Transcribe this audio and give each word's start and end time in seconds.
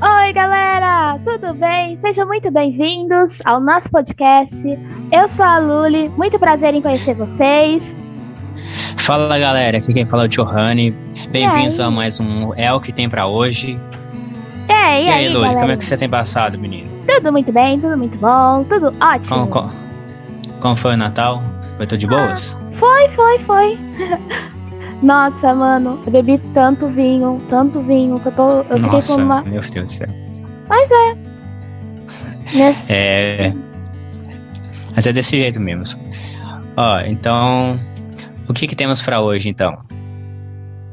Oi, 0.00 0.32
galera! 0.32 1.18
Tudo 1.24 1.54
bem? 1.54 1.98
Sejam 2.00 2.26
muito 2.26 2.50
bem-vindos 2.50 3.32
ao 3.44 3.60
nosso 3.60 3.88
podcast. 3.88 4.54
Eu 5.10 5.28
sou 5.36 5.44
a 5.44 5.58
Luli, 5.58 6.08
muito 6.10 6.38
prazer 6.38 6.74
em 6.74 6.82
conhecer 6.82 7.14
vocês. 7.14 7.82
Fala, 8.98 9.38
galera. 9.38 9.78
Aqui 9.78 9.92
quem 9.94 10.04
fala 10.04 10.24
é 10.24 10.26
o 10.26 10.28
Johanny. 10.28 10.90
Bem-vindos 11.30 11.80
a 11.80 11.90
mais 11.90 12.20
um 12.20 12.52
É 12.54 12.72
o 12.72 12.80
que 12.80 12.92
tem 12.92 13.08
pra 13.08 13.26
hoje. 13.26 13.78
É, 14.68 15.02
e, 15.02 15.06
E 15.06 15.08
aí, 15.08 15.28
Luli, 15.28 15.40
galera? 15.44 15.60
como 15.60 15.72
é 15.72 15.76
que 15.76 15.84
você 15.84 15.96
tem 15.96 16.08
passado, 16.08 16.58
menino? 16.58 16.88
Tudo 17.06 17.32
muito 17.32 17.52
bem, 17.52 17.80
tudo 17.80 17.96
muito 17.96 18.18
bom, 18.18 18.64
tudo 18.64 18.88
ótimo. 19.00 19.28
Como, 19.28 19.46
como, 19.46 19.70
como 20.60 20.76
foi 20.76 20.94
o 20.94 20.96
Natal? 20.96 21.42
Foi 21.76 21.86
tudo 21.86 21.98
de 21.98 22.06
boas? 22.06 22.58
Foi, 22.78 23.08
foi, 23.10 23.38
foi. 23.40 23.78
Nossa, 25.02 25.54
mano, 25.54 26.00
eu 26.06 26.12
bebi 26.12 26.38
tanto 26.54 26.86
vinho, 26.88 27.40
tanto 27.50 27.80
vinho, 27.80 28.18
que 28.18 28.26
eu 28.26 28.32
tô. 28.32 28.48
Eu 28.48 28.64
fiquei 28.64 28.80
Nossa, 28.80 29.14
com 29.16 29.22
uma. 29.22 29.42
meu 29.42 29.60
Deus 29.60 29.70
do 29.72 29.92
céu. 29.92 30.08
Nesse... 32.54 32.92
É. 32.92 33.52
Mas 34.94 35.06
é 35.06 35.12
desse 35.12 35.36
jeito 35.36 35.60
mesmo. 35.60 36.00
Ó, 36.76 37.00
então. 37.00 37.78
O 38.48 38.54
que 38.54 38.66
que 38.66 38.76
temos 38.76 39.02
pra 39.02 39.20
hoje, 39.20 39.48
então? 39.48 39.76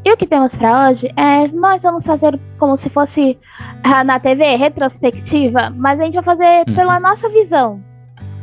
E 0.06 0.12
o 0.12 0.18
que 0.18 0.26
temos 0.28 0.54
pra 0.56 0.90
hoje 0.90 1.08
é 1.16 1.48
nós 1.50 1.82
vamos 1.82 2.06
fazer 2.06 2.38
como 2.58 2.78
se 2.78 2.90
fosse 2.90 3.38
ah, 3.84 4.04
na 4.04 4.20
TV, 4.20 4.58
retrospectiva, 4.58 5.72
mas 5.76 6.00
a 6.00 6.04
gente 6.04 6.16
vai 6.16 6.24
fazer 6.24 6.64
Uhum. 6.68 6.76
pela 6.76 7.00
nossa 7.00 7.30
visão. 7.30 7.80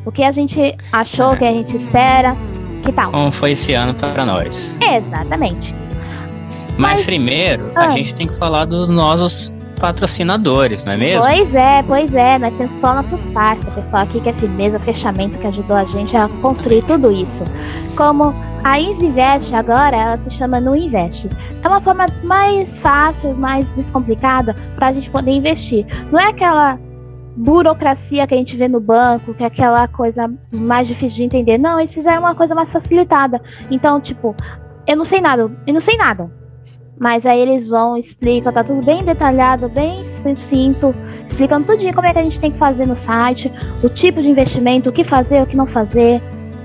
O 0.06 0.12
que 0.12 0.22
a 0.22 0.32
gente 0.32 0.76
achou, 0.92 1.32
o 1.32 1.36
que 1.36 1.44
a 1.44 1.52
gente 1.52 1.76
espera, 1.76 2.34
que 2.80 2.92
tal? 2.92 3.10
Como 3.10 3.30
foi 3.32 3.52
esse 3.52 3.72
ano 3.74 3.94
pra 3.94 4.24
nós? 4.24 4.78
Exatamente. 4.80 5.74
Mas, 6.78 6.92
Mas- 6.92 7.06
primeiro, 7.06 7.70
Ah. 7.74 7.86
a 7.86 7.90
gente 7.90 8.14
tem 8.14 8.26
que 8.26 8.36
falar 8.38 8.64
dos 8.64 8.88
nossos 8.88 9.52
patrocinadores, 9.80 10.84
não 10.84 10.92
é 10.92 10.96
mesmo? 10.96 11.22
Pois 11.22 11.54
é, 11.54 11.82
pois 11.86 12.14
é, 12.14 12.38
nós 12.38 12.54
temos 12.56 12.72
só 12.80 12.94
nossos 12.94 13.20
parceiros, 13.32 13.74
pessoal 13.74 14.02
aqui 14.02 14.20
que 14.20 14.28
é 14.28 14.32
firmeza, 14.32 14.78
fechamento, 14.78 15.38
que 15.38 15.46
ajudou 15.46 15.76
a 15.76 15.84
gente 15.84 16.16
a 16.16 16.28
construir 16.42 16.82
tudo 16.82 17.10
isso. 17.10 17.42
Como 17.96 18.34
a 18.62 18.78
Invest 18.78 19.54
agora, 19.54 19.96
ela 19.96 20.18
se 20.28 20.36
chama 20.36 20.60
No 20.60 20.76
Invest. 20.76 21.28
É 21.62 21.68
uma 21.68 21.80
forma 21.80 22.06
mais 22.24 22.68
fácil, 22.82 23.34
mais 23.34 23.66
descomplicada 23.74 24.54
para 24.76 24.88
a 24.88 24.92
gente 24.92 25.08
poder 25.10 25.30
investir. 25.32 25.84
Não 26.10 26.18
é 26.20 26.28
aquela 26.28 26.78
burocracia 27.36 28.26
que 28.26 28.34
a 28.34 28.36
gente 28.36 28.56
vê 28.56 28.68
no 28.68 28.80
banco, 28.80 29.34
que 29.34 29.42
é 29.42 29.46
aquela 29.46 29.86
coisa 29.88 30.30
mais 30.52 30.86
difícil 30.86 31.16
de 31.16 31.22
entender. 31.24 31.58
Não, 31.58 31.78
eles 31.78 31.94
fizeram 31.94 32.20
uma 32.20 32.34
coisa 32.34 32.54
mais 32.54 32.70
facilitada. 32.70 33.40
Então, 33.70 34.00
tipo, 34.00 34.34
eu 34.86 34.96
não 34.96 35.04
sei 35.04 35.20
nada, 35.20 35.50
eu 35.66 35.74
não 35.74 35.80
sei 35.80 35.96
nada. 35.96 36.30
Mas 36.98 37.24
aí 37.24 37.40
eles 37.40 37.66
vão, 37.66 37.96
explicam, 37.96 38.52
tá 38.52 38.62
tudo 38.62 38.84
bem 38.84 39.02
detalhado, 39.02 39.68
bem 39.70 40.04
sucinto, 40.22 40.94
explicando 41.28 41.66
tudinho 41.66 41.94
como 41.94 42.06
é 42.06 42.12
que 42.12 42.18
a 42.18 42.22
gente 42.22 42.38
tem 42.38 42.52
que 42.52 42.58
fazer 42.58 42.84
no 42.84 42.96
site, 42.96 43.50
o 43.82 43.88
tipo 43.88 44.20
de 44.20 44.28
investimento, 44.28 44.90
o 44.90 44.92
que 44.92 45.02
fazer, 45.02 45.42
o 45.42 45.46
que 45.46 45.56
não 45.56 45.66
fazer. 45.66 46.20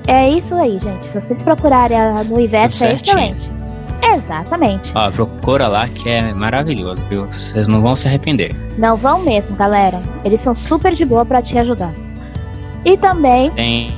É 0.08 0.30
isso 0.30 0.54
aí, 0.54 0.78
gente. 0.78 1.04
Se 1.08 1.20
vocês 1.20 1.42
procurarem 1.42 1.98
no 2.26 2.40
Invest, 2.40 2.86
é 2.86 2.94
excelente. 2.94 3.55
Exatamente. 4.02 4.92
Ó, 4.96 5.12
procura 5.12 5.68
lá 5.68 5.88
que 5.88 6.10
é 6.10 6.34
maravilhoso, 6.34 7.04
viu? 7.06 7.26
Vocês 7.26 7.68
não 7.68 7.82
vão 7.82 7.96
se 7.96 8.08
arrepender. 8.08 8.56
Não 8.78 8.96
vão 8.96 9.22
mesmo, 9.24 9.56
galera. 9.56 10.02
Eles 10.24 10.42
são 10.44 10.54
super 10.56 10.94
de 10.96 11.06
boa 11.06 11.26
pra 11.26 11.42
te 11.42 11.58
ajudar. 11.58 11.94
E 12.84 12.96
também, 12.98 13.50
Tem, 13.52 13.90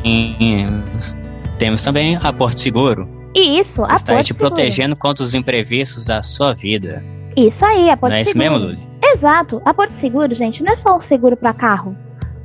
temos 1.59 1.83
também 1.83 2.17
a 2.21 2.31
Porto 2.31 2.57
Seguro, 2.59 3.07
e 3.35 3.59
isso, 3.59 3.83
a 3.83 3.93
está 3.95 4.13
Porto 4.13 4.25
te 4.25 4.27
Seguro. 4.33 4.47
protegendo 4.49 4.95
contra 4.95 5.23
os 5.23 5.33
imprevistos 5.33 6.05
da 6.05 6.23
sua 6.23 6.53
vida. 6.53 7.03
Isso 7.35 7.63
aí, 7.65 7.89
a 7.89 7.97
Porto 7.97 8.11
não 8.11 8.17
é 8.17 8.21
isso 8.21 8.31
Seguro. 8.31 8.49
mesmo, 8.51 8.65
Luli? 8.65 8.79
Exato. 9.03 9.61
A 9.65 9.73
Porto 9.73 9.91
Seguro, 9.99 10.33
gente, 10.33 10.63
não 10.63 10.73
é 10.73 10.77
só 10.77 10.97
um 10.97 11.01
seguro 11.01 11.35
para 11.35 11.53
carro, 11.53 11.95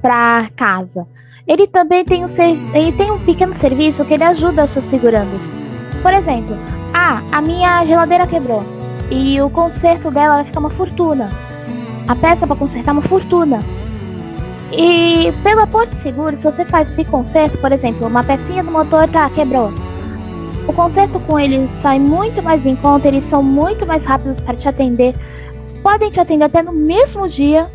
para 0.02 0.48
casa. 0.56 1.06
Ele 1.46 1.66
também 1.68 2.04
tem 2.04 2.24
um, 2.24 2.28
ser- 2.28 2.58
ele 2.74 2.92
tem 2.92 3.10
um 3.10 3.18
pequeno 3.20 3.56
serviço 3.56 4.04
que 4.04 4.14
ele 4.14 4.24
ajuda 4.24 4.64
os 4.64 4.70
seus 4.72 4.84
segurandos. 4.86 5.40
Por 6.02 6.12
exemplo, 6.12 6.56
ah, 6.92 7.22
a 7.32 7.40
minha 7.40 7.84
geladeira 7.84 8.26
quebrou 8.26 8.64
e 9.10 9.40
o 9.40 9.50
conserto 9.50 10.10
dela 10.10 10.36
vai 10.36 10.44
ficar 10.44 10.60
uma 10.60 10.70
fortuna. 10.70 11.30
A 12.08 12.16
peça 12.16 12.46
para 12.46 12.56
consertar 12.56 12.90
é 12.90 12.92
uma 12.92 13.02
fortuna. 13.02 13.60
E 14.72 15.32
pela 15.42 15.66
Porto 15.66 15.94
Seguro, 16.02 16.36
se 16.36 16.44
você 16.44 16.64
faz 16.64 16.90
esse 16.90 17.04
conserto, 17.04 17.58
por 17.58 17.72
exemplo, 17.72 18.06
uma 18.06 18.24
pecinha 18.24 18.64
do 18.64 18.70
motor 18.70 19.06
tá 19.08 19.28
quebrou. 19.30 19.72
O 20.66 20.72
conserto 20.72 21.20
com 21.20 21.38
eles 21.38 21.70
sai 21.82 21.98
muito 21.98 22.42
mais 22.42 22.64
em 22.64 22.76
conta, 22.76 23.08
eles 23.08 23.28
são 23.28 23.42
muito 23.42 23.84
mais 23.84 24.02
rápidos 24.04 24.40
para 24.40 24.56
te 24.56 24.68
atender 24.68 25.14
podem 25.82 26.10
te 26.10 26.20
atender 26.20 26.44
até 26.44 26.62
no 26.62 26.72
mesmo 26.72 27.28
dia 27.28 27.68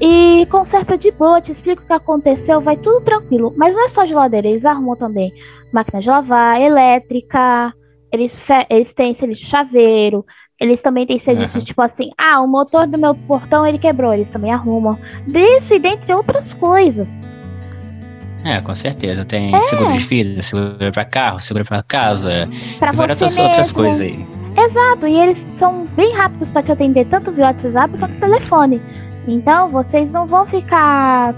e 0.00 0.46
conserta 0.50 0.96
de 0.96 1.10
boa, 1.10 1.40
te 1.40 1.52
explica 1.52 1.82
o 1.82 1.86
que 1.86 1.92
aconteceu, 1.92 2.60
vai 2.60 2.76
tudo 2.76 3.02
tranquilo. 3.02 3.52
Mas 3.56 3.74
não 3.74 3.84
é 3.84 3.88
só 3.90 4.06
geladeira, 4.06 4.48
eles 4.48 4.64
arrumam 4.64 4.96
também 4.96 5.32
máquina 5.72 6.00
de 6.00 6.08
lavar, 6.08 6.60
elétrica, 6.60 7.72
eles, 8.16 8.36
eles 8.68 8.92
têm 8.94 9.14
serviço 9.14 9.44
de 9.44 9.50
chaveiro, 9.50 10.24
eles 10.60 10.80
também 10.80 11.06
têm 11.06 11.18
serviço 11.20 11.56
Aham. 11.58 11.64
tipo 11.64 11.82
assim, 11.82 12.10
ah, 12.18 12.40
o 12.40 12.48
motor 12.48 12.86
do 12.86 12.98
meu 12.98 13.14
portão 13.14 13.66
ele 13.66 13.78
quebrou, 13.78 14.12
eles 14.14 14.28
também 14.30 14.52
arrumam. 14.52 14.98
Disso 15.26 15.74
e 15.74 15.78
dentre 15.78 16.12
outras 16.14 16.52
coisas. 16.54 17.06
É, 18.44 18.60
com 18.60 18.74
certeza. 18.74 19.24
Tem 19.24 19.54
É. 19.54 19.62
seguro 19.62 19.92
de 19.92 19.98
vida, 19.98 20.42
seguro 20.42 20.92
pra 20.92 21.04
carro, 21.04 21.40
seguro 21.40 21.64
pra 21.64 21.82
casa, 21.82 22.48
Pra 22.78 22.92
e 22.92 22.96
várias 22.96 23.20
mesmo. 23.20 23.42
outras 23.44 23.72
coisas 23.72 24.00
aí. 24.00 24.24
Exato, 24.56 25.06
e 25.06 25.14
eles 25.20 25.38
são 25.58 25.84
bem 25.96 26.14
rápidos 26.14 26.48
para 26.48 26.62
te 26.62 26.72
atender, 26.72 27.04
tanto 27.06 27.30
via 27.32 27.46
WhatsApp 27.46 27.98
quanto 27.98 28.14
telefone. 28.18 28.80
Então 29.28 29.68
vocês 29.68 30.10
não 30.10 30.26
vão 30.26 30.46
ficar 30.46 31.34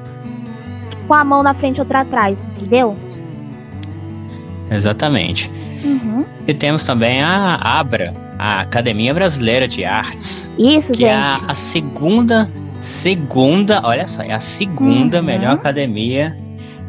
com 1.08 1.14
a 1.14 1.24
mão 1.24 1.42
na 1.42 1.54
frente 1.54 1.78
e 1.78 1.80
outra 1.80 2.00
atrás, 2.02 2.36
entendeu? 2.56 2.94
Exatamente. 4.70 5.50
Uhum. 5.84 6.24
E 6.46 6.54
temos 6.54 6.84
também 6.84 7.22
a 7.22 7.54
ABRA, 7.56 8.12
a 8.38 8.60
Academia 8.60 9.12
Brasileira 9.14 9.68
de 9.68 9.84
Artes, 9.84 10.52
Isso, 10.58 10.88
que 10.92 11.00
gente. 11.00 11.04
é 11.04 11.14
a, 11.14 11.40
a 11.48 11.54
segunda, 11.54 12.50
segunda, 12.80 13.80
olha 13.84 14.06
só, 14.06 14.22
é 14.22 14.32
a 14.32 14.40
segunda 14.40 15.18
Uhum. 15.18 15.24
melhor 15.24 15.52
academia 15.54 16.36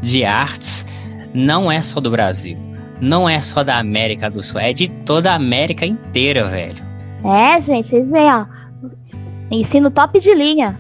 de 0.02 0.24
artes. 0.26 0.86
Não 1.34 1.72
é 1.72 1.82
só 1.84 2.00
do 2.00 2.10
Brasil, 2.10 2.58
não 3.00 3.30
é 3.30 3.40
só 3.42 3.64
da 3.64 3.78
América 3.78 4.30
do 4.30 4.42
Sul, 4.42 4.60
é 4.60 4.74
de 4.74 4.88
toda 4.88 5.32
a 5.32 5.36
América 5.36 5.86
inteira, 5.86 6.46
velho. 6.48 6.84
É, 7.24 7.62
gente, 7.62 7.90
vocês 7.90 8.10
veem, 8.10 8.32
ó. 8.34 8.46
Ensino 9.52 9.92
top 9.92 10.20
de 10.20 10.34
linha. 10.34 10.76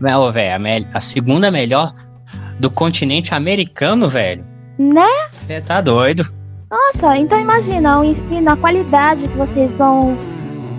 Não, 0.00 0.30
velho, 0.32 0.54
a, 0.56 0.58
me- 0.58 0.86
a 0.92 1.00
segunda 1.00 1.50
melhor 1.50 1.92
do 2.60 2.70
continente 2.70 3.34
americano, 3.34 4.08
velho. 4.08 4.44
Né? 4.78 5.06
Você 5.30 5.60
tá 5.60 5.80
doido? 5.80 6.24
Nossa, 6.70 7.16
então 7.16 7.38
imagina 7.40 8.00
o 8.00 8.04
ensino, 8.04 8.50
a 8.50 8.56
qualidade 8.56 9.22
que 9.28 9.36
vocês 9.36 9.70
vão 9.76 10.16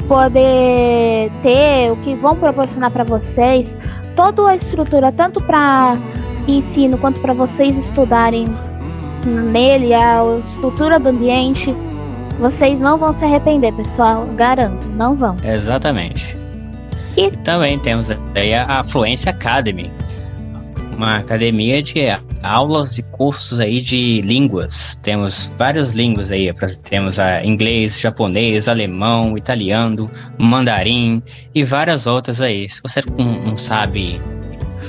poder 0.08 1.32
ter, 1.42 1.92
o 1.92 1.96
que 1.98 2.16
vão 2.16 2.36
proporcionar 2.36 2.92
para 2.92 3.04
vocês, 3.04 3.70
toda 4.16 4.50
a 4.50 4.56
estrutura, 4.56 5.12
tanto 5.12 5.42
para 5.42 5.98
ensino 6.48 6.98
quanto 6.98 7.20
para 7.20 7.34
vocês 7.34 7.76
estudarem 7.78 8.48
nele, 9.26 9.94
a 9.94 10.20
estrutura 10.54 11.00
do 11.00 11.10
ambiente, 11.10 11.74
vocês 12.40 12.78
não 12.80 12.98
vão 12.98 13.18
se 13.18 13.24
arrepender, 13.26 13.74
pessoal, 13.74 14.26
garanto, 14.36 14.86
não 14.96 15.16
vão. 15.16 15.36
Exatamente. 15.44 16.38
E- 17.18 17.28
E 17.28 17.32
também 17.38 17.80
temos 17.80 18.12
aí 18.36 18.54
a 18.54 18.84
Fluência 18.84 19.32
Academy, 19.32 19.90
uma 20.96 21.18
academia 21.18 21.82
de 21.82 21.96
aulas 22.42 22.98
e 22.98 23.04
cursos 23.04 23.60
aí 23.60 23.80
de 23.82 24.22
línguas. 24.22 25.00
Temos 25.04 25.54
várias 25.58 25.94
línguas 25.94 26.32
aí, 26.32 26.52
temos 26.84 27.20
a 27.20 27.44
inglês, 27.46 28.00
japonês, 28.00 28.68
alemão, 28.68 29.38
italiano, 29.38 30.10
mandarim 30.38 31.22
e 31.54 31.64
várias 31.64 32.08
outras 32.08 32.42
aí. 32.42 32.68
Se 32.70 32.82
você 32.82 33.02
não, 33.18 33.34
não 33.46 33.58
sabe 33.58 34.22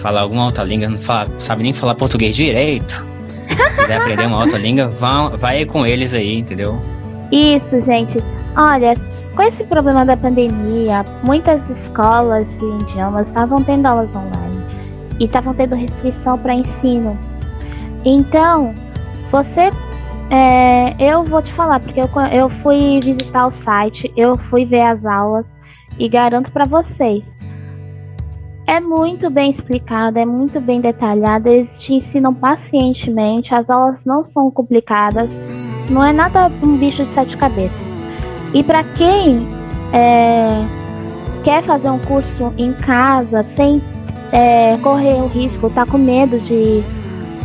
falar 0.00 0.20
alguma 0.23 0.44
outra 0.47 0.64
língua, 0.64 0.88
não 0.88 0.99
fala- 0.99 1.29
sabe 1.38 1.62
nem 1.62 1.73
falar 1.73 1.94
português 1.94 2.37
direito, 2.37 3.06
quiser 3.79 3.97
aprender 3.97 4.26
uma 4.26 4.41
outra 4.41 4.59
língua, 4.59 4.88
vá, 4.88 5.29
vai 5.29 5.64
com 5.64 5.87
eles 5.87 6.14
aí, 6.14 6.38
entendeu? 6.38 6.81
Isso, 7.32 7.81
gente. 7.85 8.19
Olha, 8.56 8.94
com 9.35 9.43
esse 9.43 9.64
problema 9.64 10.05
da 10.05 10.17
pandemia, 10.17 11.05
muitas 11.25 11.61
escolas 11.82 12.47
de 12.59 12.85
idiomas 12.85 13.26
estavam 13.26 13.62
tendo 13.62 13.87
aulas 13.87 14.09
online 14.14 14.46
e 15.19 15.25
estavam 15.25 15.55
tendo 15.55 15.75
restrição 15.75 16.39
para 16.39 16.55
ensino. 16.55 17.19
Então, 18.05 18.75
você, 19.31 19.71
é, 20.31 20.95
eu 20.99 21.25
vou 21.25 21.43
te 21.43 21.53
falar 21.55 21.81
porque 21.81 22.01
eu, 22.01 22.09
eu 22.33 22.51
fui 22.63 23.01
visitar 23.01 23.47
o 23.47 23.53
site, 23.53 24.13
eu 24.17 24.37
fui 24.37 24.65
ver 24.65 24.83
as 24.83 25.05
aulas 25.05 25.47
e 25.99 26.09
garanto 26.09 26.51
para 26.53 26.65
vocês. 26.65 27.37
É 28.67 28.81
muito 28.81 29.31
bem 29.31 29.53
explicado, 29.53 30.19
é 30.19 30.27
muito 30.27 30.61
bem 30.61 30.81
detalhado, 30.81 31.49
eles 31.49 31.81
te 31.81 31.95
ensinam 31.95 32.35
pacientemente, 32.35 33.55
as 33.55 33.71
aulas 33.71 34.05
não 34.05 34.25
são 34.25 34.51
complicadas, 34.51 35.31
não 35.89 36.05
é 36.05 36.12
nada 36.12 36.51
um 36.62 36.77
bicho 36.77 37.05
de 37.05 37.12
sete 37.12 37.37
cabeças. 37.37 37.87
E 38.53 38.65
para 38.65 38.83
quem 38.83 39.47
é, 39.93 40.65
quer 41.45 41.62
fazer 41.62 41.91
um 41.91 41.99
curso 42.01 42.53
em 42.59 42.73
casa 42.73 43.45
sem 43.55 43.81
é, 44.32 44.76
correr 44.82 45.14
o 45.14 45.26
risco, 45.26 45.70
tá 45.70 45.84
com 45.87 45.99
medo 45.99 46.38
de 46.40 46.82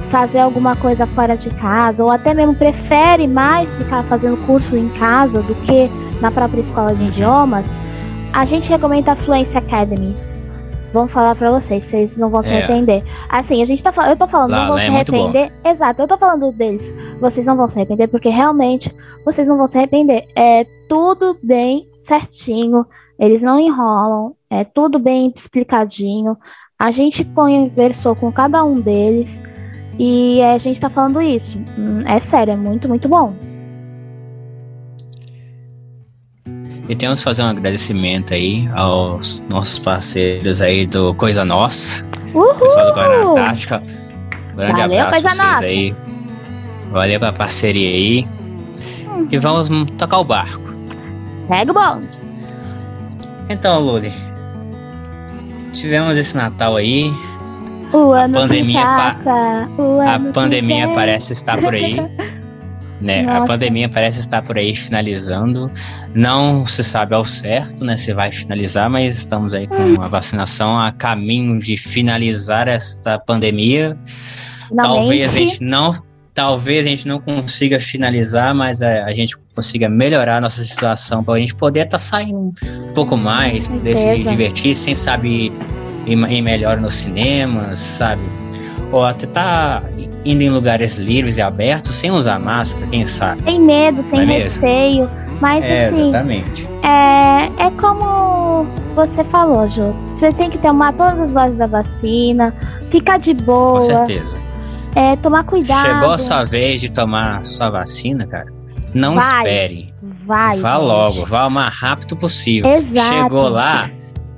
fazer 0.10 0.40
alguma 0.40 0.76
coisa 0.76 1.06
fora 1.08 1.38
de 1.38 1.50
casa, 1.52 2.04
ou 2.04 2.12
até 2.12 2.34
mesmo 2.34 2.54
prefere 2.56 3.28
mais 3.28 3.70
ficar 3.76 4.04
fazendo 4.04 4.38
curso 4.46 4.76
em 4.76 4.90
casa 4.90 5.42
do 5.42 5.56
que 5.56 5.90
na 6.22 6.30
própria 6.30 6.62
escola 6.62 6.94
de 6.94 7.06
idiomas, 7.06 7.66
a 8.34 8.46
gente 8.46 8.68
recomenda 8.70 9.14
a 9.14 9.16
Fluency 9.16 9.58
Academy. 9.58 10.16
Vamos 10.94 11.12
falar 11.14 11.34
pra 11.36 11.50
vocês, 11.52 11.86
vocês 11.86 12.18
não 12.18 12.30
vão 12.30 12.44
se 12.44 12.50
É. 12.50 12.58
arrepender. 12.58 13.02
Assim, 13.30 13.62
a 13.62 13.66
gente 13.66 13.82
tá 13.82 13.94
falando, 13.94 14.12
eu 14.12 14.18
tô 14.18 14.28
falando, 14.28 14.52
Lá, 14.52 14.60
não 14.60 14.68
vão 14.68 14.78
é 14.78 14.82
se 14.82 14.90
bom. 14.90 14.96
arrepender. 14.98 15.52
Exato, 15.64 16.02
eu 16.02 16.08
tô 16.08 16.18
falando 16.18 16.52
deles. 16.52 16.84
Vocês 17.22 17.46
não 17.46 17.56
vão 17.56 17.70
se 17.70 17.78
arrepender, 17.78 18.08
porque 18.10 18.28
realmente 18.28 18.94
vocês 19.24 19.48
não 19.48 19.58
vão 19.58 19.68
se 19.70 19.78
arrepender. 19.78 20.26
É 20.36 20.66
tudo 20.90 21.38
bem 21.42 21.88
certinho, 22.06 22.86
eles 23.18 23.42
não 23.42 23.58
enrolam, 23.58 24.34
é 24.50 24.66
tudo 24.66 25.00
bem 25.00 25.32
explicadinho. 25.34 26.36
A 26.82 26.90
gente 26.90 27.24
conversou 27.24 28.16
com 28.16 28.32
cada 28.32 28.64
um 28.66 28.82
deles 28.82 29.32
e 30.00 30.42
a 30.42 30.58
gente 30.58 30.80
tá 30.80 30.90
falando 30.90 31.22
isso. 31.22 31.56
Hum, 31.78 32.02
É 32.08 32.20
sério, 32.20 32.54
é 32.54 32.58
muito, 32.58 32.90
muito 32.90 33.08
bom. 33.08 33.36
E 36.90 36.96
temos 36.96 37.20
que 37.20 37.26
fazer 37.26 37.44
um 37.44 37.50
agradecimento 37.50 38.34
aí 38.34 38.68
aos 38.74 39.46
nossos 39.48 39.78
parceiros 39.78 40.60
aí 40.60 40.88
do 40.88 41.14
Coisa 41.14 41.46
Nossa, 41.46 42.04
Uhul! 42.34 42.56
pessoal 42.56 42.88
do 42.88 42.94
Guarana 42.94 43.30
Antártica. 43.30 43.84
Grande 44.56 44.82
Valeu, 44.82 45.02
abraço 45.02 45.22
pra 45.22 45.30
vocês 45.30 45.38
Nossa. 45.38 45.66
aí. 45.66 45.96
Valeu 46.90 47.20
pela 47.20 47.34
parceria 47.34 47.90
aí. 47.90 48.28
Uhum. 49.06 49.28
E 49.32 49.38
vamos 49.38 49.70
hum, 49.70 49.86
tocar 49.86 50.18
o 50.18 50.24
barco. 50.24 50.74
Segue 51.48 51.70
o 51.70 51.74
bonde. 51.76 52.08
Então, 53.50 53.80
Luli, 53.80 54.12
tivemos 55.74 56.18
esse 56.18 56.36
Natal 56.36 56.76
aí. 56.76 57.14
O 57.94 58.12
ano 58.14 58.34
pandemia 58.34 58.80
que 58.80 58.86
pa- 58.86 59.16
passa, 59.16 59.70
A 60.08 60.32
pandemia 60.34 60.88
parece 60.94 61.34
estar 61.34 61.60
por 61.60 61.74
aí. 61.74 61.98
Né? 63.02 63.26
A 63.28 63.42
pandemia 63.42 63.90
parece 63.90 64.20
estar 64.20 64.44
por 64.44 64.60
aí 64.60 64.76
finalizando. 64.76 65.72
Não 66.14 66.68
se 66.68 66.84
sabe 66.84 67.16
ao 67.16 67.26
certo, 67.26 67.84
né, 67.84 67.98
se 67.98 68.14
vai 68.14 68.32
finalizar, 68.32 68.92
mas 68.92 69.18
estamos 69.18 69.56
aí 69.56 69.66
com 69.66 70.00
a 70.00 70.08
vacinação 70.08 70.80
a 70.80 70.92
caminho 70.92 71.58
de 71.58 71.78
finalizar 71.78 72.68
esta 72.68 73.18
pandemia. 73.18 73.98
Finalmente. 74.68 75.00
Talvez 75.00 75.36
a 75.36 75.40
gente 75.40 75.64
não, 75.64 75.96
talvez 76.32 76.86
a 76.86 76.90
gente 76.90 77.08
não 77.08 77.20
consiga 77.20 77.80
finalizar, 77.80 78.54
mas 78.54 78.84
a, 78.84 79.06
a 79.06 79.14
gente 79.16 79.36
consiga 79.56 79.90
melhorar 79.90 80.38
a 80.38 80.42
nossa 80.42 80.62
situação 80.64 81.24
para 81.24 81.36
a 81.36 81.38
gente 81.38 81.54
poder 81.56 81.86
estar 81.86 82.00
saindo 82.00 82.38
um 82.40 82.94
pouco 82.94 83.18
mais, 83.18 83.68
poder 83.68 83.96
se 83.96 84.24
divertir, 84.24 84.76
sem 84.76 84.96
sabe 84.96 85.52
ir, 86.08 86.18
ir 86.30 86.42
melhor 86.42 86.78
nos 86.78 86.96
cinemas, 86.96 87.80
sabe? 87.80 88.22
Ou 88.92 89.06
até 89.06 89.26
tá 89.28 89.84
indo 90.26 90.42
em 90.44 90.50
lugares 90.50 90.96
livres 90.96 91.38
e 91.38 91.42
abertos 91.42 91.96
sem 91.96 92.12
usar 92.12 92.40
máscara, 92.40 92.86
quem 92.88 93.06
sabe? 93.08 93.42
Sem 93.44 93.60
medo, 93.60 94.04
sem 94.10 94.26
Não 94.26 94.34
é 94.34 94.38
receio. 94.40 95.10
Mas 95.40 95.64
É, 95.64 95.88
assim, 95.88 96.10
exatamente. 96.10 96.68
é, 96.84 97.66
é 97.66 97.72
como 97.80 98.66
você 98.94 99.24
falou, 99.32 99.68
Ju. 99.70 99.94
Você 100.20 100.32
tem 100.34 100.52
que 100.52 100.60
tomar 100.60 100.94
todas 100.94 101.20
as 101.20 101.32
doses 101.32 101.58
da 101.58 101.66
vacina, 101.66 102.54
ficar 102.92 103.18
de 103.18 103.34
boa, 103.34 103.74
Com 103.80 103.82
certeza. 103.82 104.38
é, 104.96 105.16
tomar 105.16 105.44
cuidado. 105.46 105.82
Chegou 105.82 106.12
a 106.12 106.18
sua 106.20 106.44
vez 106.44 106.80
de 106.80 106.92
tomar 106.92 107.44
sua 107.44 107.72
vacina, 107.72 108.28
cara. 108.28 108.54
Não 108.94 109.16
Vai. 109.16 109.44
espere. 109.44 109.94
Vai. 110.26 110.60
Vá 110.60 110.76
gente. 110.76 110.84
logo, 110.86 111.26
vá 111.26 111.48
o 111.48 111.52
mais 111.52 111.74
rápido 111.74 112.16
possível. 112.18 112.70
Exato. 112.72 113.08
Chegou 113.10 113.48
lá, 113.50 113.90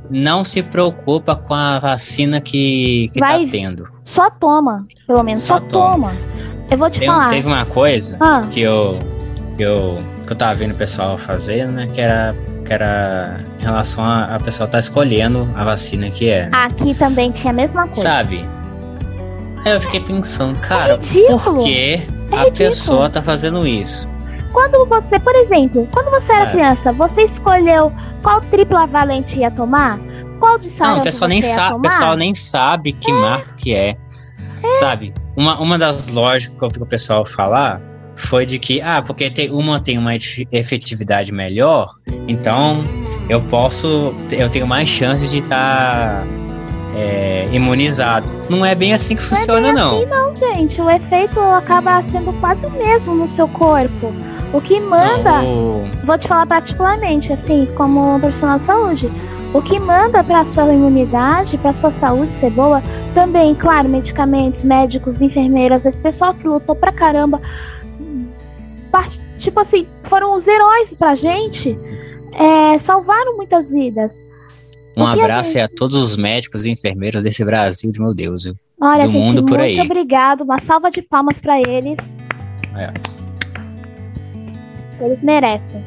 não 0.10 0.44
se 0.46 0.62
preocupa 0.62 1.36
com 1.36 1.54
a 1.54 1.80
vacina 1.80 2.40
que, 2.40 3.10
que 3.14 3.20
Vai. 3.20 3.46
tá 3.46 3.52
tendo. 3.52 3.84
Só 4.06 4.30
toma, 4.30 4.86
pelo 5.08 5.24
menos. 5.24 5.42
Só, 5.44 5.56
Só 5.56 5.60
toma. 5.62 6.10
toma. 6.10 6.12
Eu 6.70 6.78
vou 6.78 6.90
te 6.90 7.00
Tem- 7.00 7.08
falar. 7.08 7.28
teve 7.28 7.48
uma 7.48 7.66
coisa 7.66 8.16
Ah, 8.20 8.44
que 8.50 8.62
eu, 8.62 8.98
que 9.58 9.64
eu 9.64 10.02
que 10.26 10.32
eu 10.32 10.38
tava 10.38 10.56
vendo 10.56 10.72
o 10.72 10.76
pessoal 10.76 11.18
fazendo, 11.18 11.74
né? 11.74 11.88
Que 11.94 12.00
era, 12.00 12.34
que 12.66 12.72
era 12.74 13.42
em 13.60 13.64
relação 13.64 14.06
a, 14.06 14.36
a 14.36 14.40
pessoa 14.40 14.68
tá 14.70 14.80
escolhendo 14.80 15.50
a 15.54 15.66
vacina 15.66 16.10
que 16.10 16.30
é. 16.30 16.48
aqui 16.54 16.94
também 16.96 17.30
tinha 17.32 17.52
a 17.52 17.56
mesma 17.56 17.84
coisa. 17.84 18.02
Sabe? 18.02 18.48
Aí 19.66 19.74
eu 19.74 19.82
fiquei 19.82 20.00
pensando, 20.00 20.58
cara, 20.60 20.98
ridículo. 21.02 21.56
por 21.58 21.64
que 21.66 22.02
É 22.32 22.40
a 22.40 22.52
pessoa 22.52 23.10
tá 23.10 23.22
fazendo 23.22 23.68
isso? 23.68 24.08
Quando 24.54 24.86
você, 24.88 25.20
por 25.20 25.36
exemplo, 25.36 25.88
quando 25.92 26.12
você 26.12 26.32
era 26.32 26.46
É. 26.46 26.52
criança, 26.52 26.94
você 26.94 27.24
escolheu 27.24 27.92
qual 28.22 28.40
tripla 28.42 28.86
valente 28.86 29.36
ia 29.36 29.52
tomar? 29.52 30.00
Qual 30.40 30.58
de 30.60 30.70
Não, 30.80 31.00
o 31.00 31.02
pessoal 31.02 31.28
nem 31.28 31.42
sabe, 31.42 31.82
pessoal 31.82 32.16
nem 32.16 32.36
sabe 32.36 32.94
que 32.94 33.12
marca 33.12 33.54
que 33.56 33.74
é. 33.74 33.98
Sabe? 34.76 35.14
Uma, 35.36 35.60
uma 35.60 35.78
das 35.78 36.08
lógicas 36.10 36.56
que 36.56 36.64
eu 36.64 36.70
vi 36.70 36.82
o 36.82 36.86
pessoal 36.86 37.26
falar 37.26 37.82
foi 38.16 38.46
de 38.46 38.60
que, 38.60 38.80
ah, 38.82 39.02
porque 39.02 39.30
tem, 39.32 39.50
uma 39.52 39.80
tem 39.80 39.98
uma 39.98 40.16
efe- 40.16 40.48
efetividade 40.52 41.32
melhor, 41.34 41.96
então 42.28 42.84
eu 43.28 43.42
posso, 43.42 44.14
eu 44.32 44.50
tenho 44.50 44.68
mais 44.68 44.88
chances 44.88 45.32
de 45.32 45.40
estar 45.40 46.24
imunizado. 47.52 48.28
Não 48.50 48.66
é 48.66 48.76
bem 48.76 48.94
assim 48.94 49.16
que 49.16 49.24
funciona, 49.24 49.72
não. 49.72 50.06
Não, 50.06 50.34
gente, 50.36 50.80
o 50.82 50.90
efeito 50.90 51.40
acaba 51.40 52.02
sendo 52.12 52.32
quase 52.40 52.66
o 52.66 52.72
mesmo 52.72 53.16
no 53.16 53.30
seu 53.36 53.48
corpo. 53.48 54.14
O 54.54 54.62
que 54.62 54.80
manda, 54.80 55.42
Não, 55.42 55.82
o- 55.84 55.90
vou 56.06 56.18
te 56.18 56.28
falar 56.28 56.46
particularmente, 56.46 57.34
assim, 57.34 57.68
como 57.76 58.20
profissional 58.20 58.60
de 58.60 58.66
saúde, 58.66 59.12
o 59.54 59.62
que 59.62 59.80
manda 59.80 60.24
para 60.24 60.46
sua 60.54 60.72
imunidade, 60.74 61.58
para 61.58 61.74
sua 61.74 61.92
saúde 61.94 62.32
ser 62.40 62.52
boa, 62.52 62.82
também, 63.16 63.56
claro, 63.56 63.90
medicamentos, 63.90 64.62
médicos, 64.64 65.22
enfermeiras, 65.22 65.84
esse 65.86 65.98
pessoal 65.98 66.34
que 66.36 66.48
lutou 66.48 66.76
pra 66.76 66.92
caramba, 66.92 67.42
part- 68.92 69.20
tipo 69.40 69.60
assim, 69.60 69.88
foram 70.10 70.38
os 70.38 70.48
heróis 70.48 70.90
pra 70.98 71.16
gente, 71.16 71.78
é, 72.36 72.80
salvaram 72.80 73.36
muitas 73.38 73.68
vidas. 73.70 74.12
um 74.96 75.04
porque 75.06 75.20
a 75.22 75.24
abraço 75.24 75.54
gente- 75.54 75.62
a 75.62 75.68
todos 75.68 75.96
os 75.96 76.16
médicos 76.16 76.68
e 76.68 76.72
enfermeiros 76.72 77.24
desse 77.24 77.44
Brasil, 77.44 77.92
meu 77.98 78.14
Deus. 78.14 78.44
viu? 78.44 78.56
Olha, 78.80 79.02
Do 79.02 79.08
gente, 79.10 79.18
mundo 79.20 79.42
por 79.44 79.58
muito 79.58 79.62
aí. 79.64 79.80
obrigado, 79.80 80.42
uma 80.42 80.60
salva 80.62 80.92
de 80.92 81.02
palmas 81.02 81.36
pra 81.40 81.60
eles. 81.60 81.98
É. 82.76 82.94
Eles 85.04 85.22
merecem. 85.22 85.84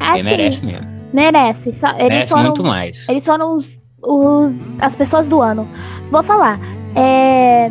Assim, 0.00 0.22
merece 0.22 0.64
mesmo. 0.66 0.86
Merece. 1.12 1.74
Só- 1.80 1.88
Eles 1.90 2.02
merece 2.08 2.30
foram, 2.32 2.44
muito 2.44 2.64
mais. 2.64 3.08
Eles 3.08 3.24
foram 3.24 3.56
os, 3.56 3.68
os- 4.02 4.54
as 4.80 4.94
pessoas 4.94 5.26
do 5.26 5.40
ano. 5.42 5.66
Vou 6.10 6.22
falar. 6.22 6.58
É, 6.94 7.70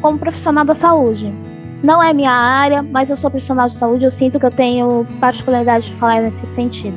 como 0.00 0.18
profissional 0.18 0.64
da 0.64 0.74
saúde. 0.74 1.32
Não 1.82 2.02
é 2.02 2.12
minha 2.12 2.32
área, 2.32 2.82
mas 2.82 3.10
eu 3.10 3.16
sou 3.16 3.30
profissional 3.30 3.68
de 3.68 3.76
saúde. 3.76 4.04
Eu 4.04 4.12
sinto 4.12 4.38
que 4.40 4.46
eu 4.46 4.50
tenho 4.50 5.06
particularidade 5.20 5.86
de 5.90 5.94
falar 5.96 6.20
nesse 6.22 6.46
sentido. 6.54 6.96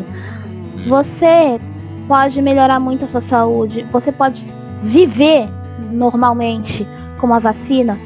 Você 0.88 1.60
pode 2.08 2.42
melhorar 2.42 2.80
muito 2.80 3.04
a 3.06 3.08
sua 3.10 3.22
saúde. 3.24 3.84
Você 3.92 4.12
pode 4.12 4.42
viver 4.84 5.50
normalmente 5.92 6.88
com 7.20 7.28
uma 7.28 7.40
vacina 7.40 7.98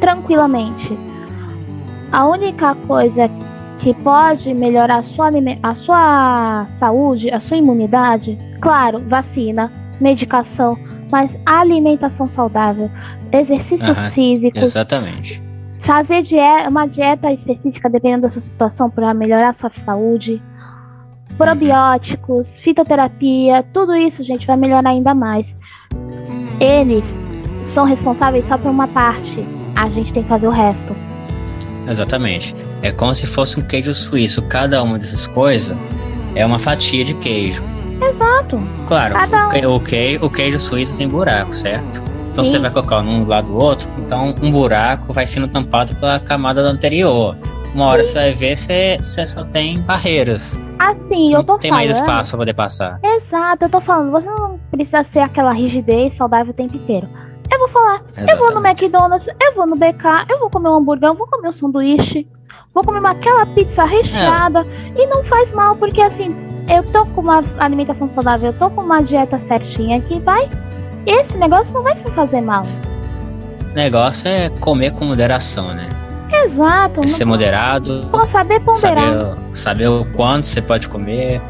tranquilamente. 0.00 0.98
A 2.10 2.26
única 2.26 2.74
coisa 2.86 3.30
que 3.82 3.92
pode 3.94 4.54
melhorar 4.54 4.98
a 4.98 5.02
sua, 5.02 5.28
a 5.62 5.74
sua 5.74 6.66
saúde, 6.78 7.30
a 7.30 7.40
sua 7.40 7.56
imunidade, 7.56 8.38
claro, 8.60 9.00
vacina, 9.08 9.72
medicação, 10.00 10.78
mas 11.10 11.30
alimentação 11.44 12.26
saudável, 12.26 12.88
exercícios 13.32 13.98
Aham, 13.98 14.10
físicos, 14.12 14.62
Exatamente. 14.62 15.42
fazer 15.84 16.22
die- 16.22 16.38
uma 16.68 16.86
dieta 16.86 17.32
específica 17.32 17.90
dependendo 17.90 18.22
da 18.22 18.30
sua 18.30 18.42
situação 18.42 18.88
para 18.88 19.12
melhorar 19.12 19.50
a 19.50 19.54
sua 19.54 19.70
saúde, 19.84 20.40
probióticos, 21.36 22.48
fitoterapia, 22.62 23.64
tudo 23.72 23.96
isso, 23.96 24.22
gente, 24.22 24.46
vai 24.46 24.56
melhorar 24.56 24.90
ainda 24.90 25.12
mais. 25.14 25.56
Eles 26.60 27.02
são 27.74 27.84
responsáveis 27.84 28.46
só 28.46 28.56
por 28.56 28.70
uma 28.70 28.86
parte. 28.86 29.44
A 29.74 29.88
gente 29.88 30.12
tem 30.12 30.22
que 30.22 30.28
fazer 30.28 30.46
o 30.46 30.50
resto. 30.50 30.94
Exatamente. 31.88 32.54
É 32.82 32.90
como 32.92 33.14
se 33.14 33.26
fosse 33.26 33.58
um 33.58 33.62
queijo 33.62 33.94
suíço. 33.94 34.42
Cada 34.42 34.82
uma 34.82 34.98
dessas 34.98 35.26
coisas 35.26 35.76
é 36.34 36.44
uma 36.44 36.58
fatia 36.58 37.04
de 37.04 37.14
queijo. 37.14 37.62
Exato. 38.00 38.60
Claro, 38.88 39.14
Cada 39.14 39.46
o, 39.46 39.50
que- 39.50 39.66
o, 39.66 39.80
que- 39.80 40.18
o 40.22 40.30
queijo 40.30 40.58
suíço 40.58 40.96
tem 40.98 41.08
buraco, 41.08 41.52
certo? 41.54 42.02
Então 42.30 42.42
Sim. 42.42 42.50
você 42.50 42.58
vai 42.58 42.70
colocar 42.70 43.00
um 43.00 43.22
do 43.24 43.28
lado 43.30 43.46
do 43.48 43.56
outro, 43.56 43.88
então 43.98 44.34
um 44.42 44.50
buraco 44.50 45.12
vai 45.12 45.26
sendo 45.26 45.46
tampado 45.46 45.94
pela 45.96 46.18
camada 46.18 46.60
anterior. 46.62 47.36
Uma 47.74 47.86
hora 47.86 48.02
você 48.02 48.14
vai 48.14 48.32
ver, 48.32 48.56
você, 48.56 48.98
você 49.00 49.24
só 49.26 49.44
tem 49.44 49.78
barreiras. 49.80 50.58
Assim, 50.78 51.32
eu 51.32 51.44
tô 51.44 51.52
não 51.52 51.58
tem 51.58 51.70
falando. 51.70 51.86
mais 51.86 51.98
espaço 51.98 52.30
pra 52.32 52.38
poder 52.38 52.54
passar. 52.54 52.98
Exato, 53.02 53.64
eu 53.66 53.70
tô 53.70 53.80
falando, 53.80 54.10
você 54.10 54.26
não 54.26 54.58
precisa 54.70 55.06
ser 55.12 55.20
aquela 55.20 55.52
rigidez 55.52 56.14
saudável 56.16 56.50
o 56.50 56.54
tempo 56.54 56.76
inteiro. 56.76 57.08
Eu 57.50 57.58
vou 57.58 57.68
falar, 57.68 58.02
eu 58.16 58.26
vou 58.38 58.46
no 58.46 58.60
Exatamente. 58.66 58.84
McDonald's, 58.84 59.28
eu 59.40 59.54
vou 59.54 59.66
no 59.66 59.76
BK, 59.76 60.04
eu 60.30 60.38
vou 60.40 60.50
comer 60.50 60.68
um 60.70 60.76
hambúrguer, 60.78 61.08
eu 61.10 61.14
vou 61.14 61.26
comer 61.26 61.48
um 61.48 61.52
sanduíche, 61.52 62.26
vou 62.74 62.84
comer 62.84 62.98
uma- 63.00 63.10
aquela 63.12 63.46
pizza 63.46 63.84
recheada 63.84 64.66
e 64.96 65.06
não 65.06 65.22
faz 65.24 65.50
mal, 65.52 65.76
porque 65.76 66.00
assim, 66.00 66.34
eu 66.68 66.82
tô 66.84 67.04
com 67.06 67.20
uma 67.20 67.42
alimentação 67.58 68.08
saudável, 68.14 68.52
eu 68.52 68.58
tô 68.58 68.70
com 68.70 68.82
uma 68.82 69.02
dieta 69.02 69.38
certinha 69.46 70.00
que 70.00 70.18
vai. 70.20 70.48
Esse 71.06 71.36
negócio 71.36 71.72
não 71.72 71.82
vai 71.82 71.94
me 71.94 72.10
fazer 72.12 72.40
mal. 72.40 72.62
O 73.70 73.74
negócio 73.74 74.28
é 74.28 74.48
comer 74.60 74.92
com 74.92 75.04
moderação, 75.06 75.68
né? 75.74 75.88
Exato. 76.44 77.02
É 77.02 77.06
ser 77.06 77.24
moderado. 77.24 78.06
Pô, 78.10 78.24
saber 78.26 78.60
ponderar. 78.60 79.00
Saber, 79.00 79.36
saber 79.54 79.88
o 79.88 80.04
quanto 80.16 80.46
você 80.46 80.62
pode 80.62 80.88
comer. 80.88 81.40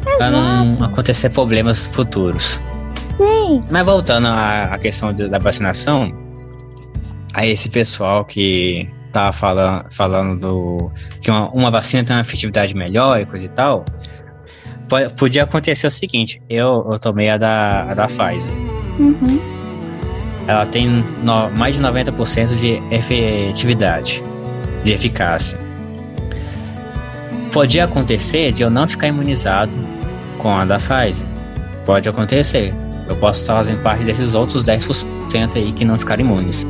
Exato. 0.00 0.18
Pra 0.18 0.30
não 0.30 0.84
acontecer 0.84 1.32
problemas 1.32 1.86
futuros. 1.86 2.60
Sim. 3.16 3.60
Mas 3.70 3.84
voltando 3.84 4.26
à, 4.28 4.62
à 4.74 4.78
questão 4.78 5.12
de, 5.12 5.28
da 5.28 5.38
vacinação, 5.38 6.12
a 7.34 7.46
esse 7.46 7.68
pessoal 7.68 8.24
que 8.24 8.88
tá 9.12 9.32
falando, 9.32 9.90
falando 9.90 10.40
do 10.40 10.90
que 11.20 11.30
uma, 11.30 11.48
uma, 11.50 11.70
vacina 11.70 12.04
tem 12.04 12.16
uma 12.16 12.22
efetividade 12.22 12.74
melhor 12.74 13.20
e 13.20 13.26
coisa 13.26 13.46
e 13.46 13.48
tal, 13.48 13.84
pode, 14.88 15.12
podia 15.14 15.44
acontecer 15.44 15.86
o 15.86 15.90
seguinte: 15.90 16.42
eu, 16.48 16.86
eu 16.90 16.98
tomei 16.98 17.28
a 17.28 17.38
da, 17.38 17.82
a 17.82 17.94
da 17.94 18.06
Pfizer. 18.06 18.54
Uhum. 18.98 19.40
Ela 20.46 20.64
tem 20.66 20.88
no, 21.22 21.50
mais 21.50 21.76
de 21.76 21.82
90% 21.82 22.56
de 22.56 22.80
efetividade, 22.94 24.24
de 24.82 24.92
eficácia. 24.92 25.58
Podia 27.52 27.84
acontecer 27.84 28.52
de 28.52 28.62
eu 28.62 28.70
não 28.70 28.86
ficar 28.86 29.08
imunizado 29.08 29.72
com 30.38 30.54
a 30.54 30.64
da 30.64 30.78
Pfizer. 30.78 31.26
Pode 31.84 32.08
acontecer. 32.08 32.74
Eu 33.08 33.16
posso 33.16 33.40
estar 33.40 33.56
fazendo 33.56 33.82
parte 33.82 34.04
desses 34.04 34.34
outros 34.34 34.64
10% 34.64 35.08
aí 35.54 35.72
que 35.72 35.84
não 35.84 35.98
ficaram 35.98 36.22
imunes. 36.22 36.66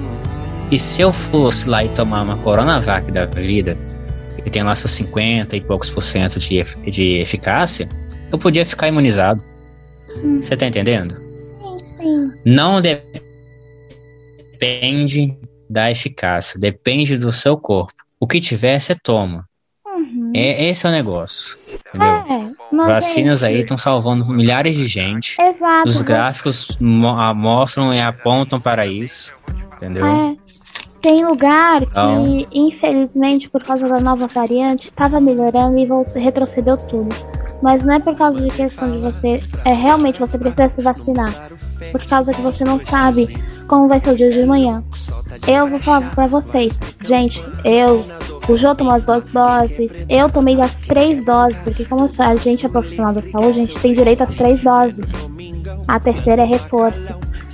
E 0.70 0.78
se 0.78 1.00
eu 1.00 1.12
fosse 1.12 1.68
lá 1.68 1.84
e 1.84 1.88
tomar 1.90 2.22
uma 2.22 2.36
Coronavac 2.38 3.10
da 3.10 3.24
vida, 3.26 3.76
que 4.42 4.50
tem 4.50 4.62
lá 4.62 4.76
seus 4.76 4.92
50 4.92 5.56
e 5.56 5.60
poucos 5.60 5.90
por 5.90 6.02
cento 6.02 6.38
de, 6.38 6.62
de 6.86 7.18
eficácia, 7.20 7.88
eu 8.30 8.38
podia 8.38 8.66
ficar 8.66 8.88
imunizado. 8.88 9.42
Hum. 10.22 10.40
Você 10.40 10.56
tá 10.56 10.66
entendendo? 10.66 11.14
Sim, 11.16 11.76
sim. 11.98 12.32
Não 12.44 12.80
depende 14.52 15.38
da 15.68 15.90
eficácia, 15.90 16.58
depende 16.58 17.16
do 17.16 17.32
seu 17.32 17.56
corpo. 17.56 17.94
O 18.20 18.26
que 18.26 18.40
tiver, 18.40 18.80
você 18.80 18.94
toma. 18.94 19.46
Uhum. 19.86 20.32
É, 20.34 20.64
esse 20.66 20.86
é 20.86 20.88
o 20.88 20.92
negócio. 20.92 21.56
Entendeu? 21.88 22.08
É, 22.08 22.50
mas 22.72 22.86
Vacinas 22.86 23.42
é 23.42 23.48
aí 23.48 23.60
estão 23.60 23.78
salvando 23.78 24.30
milhares 24.32 24.76
de 24.76 24.86
gente. 24.86 25.36
Exato. 25.40 25.88
Os 25.88 26.02
gráficos 26.02 26.76
mo 26.80 27.14
mostram 27.34 27.94
e 27.94 28.00
apontam 28.00 28.60
para 28.60 28.86
isso. 28.86 29.34
Entendeu? 29.76 30.06
É. 30.06 30.36
Tem 31.00 31.24
lugar 31.24 31.78
que, 31.80 31.86
Então- 31.90 32.24
infelizmente, 32.52 33.48
por 33.48 33.62
causa 33.62 33.86
da 33.88 34.00
nova 34.00 34.26
variante, 34.26 34.86
estava 34.86 35.20
melhorando 35.20 35.78
e 35.78 35.86
voltou, 35.86 36.20
retrocedeu 36.20 36.76
tudo. 36.76 37.08
Mas 37.62 37.84
não 37.84 37.94
é 37.94 38.00
por 38.00 38.16
causa 38.16 38.40
de 38.40 38.48
questão 38.48 38.90
de 38.90 38.98
você. 38.98 39.40
É 39.64 39.72
realmente 39.72 40.18
você 40.18 40.36
precisa 40.38 40.68
se 40.70 40.82
vacinar. 40.82 41.32
Por 41.92 42.04
causa 42.04 42.32
que 42.32 42.40
você 42.40 42.64
não 42.64 42.80
sabe 42.84 43.28
como 43.68 43.88
vai 43.88 44.00
ser 44.02 44.10
o 44.10 44.16
dia 44.16 44.30
de 44.30 44.44
manhã. 44.46 44.82
Eu 45.46 45.68
vou 45.68 45.78
falar 45.78 46.10
pra 46.10 46.26
vocês, 46.26 46.78
gente, 47.06 47.42
eu, 47.64 48.04
o 48.48 48.56
Jô 48.56 48.74
tomou 48.74 48.94
as 48.94 49.02
duas 49.04 49.28
doses, 49.28 49.90
eu 50.08 50.28
tomei 50.30 50.60
as 50.60 50.74
três 50.76 51.24
doses, 51.24 51.56
porque 51.62 51.84
como 51.84 52.08
a 52.18 52.34
gente 52.36 52.64
é 52.66 52.68
profissional 52.68 53.12
da 53.12 53.22
saúde, 53.22 53.60
a 53.60 53.64
gente 53.66 53.80
tem 53.80 53.94
direito 53.94 54.22
às 54.22 54.34
três 54.34 54.60
doses. 54.62 54.96
A 55.86 56.00
terceira 56.00 56.42
é 56.42 56.46
reforço. 56.46 56.98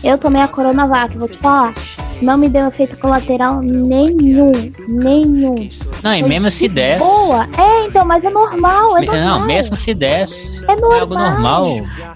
Eu 0.03 0.17
tomei 0.19 0.43
a 0.43 0.49
Coronavac, 0.49 1.17
vou 1.19 1.29
te 1.29 1.37
falar. 1.39 1.75
Não 2.23 2.37
me 2.39 2.49
deu 2.49 2.67
efeito 2.69 2.99
colateral 2.99 3.61
nenhum. 3.61 4.53
Nenhum. 4.89 5.55
Não, 6.03 6.15
e 6.15 6.21
Foi 6.21 6.29
mesmo 6.29 6.51
se 6.51 6.69
de 6.69 6.75
desse. 6.75 6.99
Boa. 7.01 7.49
É, 7.59 7.87
então, 7.87 8.05
mas 8.05 8.25
é 8.25 8.31
normal. 8.31 8.97
É 8.99 9.01
normal. 9.05 9.39
Não, 9.41 9.47
mesmo 9.47 9.77
se 9.77 9.93
desse. 9.95 10.65
É 10.65 10.77
normal. 10.77 11.01
algo 11.01 11.15
normal. 11.15 11.67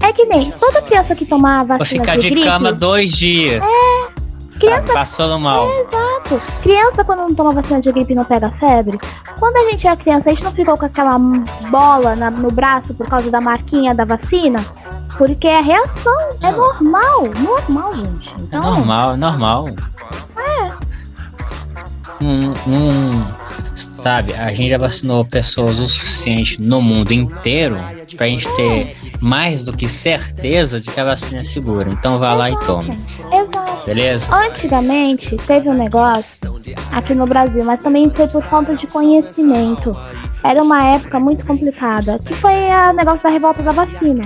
É 0.03 0.13
que 0.13 0.25
nem 0.27 0.51
toda 0.53 0.81
criança 0.83 1.15
que 1.15 1.25
tomar 1.27 1.61
a 1.61 1.65
vacina 1.65 1.79
Vou 1.79 1.87
ficar 1.87 2.17
de 2.19 2.31
gripe, 2.31 2.47
cama 2.47 2.73
dois 2.73 3.11
dias. 3.13 3.63
Sabe, 3.67 4.59
criança- 4.61 4.93
passando 4.93 5.39
mal. 5.39 5.69
Exato. 5.71 6.41
Criança, 6.63 7.05
quando 7.05 7.21
não 7.21 7.35
toma 7.35 7.53
vacina 7.53 7.81
de 7.81 7.93
gripe, 7.93 8.15
não 8.15 8.25
pega 8.25 8.51
febre. 8.59 8.99
Quando 9.39 9.57
a 9.57 9.71
gente 9.71 9.87
era 9.87 9.97
criança, 9.97 10.29
a 10.29 10.31
gente 10.31 10.43
não 10.45 10.51
ficou 10.53 10.77
com 10.77 10.85
aquela 10.87 11.19
bola 11.71 12.17
na- 12.17 12.31
no 12.31 12.49
braço 12.51 12.93
por 12.95 13.07
causa 13.09 13.31
da 13.31 13.41
marquinha 13.41 13.95
da 13.95 14.05
vacina? 14.05 14.59
Porque 15.19 15.47
é 15.47 15.61
reação. 15.61 16.29
É 16.41 16.51
normal. 16.53 17.25
Normal, 17.43 17.97
gente. 17.97 18.29
É 18.29 18.43
Então, 18.43 18.63
normal, 18.63 19.13
é 19.13 19.17
normal. 19.17 19.69
Um, 22.21 22.51
um, 22.69 23.25
sabe, 23.75 24.33
a 24.35 24.53
gente 24.53 24.71
já 24.71 24.79
vacinou 24.79 25.25
pessoas 25.25 25.79
o 25.79 25.87
suficiente 25.87 26.61
no 26.61 26.83
mundo 26.83 27.13
inteiro 27.13 27.77
pra 28.17 28.27
gente 28.27 28.49
ter 28.57 28.97
mais 29.21 29.63
do 29.63 29.73
que 29.73 29.89
certeza 29.89 30.81
de 30.81 30.91
que 30.91 31.01
a 31.01 31.05
vacina 31.05 31.43
é 31.43 31.45
segura. 31.45 31.89
Então 31.93 32.19
vá 32.19 32.35
lá 32.35 32.51
e 32.51 32.59
tome, 32.59 32.91
Exato. 32.91 33.87
beleza? 33.87 34.35
Antigamente 34.35 35.37
teve 35.47 35.69
um 35.69 35.75
negócio 35.75 36.27
aqui 36.91 37.15
no 37.15 37.25
Brasil, 37.25 37.65
mas 37.65 37.81
também 37.81 38.11
foi 38.15 38.27
por 38.27 38.43
falta 38.45 38.77
de 38.77 38.87
conhecimento. 38.89 39.91
Era 40.43 40.63
uma 40.63 40.95
época 40.95 41.19
muito 41.21 41.47
complicada, 41.47 42.19
que 42.19 42.33
foi 42.35 42.53
o 42.53 42.93
negócio 42.93 43.23
da 43.23 43.29
revolta 43.29 43.63
da 43.63 43.71
vacina. 43.71 44.23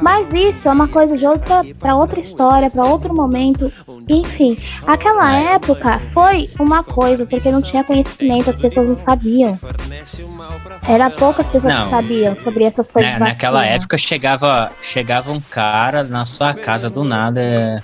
Mas 0.00 0.26
isso 0.32 0.68
é 0.68 0.70
uma 0.72 0.88
coisa 0.88 1.16
de 1.16 1.26
outra 1.26 1.62
para 1.78 1.94
outra 1.96 2.20
história, 2.20 2.70
para 2.70 2.84
outro 2.84 3.14
momento. 3.14 3.70
Enfim, 4.08 4.56
aquela 4.86 5.32
época 5.34 5.98
foi 6.12 6.48
uma 6.58 6.82
coisa 6.84 7.24
porque 7.26 7.50
não 7.50 7.62
tinha 7.62 7.82
conhecimento, 7.84 8.50
as 8.50 8.56
pessoas 8.56 8.88
não 8.88 8.98
sabiam. 9.04 9.58
Era 10.88 11.10
poucas 11.10 11.46
pessoas 11.46 11.72
Não. 11.72 11.84
que 11.84 11.90
sabiam 11.90 12.36
sobre 12.42 12.64
essas 12.64 12.90
coisas. 12.90 13.12
Na- 13.12 13.18
naquela 13.20 13.64
época 13.64 13.96
chegava, 13.98 14.70
chegava 14.82 15.32
um 15.32 15.40
cara 15.40 16.02
na 16.02 16.24
sua 16.24 16.54
casa 16.54 16.88
do 16.90 17.02
nada 17.04 17.40
é, 17.40 17.78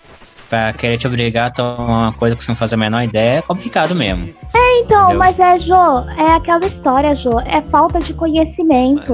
pra 0.49 0.73
querer 0.73 0.99
te 0.99 1.07
obrigar 1.07 1.47
a 1.49 1.51
tomar 1.51 1.79
uma 1.79 2.13
coisa 2.13 2.37
que 2.37 2.43
você 2.45 2.51
não 2.51 2.57
faz 2.57 2.73
a 2.73 2.77
menor 2.77 3.03
ideia, 3.03 3.39
é 3.39 3.43
complicado 3.43 3.95
mesmo. 3.95 4.33
Então, 4.55 5.03
Entendeu? 5.05 5.19
mas 5.19 5.39
é, 5.39 5.59
Jô, 5.59 6.01
é 6.17 6.33
aquela 6.35 6.65
história, 6.67 7.15
Jô, 7.15 7.41
é 7.41 7.61
falta 7.63 7.99
de 8.01 8.13
conhecimento. 8.15 9.13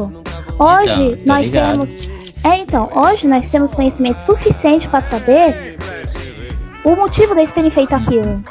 Hoje 0.58 0.90
Então, 1.22 1.24
nós 1.26 1.44
ligado. 1.44 1.86
temos. 1.86 2.17
É, 2.44 2.58
então, 2.58 2.90
hoje 2.94 3.26
nós 3.26 3.50
temos 3.50 3.74
conhecimento 3.74 4.20
suficiente 4.20 4.88
para 4.88 5.08
saber 5.10 5.76
o 6.84 6.94
motivo 6.96 7.34
deles 7.34 7.52
terem 7.52 7.70
feito 7.70 7.94
aquilo. 7.94 8.42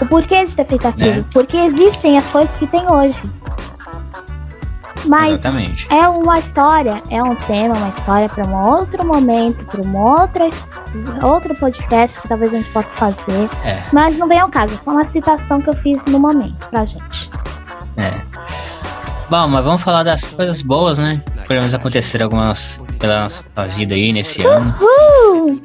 O 0.00 0.06
porquê 0.06 0.44
de 0.44 0.52
ter 0.52 0.66
feito 0.66 0.88
aquilo. 0.88 1.20
É. 1.20 1.24
Porque 1.32 1.56
existem 1.56 2.18
as 2.18 2.26
coisas 2.26 2.54
que 2.56 2.66
tem 2.66 2.84
hoje. 2.90 3.20
Mas 5.06 5.30
Exatamente. 5.30 5.86
é 5.92 6.08
uma 6.08 6.38
história, 6.38 7.02
é 7.10 7.22
um 7.22 7.34
tema, 7.34 7.74
uma 7.76 7.88
história 7.88 8.28
para 8.28 8.46
um 8.46 8.72
outro 8.72 9.04
momento, 9.04 9.64
para 9.64 9.80
um 9.80 9.96
outra, 9.96 10.48
outro 11.24 11.54
podcast 11.56 12.20
que 12.20 12.28
talvez 12.28 12.52
a 12.52 12.56
gente 12.56 12.70
possa 12.70 12.88
fazer. 12.90 13.50
É. 13.64 13.82
Mas 13.92 14.16
não 14.16 14.28
vem 14.28 14.38
ao 14.38 14.48
caso, 14.48 14.74
é 14.74 14.76
só 14.76 14.92
uma 14.92 15.04
citação 15.04 15.60
que 15.60 15.70
eu 15.70 15.74
fiz 15.74 15.98
no 16.06 16.20
momento 16.20 16.54
pra 16.70 16.84
gente. 16.84 17.30
É. 17.96 18.12
Bom, 19.32 19.48
mas 19.48 19.64
vamos 19.64 19.80
falar 19.80 20.02
das 20.02 20.28
coisas 20.28 20.60
boas, 20.60 20.98
né? 20.98 21.22
Pelo 21.48 21.60
menos 21.60 21.72
aconteceram 21.72 22.26
algumas 22.26 22.78
pela 22.98 23.22
nossa 23.22 23.42
vida 23.74 23.94
aí 23.94 24.12
nesse 24.12 24.42
ano, 24.44 24.74
Uh! 24.78 25.58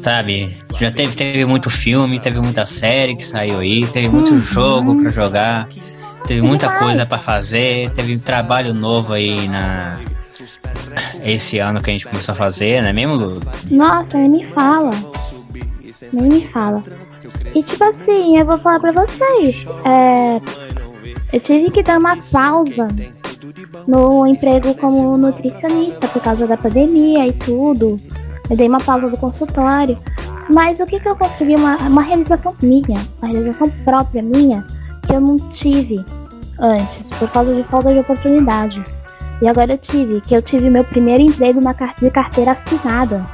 sabe? 0.00 0.56
Já 0.78 0.90
teve, 0.90 1.14
teve 1.14 1.44
muito 1.44 1.68
filme, 1.68 2.18
teve 2.18 2.40
muita 2.40 2.64
série 2.64 3.14
que 3.14 3.22
saiu 3.26 3.58
aí, 3.58 3.86
teve 3.88 4.08
muito 4.08 4.30
Uhum. 4.30 4.38
jogo 4.38 5.02
pra 5.02 5.10
jogar, 5.10 5.68
teve 6.26 6.40
muita 6.40 6.78
coisa 6.78 7.04
pra 7.04 7.18
fazer, 7.18 7.90
teve 7.90 8.16
trabalho 8.16 8.72
novo 8.72 9.12
aí 9.12 9.46
na 9.48 10.00
esse 11.22 11.58
ano 11.58 11.82
que 11.82 11.90
a 11.90 11.92
gente 11.92 12.06
começou 12.08 12.32
a 12.32 12.36
fazer, 12.36 12.82
né 12.82 12.90
mesmo, 12.90 13.16
Lu? 13.16 13.38
Nossa, 13.70 14.16
nem 14.16 14.30
me 14.30 14.46
fala. 14.54 14.90
Nem 16.14 16.22
me 16.30 16.48
fala. 16.48 16.82
E 17.54 17.62
tipo 17.62 17.84
assim, 17.84 18.38
eu 18.38 18.46
vou 18.46 18.56
falar 18.56 18.80
pra 18.80 18.92
vocês. 18.92 19.66
É, 19.84 20.40
eu 21.32 21.40
tive 21.40 21.70
que 21.70 21.82
dar 21.82 21.98
uma 21.98 22.16
pausa 22.32 22.88
no 23.86 24.26
emprego 24.26 24.74
como 24.74 25.16
nutricionista 25.16 26.08
por 26.08 26.22
causa 26.22 26.46
da 26.46 26.56
pandemia 26.56 27.26
e 27.26 27.32
tudo. 27.32 27.96
Eu 28.48 28.56
dei 28.56 28.68
uma 28.68 28.80
pausa 28.80 29.08
do 29.08 29.16
consultório. 29.16 29.96
Mas 30.52 30.80
o 30.80 30.86
que, 30.86 30.98
que 30.98 31.08
eu 31.08 31.14
consegui? 31.14 31.54
Uma, 31.54 31.76
uma 31.76 32.02
realização 32.02 32.54
minha, 32.60 33.00
uma 33.22 33.30
realização 33.30 33.70
própria 33.84 34.20
minha, 34.20 34.66
que 35.06 35.14
eu 35.14 35.20
não 35.20 35.36
tive 35.54 36.04
antes, 36.58 37.18
por 37.18 37.30
causa 37.30 37.54
de 37.54 37.62
falta 37.64 37.92
de 37.92 38.00
oportunidade. 38.00 38.82
E 39.40 39.48
agora 39.48 39.74
eu 39.74 39.78
tive, 39.78 40.20
que 40.20 40.34
eu 40.34 40.42
tive 40.42 40.68
meu 40.68 40.84
primeiro 40.84 41.22
emprego 41.22 41.60
na 41.60 41.72
de 41.72 42.10
carteira 42.10 42.52
assinada. 42.52 43.24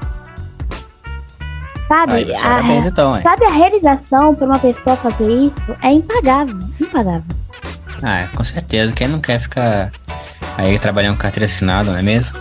Sabe? 1.89 2.13
Aí, 2.13 2.35
a, 2.35 2.43
parabéns 2.43 2.85
então, 2.85 3.17
é. 3.17 3.23
sabe 3.23 3.45
a 3.47 3.51
realização 3.51 4.35
para 4.35 4.47
uma 4.47 4.59
pessoa 4.59 4.97
fazer 4.97 5.29
isso 5.29 5.77
é 5.83 5.93
impagável, 5.93 6.59
impagável. 6.81 7.37
Ah, 8.03 8.29
com 8.35 8.45
certeza, 8.45 8.93
quem 8.93 9.09
não 9.09 9.21
quer 9.21 9.41
ficar 9.41 9.91
aí 10.57 10.79
trabalhando 10.79 11.15
com 11.17 11.23
carteira 11.23 11.47
assinada, 11.47 11.91
não 11.91 11.99
é 11.99 12.03
mesmo? 12.03 12.39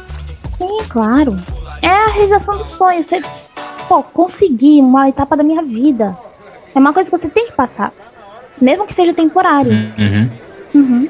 Sim, 0.57 0.77
claro. 0.89 1.37
É 1.81 1.87
a 1.87 2.07
realização 2.07 2.57
do 2.57 2.65
sonho. 2.65 3.05
Você, 3.05 3.21
pô, 3.87 4.03
conseguir 4.03 4.81
uma 4.81 5.09
etapa 5.09 5.35
da 5.35 5.43
minha 5.43 5.61
vida. 5.61 6.17
É 6.73 6.79
uma 6.79 6.93
coisa 6.93 7.09
que 7.09 7.17
você 7.17 7.29
tem 7.29 7.47
que 7.47 7.53
passar. 7.53 7.93
Mesmo 8.61 8.87
que 8.87 8.93
seja 8.93 9.13
temporário. 9.13 9.71
Uhum. 9.71 10.31
Uhum. 10.73 11.09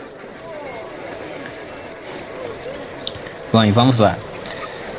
Bom, 3.51 3.63
e 3.63 3.71
vamos 3.71 3.99
lá. 3.99 4.17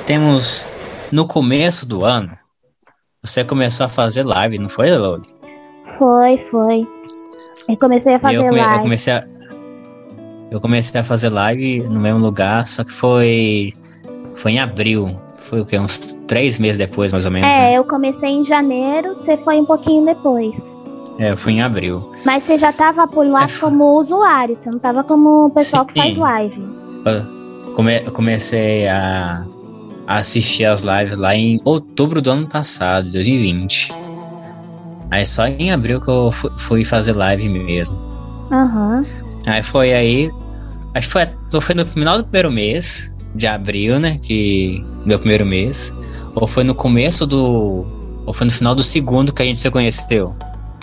Temos 0.06 0.70
no 1.12 1.26
começo 1.26 1.86
do 1.86 2.04
ano, 2.04 2.30
você 3.22 3.44
começou 3.44 3.86
a 3.86 3.88
fazer 3.88 4.24
live, 4.24 4.58
não 4.58 4.68
foi, 4.68 4.96
Loli? 4.96 5.26
Foi, 5.98 6.38
foi. 6.50 6.88
Eu 7.68 7.76
comecei 7.76 8.14
a 8.14 8.20
fazer 8.20 8.36
eu 8.36 8.44
come, 8.44 8.58
live. 8.58 8.74
Eu 8.74 8.80
comecei 8.80 9.12
a, 9.12 9.26
eu 10.50 10.60
comecei 10.60 11.00
a 11.00 11.04
fazer 11.04 11.28
live 11.30 11.80
no 11.82 12.00
mesmo 12.00 12.20
lugar, 12.20 12.66
só 12.66 12.84
que 12.84 12.92
foi 12.92 13.74
foi 14.36 14.52
em 14.52 14.58
abril. 14.60 15.14
Foi 15.38 15.60
o 15.60 15.64
quê? 15.64 15.78
Uns 15.78 15.98
três 16.26 16.58
meses 16.58 16.78
depois, 16.78 17.12
mais 17.12 17.24
ou 17.24 17.30
menos. 17.30 17.48
É, 17.54 17.58
né? 17.58 17.74
eu 17.74 17.84
comecei 17.84 18.28
em 18.30 18.44
janeiro, 18.44 19.14
você 19.14 19.36
foi 19.38 19.60
um 19.60 19.64
pouquinho 19.64 20.04
depois. 20.04 20.54
É, 21.18 21.30
eu 21.32 21.36
fui 21.36 21.52
em 21.54 21.62
abril. 21.62 22.12
Mas 22.24 22.44
você 22.44 22.58
já 22.58 22.72
tava 22.72 23.06
por 23.06 23.26
lá 23.26 23.44
É, 23.44 23.58
como 23.60 23.98
usuário, 24.00 24.56
você 24.56 24.68
não 24.70 24.78
tava 24.78 25.02
como 25.04 25.46
o 25.46 25.50
pessoal 25.50 25.86
que 25.86 25.94
faz 25.94 26.12
Sim. 26.14 26.20
live. 26.20 26.60
Eu, 27.06 27.72
come- 27.74 28.00
comecei 28.10 28.86
a, 28.88 29.44
assistir 30.06 30.64
as 30.64 30.82
lives 30.82 31.16
lá 31.18 31.34
em 31.34 31.58
outubro 31.64 32.20
do 32.20 32.30
ano 32.30 32.48
passado, 32.48 33.10
2020. 33.10 33.94
Aí 35.10 35.24
só 35.26 35.46
em 35.46 35.70
abril 35.70 36.00
que 36.00 36.08
eu 36.08 36.30
fu- 36.32 36.50
fui 36.58 36.84
fazer 36.84 37.16
live 37.16 37.48
mesmo. 37.48 37.96
Aham. 38.50 39.04
Aí 39.46 39.62
foi 39.62 39.92
aí. 39.94 40.28
Acho 40.94 41.06
que 41.08 41.12
foi, 41.12 41.60
foi 41.60 41.74
no 41.74 41.84
final 41.86 42.18
do 42.18 42.24
primeiro 42.24 42.50
mês 42.50 43.14
de 43.34 43.46
abril, 43.46 43.98
né? 44.00 44.18
Que. 44.22 44.82
Meu 45.04 45.18
primeiro 45.18 45.46
mês. 45.46 45.94
Ou 46.34 46.46
foi 46.46 46.64
no 46.64 46.74
começo 46.74 47.26
do. 47.26 47.86
Ou 48.26 48.32
foi 48.32 48.46
no 48.46 48.52
final 48.52 48.74
do 48.74 48.82
segundo 48.82 49.32
que 49.32 49.42
a 49.42 49.44
gente 49.46 49.58
se 49.58 49.70
conheceu. 49.70 50.34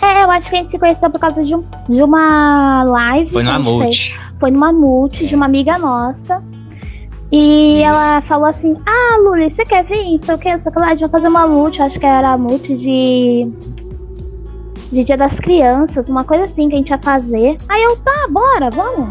É, 0.02 0.22
eu 0.24 0.30
acho 0.30 0.48
que 0.50 0.56
a 0.56 0.62
gente 0.62 0.70
se 0.70 0.78
conheceu 0.78 1.10
por 1.10 1.18
causa 1.20 1.42
de, 1.42 1.54
um- 1.54 1.64
de 1.88 2.02
uma 2.02 2.84
live. 2.84 3.30
Foi 3.30 3.42
que 3.42 3.48
no 3.50 3.54
a 3.54 3.58
gente 3.58 3.64
fez. 3.64 4.16
Amult. 4.16 4.20
Foi 4.40 4.50
numa 4.50 4.72
multi 4.72 5.24
É. 5.24 5.26
de 5.28 5.34
uma 5.34 5.46
amiga 5.46 5.78
nossa. 5.78 6.42
E 7.32 7.76
Isso. 7.80 7.84
ela 7.88 8.22
falou 8.22 8.46
assim: 8.46 8.74
Ah, 8.86 9.18
Luli, 9.18 9.50
você 9.50 9.64
quer 9.64 9.84
vir? 9.84 10.18
Não 10.18 10.22
sei 10.24 10.34
o 10.34 10.38
que, 10.38 10.50
sei 10.60 10.70
o 10.70 10.72
que 10.72 10.78
lá, 10.78 10.86
a 10.86 10.90
gente 10.90 11.00
vai 11.00 11.10
fazer 11.10 11.28
uma 11.28 11.46
multi, 11.46 11.80
acho 11.82 11.98
que 11.98 12.06
era 12.06 12.30
a 12.32 12.38
multi 12.38 12.76
de. 12.76 13.48
De 14.92 15.04
Dia 15.04 15.16
das 15.16 15.34
Crianças, 15.36 16.08
uma 16.08 16.24
coisa 16.24 16.44
assim 16.44 16.68
que 16.68 16.74
a 16.74 16.78
gente 16.78 16.90
ia 16.90 16.98
fazer. 16.98 17.56
Aí 17.68 17.82
eu, 17.82 17.96
tá, 17.96 18.26
bora, 18.30 18.70
vamos. 18.70 19.08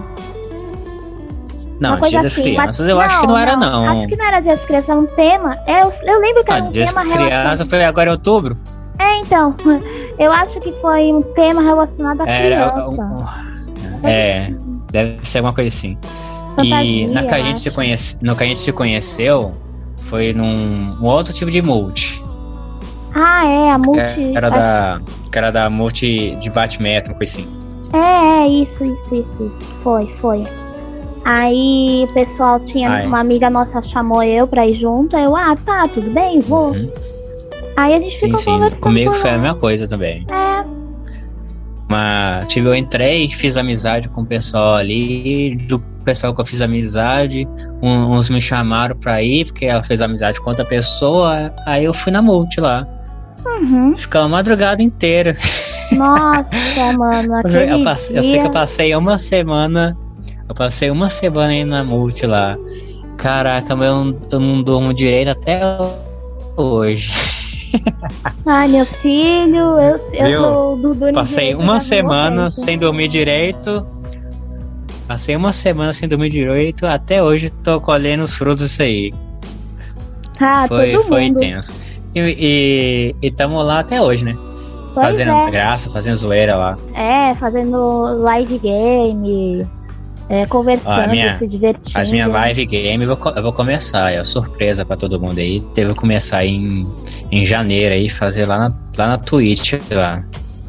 Não, 1.80 1.98
coisa 1.98 2.10
Dia 2.12 2.22
das 2.24 2.32
assim, 2.32 2.44
Crianças 2.44 2.80
mas- 2.80 2.90
eu 2.90 3.00
acho 3.00 3.20
que 3.22 3.28
não 3.28 3.38
era, 3.38 3.58
não. 3.58 3.88
Acho 3.90 4.08
que 4.08 4.16
não 4.16 4.26
era 4.26 4.40
Dia 4.40 4.56
das 4.56 4.66
Crianças, 4.66 4.90
era 4.90 5.00
um 5.00 5.06
tema. 5.08 5.52
Eu, 5.68 5.94
eu 6.14 6.20
lembro 6.22 6.44
que 6.46 6.52
Ah, 6.52 6.56
era 6.58 6.66
um 6.66 6.72
Dia 6.72 6.86
das 6.86 6.94
tema 6.94 7.02
Crianças 7.06 7.30
relacionado. 7.30 7.70
foi 7.70 7.84
agora 7.84 8.10
em 8.10 8.12
outubro? 8.12 8.58
É, 9.00 9.18
então. 9.20 9.56
Eu 10.20 10.32
acho 10.32 10.60
que 10.60 10.72
foi 10.80 11.12
um 11.12 11.24
tema 11.34 11.60
relacionado 11.64 12.22
à 12.22 12.28
Era. 12.30 12.70
criança. 12.70 12.88
um- 12.88 14.08
É, 14.08 14.54
deve 14.92 15.18
ser 15.24 15.40
alguma 15.40 15.54
coisa 15.54 15.70
assim. 15.70 15.98
E 16.62 16.70
Fantasia, 16.70 17.08
na 17.10 17.24
que 17.24 17.34
a 17.34 17.38
gente 17.40 17.60
se 17.60 17.72
conhece, 17.72 18.18
no 18.22 18.36
que 18.36 18.44
a 18.44 18.46
gente 18.46 18.60
se 18.60 18.72
conheceu 18.72 19.54
foi 19.98 20.32
num 20.34 20.96
um 21.02 21.04
outro 21.06 21.34
tipo 21.34 21.50
de 21.50 21.64
multi. 21.64 22.23
Ah, 23.16 23.46
é, 23.46 23.72
a 23.72 23.78
multi. 23.78 24.00
Que 24.16 24.38
era 24.38 24.50
da. 24.50 25.02
Que 25.32 25.38
era 25.38 25.52
da 25.52 25.70
multi 25.70 26.36
de 26.36 26.50
Batman, 26.50 27.02
uma 27.08 27.16
coisa 27.16 27.40
assim. 27.40 27.48
É, 27.94 28.44
é, 28.44 28.48
isso, 28.48 28.84
isso, 28.84 29.16
isso, 29.16 29.44
isso. 29.44 29.64
Foi, 29.84 30.08
foi. 30.20 30.48
Aí 31.26 32.06
o 32.10 32.14
pessoal 32.14 32.60
tinha. 32.62 32.90
Ai. 32.90 33.06
Uma 33.06 33.20
amiga 33.20 33.50
nossa 33.50 33.82
chamou 33.84 34.24
eu 34.24 34.48
pra 34.48 34.66
ir 34.68 34.74
junto. 34.74 35.16
Aí 35.16 35.24
eu, 35.26 35.36
ah, 35.36 35.56
tá, 35.66 35.88
tudo 35.94 36.10
bem, 36.10 36.40
vou. 36.40 36.72
Uhum. 36.72 36.92
Aí 37.78 37.94
a 37.94 38.00
gente 38.00 38.20
Sim, 38.20 38.26
ficou 38.26 38.40
sim. 38.40 38.52
conversando. 38.52 38.82
Comigo 38.82 39.14
foi 39.14 39.30
a 39.30 39.38
mesma 39.38 39.56
coisa 39.56 39.88
também. 39.88 40.26
É, 40.30 40.62
Mas, 41.90 42.48
tipo, 42.48 42.68
eu 42.68 42.76
entrei, 42.76 43.30
fiz 43.30 43.58
amizade 43.58 44.10
com 44.10 44.22
o 44.22 44.26
pessoal 44.26 44.76
ali, 44.76 45.56
do 45.68 45.80
pessoal 46.04 46.36
que 46.36 46.42
eu 46.42 46.46
fiz 46.46 46.62
amizade, 46.62 47.48
uns 47.82 48.30
me 48.30 48.42
chamaram 48.42 48.96
pra 48.96 49.22
ir, 49.22 49.46
porque 49.46 49.66
ela 49.66 49.84
fez 49.84 50.02
amizade 50.02 50.40
com 50.42 50.50
outra 50.50 50.66
pessoa, 50.66 51.54
aí 51.66 51.86
eu 51.86 51.94
fui 51.94 52.12
na 52.12 52.22
multi 52.22 52.60
lá. 52.60 52.88
Uhum. 53.46 53.96
Ficava 53.96 54.26
a 54.26 54.30
madrugada 54.30 54.82
inteira. 54.82 55.36
Nossa, 55.92 56.94
mano, 56.98 57.36
aquele 57.38 57.72
Eu, 57.74 57.84
passei- 57.84 58.18
eu 58.18 58.24
sei 58.24 58.34
que 58.34 58.40
eu 58.40 58.44
dia- 58.44 58.52
passei 58.52 58.96
uma 58.96 59.18
semana, 59.18 59.98
eu 60.48 60.56
passei 60.56 60.90
uma 60.90 61.10
semana 61.10 61.54
indo 61.54 61.72
na 61.72 61.84
multi 61.84 62.26
lá. 62.26 62.58
Caraca, 63.18 63.76
mas 63.76 63.88
eu 63.88 64.04
não, 64.06 64.18
eu 64.32 64.40
não 64.40 64.62
durmo 64.64 64.94
direito 64.94 65.30
até 65.30 65.62
hoje. 66.58 67.12
Ai, 68.46 68.68
meu 68.68 68.86
filho, 68.86 69.80
eu, 69.80 70.00
eu 70.14 70.42
tô 70.42 70.76
do 70.94 71.14
Passei 71.14 71.56
uma 71.56 71.76
eu 71.76 71.80
vi 71.80 71.86
semana 71.86 72.52
vocês. 72.52 72.66
sem 72.66 72.78
dormir 72.78 73.08
direito. 73.08 73.86
Passei 75.08 75.36
uma 75.36 75.52
semana 75.54 75.92
sem 75.94 76.08
dormir 76.08 76.30
direito. 76.30 76.86
Até 76.86 77.22
hoje 77.22 77.50
tô 77.64 77.80
colhendo 77.82 78.24
os 78.24 78.34
frutos 78.34 78.64
disso 78.66 78.82
aí. 78.82 79.12
Ah, 80.40 80.68
foi 80.68 80.94
foi 81.04 81.22
mundo. 81.30 81.44
intenso. 81.44 81.74
E, 82.16 82.20
e, 82.40 83.16
e 83.28 83.32
tamo 83.32 83.62
lá 83.62 83.80
até 83.80 84.02
hoje, 84.02 84.24
né? 84.26 84.36
Pois 84.94 85.08
fazendo 85.08 85.32
é. 85.32 85.52
graça, 85.52 85.90
fazendo 85.90 86.16
zoeira 86.16 86.56
lá. 86.56 86.78
É, 86.94 87.34
fazendo 87.36 87.78
live 88.22 88.60
game, 88.60 89.66
é, 90.30 90.46
conversando, 90.46 91.08
Ó, 91.08 91.10
minha- 91.10 91.38
se 91.40 91.48
divertindo. 91.48 91.98
As 92.00 92.12
minhas 92.12 92.32
live 92.32 92.66
game 92.66 93.04
eu 93.04 93.16
vou, 93.16 93.34
eu 93.36 93.44
vou 93.44 93.54
começar, 93.54 94.12
é 94.12 94.24
surpresa 94.24 94.86
pra 94.86 94.96
todo 94.96 95.20
mundo 95.20 95.40
aí. 95.40 95.60
Teve 95.74 95.94
que 95.94 96.00
começar 96.00 96.46
em, 96.46 96.88
em 97.32 97.44
janeiro 97.44 97.96
aí, 97.96 98.08
fazer 98.08 98.48
lá 98.48 98.60
na, 98.60 98.74
lá 98.98 99.08
na 99.08 99.18
Twitch 99.18 99.74
lá. 99.92 100.24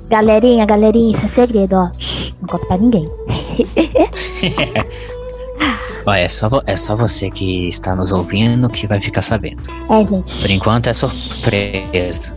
Galerinha, 0.08 0.64
galerinha, 0.64 1.16
isso 1.16 1.26
é 1.26 1.28
segredo, 1.28 1.74
ó. 1.76 1.90
Não 2.40 2.48
conta 2.48 2.64
pra 2.66 2.78
ninguém. 2.78 3.04
Ó, 6.06 6.12
é 6.12 6.28
só, 6.28 6.48
é 6.66 6.76
só 6.76 6.94
você 6.96 7.30
que 7.30 7.68
está 7.68 7.94
nos 7.96 8.12
ouvindo 8.12 8.68
que 8.68 8.86
vai 8.86 9.00
ficar 9.00 9.22
sabendo. 9.22 9.62
É, 9.90 10.06
gente. 10.06 10.40
Por 10.40 10.50
enquanto 10.50 10.88
é 10.88 10.92
surpresa. 10.94 12.36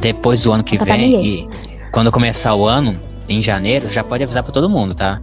Depois 0.00 0.42
do 0.42 0.52
ano 0.52 0.62
que 0.64 0.76
pra 0.78 0.94
vem, 0.96 1.24
e 1.24 1.48
quando 1.92 2.10
começar 2.12 2.54
o 2.54 2.66
ano, 2.66 2.98
em 3.28 3.40
janeiro, 3.42 3.88
já 3.88 4.02
pode 4.02 4.24
avisar 4.24 4.42
pra 4.42 4.52
todo 4.52 4.68
mundo, 4.68 4.94
tá? 4.94 5.20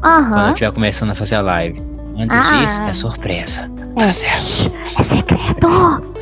Quando 0.00 0.38
eu 0.46 0.48
estiver 0.50 0.72
começando 0.72 1.10
a 1.10 1.14
fazer 1.14 1.36
a 1.36 1.40
live. 1.42 1.80
Antes 2.18 2.36
Ah. 2.36 2.64
disso, 2.64 2.80
é 2.82 2.92
surpresa. 2.92 3.70
É. 3.96 4.00
Tá 4.00 4.10
certo. 4.10 4.46
É 4.84 5.02
secreto. 5.02 5.66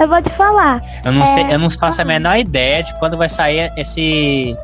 eu 0.00 0.08
vou 0.08 0.20
te 0.22 0.30
falar. 0.36 0.82
Eu 1.04 1.12
não 1.12 1.22
É. 1.22 1.26
sei, 1.26 1.44
eu 1.50 1.58
não 1.58 1.70
faço 1.70 2.02
a 2.02 2.04
menor 2.04 2.36
ideia 2.36 2.82
de 2.82 2.98
quando 2.98 3.16
vai 3.16 3.28
sair 3.28 3.72
esse 3.76 4.56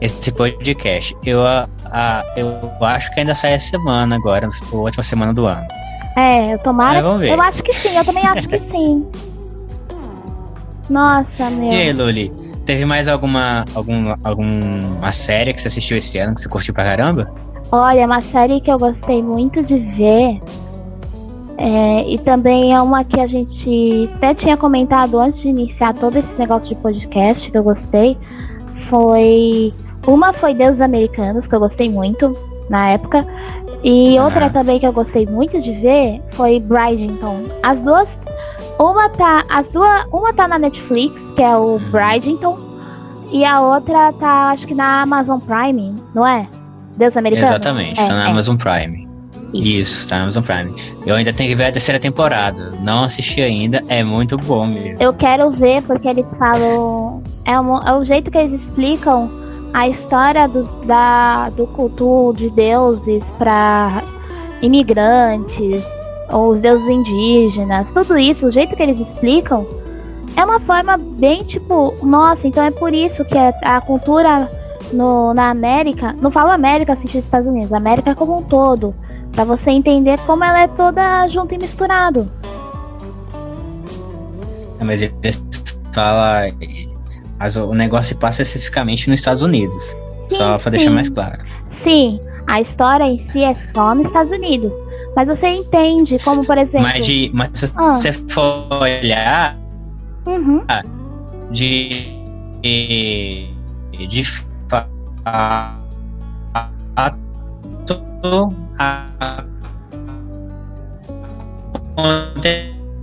esse 0.00 0.30
podcast. 0.32 1.16
Eu, 1.24 1.44
a, 1.46 1.68
a- 1.86 2.24
eu 2.36 2.58
acho 2.86 3.12
que 3.12 3.20
ainda 3.20 3.34
sai 3.34 3.52
essa 3.54 3.68
semana 3.70 4.16
agora, 4.16 4.46
a 4.72 4.76
última 4.76 5.02
semana 5.04 5.32
do 5.32 5.46
ano. 5.46 5.66
É, 6.16 6.54
eu 6.54 6.58
tomara. 6.60 7.02
Vamos 7.02 7.20
ver. 7.20 7.30
Eu 7.32 7.40
acho 7.42 7.62
que 7.62 7.72
sim, 7.72 7.96
eu 7.96 8.04
também 8.04 8.24
acho 8.26 8.48
que 8.48 8.58
sim. 8.70 9.06
Nossa, 10.88 11.50
meu. 11.50 11.70
E 11.72 11.74
aí, 11.74 11.92
Luli, 11.92 12.32
teve 12.64 12.84
mais 12.84 13.08
alguma 13.08 13.64
algum, 13.74 14.14
alguma 14.22 15.12
série 15.12 15.52
que 15.52 15.60
você 15.60 15.68
assistiu 15.68 15.96
esse 15.96 16.16
ano 16.18 16.34
que 16.34 16.40
você 16.40 16.48
curtiu 16.48 16.72
pra 16.72 16.84
caramba? 16.84 17.30
Olha, 17.72 18.06
uma 18.06 18.20
série 18.20 18.60
que 18.60 18.70
eu 18.70 18.78
gostei 18.78 19.20
muito 19.22 19.62
de 19.64 19.78
ver. 19.78 20.40
é, 21.58 22.08
e 22.08 22.16
também 22.18 22.72
é 22.72 22.80
uma 22.80 23.02
que 23.04 23.18
a 23.18 23.26
gente 23.26 24.08
até 24.14 24.34
tinha 24.34 24.56
comentado 24.56 25.18
antes 25.18 25.42
de 25.42 25.48
iniciar 25.48 25.92
todo 25.94 26.16
esse 26.16 26.32
negócio 26.38 26.68
de 26.68 26.76
podcast 26.76 27.50
que 27.50 27.58
eu 27.58 27.64
gostei. 27.64 28.16
Foi. 28.88 29.74
Uma 30.06 30.32
foi 30.32 30.54
Deuses 30.54 30.80
Americanos, 30.80 31.46
que 31.46 31.54
eu 31.54 31.60
gostei 31.60 31.90
muito 31.90 32.32
na 32.70 32.90
época. 32.90 33.26
E 33.82 34.18
outra 34.18 34.46
Ah. 34.46 34.50
também 34.50 34.78
que 34.80 34.86
eu 34.86 34.92
gostei 34.92 35.26
muito 35.26 35.60
de 35.60 35.72
ver 35.74 36.22
foi 36.32 36.60
Bridgerton. 36.60 37.42
As 37.62 37.78
duas. 37.80 38.08
Uma 38.78 39.08
tá. 39.10 39.44
As 39.48 39.66
duas. 39.68 40.06
Uma 40.12 40.32
tá 40.32 40.46
na 40.48 40.58
Netflix, 40.58 41.14
que 41.34 41.42
é 41.42 41.56
o 41.56 41.78
Bridgerton. 41.90 42.58
E 43.32 43.44
a 43.44 43.60
outra 43.60 44.12
tá, 44.12 44.50
acho 44.50 44.66
que 44.66 44.74
na 44.74 45.02
Amazon 45.02 45.38
Prime, 45.40 45.94
não 46.14 46.26
é? 46.26 46.46
Deus 46.96 47.16
Americano? 47.16 47.48
Exatamente, 47.48 48.00
É, 48.00 48.06
tá 48.06 48.14
na 48.14 48.24
é. 48.24 48.30
Amazon 48.30 48.56
Prime. 48.56 49.06
Isso, 49.52 50.08
tá 50.08 50.16
na 50.16 50.22
Amazon 50.22 50.42
Prime. 50.44 50.72
Eu 51.04 51.16
ainda 51.16 51.32
tenho 51.32 51.50
que 51.50 51.54
ver 51.56 51.66
a 51.66 51.72
terceira 51.72 51.98
temporada. 52.00 52.72
Não 52.82 53.04
assisti 53.04 53.42
ainda, 53.42 53.82
é 53.88 54.02
muito 54.04 54.36
bom 54.38 54.66
mesmo. 54.66 54.96
Eu 55.00 55.12
quero 55.12 55.50
ver 55.50 55.82
porque 55.82 56.08
eles 56.08 56.26
falam. 56.38 57.22
É, 57.44 57.58
um- 57.60 57.78
é 57.78 57.92
o 57.94 58.04
jeito 58.04 58.30
que 58.30 58.38
eles 58.38 58.60
explicam 58.60 59.28
a 59.72 59.88
história 59.88 60.48
do, 60.48 60.64
da, 60.84 61.50
do 61.50 61.66
culto 61.66 62.32
de 62.36 62.50
deuses 62.50 63.22
para 63.38 64.02
imigrantes, 64.62 65.84
ou 66.30 66.52
os 66.52 66.60
deuses 66.60 66.88
indígenas, 66.88 67.86
tudo 67.92 68.18
isso, 68.18 68.46
o 68.46 68.50
jeito 68.50 68.74
que 68.74 68.82
eles 68.82 68.98
explicam 68.98 69.66
é 70.36 70.44
uma 70.44 70.60
forma 70.60 70.96
bem 70.96 71.44
tipo, 71.44 71.94
nossa, 72.02 72.46
então 72.46 72.64
é 72.64 72.70
por 72.70 72.92
isso 72.92 73.24
que 73.24 73.38
a, 73.38 73.48
a 73.62 73.80
cultura 73.80 74.50
no, 74.92 75.32
na 75.34 75.50
América, 75.50 76.14
não 76.20 76.30
falo 76.30 76.50
América 76.50 76.92
assim 76.92 77.06
dos 77.06 77.14
Estados 77.16 77.48
Unidos, 77.48 77.72
América 77.72 78.14
como 78.14 78.38
um 78.38 78.42
todo, 78.42 78.94
para 79.32 79.44
você 79.44 79.70
entender 79.70 80.18
como 80.20 80.44
ela 80.44 80.62
é 80.62 80.68
toda 80.68 81.28
junto 81.28 81.54
e 81.54 81.58
misturado. 81.58 82.30
Mas 84.80 85.02
eles 85.02 85.44
falam. 85.92 86.52
Mas 87.38 87.56
o 87.56 87.74
negócio 87.74 88.08
se 88.08 88.14
passa 88.14 88.42
especificamente 88.42 89.08
nos 89.10 89.20
Estados 89.20 89.42
Unidos. 89.42 89.96
só 90.28 90.58
pra 90.58 90.70
deixar 90.70 90.88
sim. 90.88 90.94
mais 90.94 91.08
claro. 91.08 91.38
Sim, 91.84 92.18
a 92.48 92.60
história 92.60 93.04
em 93.04 93.18
si 93.30 93.42
é 93.44 93.54
só 93.72 93.94
nos 93.94 94.06
Estados 94.06 94.32
Unidos. 94.32 94.72
Mas 95.14 95.28
você 95.28 95.46
entende, 95.48 96.18
como 96.24 96.44
por 96.44 96.58
exemplo. 96.58 96.82
Mas, 96.82 97.06
de, 97.06 97.30
mas 97.34 97.50
se 97.54 97.72
Ah. 97.76 97.94
você 97.94 98.12
for 98.12 98.66
olhar 98.80 99.56
Uhum. 100.26 100.62
de. 101.50 102.06
de. 102.62 103.48
de 104.08 104.24
fato. 104.68 104.90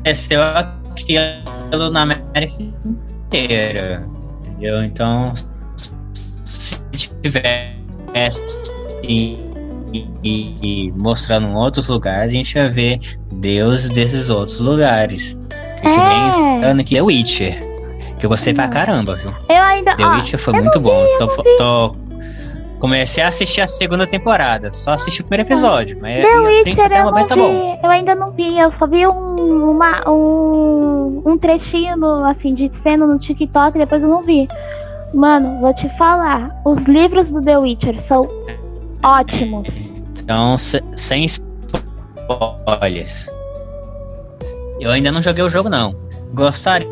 Aconteceu 0.04 0.42
aquilo 0.44 1.90
na 1.92 2.02
América 2.02 2.64
inteira. 2.86 4.08
Entendeu? 4.64 4.84
Então, 4.86 5.34
se 6.46 6.80
tivesse 7.22 8.62
e, 9.04 9.38
e- 9.92 10.08
e 10.24 10.92
mostrando 10.96 11.48
em 11.48 11.54
outros 11.54 11.90
lugares, 11.90 12.32
a 12.32 12.36
gente 12.36 12.56
ia 12.56 12.70
ver 12.70 12.98
deuses 13.34 13.90
desses 13.90 14.30
outros 14.30 14.62
lugares. 14.62 15.38
Esse 15.84 16.00
É. 16.00 16.04
vem 16.06 16.34
falando 16.34 16.82
que 16.86 16.98
é 16.98 17.02
Witcher. 17.02 17.62
Que 18.18 18.26
eu 18.26 18.30
gostei 18.30 18.54
pra 18.54 18.70
caramba, 18.70 19.18
viu? 19.18 19.34
Eu 19.50 19.62
ainda. 19.64 19.98
The 19.98 20.06
ó, 20.06 20.16
Witcher 20.16 20.40
foi 20.40 20.54
muito 20.54 20.80
bom. 20.80 21.04
vi, 21.04 21.10
eu 21.12 21.18
Tô, 21.28 21.44
tô- 21.58 21.96
Comecei 22.84 23.24
a 23.24 23.30
assistir 23.30 23.62
a 23.62 23.68
segunda 23.68 24.06
temporada. 24.06 24.70
Só 24.70 24.92
assisti 24.92 25.22
o 25.22 25.26
primeiro 25.26 25.50
episódio. 25.50 25.98
Mas 26.02 26.22
The 26.22 26.38
Witcher 26.38 26.86
até 26.86 27.02
eu 27.02 27.14
bem 27.14 27.26
tá 27.26 27.34
bom. 27.34 27.80
eu 27.82 27.90
ainda 27.90 28.14
não 28.14 28.34
vi, 28.34 28.60
eu 28.60 28.74
só 28.78 28.86
vi 28.86 29.08
um, 29.08 29.72
uma, 29.72 30.10
um, 30.12 31.22
um 31.26 31.38
trechinho 31.38 31.96
no, 31.96 32.26
assim, 32.26 32.54
de 32.54 32.70
cena 32.76 33.08
no 33.08 33.18
TikTok, 33.18 33.80
depois 33.80 34.04
eu 34.04 34.10
não 34.10 34.22
vi. 34.22 34.50
Mano, 35.14 35.62
vou 35.62 35.74
te 35.74 35.88
falar, 35.98 36.54
os 36.66 36.84
livros 36.84 37.30
do 37.30 37.42
The 37.42 37.58
Witcher 37.58 38.02
são 38.02 38.28
ótimos. 39.02 39.70
Então, 40.22 40.58
se- 40.58 40.84
sem 40.98 41.24
spoilers. 41.24 43.30
Eu 44.82 44.92
ainda 44.92 45.10
não 45.10 45.22
joguei 45.22 45.46
o 45.46 45.50
jogo, 45.50 45.70
não. 45.70 45.96
Gostaria. 46.34 46.90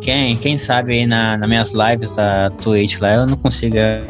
Quem, 0.00 0.36
quem 0.36 0.56
sabe 0.56 0.92
aí 0.92 1.06
na, 1.06 1.36
nas 1.36 1.48
minhas 1.48 1.72
lives 1.72 2.14
da 2.16 2.50
Twitch 2.50 3.00
lá 3.00 3.14
eu 3.14 3.26
não 3.26 3.36
consiga 3.36 4.02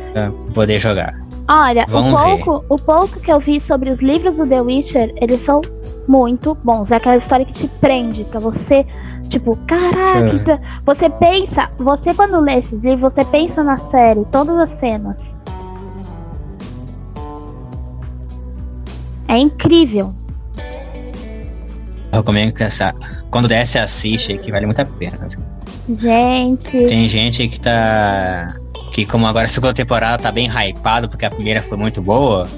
poder 0.54 0.78
jogar. 0.78 1.14
Olha, 1.50 1.86
o 1.88 2.02
ver. 2.02 2.44
pouco, 2.44 2.64
o 2.68 2.76
pouco 2.76 3.20
que 3.20 3.32
eu 3.32 3.40
vi 3.40 3.58
sobre 3.60 3.90
os 3.90 4.00
livros 4.00 4.36
do 4.36 4.46
The 4.46 4.60
Witcher, 4.60 5.14
eles 5.16 5.42
são 5.44 5.62
muito 6.06 6.54
bons. 6.62 6.90
É 6.90 6.96
aquela 6.96 7.16
história 7.16 7.46
que 7.46 7.54
te 7.54 7.68
prende 7.80 8.22
pra 8.24 8.38
você, 8.38 8.84
tipo, 9.30 9.56
caraca, 9.66 10.60
você 10.84 11.08
pensa, 11.08 11.70
você 11.78 12.12
quando 12.12 12.38
lê 12.40 12.58
esses 12.58 12.82
livros, 12.82 13.14
você 13.14 13.24
pensa 13.24 13.62
na 13.62 13.78
série, 13.78 14.26
todas 14.30 14.58
as 14.58 14.78
cenas. 14.78 15.16
É 19.26 19.38
incrível. 19.38 20.14
Eu 22.12 22.18
recomendo 22.18 22.54
que 22.54 22.62
essa, 22.62 22.94
quando 23.30 23.48
der, 23.48 23.66
você 23.66 23.78
assiste 23.78 24.36
que 24.38 24.50
vale 24.50 24.66
muito 24.66 24.80
a 24.80 24.84
pena. 24.84 25.16
viu? 25.28 25.47
Gente, 25.88 26.86
Tem 26.86 27.08
gente 27.08 27.48
que 27.48 27.58
tá. 27.60 28.48
Que 28.92 29.04
como 29.06 29.26
agora 29.26 29.46
a 29.46 29.48
segunda 29.48 29.72
temporada 29.72 30.22
tá 30.22 30.30
bem 30.32 30.48
hypado, 30.48 31.08
porque 31.08 31.24
a 31.24 31.30
primeira 31.30 31.62
foi 31.62 31.78
muito 31.78 32.02
boa. 32.02 32.48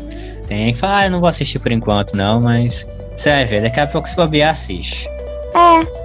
Tem 0.49 0.73
que 0.73 0.79
fala, 0.79 0.99
ah, 0.99 1.07
eu 1.07 1.11
não 1.11 1.21
vou 1.21 1.29
assistir 1.29 1.59
por 1.59 1.71
enquanto, 1.71 2.17
não, 2.17 2.41
mas 2.41 2.89
você 3.17 3.31
vai 3.31 3.45
ver, 3.45 3.63
daqui 3.63 3.79
a 3.79 3.87
pouco 3.87 4.09
se 4.09 4.17
bobear, 4.17 4.51
assiste. 4.53 5.09
é. 5.55 6.01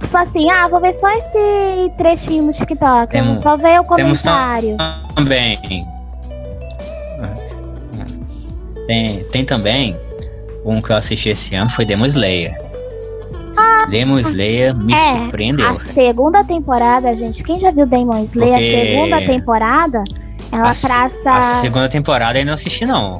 Tipo 0.00 0.16
assim, 0.18 0.50
ah, 0.50 0.68
vou 0.68 0.80
ver 0.80 0.94
só 1.00 1.08
esse 1.10 1.90
trechinho 1.96 2.42
no 2.44 2.52
TikTok. 2.52 3.10
Temos- 3.10 3.42
só 3.42 3.56
ver 3.56 3.80
o 3.80 3.84
comentário. 3.84 4.76
Também. 5.14 5.58
Tem, 8.86 9.24
tem 9.24 9.44
também 9.44 9.96
um 10.64 10.80
que 10.82 10.90
eu 10.90 10.96
assisti 10.96 11.30
esse 11.30 11.54
ano, 11.54 11.70
foi 11.70 11.84
Demon 11.86 12.04
Slayer. 12.06 12.60
Demon 13.88 14.18
Slayer 14.20 14.74
me 14.74 14.92
é, 14.92 15.18
surpreendeu. 15.18 15.70
A 15.76 15.80
segunda 15.80 16.42
temporada, 16.44 17.14
gente, 17.16 17.42
quem 17.42 17.60
já 17.60 17.70
viu 17.70 17.86
Demon 17.86 18.24
Slayer, 18.32 18.52
Porque- 18.54 18.76
a 18.76 18.86
segunda 18.86 19.20
temporada, 19.32 20.04
ela 20.52 20.70
A 20.70 20.74
traça. 20.74 21.30
A 21.30 21.42
segunda 21.42 21.88
temporada 21.88 22.38
eu 22.38 22.46
não 22.46 22.54
assisti, 22.54 22.86
não. 22.86 23.18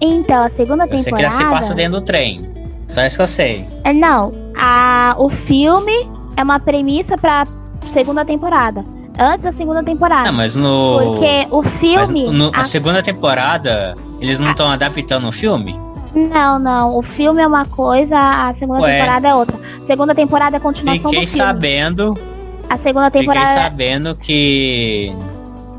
Então, 0.00 0.44
a 0.44 0.50
segunda 0.50 0.84
Eu 0.86 0.98
sei 0.98 1.12
que 1.12 1.22
ela 1.22 1.30
temporada. 1.32 1.44
se 1.44 1.44
passa 1.62 1.74
dentro 1.74 2.00
do 2.00 2.04
trem. 2.04 2.44
Só 2.86 3.02
isso 3.04 3.16
que 3.16 3.22
eu 3.22 3.28
sei. 3.28 3.66
É, 3.84 3.92
Não, 3.92 4.30
a... 4.56 5.14
o 5.18 5.28
filme 5.30 6.08
é 6.36 6.42
uma 6.42 6.60
premissa 6.60 7.16
pra 7.18 7.44
segunda 7.92 8.24
temporada. 8.24 8.84
Antes 9.18 9.42
da 9.44 9.52
segunda 9.54 9.82
temporada. 9.82 10.24
Não, 10.30 10.32
mas 10.36 10.54
no. 10.54 10.98
Porque 11.02 11.46
o 11.50 11.62
Mas 11.62 11.80
filme. 12.10 12.30
no- 12.30 12.50
a- 12.54 12.60
a 12.60 12.64
segunda 12.64 13.02
temporada, 13.02 13.96
eles 14.20 14.38
não 14.38 14.50
estão 14.50 14.70
adaptando 14.70 15.26
o 15.26 15.32
filme? 15.32 15.80
Não, 16.16 16.58
não. 16.58 16.96
O 16.96 17.02
filme 17.02 17.42
é 17.42 17.46
uma 17.46 17.66
coisa, 17.66 18.16
a 18.18 18.54
segunda 18.54 18.80
Ué. 18.80 18.98
temporada 19.00 19.28
é 19.28 19.34
outra. 19.34 19.56
Segunda 19.86 20.14
temporada 20.14 20.56
é 20.56 20.58
a 20.58 20.60
continuação 20.60 21.10
Fiquei 21.10 21.24
do 21.26 21.30
filme. 21.30 21.44
sabendo. 21.46 22.18
A 22.68 22.78
segunda 22.78 23.06
Fiquei 23.06 23.20
temporada. 23.20 23.46
sabendo 23.60 24.16
que. 24.16 25.12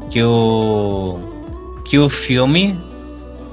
Que 0.10 0.21
o. 0.23 1.19
Que 1.84 1.97
o 1.97 2.08
filme 2.08 2.78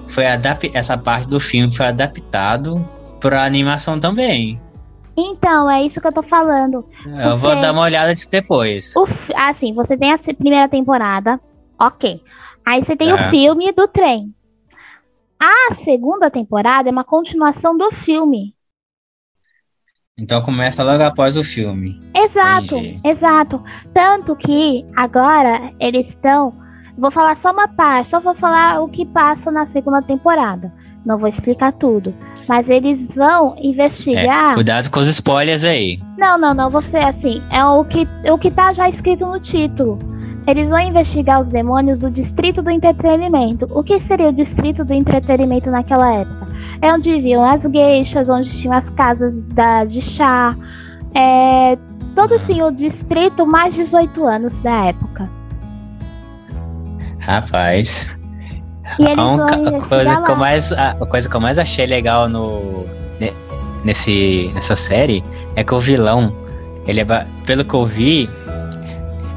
foi 0.09 0.27
adap 0.27 0.70
Essa 0.75 0.99
parte 0.99 1.29
do 1.29 1.40
filme 1.40 1.75
foi 1.75 1.87
adaptado 1.87 2.87
pra 3.20 3.44
animação 3.44 3.99
também. 3.99 4.61
Então, 5.16 5.70
é 5.70 5.85
isso 5.85 6.01
que 6.01 6.07
eu 6.07 6.12
tô 6.12 6.23
falando. 6.25 6.85
Eu 7.07 7.37
vou 7.37 7.51
Porque- 7.51 7.62
dar 7.64 7.73
uma 7.73 7.83
olhada 7.83 8.12
disso 8.12 8.29
depois. 8.31 8.94
O, 8.97 9.07
assim, 9.37 9.73
você 9.73 9.97
tem 9.97 10.12
a 10.12 10.18
primeira 10.18 10.68
temporada, 10.68 11.40
ok. 11.81 12.20
Aí 12.66 12.85
você 12.85 12.97
tem 12.97 13.12
o 13.12 13.18
filme 13.31 13.73
do 13.73 13.87
trem. 13.88 14.35
A 15.44 15.74
segunda 15.85 16.30
temporada 16.30 16.88
é 16.88 16.92
uma 16.92 17.04
continuação 17.04 17.76
do 17.76 17.90
filme. 17.96 18.54
Então 20.16 20.40
começa 20.40 20.83
logo 20.83 21.02
após 21.02 21.37
o 21.37 21.44
filme. 21.44 22.00
Exato, 22.16 22.76
Entendi. 22.76 23.00
exato. 23.04 23.62
Tanto 23.92 24.35
que 24.37 24.87
agora 24.96 25.70
eles 25.78 26.09
estão. 26.09 26.50
Vou 26.96 27.11
falar 27.11 27.37
só 27.37 27.52
uma 27.52 27.68
parte, 27.68 28.09
só 28.09 28.20
vou 28.20 28.35
falar 28.35 28.80
o 28.80 28.88
que 28.88 29.04
passa 29.04 29.50
na 29.50 29.66
segunda 29.66 30.00
temporada. 30.00 30.72
Não 31.04 31.18
vou 31.18 31.28
explicar 31.28 31.72
tudo. 31.74 32.14
Mas 32.48 32.66
eles 32.66 33.07
vão 33.14 33.54
investigar. 33.61 34.54
Cuidado 34.54 34.90
com 34.90 35.00
os 35.00 35.09
spoilers 35.09 35.64
aí. 35.64 35.98
Não, 36.16 36.38
não, 36.38 36.54
não, 36.54 36.70
você 36.70 36.96
assim, 36.96 37.42
é 37.50 37.62
o 37.62 37.85
que, 37.85 38.09
o 38.30 38.38
que 38.38 38.50
tá 38.50 38.72
já 38.72 38.88
escrito 38.88 39.26
no 39.26 39.38
título. 39.38 39.98
Eles 40.46 40.68
vão 40.68 40.78
investigar 40.80 41.40
os 41.40 41.48
demônios 41.48 41.98
do 41.98 42.11
Distrito 42.11 42.61
do 42.62 42.70
Entretenimento. 42.70 43.66
O 43.70 43.83
que 43.83 44.00
seria 44.02 44.28
o 44.28 44.33
Distrito 44.33 44.85
do 44.85 44.92
Entretenimento 44.92 45.70
naquela 45.70 46.12
época? 46.12 46.46
É 46.83 46.92
onde 46.92 47.11
viviam 47.11 47.44
as 47.44 47.62
geixas, 47.62 48.28
onde 48.28 48.50
tinham 48.50 48.74
as 48.74 48.88
casas 48.90 49.35
da, 49.54 49.85
de 49.85 50.02
chá. 50.02 50.54
É, 51.14 51.78
todo 52.14 52.35
assim, 52.35 52.61
o 52.61 52.70
distrito 52.70 53.46
mais 53.46 53.74
18 53.74 54.26
anos 54.26 54.52
da 54.61 54.87
época. 54.88 55.28
Rapaz. 57.20 58.14
E 58.98 59.02
eles 59.04 59.18
A, 59.18 59.22
vão 59.22 59.44
a 59.46 59.88
coisa 59.88 60.20
que 60.20 60.30
eu 60.30 60.37
mais, 60.37 60.72
a, 60.72 60.90
a 60.90 61.07
coisa 61.07 61.28
que 61.28 61.35
eu 61.37 61.40
mais 61.40 61.59
achei 61.59 61.87
legal 61.87 62.28
no, 62.28 62.85
ne- 63.18 63.33
nesse, 63.85 64.50
nessa 64.54 64.76
série 64.76 65.24
é 65.57 65.64
que 65.64 65.74
o 65.74 65.80
vilão, 65.80 66.35
ele 66.87 67.00
é, 67.00 67.26
pelo 67.46 67.64
que 67.64 67.74
eu 67.74 67.87
vi, 67.87 68.28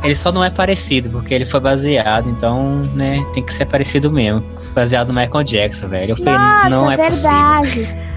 ele 0.03 0.15
só 0.15 0.31
não 0.31 0.43
é 0.43 0.49
parecido, 0.49 1.09
porque 1.09 1.33
ele 1.33 1.45
foi 1.45 1.59
baseado, 1.59 2.29
então, 2.29 2.81
né, 2.93 3.23
tem 3.33 3.43
que 3.43 3.53
ser 3.53 3.65
parecido 3.65 4.11
mesmo. 4.11 4.43
Baseado 4.73 5.09
no 5.09 5.19
Michael 5.19 5.43
Jackson, 5.43 5.87
velho. 5.87 6.11
Eu 6.11 6.17
falei, 6.17 6.33
Nossa, 6.33 6.69
não 6.69 6.91
é 6.91 6.97
possível. 6.97 7.31
verdade. 7.31 8.07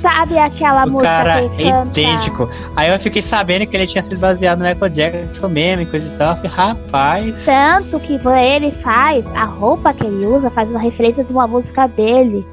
Sabe 0.00 0.38
aquela 0.38 0.84
O 0.84 0.90
música 0.90 1.08
cara 1.08 1.40
é 1.40 1.46
idêntico. 1.86 2.48
Aí 2.76 2.92
eu 2.92 2.98
fiquei 3.00 3.22
sabendo 3.22 3.66
que 3.66 3.76
ele 3.76 3.88
tinha 3.88 4.02
sido 4.02 4.18
baseado 4.20 4.60
no 4.60 4.64
Michael 4.64 4.88
Jackson 4.88 5.48
mesmo 5.48 5.82
e 5.82 5.86
coisa 5.86 6.14
e 6.14 6.16
tal. 6.16 6.36
Falei, 6.36 6.50
rapaz. 6.50 7.44
Tanto 7.44 7.98
que 7.98 8.14
ele 8.14 8.70
faz, 8.82 9.26
a 9.34 9.46
roupa 9.46 9.92
que 9.92 10.06
ele 10.06 10.26
usa 10.26 10.48
faz 10.50 10.70
uma 10.70 10.78
referência 10.78 11.24
de 11.24 11.32
uma 11.32 11.48
música 11.48 11.88
dele. 11.88 12.46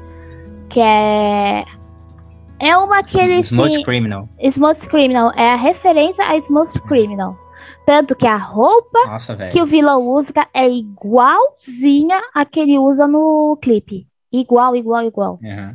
Que 0.70 0.80
é. 0.80 1.62
É 2.58 2.76
uma 2.76 3.02
que 3.04 3.20
ele. 3.20 3.40
Smooth 3.40 3.84
Criminal. 3.84 4.28
Smooth 4.42 4.80
Criminal. 4.88 5.30
É 5.36 5.52
a 5.52 5.56
referência 5.56 6.24
a 6.24 6.36
Smooth 6.38 6.80
Criminal. 6.88 7.38
Tanto 7.86 8.16
que 8.16 8.26
a 8.26 8.36
roupa 8.36 8.98
Nossa, 9.06 9.36
que 9.52 9.62
o 9.62 9.66
vilão 9.66 10.02
usa 10.08 10.32
é 10.52 10.68
igualzinha 10.68 12.20
a 12.34 12.44
que 12.44 12.58
ele 12.58 12.76
usa 12.76 13.06
no 13.06 13.56
clipe. 13.62 14.08
Igual, 14.32 14.74
igual, 14.74 15.04
igual. 15.04 15.38
Uhum. 15.40 15.74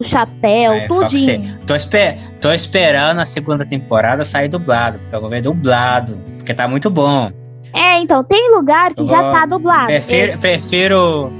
O 0.00 0.04
chapéu, 0.04 0.72
É, 0.72 0.88
tudinho. 0.88 1.58
Tô, 1.66 1.74
esper- 1.76 2.16
tô 2.40 2.50
esperando 2.52 3.20
a 3.20 3.26
segunda 3.26 3.66
temporada 3.66 4.24
sair 4.24 4.48
dublado, 4.48 4.98
porque 4.98 5.14
eu 5.14 5.20
vou 5.20 5.28
ver 5.30 5.42
dublado, 5.42 6.18
porque 6.38 6.54
tá 6.54 6.66
muito 6.66 6.88
bom. 6.90 7.30
É, 7.72 8.00
então, 8.00 8.24
tem 8.24 8.50
lugar 8.54 8.94
que 8.94 9.02
Eu 9.02 9.06
já 9.06 9.22
vou- 9.22 9.32
tá 9.32 9.46
dublado. 9.46 9.86
Prefiro, 9.86 10.38
prefiro, 10.38 11.32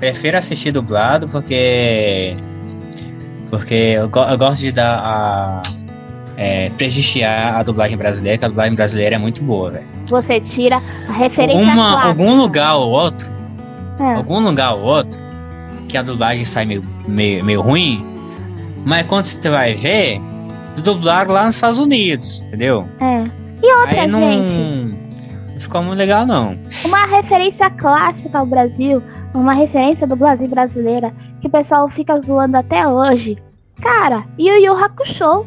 prefiro 0.00 0.36
assistir 0.36 0.72
dublado, 0.72 1.28
porque 1.28 2.36
porque 3.48 3.74
eu, 3.74 4.08
go- 4.08 4.24
eu 4.28 4.36
gosto 4.36 4.60
de 4.60 4.72
dar 4.72 4.98
a 4.98 5.62
é, 6.40 6.70
prestigiar 6.78 7.56
a 7.56 7.62
dublagem 7.64 7.96
brasileira, 7.96 8.38
que 8.38 8.44
a 8.44 8.48
dublagem 8.48 8.74
brasileira 8.74 9.16
é 9.16 9.18
muito 9.18 9.42
boa, 9.42 9.72
velho. 9.72 9.84
Você 10.06 10.40
tira 10.40 10.80
a 11.08 11.12
referência 11.12 11.60
Uma- 11.60 11.74
clássica. 11.74 12.08
algum 12.08 12.34
lugar 12.36 12.76
ou 12.76 12.90
outro, 12.90 13.28
É. 13.98 14.14
algum 14.14 14.38
lugar 14.38 14.74
ou 14.74 14.82
outro, 14.82 15.18
que 15.88 15.96
a 15.98 16.02
dublagem 16.02 16.44
sai 16.44 16.64
meio, 16.64 16.84
meio, 17.08 17.44
meio 17.44 17.60
ruim, 17.60 18.04
mas 18.86 19.04
quando 19.06 19.24
você 19.24 19.50
vai 19.50 19.74
ver, 19.74 20.20
dublaram 20.84 21.32
lá 21.32 21.44
nos 21.46 21.56
Estados 21.56 21.80
Unidos, 21.80 22.42
entendeu? 22.42 22.86
É. 23.00 23.24
E 23.60 23.74
outra, 23.74 24.00
Aí 24.02 24.06
não, 24.06 24.20
gente, 24.20 24.98
não 25.54 25.60
ficou 25.60 25.82
muito 25.82 25.98
legal, 25.98 26.24
não. 26.24 26.56
uma 26.84 27.04
referência 27.06 27.68
clássica 27.70 28.38
ao 28.38 28.46
Brasil, 28.46 29.02
uma 29.34 29.54
referência 29.54 30.06
do 30.06 30.14
Brasil 30.14 30.46
brasileira, 30.46 31.12
que 31.40 31.48
o 31.48 31.50
pessoal 31.50 31.88
fica 31.90 32.20
zoando 32.20 32.56
até 32.56 32.86
hoje. 32.86 33.36
Cara, 33.82 34.22
Yu 34.38 34.56
Yu 34.64 34.72
Hakusho. 34.72 35.44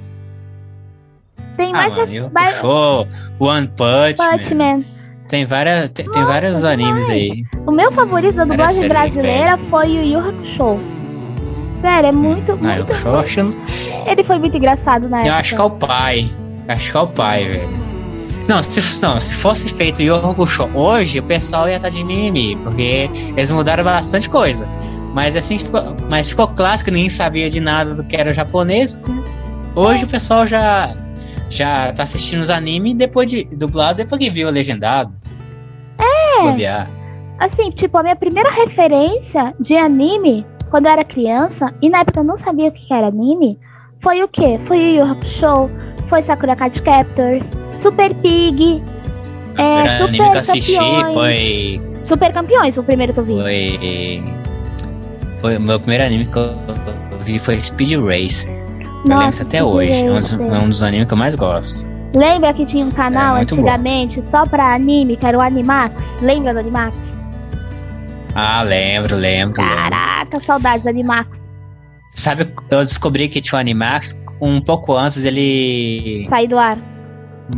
Tem 1.62 1.70
Ah, 1.70 1.78
mais, 1.78 1.96
mano, 1.96 2.12
eu 2.12 2.30
mais 2.32 2.52
puxou 2.56 3.08
One 3.40 3.68
Punch, 3.68 4.16
Punch 4.18 4.56
Man. 4.56 4.78
Man. 4.78 4.84
Tem, 5.30 5.46
várias, 5.46 5.90
tem, 5.92 6.06
tem 6.10 6.22
Nossa, 6.22 6.34
vários 6.34 6.64
animes 6.64 7.08
aí. 7.08 7.44
O 7.68 7.72
meu 7.72 7.92
favorito 7.92 8.34
da 8.36 8.46
dublagem 8.46 8.88
brasileira 8.88 9.58
foi 9.70 9.88
Yu 9.92 10.04
Yu 10.04 10.20
Hakusho. 10.20 10.80
Sério, 11.82 12.10
é 12.10 12.12
muito, 12.12 12.52
Ah, 12.64 12.78
eu 12.80 12.86
muito 12.86 13.20
acho, 13.20 13.40
eu 13.40 13.54
Ele 14.08 14.24
foi 14.24 14.40
muito 14.40 14.58
engraçado 14.58 15.08
na 15.08 15.20
época. 15.20 15.36
acho 15.36 15.56
que 15.56 15.62
é 15.62 15.64
o 15.64 15.70
pai. 15.70 16.32
Acho 16.68 16.92
que 16.92 16.98
é 16.98 17.00
o 17.00 17.08
pai, 17.08 17.46
velho. 17.46 17.82
Não, 18.48 18.62
se, 18.64 19.02
não, 19.02 19.22
se 19.22 19.36
fosse 19.36 19.72
feito 19.72 20.02
Yu 20.02 20.16
Hakusho 20.16 20.68
hoje, 20.74 21.20
o 21.20 21.24
pessoal 21.24 21.70
ia 21.70 21.76
estar 21.76 21.90
de 21.90 22.04
mimimi, 22.04 22.56
porque 22.64 23.08
eles 23.38 23.52
mudaram 23.52 23.84
bastante 23.84 24.28
coisa. 24.28 24.68
Mas 25.14 25.36
assim, 25.36 25.58
ficou, 25.60 25.96
mas 26.10 26.28
ficou 26.30 26.48
clássico, 26.48 26.90
ninguém 26.90 27.10
sabia 27.10 27.50
de 27.50 27.60
nada 27.60 27.94
do 27.94 28.04
que 28.04 28.16
era 28.16 28.34
japonês. 28.34 28.98
né? 28.98 29.24
Hoje 29.76 30.04
o 30.06 30.08
pessoal 30.08 30.46
já 30.48 30.94
já 31.52 31.92
tá 31.92 32.04
assistindo 32.04 32.40
os 32.40 32.50
animes 32.50 32.94
depois 32.96 33.30
de 33.30 33.44
dublado, 33.56 33.98
depois 33.98 34.20
que 34.20 34.30
viu 34.30 34.48
o 34.48 34.52
legendado. 34.52 35.14
É. 36.00 36.32
Se 36.32 36.42
bobear. 36.42 36.90
Assim, 37.38 37.72
tipo, 37.72 37.98
a 37.98 38.04
minha 38.04 38.16
primeira 38.16 38.50
referência 38.52 39.54
de 39.60 39.76
anime, 39.76 40.46
quando 40.70 40.86
eu 40.86 40.92
era 40.92 41.04
criança, 41.04 41.74
e 41.82 41.90
na 41.90 42.00
época 42.00 42.22
eu 42.22 42.24
não 42.24 42.38
sabia 42.38 42.70
o 42.70 42.72
que 42.72 42.94
era 42.94 43.08
anime, 43.08 43.60
foi 44.02 44.24
o 44.24 44.28
quê? 44.28 44.60
Foi 44.68 44.78
Yu 44.78 44.96
Yu 44.98 45.12
Hakusho, 45.12 45.70
foi 46.08 46.24
Sakura 46.24 46.56
Card 46.56 46.82
Captors, 46.82 47.46
Super 47.82 48.14
Pig, 48.16 48.82
O 49.52 49.54
primeiro 49.54 49.88
é, 49.88 49.98
anime 49.98 50.08
que 50.08 50.24
Super 50.24 50.34
eu 50.34 50.40
assisti 50.40 50.76
Campeões. 50.78 51.14
foi. 51.14 51.82
Super 52.08 52.34
Campeões, 52.34 52.78
o 52.78 52.84
primeiro 52.84 53.14
que 53.14 53.20
eu 53.20 53.26
vi. 53.26 53.34
Foi. 53.34 54.24
Foi 55.42 55.58
o 55.58 55.62
meu 55.62 55.80
primeiro 55.80 56.04
anime 56.06 56.26
que 56.28 56.38
eu 56.38 56.56
vi 57.26 57.40
foi 57.40 57.60
Speed 57.60 57.94
Race. 59.04 59.10
Eu 59.12 59.18
lembro 59.18 59.30
isso 59.30 59.42
até 59.44 59.64
hoje. 59.64 59.92
É 60.06 60.10
um, 60.10 60.14
dos, 60.14 60.32
é 60.34 60.36
um 60.60 60.70
dos 60.70 60.84
animes 60.84 61.08
que 61.08 61.14
eu 61.14 61.18
mais 61.18 61.36
gosto. 61.36 61.86
Lembra 62.14 62.54
que 62.54 62.66
tinha 62.66 62.86
um 62.86 62.92
canal 62.92 63.36
É, 63.36 63.38
muito 63.38 63.56
bom. 63.56 63.62
antigamente 63.62 64.22
só 64.26 64.46
pra 64.46 64.74
anime, 64.76 65.16
que 65.16 65.26
era 65.26 65.38
o 65.38 65.42
Animax? 65.42 65.96
Lembra 66.22 66.54
do 66.54 66.60
Animax? 66.60 66.94
Ah, 68.36 68.64
lembro, 68.64 69.16
lembro. 69.16 69.62
lembro. 69.62 69.76
Caraca, 69.76 70.40
saudades 70.42 70.84
do 70.84 70.90
Animax. 70.90 71.30
Sabe, 72.12 72.48
eu 72.70 72.80
descobri 72.84 73.30
que 73.30 73.40
tinha 73.42 73.58
o 73.58 73.60
Animax 73.62 74.22
um 74.42 74.60
pouco 74.60 74.96
antes 74.98 75.24
dele 75.24 76.28
Sair 76.30 76.48
do 76.48 76.58
ar. 76.58 76.78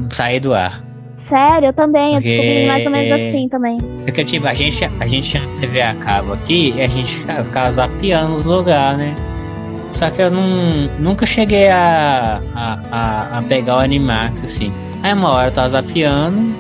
sair 0.09 0.39
do 0.39 0.53
ar. 0.53 0.83
Sério, 1.27 1.67
eu 1.69 1.73
também, 1.73 2.09
eu 2.15 2.21
Porque- 2.21 2.29
descobri 2.37 2.67
mais 2.67 2.85
ou 2.85 2.91
menos 2.91 3.11
assim 3.21 3.49
também. 3.49 3.77
Porque, 4.03 4.23
tipo, 4.25 4.45
a 4.45 4.53
gente, 4.53 4.83
a 4.99 5.07
gente 5.07 5.29
tinha 5.31 5.43
TV 5.59 5.81
a 5.81 5.95
cabo 5.95 6.33
aqui 6.33 6.73
e 6.75 6.81
a 6.81 6.87
gente 6.87 7.15
ficava, 7.15 7.43
ficava 7.45 7.71
zapeando 7.71 8.33
os 8.33 8.45
lugares, 8.45 8.97
né? 8.99 9.15
Só 9.93 10.09
que 10.09 10.21
eu 10.21 10.31
não, 10.31 10.89
nunca 10.99 11.25
cheguei 11.25 11.69
a, 11.69 12.41
a, 12.55 13.37
a, 13.37 13.41
pegar 13.43 13.77
o 13.77 13.79
Animax, 13.79 14.43
assim. 14.43 14.73
Aí 15.03 15.13
uma 15.13 15.29
hora 15.31 15.47
eu 15.49 15.51
tava 15.51 15.69
zapeando, 15.69 16.55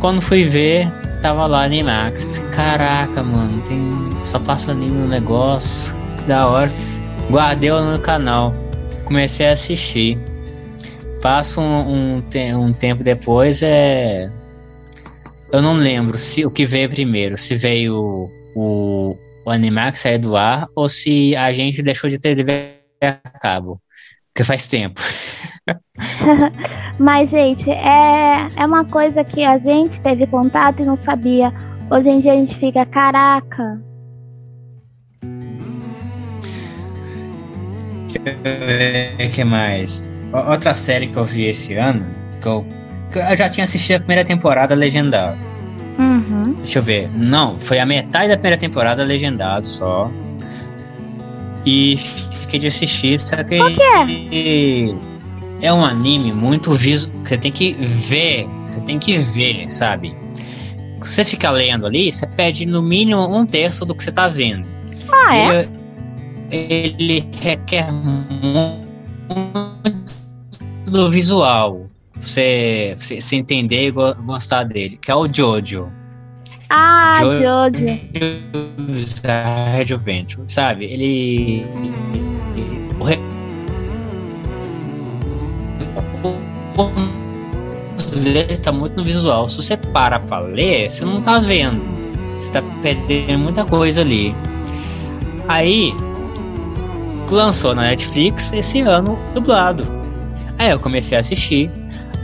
quando 0.00 0.22
fui 0.22 0.44
ver, 0.44 0.88
tava 1.20 1.46
lá 1.46 1.64
Animax. 1.64 2.24
Caraca, 2.54 3.22
mano, 3.22 3.62
tem, 3.62 3.78
só 4.24 4.38
passa 4.38 4.70
anime 4.70 4.92
no 4.92 5.08
negócio, 5.08 5.94
que 6.16 6.24
da 6.24 6.46
hora. 6.46 6.72
Guardei 7.30 7.70
no 7.70 7.98
canal, 7.98 8.54
comecei 9.04 9.48
a 9.48 9.52
assistir. 9.52 10.18
Passa 11.20 11.60
um, 11.60 12.20
um, 12.20 12.22
um 12.58 12.72
tempo 12.72 13.02
depois, 13.02 13.62
é... 13.62 14.30
Eu 15.52 15.60
não 15.60 15.74
lembro 15.74 16.18
se 16.18 16.44
o 16.44 16.50
que 16.50 16.64
veio 16.64 16.88
primeiro, 16.88 17.36
se 17.36 17.54
veio 17.56 18.30
o, 18.54 19.16
o 19.46 19.50
Animax 19.50 20.00
sair 20.00 20.18
do 20.18 20.36
ar 20.36 20.66
ou 20.74 20.88
se 20.88 21.36
a 21.36 21.52
gente 21.52 21.80
deixou 21.80 22.10
de 22.10 22.18
ter 22.18 22.34
TV 22.34 22.80
a 23.00 23.14
cabo. 23.38 23.80
Porque 24.34 24.42
faz 24.42 24.66
tempo. 24.66 25.00
Mas, 26.98 27.30
gente, 27.30 27.70
é, 27.70 28.48
é 28.56 28.66
uma 28.66 28.84
coisa 28.84 29.22
que 29.22 29.44
a 29.44 29.56
gente 29.56 30.00
teve 30.00 30.26
contato 30.26 30.82
e 30.82 30.84
não 30.84 30.96
sabia. 30.96 31.52
Hoje 31.88 32.08
em 32.08 32.20
dia 32.20 32.32
a 32.32 32.36
gente 32.36 32.58
fica, 32.58 32.84
caraca. 32.86 33.80
O 39.20 39.30
que 39.30 39.44
mais? 39.44 40.04
Outra 40.32 40.74
série 40.74 41.06
que 41.06 41.16
eu 41.16 41.24
vi 41.24 41.44
esse 41.44 41.74
ano, 41.74 42.04
que 42.42 42.48
eu, 42.48 42.66
que 43.12 43.20
eu 43.20 43.36
já 43.36 43.48
tinha 43.48 43.62
assistido 43.62 43.98
a 43.98 44.00
primeira 44.00 44.24
temporada 44.24 44.74
legendada. 44.74 45.38
Uhum. 45.98 46.54
Deixa 46.58 46.78
eu 46.78 46.82
ver. 46.82 47.10
Não, 47.14 47.58
foi 47.58 47.78
a 47.78 47.86
metade 47.86 48.28
da 48.28 48.36
primeira 48.36 48.56
temporada 48.56 49.02
legendado 49.02 49.66
só. 49.66 50.10
E 51.64 51.96
fiquei 52.42 52.60
de 52.60 52.66
assistir, 52.68 53.18
só 53.18 53.42
que 53.42 53.58
é 55.60 55.72
um 55.72 55.84
anime 55.84 56.32
muito 56.32 56.72
visual. 56.72 57.14
Você 57.24 57.36
tem 57.36 57.50
que 57.50 57.72
ver, 57.72 58.46
você 58.64 58.80
tem 58.82 58.98
que 58.98 59.18
ver, 59.18 59.70
sabe? 59.70 60.14
Se 61.02 61.14
você 61.14 61.24
ficar 61.24 61.50
lendo 61.50 61.86
ali, 61.86 62.12
você 62.12 62.26
perde 62.26 62.66
no 62.66 62.82
mínimo 62.82 63.22
um 63.34 63.46
terço 63.46 63.84
do 63.84 63.94
que 63.94 64.02
você 64.02 64.12
tá 64.12 64.28
vendo. 64.28 64.66
Ah, 65.12 65.36
é? 65.36 65.68
Ele, 66.50 66.94
ele 66.98 67.28
requer 67.40 67.90
muito 67.92 68.86
do 70.86 71.10
visual. 71.10 71.86
Você, 72.20 72.96
você, 72.98 73.20
você 73.20 73.36
entender 73.36 73.86
e 73.88 73.90
go- 73.90 74.14
gostar 74.22 74.64
dele. 74.64 74.98
Que 75.00 75.10
é 75.10 75.14
o 75.14 75.26
Jojo. 75.32 75.90
Ah, 76.68 77.18
Jo- 77.20 77.38
Jojo. 77.38 77.86
Red 79.76 79.94
Adventure, 79.94 80.42
sabe? 80.48 80.86
Ele. 80.86 81.64
Dele 88.24 88.56
tá 88.56 88.72
muito 88.72 88.96
no 88.96 89.04
visual. 89.04 89.48
Se 89.48 89.56
você 89.58 89.76
para 89.76 90.18
pra 90.18 90.38
ler, 90.40 90.90
você 90.90 91.04
não 91.04 91.20
tá 91.20 91.38
vendo. 91.38 91.80
Você 92.40 92.50
tá 92.52 92.62
perdendo 92.82 93.38
muita 93.38 93.64
coisa 93.64 94.00
ali. 94.00 94.34
Aí 95.48 95.94
lançou 97.30 97.74
na 97.74 97.82
Netflix 97.82 98.52
esse 98.52 98.80
ano 98.80 99.18
dublado. 99.34 99.86
Aí 100.58 100.70
eu 100.70 100.80
comecei 100.80 101.16
a 101.16 101.20
assistir. 101.20 101.70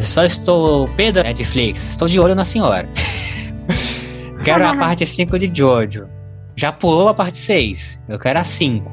Só 0.00 0.24
estou 0.24 0.88
pé 0.96 1.12
da 1.12 1.22
Netflix, 1.22 1.90
estou 1.90 2.08
de 2.08 2.18
olho 2.18 2.34
na 2.34 2.44
senhora. 2.44 2.88
Quero 4.44 4.66
a 4.66 4.74
parte 4.76 5.06
5 5.06 5.38
de 5.38 5.50
Jojo. 5.56 6.08
Já 6.56 6.72
pulou 6.72 7.08
a 7.08 7.14
parte 7.14 7.38
6. 7.38 8.02
Eu 8.08 8.18
quero 8.18 8.38
a 8.40 8.44
5. 8.44 8.90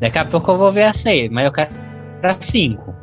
Daqui 0.00 0.18
a 0.18 0.24
pouco 0.24 0.50
eu 0.52 0.56
vou 0.56 0.70
ver 0.72 0.84
a 0.84 0.94
6, 0.94 1.28
mas 1.30 1.44
eu 1.44 1.52
quero 1.52 1.68
a 2.22 2.36
5. 2.40 2.94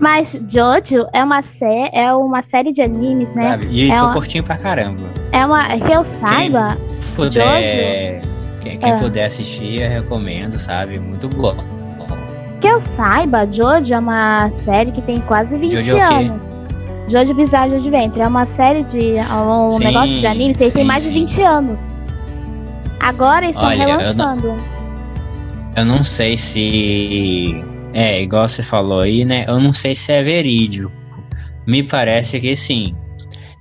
Mas 0.00 0.28
Jojo 0.52 1.06
é 1.14 1.22
uma, 1.22 1.42
sé 1.42 1.90
é 1.92 2.12
uma 2.12 2.42
série 2.50 2.72
de 2.72 2.82
animes, 2.82 3.32
né? 3.36 3.50
Sabe? 3.50 3.68
E 3.70 3.90
É 3.90 3.96
tô 3.96 4.04
uma- 4.06 4.12
curtindo 4.14 4.44
pra 4.44 4.56
caramba. 4.58 5.04
É 5.30 5.46
uma. 5.46 5.68
Que 5.78 5.92
eu 5.92 6.04
saiba. 6.20 6.76
Se 7.00 7.12
puder. 7.14 8.20
Quem, 8.60 8.76
quem 8.78 8.92
Ah. 8.92 8.98
puder 8.98 9.26
assistir, 9.26 9.80
eu 9.82 9.88
recomendo, 9.88 10.58
sabe? 10.58 10.98
Muito 10.98 11.28
bom. 11.28 11.54
Que 12.60 12.66
eu 12.68 12.82
saiba, 12.96 13.46
Jojo 13.46 13.94
é 13.94 13.98
uma 13.98 14.50
série 14.64 14.90
que 14.92 15.02
tem 15.02 15.20
quase 15.20 15.56
20 15.56 15.72
Jojo 15.72 15.96
é 15.96 16.02
anos. 16.02 16.51
Jojo 17.08 17.34
Bizarre 17.34 17.74
Adventure 17.76 18.20
é 18.22 18.26
uma 18.26 18.46
série 18.46 18.82
de. 18.84 19.14
um 19.20 19.70
Sim, 19.70 19.84
negócio 19.84 20.18
de 20.20 20.26
anime 20.26 20.52
que 20.54 20.58
tem 20.60 20.70
sim, 20.70 20.84
mais 20.84 21.02
de 21.02 21.08
sim. 21.08 21.26
20 21.26 21.42
anos. 21.42 21.78
Agora 23.00 23.46
estão 23.46 23.64
Olha, 23.64 23.82
eu 23.82 23.88
não- 23.88 23.98
relançando. 23.98 24.54
Eu 25.76 25.84
não 25.84 26.04
sei 26.04 26.36
se. 26.38 27.62
É, 27.92 28.22
igual 28.22 28.48
você 28.48 28.62
falou 28.62 29.00
aí, 29.00 29.24
né? 29.24 29.44
Eu 29.48 29.60
não 29.60 29.72
sei 29.72 29.94
se 29.94 30.12
é 30.12 30.22
verídico. 30.22 30.90
Me 31.66 31.82
parece 31.82 32.40
que 32.40 32.54
sim. 32.56 32.94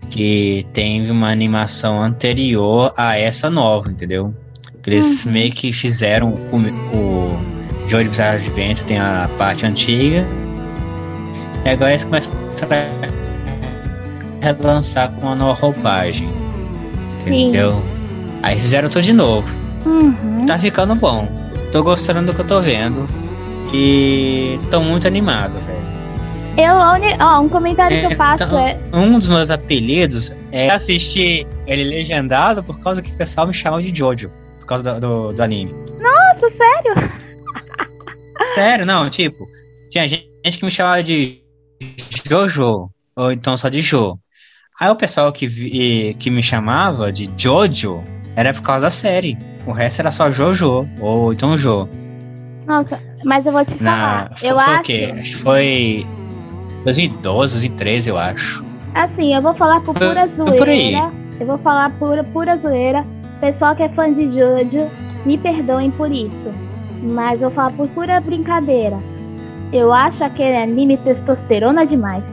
Que 0.10 0.66
teve 0.74 1.10
uma 1.12 1.30
animação 1.30 2.02
anterior 2.02 2.94
a 2.98 3.18
essa 3.18 3.50
nova, 3.50 3.90
entendeu? 3.90 4.34
Eles 4.86 5.26
Uhum. 5.26 5.32
meio 5.34 5.52
que 5.52 5.72
fizeram 5.74 6.30
o, 6.52 6.58
o 6.96 7.40
Jojo 7.88 8.10
Bizarre 8.10 8.36
Adventure, 8.38 8.86
tem 8.86 9.00
a 9.00 9.30
parte 9.38 9.66
antiga. 9.66 10.26
E 11.66 11.70
agora 11.70 11.92
eles 11.92 12.04
começam 12.04 12.34
a 12.34 13.11
relançar 14.42 15.12
com 15.12 15.28
uma 15.28 15.36
nova 15.36 15.60
roupagem. 15.60 16.28
Sim. 17.24 17.50
Entendeu? 17.50 17.82
Aí 18.42 18.60
fizeram 18.60 18.90
tudo 18.90 19.04
de 19.04 19.14
novo. 19.14 19.48
Uhum. 19.86 20.46
Tá 20.46 20.58
ficando 20.58 20.96
bom. 20.96 21.28
Tô 21.72 21.84
gostando 21.84 22.26
do 22.26 22.34
que 22.34 22.42
eu 22.42 22.48
tô 22.48 22.62
vendo. 22.62 23.08
E 23.74 24.60
tô 24.70 24.82
muito 24.82 25.08
animado, 25.08 25.54
velho. 25.62 25.82
Eu, 26.58 26.76
ó, 26.76 27.40
um 27.40 27.48
comentário 27.48 27.98
que 27.98 28.14
eu 28.14 28.18
faço 28.18 28.44
Então, 28.44 28.60
é. 28.60 28.78
Um 28.94 29.18
dos 29.18 29.28
meus 29.28 29.50
apelidos 29.50 30.36
é 30.52 30.70
assistir 30.70 31.48
ele 31.66 31.86
legendado 31.86 32.62
por 32.62 32.78
causa 32.80 33.02
que 33.02 33.12
o 33.12 33.16
pessoal 33.16 33.48
me 33.48 33.54
chama 33.54 33.80
de 33.80 33.98
Jojo. 33.98 34.30
Por 34.60 34.66
causa 34.66 34.96
do, 34.96 35.00
do, 35.00 35.34
do 35.34 35.42
anime. 35.42 35.74
Nossa, 36.00 36.54
sério? 36.58 37.12
Sério, 38.54 38.86
não, 38.86 39.10
tipo, 39.10 39.48
tinha 39.90 40.08
gente 40.08 40.28
que 40.58 40.66
me 40.66 40.72
chamava 40.72 41.02
de 41.02 41.42
Jojo, 42.28 42.90
ou 43.16 43.32
então 43.32 43.58
só 43.58 43.70
de 43.70 43.82
Jo. 43.82 44.20
Aí 44.82 44.90
o 44.90 44.96
pessoal 44.96 45.32
que, 45.32 45.48
vi, 45.48 46.16
que 46.18 46.32
me 46.32 46.42
chamava 46.42 47.12
de 47.12 47.30
Jojo 47.38 48.04
era 48.36 48.52
por 48.52 48.64
causa 48.64 48.88
da 48.88 48.90
série. 48.90 49.38
O 49.68 49.72
resto 49.72 50.00
era 50.00 50.10
só 50.10 50.32
Jojo, 50.32 50.90
ou 51.00 51.32
então 51.32 51.56
Jo. 51.56 51.88
Nossa, 52.66 53.00
mas 53.24 53.46
eu 53.46 53.52
vou 53.52 53.64
te 53.64 53.76
falar. 53.76 54.32
Na, 54.32 54.36
eu 54.42 54.56
foi 54.56 54.74
acho... 54.74 54.80
o 54.80 54.84
quê? 54.84 55.14
Acho 55.20 55.32
que 55.34 55.44
foi 55.44 56.08
2012, 56.84 57.54
2013, 57.54 58.10
eu 58.10 58.18
acho. 58.18 58.66
Assim, 58.96 59.36
eu 59.36 59.42
vou 59.44 59.54
falar 59.54 59.82
por 59.82 59.94
pura 59.94 60.28
zoeira. 60.36 60.58
Por 60.58 60.68
aí. 60.68 60.96
Eu 61.40 61.46
vou 61.46 61.60
falar 61.60 61.92
por 62.00 62.24
pura 62.34 62.58
zoeira. 62.58 63.06
Pessoal 63.40 63.76
que 63.76 63.84
é 63.84 63.90
fã 63.90 64.12
de 64.12 64.36
Jojo, 64.36 64.90
me 65.28 65.38
perdoem 65.38 65.92
por 65.92 66.12
isso. 66.12 66.52
Mas 67.04 67.40
eu 67.40 67.50
vou 67.50 67.52
falar 67.52 67.72
por 67.74 67.88
pura 67.90 68.20
brincadeira. 68.20 68.98
Eu 69.72 69.94
acho 69.94 70.24
aquele 70.24 70.58
anime 70.58 70.98
testosterona 70.98 71.86
demais. 71.86 72.24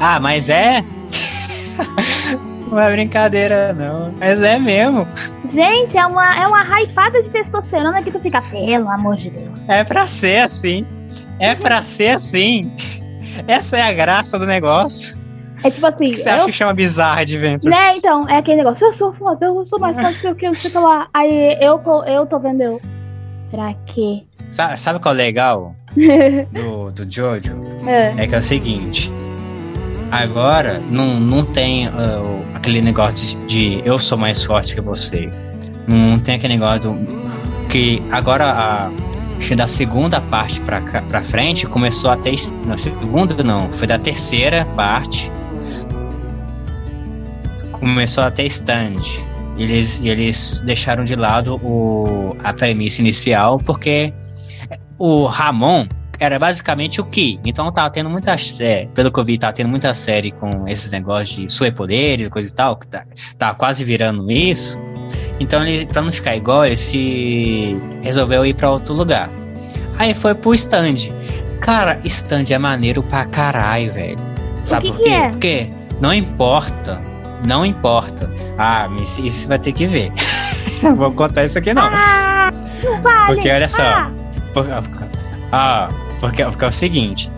Ah, 0.00 0.18
mas 0.18 0.50
é? 0.50 0.84
não 2.70 2.78
é 2.78 2.90
brincadeira, 2.92 3.72
não. 3.72 4.12
Mas 4.18 4.42
é 4.42 4.58
mesmo. 4.58 5.06
Gente, 5.52 5.96
é 5.96 6.06
uma, 6.06 6.36
é 6.36 6.46
uma 6.46 6.80
hypada 6.80 7.22
de 7.22 7.28
testosterona 7.30 8.02
que 8.02 8.10
tu 8.10 8.18
fica, 8.20 8.42
pelo 8.42 8.88
amor 8.88 9.16
de 9.16 9.30
Deus. 9.30 9.58
É 9.68 9.84
pra 9.84 10.06
ser 10.06 10.38
assim. 10.38 10.86
É 11.38 11.54
pra 11.54 11.82
ser 11.84 12.08
assim. 12.08 12.70
Essa 13.46 13.78
é 13.78 13.82
a 13.82 13.92
graça 13.92 14.38
do 14.38 14.46
negócio. 14.46 15.22
É 15.62 15.70
tipo 15.70 15.86
assim. 15.86 16.10
que 16.10 16.16
você 16.16 16.28
eu... 16.28 16.34
acha 16.34 16.46
que 16.46 16.52
chama 16.52 16.74
bizarra 16.74 17.24
de 17.24 17.38
vento? 17.38 17.68
Né, 17.68 17.96
então, 17.96 18.28
é 18.28 18.38
aquele 18.38 18.58
negócio. 18.58 18.84
Eu 18.84 18.94
sou 18.94 19.12
foda, 19.14 19.46
eu 19.46 19.64
sou 19.66 19.78
mais 19.78 20.00
forte 20.00 20.20
que 20.20 20.28
o 20.28 20.34
que 20.34 20.48
você 20.48 20.78
lá. 20.78 21.08
Aí 21.14 21.56
eu, 21.60 21.80
eu 22.06 22.26
tô 22.26 22.38
vendo 22.38 22.62
eu. 22.62 22.80
Pra 23.50 23.74
quê? 23.86 24.22
Sabe, 24.50 24.80
sabe 24.80 24.98
qual 24.98 25.14
é 25.14 25.16
o 25.16 25.18
legal 25.18 25.76
do, 26.52 26.90
do 26.92 27.10
Jojo? 27.10 27.52
É. 27.86 28.24
é 28.24 28.26
que 28.26 28.34
é 28.34 28.38
o 28.38 28.42
seguinte. 28.42 29.10
Agora 30.14 30.80
não, 30.92 31.18
não 31.18 31.44
tem 31.44 31.88
uh, 31.88 32.44
aquele 32.54 32.80
negócio 32.80 33.14
de, 33.16 33.46
de, 33.46 33.82
eu 33.84 33.98
sou 33.98 34.16
mais 34.16 34.44
forte 34.44 34.72
que 34.72 34.80
você. 34.80 35.28
Não 35.88 36.20
tem 36.20 36.36
aquele 36.36 36.54
negócio 36.54 36.92
do, 36.92 37.68
que 37.68 38.00
agora 38.12 38.44
a 38.44 38.90
da 39.56 39.66
segunda 39.66 40.20
parte 40.20 40.60
pra, 40.60 40.80
pra 40.80 41.20
frente 41.20 41.66
começou 41.66 42.12
a 42.12 42.16
ter. 42.16 42.36
Não, 42.64 42.78
segunda 42.78 43.42
não, 43.42 43.68
foi 43.72 43.88
da 43.88 43.98
terceira 43.98 44.64
parte. 44.76 45.32
Começou 47.72 48.22
a 48.22 48.30
ter 48.30 48.46
stand. 48.46 49.02
Eles, 49.58 50.00
eles 50.04 50.62
deixaram 50.64 51.02
de 51.02 51.16
lado 51.16 51.56
o, 51.56 52.36
a 52.44 52.52
premissa 52.52 53.00
inicial 53.00 53.58
porque 53.58 54.14
o 54.96 55.24
Ramon 55.24 55.88
era 56.18 56.38
basicamente 56.38 57.00
o 57.00 57.04
Ki. 57.04 57.40
Então 57.44 57.70
tava 57.72 57.90
tendo 57.90 58.08
muita 58.10 58.36
série, 58.38 58.86
pelo 58.94 59.10
que 59.10 59.18
eu 59.18 59.24
vi, 59.24 59.38
tava 59.38 59.52
tendo 59.52 59.68
muita 59.68 59.94
série 59.94 60.30
com 60.32 60.66
esses 60.66 60.90
negócios 60.90 61.36
de 61.36 61.52
superpoderes, 61.52 62.28
coisa 62.28 62.48
e 62.48 62.52
tal, 62.52 62.76
que 62.76 62.86
tá, 62.86 63.04
tá 63.38 63.54
quase 63.54 63.84
virando 63.84 64.30
isso. 64.30 64.78
Então 65.40 65.66
ele, 65.66 65.86
pra 65.86 66.02
não 66.02 66.12
ficar 66.12 66.36
igual, 66.36 66.64
ele 66.64 66.76
se 66.76 67.76
resolveu 68.02 68.46
ir 68.46 68.54
para 68.54 68.70
outro 68.70 68.94
lugar. 68.94 69.28
Aí 69.98 70.14
foi 70.14 70.34
pro 70.34 70.54
stand. 70.54 71.10
Cara, 71.60 71.98
stand 72.04 72.44
é 72.50 72.58
maneiro 72.58 73.02
pra 73.02 73.24
caralho, 73.26 73.92
velho. 73.92 74.18
Sabe 74.64 74.88
por 74.88 74.98
quê? 74.98 75.08
É? 75.08 75.28
Porque 75.30 75.70
não 76.00 76.12
importa. 76.12 77.00
Não 77.46 77.64
importa. 77.64 78.30
Ah, 78.58 78.88
isso, 78.98 79.48
vai 79.48 79.58
ter 79.58 79.72
que 79.72 79.86
ver. 79.86 80.12
Vou 80.96 81.12
contar 81.12 81.44
isso 81.44 81.58
aqui 81.58 81.74
não. 81.74 81.82
Ah, 81.82 82.50
não 82.82 83.02
vale. 83.02 83.34
Porque 83.34 83.50
olha 83.50 83.68
só. 83.68 83.82
Ah, 83.82 84.10
ah 85.52 85.88
porque, 86.24 86.42
porque 86.42 86.64
é 86.64 86.68
o 86.68 86.72
seguinte. 86.72 87.30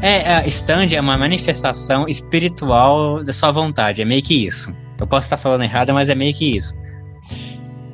É, 0.00 0.36
a 0.36 0.46
stand 0.46 0.94
é 0.94 1.00
uma 1.00 1.18
manifestação 1.18 2.08
espiritual 2.08 3.22
da 3.22 3.34
sua 3.34 3.52
vontade. 3.52 4.00
É 4.00 4.04
meio 4.04 4.22
que 4.22 4.46
isso. 4.46 4.74
Eu 4.98 5.06
posso 5.06 5.26
estar 5.26 5.36
falando 5.36 5.62
errado, 5.62 5.92
mas 5.92 6.08
é 6.08 6.14
meio 6.14 6.32
que 6.32 6.56
isso. 6.56 6.74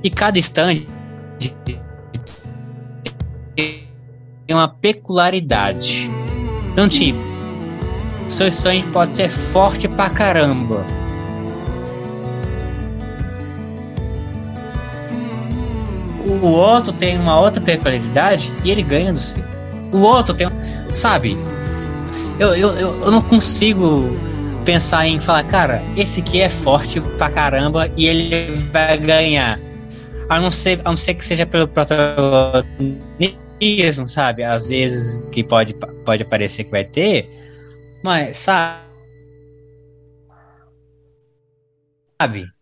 E 0.04 0.08
cada 0.08 0.38
stand 0.38 0.82
tem 3.56 3.88
uma 4.50 4.68
peculiaridade. 4.68 6.08
Então, 6.72 6.88
tipo, 6.88 7.18
seu 8.28 8.52
sonho 8.52 8.86
pode 8.92 9.16
ser 9.16 9.28
forte 9.28 9.88
pra 9.88 10.08
caramba. 10.08 10.86
O 16.24 16.46
outro 16.46 16.92
tem 16.92 17.18
uma 17.18 17.40
outra 17.40 17.60
peculiaridade 17.60 18.52
e 18.64 18.70
ele 18.70 18.82
ganha 18.82 19.12
do 19.12 19.20
seu. 19.20 19.45
O 19.96 20.02
outro 20.02 20.34
tem. 20.34 20.46
Sabe? 20.94 21.36
Eu, 22.38 22.54
eu, 22.54 22.76
eu 22.76 23.10
não 23.10 23.22
consigo 23.22 24.04
pensar 24.66 25.06
em 25.06 25.18
falar, 25.18 25.44
cara, 25.44 25.82
esse 25.96 26.20
aqui 26.20 26.42
é 26.42 26.50
forte 26.50 27.00
pra 27.00 27.30
caramba 27.30 27.90
e 27.96 28.06
ele 28.06 28.54
vai 28.72 28.98
ganhar. 28.98 29.58
A 30.28 30.38
não 30.38 30.50
ser, 30.50 30.82
a 30.84 30.90
não 30.90 30.96
ser 30.96 31.14
que 31.14 31.24
seja 31.24 31.46
pelo 31.46 31.66
protagonismo, 31.66 34.06
sabe? 34.06 34.42
Às 34.42 34.68
vezes 34.68 35.18
que 35.32 35.42
pode, 35.42 35.72
pode 36.04 36.24
parecer 36.24 36.64
que 36.64 36.72
vai 36.72 36.84
ter, 36.84 37.26
mas? 38.04 38.36
Sabe? 38.36 38.84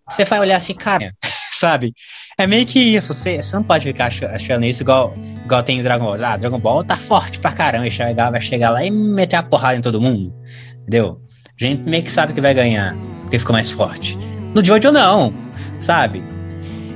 Você 0.09 0.25
vai 0.27 0.39
olhar 0.41 0.59
assim, 0.59 0.75
cara, 0.75 1.11
sabe? 1.55 1.93
É 2.37 2.47
meio 2.47 2.67
que 2.67 2.79
isso, 2.79 3.15
você, 3.15 3.43
você 3.43 3.57
não 3.57 3.63
pode 3.63 3.85
ficar 3.85 4.07
achando 4.07 4.65
isso 4.65 4.83
igual, 4.83 5.15
igual 5.45 5.63
tem 5.63 5.83
Dragon 5.83 6.05
Ball. 6.05 6.25
Ah, 6.25 6.37
Dragon 6.37 6.59
Ball 6.59 6.85
tá 6.85 6.97
forte 6.97 7.39
pra 7.39 7.53
caramba, 7.53 7.87
vai 8.31 8.41
chegar 8.41 8.71
lá 8.71 8.85
e 8.85 8.91
meter 8.91 9.37
a 9.37 9.43
porrada 9.43 9.77
em 9.77 9.81
todo 9.81 10.01
mundo. 10.01 10.35
Entendeu? 10.83 11.21
A 11.49 11.65
gente 11.65 11.89
meio 11.89 12.03
que 12.03 12.11
sabe 12.11 12.33
que 12.33 12.41
vai 12.41 12.53
ganhar, 12.53 12.97
porque 13.23 13.39
ficou 13.39 13.53
mais 13.53 13.71
forte. 13.71 14.19
No 14.55 14.65
Jojo 14.65 14.91
não, 14.91 15.33
sabe? 15.79 16.23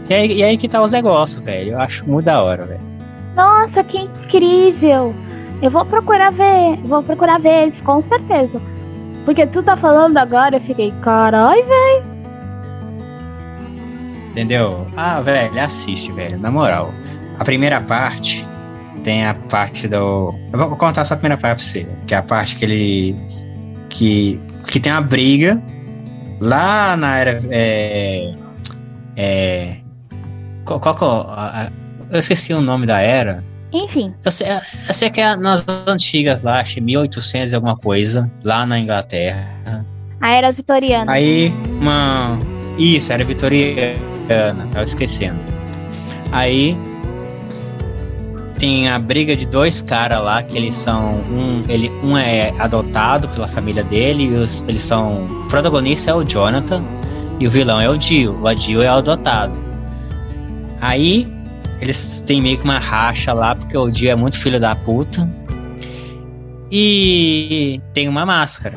E 0.09 0.15
aí, 0.15 0.33
e 0.39 0.43
aí 0.43 0.57
que 0.57 0.69
tá 0.69 0.83
os 0.83 0.91
negócios, 0.91 1.45
velho. 1.45 1.73
Eu 1.73 1.81
acho 1.81 2.09
muito 2.09 2.25
da 2.25 2.43
hora, 2.43 2.65
velho. 2.65 2.81
Nossa, 3.37 3.85
que 3.85 3.99
incrível! 3.99 5.15
Eu 5.61 5.71
vou 5.71 5.85
procurar 5.85 6.31
ver, 6.31 6.77
vou 6.85 7.03
procurar 7.03 7.39
ver 7.39 7.65
eles, 7.65 7.81
com 7.81 8.03
certeza. 8.03 8.61
Porque 9.25 9.47
tu 9.47 9.63
tá 9.63 9.77
falando 9.77 10.17
agora, 10.17 10.57
eu 10.57 10.61
fiquei, 10.61 10.93
carai, 11.03 11.63
velho. 11.63 12.18
Entendeu? 14.31 14.87
Ah, 14.97 15.21
velho, 15.21 15.61
assiste, 15.61 16.13
velho, 16.13 16.39
na 16.39 16.51
moral. 16.51 16.93
A 17.39 17.45
primeira 17.45 17.81
parte 17.81 18.47
tem 19.03 19.27
a 19.27 19.35
parte 19.35 19.89
do. 19.89 20.35
Eu 20.53 20.59
vou 20.59 20.77
contar 20.77 21.05
só 21.05 21.15
a 21.15 21.17
primeira 21.17 21.41
parte 21.41 21.57
pra 21.57 21.65
você, 21.65 21.89
que 22.07 22.15
é 22.15 22.19
a 22.19 22.23
parte 22.23 22.57
que 22.57 22.65
ele. 22.65 23.17
que, 23.89 24.41
que 24.67 24.79
tem 24.79 24.93
uma 24.93 25.01
briga 25.01 25.63
lá 26.41 26.97
na 26.97 27.17
era. 27.17 27.41
É, 27.51 28.35
é, 29.17 29.77
qual, 30.65 30.81
qual, 30.81 31.29
eu 32.11 32.19
esqueci 32.19 32.53
o 32.53 32.61
nome 32.61 32.87
da 32.87 33.01
era. 33.01 33.45
Enfim. 33.73 34.15
Eu 34.25 34.33
sei, 34.33 34.47
eu 34.51 34.95
sei 34.95 35.11
que 35.11 35.21
é 35.21 35.37
nas 35.37 35.67
antigas 35.87 36.43
lá, 36.43 36.61
acho 36.61 36.81
1800 36.83 37.53
e 37.53 37.55
alguma 37.55 37.77
coisa, 37.77 38.31
lá 38.43 38.65
na 38.65 38.79
Inglaterra. 38.79 39.85
A 40.21 40.31
era 40.31 40.51
vitoriana. 40.51 41.11
Aí, 41.11 41.53
uma. 41.81 42.39
Isso, 42.79 43.13
era 43.13 43.25
vitoriana, 43.25 43.99
tava 44.73 44.85
esquecendo. 44.85 45.39
Aí. 46.33 46.77
Tem 48.59 48.89
a 48.89 48.99
briga 48.99 49.37
de 49.37 49.47
dois 49.47 49.81
caras 49.81 50.21
lá, 50.21 50.43
que 50.43 50.57
eles 50.57 50.75
são. 50.75 51.15
Um, 51.31 51.63
ele, 51.69 51.91
um 52.03 52.19
é 52.19 52.53
adotado 52.59 53.29
pela 53.29 53.47
família 53.47 53.85
dele, 53.85 54.25
e 54.25 54.35
os, 54.35 54.65
eles 54.67 54.83
são. 54.83 55.27
O 55.27 55.47
protagonista 55.49 56.11
é 56.11 56.15
o 56.15 56.25
Jonathan, 56.25 56.83
e 57.39 57.47
o 57.47 57.51
vilão 57.51 57.81
é 57.81 57.89
o 57.89 57.97
Dio. 57.97 58.37
O 58.45 58.55
Dio 58.55 58.83
é 58.83 58.91
o 58.93 58.99
adotado. 58.99 59.55
Aí 60.81 61.27
eles 61.81 62.21
têm 62.27 62.41
meio 62.41 62.59
que 62.59 62.65
uma 62.65 62.79
racha 62.79 63.33
lá, 63.33 63.55
porque 63.55 63.77
o 63.77 63.89
Dio 63.89 64.11
é 64.11 64.15
muito 64.15 64.39
filho 64.39 64.59
da 64.59 64.75
puta. 64.75 65.31
E 66.71 67.81
tem 67.95 68.09
uma 68.09 68.27
máscara. 68.27 68.77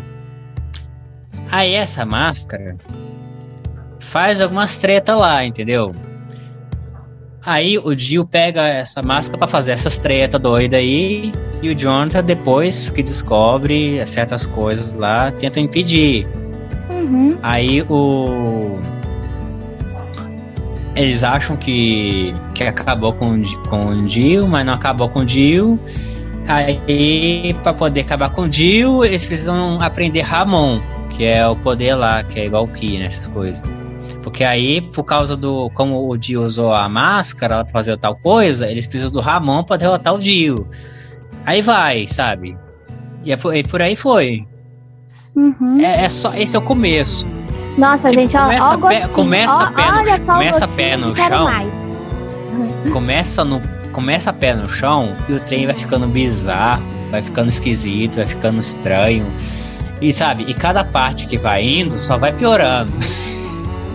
Aí 1.51 1.73
essa 1.73 2.05
máscara 2.05 2.78
faz 4.01 4.41
algumas 4.41 4.77
treta 4.77 5.15
lá, 5.15 5.45
entendeu? 5.45 5.95
Aí 7.45 7.77
o 7.77 7.95
Dio 7.95 8.25
pega 8.25 8.67
essa 8.67 9.01
máscara 9.01 9.37
para 9.37 9.47
fazer 9.47 9.71
essas 9.71 9.97
treta 9.97 10.37
doida 10.37 10.77
aí, 10.77 11.31
e 11.61 11.69
o 11.69 11.75
Jonathan, 11.75 12.23
depois 12.23 12.89
que 12.89 13.01
descobre 13.01 14.05
certas 14.05 14.45
coisas 14.45 14.93
lá, 14.95 15.31
tenta 15.31 15.59
impedir. 15.59 16.27
Uhum. 16.89 17.37
Aí 17.41 17.81
o 17.89 18.77
eles 20.95 21.23
acham 21.23 21.55
que, 21.55 22.35
que 22.53 22.63
acabou 22.63 23.13
com, 23.13 23.41
com 23.69 23.87
o 23.87 24.05
Dio, 24.05 24.47
mas 24.47 24.65
não 24.65 24.73
acabou 24.73 25.07
com 25.09 25.19
o 25.19 25.25
Dio. 25.25 25.79
Aí, 26.47 27.55
para 27.63 27.73
poder 27.73 28.01
acabar 28.01 28.29
com 28.29 28.41
o 28.41 28.49
Dio, 28.49 29.05
eles 29.05 29.25
precisam 29.25 29.79
aprender 29.81 30.21
Ramon, 30.21 30.81
que 31.09 31.23
é 31.23 31.47
o 31.47 31.55
poder 31.55 31.95
lá, 31.95 32.23
que 32.23 32.39
é 32.39 32.45
igual 32.45 32.65
o 32.65 32.67
Ki, 32.67 32.99
nessas 32.99 33.27
coisas. 33.27 33.63
Porque 34.22 34.43
aí, 34.43 34.82
por 34.82 35.03
causa 35.03 35.36
do. 35.36 35.69
Como 35.74 36.09
o 36.09 36.17
Dio 36.17 36.41
usou 36.43 36.74
a 36.74 36.88
máscara 36.88 37.63
pra 37.63 37.74
fazer 37.74 37.97
tal 37.97 38.15
coisa, 38.15 38.69
eles 38.69 38.86
precisam 38.86 39.11
do 39.11 39.19
Ramon 39.19 39.63
pra 39.63 39.78
derrotar 39.78 40.13
o 40.13 40.19
Dio. 40.19 40.67
Aí 41.45 41.61
vai, 41.61 42.07
sabe? 42.07 42.55
E, 43.24 43.32
é 43.32 43.38
por, 43.38 43.55
e 43.55 43.63
por 43.63 43.82
aí 43.82 43.95
foi. 43.95 44.45
Uhum. 45.36 45.80
É, 45.80 46.05
é, 46.05 46.09
só, 46.09 46.34
esse 46.36 46.55
é 46.55 46.59
o 46.59 46.61
começo. 46.61 47.26
Nossa, 47.78 48.09
tipo, 48.09 48.22
gente, 48.22 48.36
ó, 48.36 48.41
começa 48.43 48.74
ó, 48.78 48.88
pé- 48.88 49.07
começa 49.07 49.63
Ó, 49.63 49.72
pé 49.72 49.91
no- 50.19 50.26
começa 50.26 50.67
pé 50.67 50.97
no 50.97 51.15
chão. 51.15 51.47
Começa 52.91 53.43
no. 53.45 53.61
Começa 53.91 54.30
a 54.30 54.34
pé 54.34 54.53
no 54.55 54.69
chão 54.69 55.15
e 55.28 55.34
o 55.34 55.39
trem 55.39 55.65
vai 55.65 55.76
ficando 55.76 56.07
bizarro, 56.07 56.84
vai 57.09 57.22
ficando 57.22 57.49
esquisito, 57.49 58.15
vai 58.15 58.26
ficando 58.26 58.59
estranho. 58.59 59.26
E 60.01 60.11
sabe, 60.13 60.45
e 60.47 60.53
cada 60.53 60.84
parte 60.84 61.28
que 61.28 61.38
vai 61.38 61.63
indo 61.63 61.97
só 61.99 62.17
vai 62.17 62.32
piorando. 62.34 62.91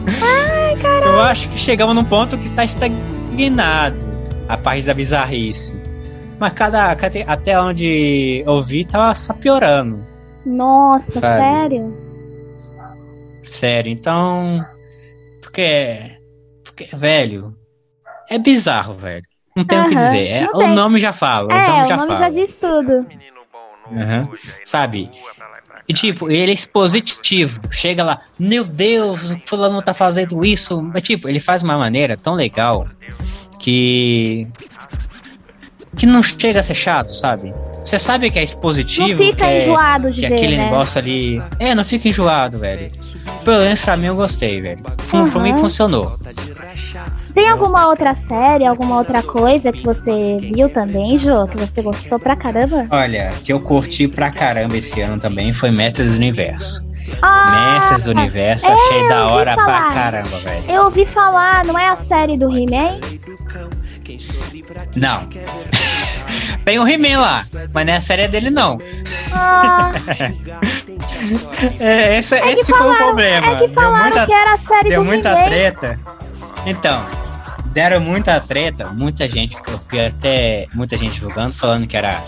Ai, 0.06 0.76
caralho. 0.80 1.06
Eu 1.12 1.20
acho 1.20 1.48
que 1.48 1.58
chegamos 1.58 1.94
num 1.94 2.04
ponto 2.04 2.36
que 2.38 2.44
está 2.44 2.64
estagnado 2.64 4.06
a 4.48 4.56
parte 4.56 4.84
da 4.86 4.94
bizarrice. 4.94 5.74
Mas 6.38 6.52
cada, 6.52 6.94
cada- 6.96 7.22
até 7.26 7.58
onde 7.60 8.42
eu 8.46 8.62
vi 8.62 8.84
tava 8.84 9.14
só 9.14 9.32
piorando. 9.32 10.04
Nossa, 10.44 11.10
Sabe? 11.20 11.40
sério? 11.40 11.96
Sério, 13.44 13.90
então. 13.90 14.64
Porque. 15.42 16.18
Porque, 16.64 16.84
velho. 16.96 17.56
É 18.28 18.38
bizarro, 18.38 18.94
velho. 18.94 19.22
Não 19.56 19.64
tem 19.64 19.80
o 19.80 19.86
que 19.86 19.94
dizer. 19.94 20.28
É, 20.28 20.50
o 20.52 20.66
nome 20.68 20.98
já 20.98 21.12
fala. 21.12 21.52
É, 21.52 21.64
o 21.64 21.66
nome 21.68 21.80
o 21.82 21.84
já 21.88 21.96
nome 21.96 22.08
fala. 22.08 22.20
já 22.20 22.28
diz 22.28 22.54
tudo. 22.60 23.06
Aham. 23.96 24.28
Sabe? 24.64 25.10
E 25.88 25.92
tipo, 25.94 26.28
ele 26.30 26.50
é 26.50 26.54
expositivo. 26.54 27.60
Chega 27.70 28.02
lá, 28.02 28.20
meu 28.40 28.64
Deus, 28.64 29.30
o 29.30 29.38
fulano 29.46 29.80
tá 29.80 29.94
fazendo 29.94 30.44
isso. 30.44 30.82
Mas 30.82 31.02
tipo, 31.02 31.28
ele 31.28 31.38
faz 31.40 31.62
uma 31.62 31.78
maneira 31.78 32.16
tão 32.16 32.34
legal 32.34 32.84
que. 33.60 34.46
que 35.96 36.04
não 36.06 36.22
chega 36.22 36.60
a 36.60 36.62
ser 36.62 36.74
chato, 36.74 37.08
sabe? 37.12 37.54
Você 37.84 37.98
sabe 38.00 38.30
que 38.30 38.38
é 38.38 38.42
Não 38.42 38.46
expositivo, 38.46 39.18
que 39.20 39.30
fica 39.32 39.46
é, 39.46 39.62
enjoado 39.62 40.10
de 40.10 40.18
que 40.20 40.26
é 40.26 40.28
ver, 40.30 40.34
aquele 40.34 40.56
né? 40.56 40.64
negócio 40.64 40.98
ali. 40.98 41.40
É, 41.60 41.72
não 41.74 41.84
fica 41.84 42.08
enjoado, 42.08 42.58
velho. 42.58 42.90
Pelo 43.44 43.58
menos 43.62 43.80
pra 43.80 43.96
mim 43.96 44.06
eu 44.06 44.16
gostei, 44.16 44.60
velho. 44.60 44.82
Fun- 44.98 45.30
Pra 45.30 45.40
mim 45.40 45.50
Aham. 45.52 45.58
funcionou. 45.60 46.18
Tem 47.36 47.50
alguma 47.50 47.88
outra 47.88 48.14
série, 48.14 48.64
alguma 48.64 48.96
outra 48.96 49.22
coisa 49.22 49.70
que 49.70 49.82
você 49.84 50.38
viu 50.40 50.70
também, 50.70 51.18
Jô? 51.18 51.46
Que 51.46 51.58
você 51.58 51.82
gostou 51.82 52.18
pra 52.18 52.34
caramba? 52.34 52.86
Olha, 52.90 53.30
que 53.44 53.52
eu 53.52 53.60
curti 53.60 54.08
pra 54.08 54.30
caramba 54.30 54.74
esse 54.74 54.98
ano 55.02 55.20
também 55.20 55.52
foi 55.52 55.70
Mestres 55.70 56.12
do 56.12 56.16
Universo. 56.16 56.88
Ah, 57.20 57.74
Mestres 57.78 58.04
do 58.04 58.12
Universo, 58.12 58.66
é, 58.66 58.72
achei 58.72 59.08
da 59.10 59.26
hora 59.28 59.54
pra 59.54 59.90
caramba, 59.92 60.38
velho. 60.38 60.64
eu 60.70 60.84
ouvi 60.84 61.04
falar, 61.04 61.62
não 61.66 61.78
é 61.78 61.88
a 61.90 61.96
série 61.98 62.38
do 62.38 62.50
He-Man? 62.50 63.00
Não. 64.96 65.28
Tem 66.64 66.78
o 66.78 66.88
He-Man 66.88 67.20
lá, 67.20 67.44
mas 67.72 67.86
não 67.86 67.92
é 67.92 67.96
a 67.98 68.00
série 68.00 68.28
dele, 68.28 68.48
não. 68.48 68.78
Ah, 69.34 69.92
É, 71.78 72.18
esse 72.18 72.34
é 72.34 72.52
esse 72.52 72.64
foi 72.64 72.74
o 72.74 72.82
falaram, 72.82 73.04
problema. 73.04 73.46
é 73.46 73.58
que 73.58 73.66
Deu 73.66 73.74
falaram 73.74 74.04
muita, 74.04 74.26
que 74.26 74.32
era 74.32 74.54
a 74.54 74.58
série 74.58 74.88
deu 74.88 75.04
muita 75.04 75.36
treta. 75.44 76.00
Então, 76.64 77.04
deram 77.76 78.00
muita 78.00 78.40
treta, 78.40 78.86
muita 78.86 79.28
gente, 79.28 79.54
eu 79.68 79.78
vi 79.90 80.00
até 80.00 80.66
muita 80.72 80.96
gente 80.96 81.20
julgando, 81.20 81.52
falando 81.52 81.86
que 81.86 81.94
era 81.94 82.24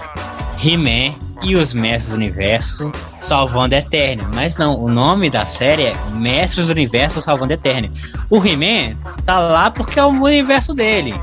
He-Man 0.62 1.14
e 1.42 1.57
os 1.57 1.72
Mestres 1.72 2.11
do 2.11 2.16
Universo 2.16 2.92
salvando 3.18 3.74
a 3.74 3.78
Eternia. 3.78 4.28
Mas 4.34 4.59
não, 4.59 4.78
o 4.78 4.90
nome 4.90 5.30
da 5.30 5.46
série 5.46 5.84
é 5.84 5.96
Mestres 6.12 6.66
do 6.66 6.72
Universo 6.72 7.22
salvando 7.22 7.53
a 7.53 7.55
Eternia. 7.55 7.90
O 8.28 8.44
He-Man 8.44 8.94
tá 9.24 9.38
lá 9.38 9.70
porque 9.70 9.99
é 9.99 10.05
o 10.05 10.09
universo 10.09 10.74
dele. 10.74 11.14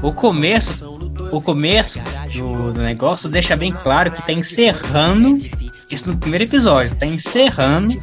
O 0.00 0.12
começo, 0.12 1.00
o 1.32 1.42
começo 1.42 1.98
do, 2.32 2.72
do 2.72 2.80
negócio 2.80 3.28
deixa 3.28 3.56
bem 3.56 3.72
claro 3.72 4.12
que 4.12 4.24
tá 4.24 4.32
encerrando 4.32 5.36
isso 5.90 6.08
no 6.08 6.16
primeiro 6.16 6.44
episódio, 6.44 6.94
tá 6.94 7.04
encerrando 7.04 8.00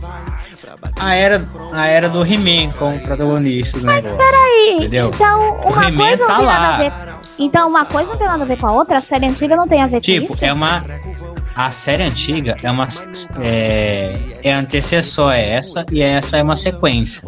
a 0.99 1.15
era, 1.15 1.41
a 1.73 1.87
era 1.87 2.09
do 2.09 2.23
He-Man 2.25 2.71
como 2.77 2.99
protagonista 2.99 3.79
do 3.79 3.85
negócio. 3.85 4.17
Peraí, 4.17 4.75
Entendeu? 4.77 5.11
então 5.13 5.59
O 5.63 5.69
uma 5.73 5.91
coisa 5.91 6.17
não 6.17 6.27
tá 6.27 6.37
tem 6.37 6.45
nada 6.45 6.45
lá. 6.45 6.75
a 6.75 6.77
ver. 6.77 6.91
Então 7.39 7.67
uma 7.69 7.85
coisa 7.85 8.09
não 8.09 8.17
tem 8.17 8.27
nada 8.27 8.43
a 8.43 8.47
ver 8.47 8.57
com 8.57 8.67
a 8.67 8.71
outra, 8.71 8.97
a 8.97 9.01
série 9.01 9.25
antiga 9.27 9.55
não 9.55 9.67
tem 9.67 9.81
a 9.83 9.87
ver 9.87 10.01
Tipo, 10.01 10.27
com 10.29 10.33
isso? 10.35 10.45
é 10.45 10.53
uma. 10.53 10.83
A 11.55 11.71
série 11.71 12.03
antiga 12.03 12.55
é 12.63 12.69
uma. 12.71 12.87
É, 13.43 14.13
é 14.43 14.53
antecessor 14.53 15.31
a 15.31 15.37
essa 15.37 15.85
e 15.91 16.01
essa 16.01 16.37
é 16.37 16.43
uma 16.43 16.55
sequência. 16.55 17.21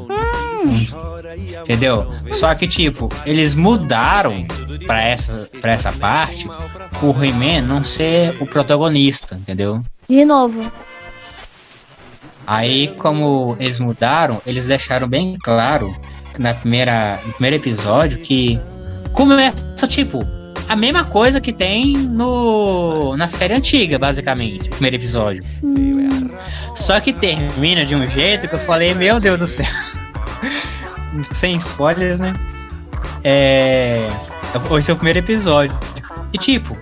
Entendeu? 1.62 2.07
Só 2.32 2.53
que, 2.55 2.68
tipo, 2.68 3.10
eles 3.26 3.53
mudaram 3.55 4.45
pra 4.88 5.01
essa, 5.01 5.47
pra 5.62 5.72
essa 5.72 5.91
parte 5.91 6.47
por 6.99 7.24
He-Man 7.24 7.62
não 7.62 7.84
ser 7.84 8.38
o 8.41 8.45
protagonista, 8.47 9.36
entendeu? 9.36 9.82
De 10.10 10.26
novo. 10.26 10.72
Aí, 12.49 12.87
como 12.97 13.55
eles 13.59 13.79
mudaram, 13.79 14.41
eles 14.43 14.65
deixaram 14.65 15.07
bem 15.07 15.37
claro 15.39 15.95
na 16.39 16.51
primeira, 16.51 17.21
no 17.23 17.33
primeiro 17.33 17.57
episódio 17.57 18.17
que 18.17 18.59
começa, 19.13 19.85
tipo, 19.87 20.19
a 20.67 20.75
mesma 20.75 21.03
coisa 21.03 21.39
que 21.39 21.53
tem 21.53 21.95
no 21.95 23.15
na 23.15 23.27
série 23.27 23.53
antiga, 23.53 23.99
basicamente, 23.99 24.67
primeiro 24.67 24.95
episódio. 24.95 25.43
Só 26.75 26.99
que 26.99 27.13
termina 27.13 27.85
de 27.85 27.93
um 27.93 28.07
jeito 28.07 28.47
que 28.47 28.55
eu 28.55 28.59
falei, 28.59 28.95
meu 28.95 29.19
Deus 29.19 29.37
do 29.37 29.45
céu. 29.45 29.67
Sem 31.31 31.55
spoilers, 31.57 32.17
né? 32.17 32.33
É. 33.23 34.09
Esse 34.79 34.89
é 34.89 34.93
o 34.93 34.97
primeiro 34.97 35.19
episódio. 35.19 35.77
E 36.33 36.37
tipo. 36.39 36.75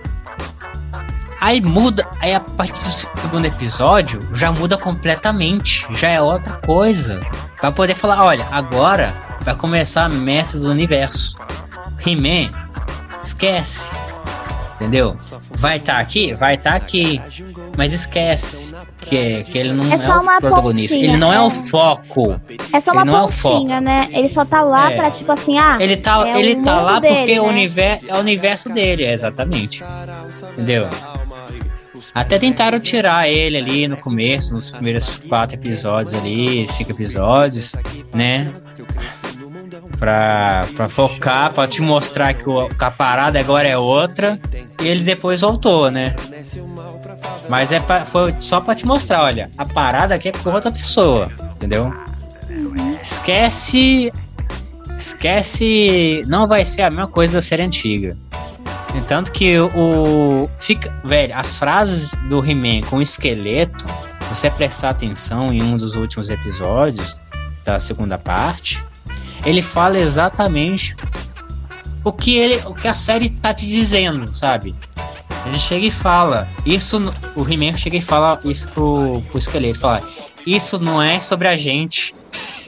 Aí 1.40 1.60
muda. 1.60 2.08
Aí 2.20 2.34
a 2.34 2.40
partir 2.40 2.82
do 2.82 2.90
segundo 3.20 3.46
episódio 3.46 4.20
já 4.32 4.50
muda 4.50 4.76
completamente. 4.76 5.86
Já 5.90 6.08
é 6.08 6.20
outra 6.20 6.54
coisa. 6.64 7.20
Pra 7.60 7.72
poder 7.72 7.94
falar, 7.94 8.24
olha, 8.24 8.46
agora 8.50 9.14
vai 9.42 9.54
começar 9.54 10.08
Mestres 10.08 10.62
do 10.62 10.70
Universo. 10.70 11.36
He-Man, 12.04 12.52
esquece. 13.22 13.90
Entendeu? 14.80 15.16
Vai 15.58 15.78
estar 15.78 15.98
aqui? 15.98 16.32
Vai 16.34 16.54
estar 16.54 16.74
aqui. 16.74 17.20
Mas 17.76 17.92
esquece 17.92 18.72
que, 19.00 19.42
que 19.42 19.58
ele 19.58 19.72
não 19.72 19.84
É 19.92 19.94
é, 19.94 19.96
o 19.96 20.40
protagonista. 20.40 20.96
pontinha, 20.96 21.10
Ele 21.12 21.16
não 21.16 21.32
é 21.32 21.36
é. 21.36 21.40
o 21.40 21.50
foco. 21.50 22.40
é 22.72 22.80
só 22.80 22.92
Ele 22.92 22.98
uma 22.98 23.04
não 23.04 23.16
é 23.16 23.22
o 23.22 23.28
foco. 23.28 23.56
pontinha, 23.56 23.80
né? 23.80 24.06
Ele 24.12 24.32
só 24.32 24.44
tá 24.44 24.62
lá 24.62 24.92
É. 24.92 24.96
pra, 24.96 25.10
tipo 25.10 25.32
assim, 25.32 25.58
ah, 25.58 25.78
Ele 25.80 25.96
tá, 25.96 26.28
É 26.28 26.40
ele 26.40 26.60
o 26.60 26.62
tá 26.62 26.80
lá 26.80 27.00
dele, 27.00 27.16
porque 27.16 27.40
o 27.40 27.42
né? 27.44 27.48
universo 27.48 28.06
é 28.08 28.14
o 28.14 28.18
universo 28.18 28.68
dele, 28.68 29.04
é, 29.04 29.12
exatamente. 29.12 29.82
Entendeu? 30.52 30.88
Até 32.14 32.38
tentaram 32.38 32.78
tirar 32.78 33.28
ele 33.28 33.56
ali 33.58 33.88
no 33.88 33.96
começo, 33.96 34.54
nos 34.54 34.70
primeiros 34.70 35.18
quatro 35.28 35.56
episódios 35.56 36.14
ali, 36.14 36.66
cinco 36.68 36.92
episódios, 36.92 37.74
né? 38.14 38.52
Pra, 39.98 40.64
pra 40.76 40.88
focar, 40.88 41.52
pra 41.52 41.66
te 41.66 41.82
mostrar 41.82 42.32
que, 42.32 42.48
o, 42.48 42.68
que 42.68 42.84
a 42.84 42.90
parada 42.90 43.40
agora 43.40 43.66
é 43.66 43.76
outra. 43.76 44.38
E 44.80 44.86
ele 44.86 45.02
depois 45.02 45.40
voltou, 45.40 45.90
né? 45.90 46.14
Mas 47.48 47.72
é 47.72 47.80
pra, 47.80 48.04
foi 48.06 48.32
só 48.38 48.60
pra 48.60 48.74
te 48.74 48.86
mostrar, 48.86 49.24
olha, 49.24 49.50
a 49.58 49.64
parada 49.64 50.14
aqui 50.14 50.28
é 50.28 50.32
com 50.32 50.50
outra 50.50 50.70
pessoa, 50.70 51.30
entendeu? 51.56 51.92
Esquece. 53.02 54.12
Esquece. 54.98 56.22
Não 56.26 56.46
vai 56.46 56.64
ser 56.64 56.82
a 56.82 56.90
mesma 56.90 57.08
coisa 57.08 57.38
da 57.38 57.42
série 57.42 57.62
antiga. 57.62 58.16
Tanto 59.06 59.32
que 59.32 59.58
o. 59.58 60.48
Fica. 60.58 60.92
Velho, 61.04 61.34
as 61.34 61.58
frases 61.58 62.10
do 62.28 62.44
He-Man 62.44 62.80
com 62.88 62.96
o 62.96 63.02
esqueleto, 63.02 63.84
você 64.28 64.50
prestar 64.50 64.90
atenção 64.90 65.52
em 65.52 65.62
um 65.62 65.76
dos 65.76 65.94
últimos 65.94 66.30
episódios 66.30 67.18
da 67.64 67.78
segunda 67.78 68.18
parte, 68.18 68.82
ele 69.44 69.62
fala 69.62 69.98
exatamente 69.98 70.96
o 72.04 72.12
que 72.12 72.36
ele. 72.36 72.56
o 72.66 72.74
que 72.74 72.88
a 72.88 72.94
série 72.94 73.30
tá 73.30 73.52
te 73.54 73.66
dizendo, 73.66 74.34
sabe? 74.34 74.74
Ele 75.46 75.58
chega 75.58 75.86
e 75.86 75.90
fala. 75.90 76.46
Isso. 76.66 76.98
O 77.34 77.42
He-Man 77.48 77.76
chega 77.76 77.96
e 77.96 78.02
fala 78.02 78.40
isso 78.44 78.68
pro, 78.68 79.22
pro 79.28 79.38
esqueleto. 79.38 79.80
Fala. 79.80 80.02
Isso 80.46 80.78
não 80.78 81.02
é 81.02 81.20
sobre 81.20 81.48
a 81.48 81.56
gente. 81.56 82.14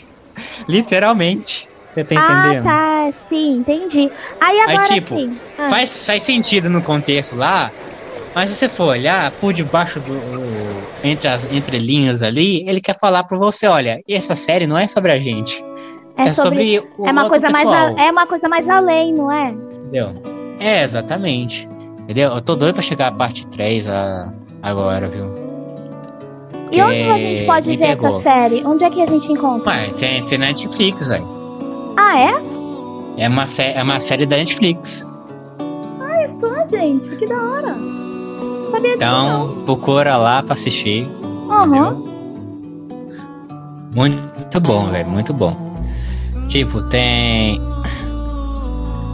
Literalmente. 0.68 1.68
Você 1.94 2.04
tá 2.04 2.14
entendendo? 2.14 2.66
Ah, 2.68 3.10
tá, 3.10 3.12
sim, 3.28 3.52
entendi. 3.54 4.10
Aí 4.40 4.60
agora 4.60 4.82
tipo, 4.82 5.16
sim. 5.16 5.36
Ah, 5.58 5.68
Faz, 5.68 6.06
faz 6.06 6.22
sentido 6.22 6.70
no 6.70 6.80
contexto 6.82 7.34
lá, 7.34 7.72
mas 8.34 8.50
se 8.50 8.56
você 8.56 8.68
for 8.68 8.90
olhar 8.90 9.30
por 9.32 9.52
debaixo 9.52 9.98
do. 10.00 10.20
Entre 11.02 11.26
as 11.26 11.50
entre 11.50 11.78
linhas 11.78 12.22
ali, 12.22 12.68
ele 12.68 12.80
quer 12.80 12.96
falar 12.96 13.24
pra 13.24 13.36
você: 13.36 13.66
olha, 13.66 14.00
essa 14.08 14.36
série 14.36 14.66
não 14.66 14.78
é 14.78 14.86
sobre 14.86 15.10
a 15.10 15.18
gente. 15.18 15.64
É, 16.16 16.34
sobre, 16.34 16.78
o 16.98 17.06
é 17.06 17.10
uma 17.12 17.28
coisa 17.28 17.48
mais 17.50 17.64
pessoal, 17.64 17.94
a- 17.96 18.02
é 18.02 18.10
uma 18.10 18.26
coisa 18.26 18.48
mais 18.48 18.68
além, 18.68 19.14
não 19.14 19.30
é? 19.32 19.50
entendeu? 19.50 20.10
É, 20.58 20.82
exatamente. 20.84 21.66
Entendeu? 22.00 22.30
Eu 22.32 22.40
tô 22.40 22.54
doido 22.56 22.74
pra 22.74 22.82
chegar 22.82 23.08
a 23.08 23.12
parte 23.12 23.46
3 23.46 23.86
a, 23.88 24.32
agora, 24.62 25.06
viu? 25.06 25.32
E 26.72 26.80
onde 26.82 27.02
a 27.02 27.16
gente 27.18 27.46
pode 27.46 27.68
ver 27.70 27.78
pegou. 27.78 28.16
essa 28.16 28.20
série? 28.22 28.64
Onde 28.64 28.84
é 28.84 28.90
que 28.90 29.02
a 29.02 29.06
gente 29.06 29.32
encontra? 29.32 29.70
Ué, 29.70 29.86
tem, 29.96 30.24
tem 30.26 30.38
na 30.38 30.46
Netflix, 30.46 31.08
velho. 31.08 31.26
Ah, 31.96 32.18
é? 32.18 32.34
É 33.24 33.28
uma, 33.28 33.44
é 33.58 33.82
uma 33.82 33.98
série 34.00 34.26
da 34.26 34.36
Netflix. 34.36 35.08
Só, 36.40 36.68
gente, 36.70 37.16
que 37.16 37.24
da 37.26 37.36
hora. 37.36 37.74
Sabia 38.70 38.96
disso, 38.96 38.98
não. 39.00 39.44
Então, 39.54 39.64
procura 39.64 40.16
lá 40.16 40.42
pra 40.42 40.54
assistir. 40.54 41.08
Aham. 41.50 41.66
entendeu? 41.66 42.10
Muito 43.94 44.60
bom, 44.60 44.86
velho, 44.90 45.08
muito 45.08 45.32
bom. 45.34 45.69
Tipo, 46.50 46.82
tem. 46.82 47.60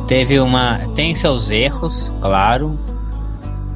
Teve 0.09 0.41
uma. 0.41 0.79
Tem 0.95 1.15
seus 1.15 1.51
erros, 1.51 2.15
claro. 2.21 2.79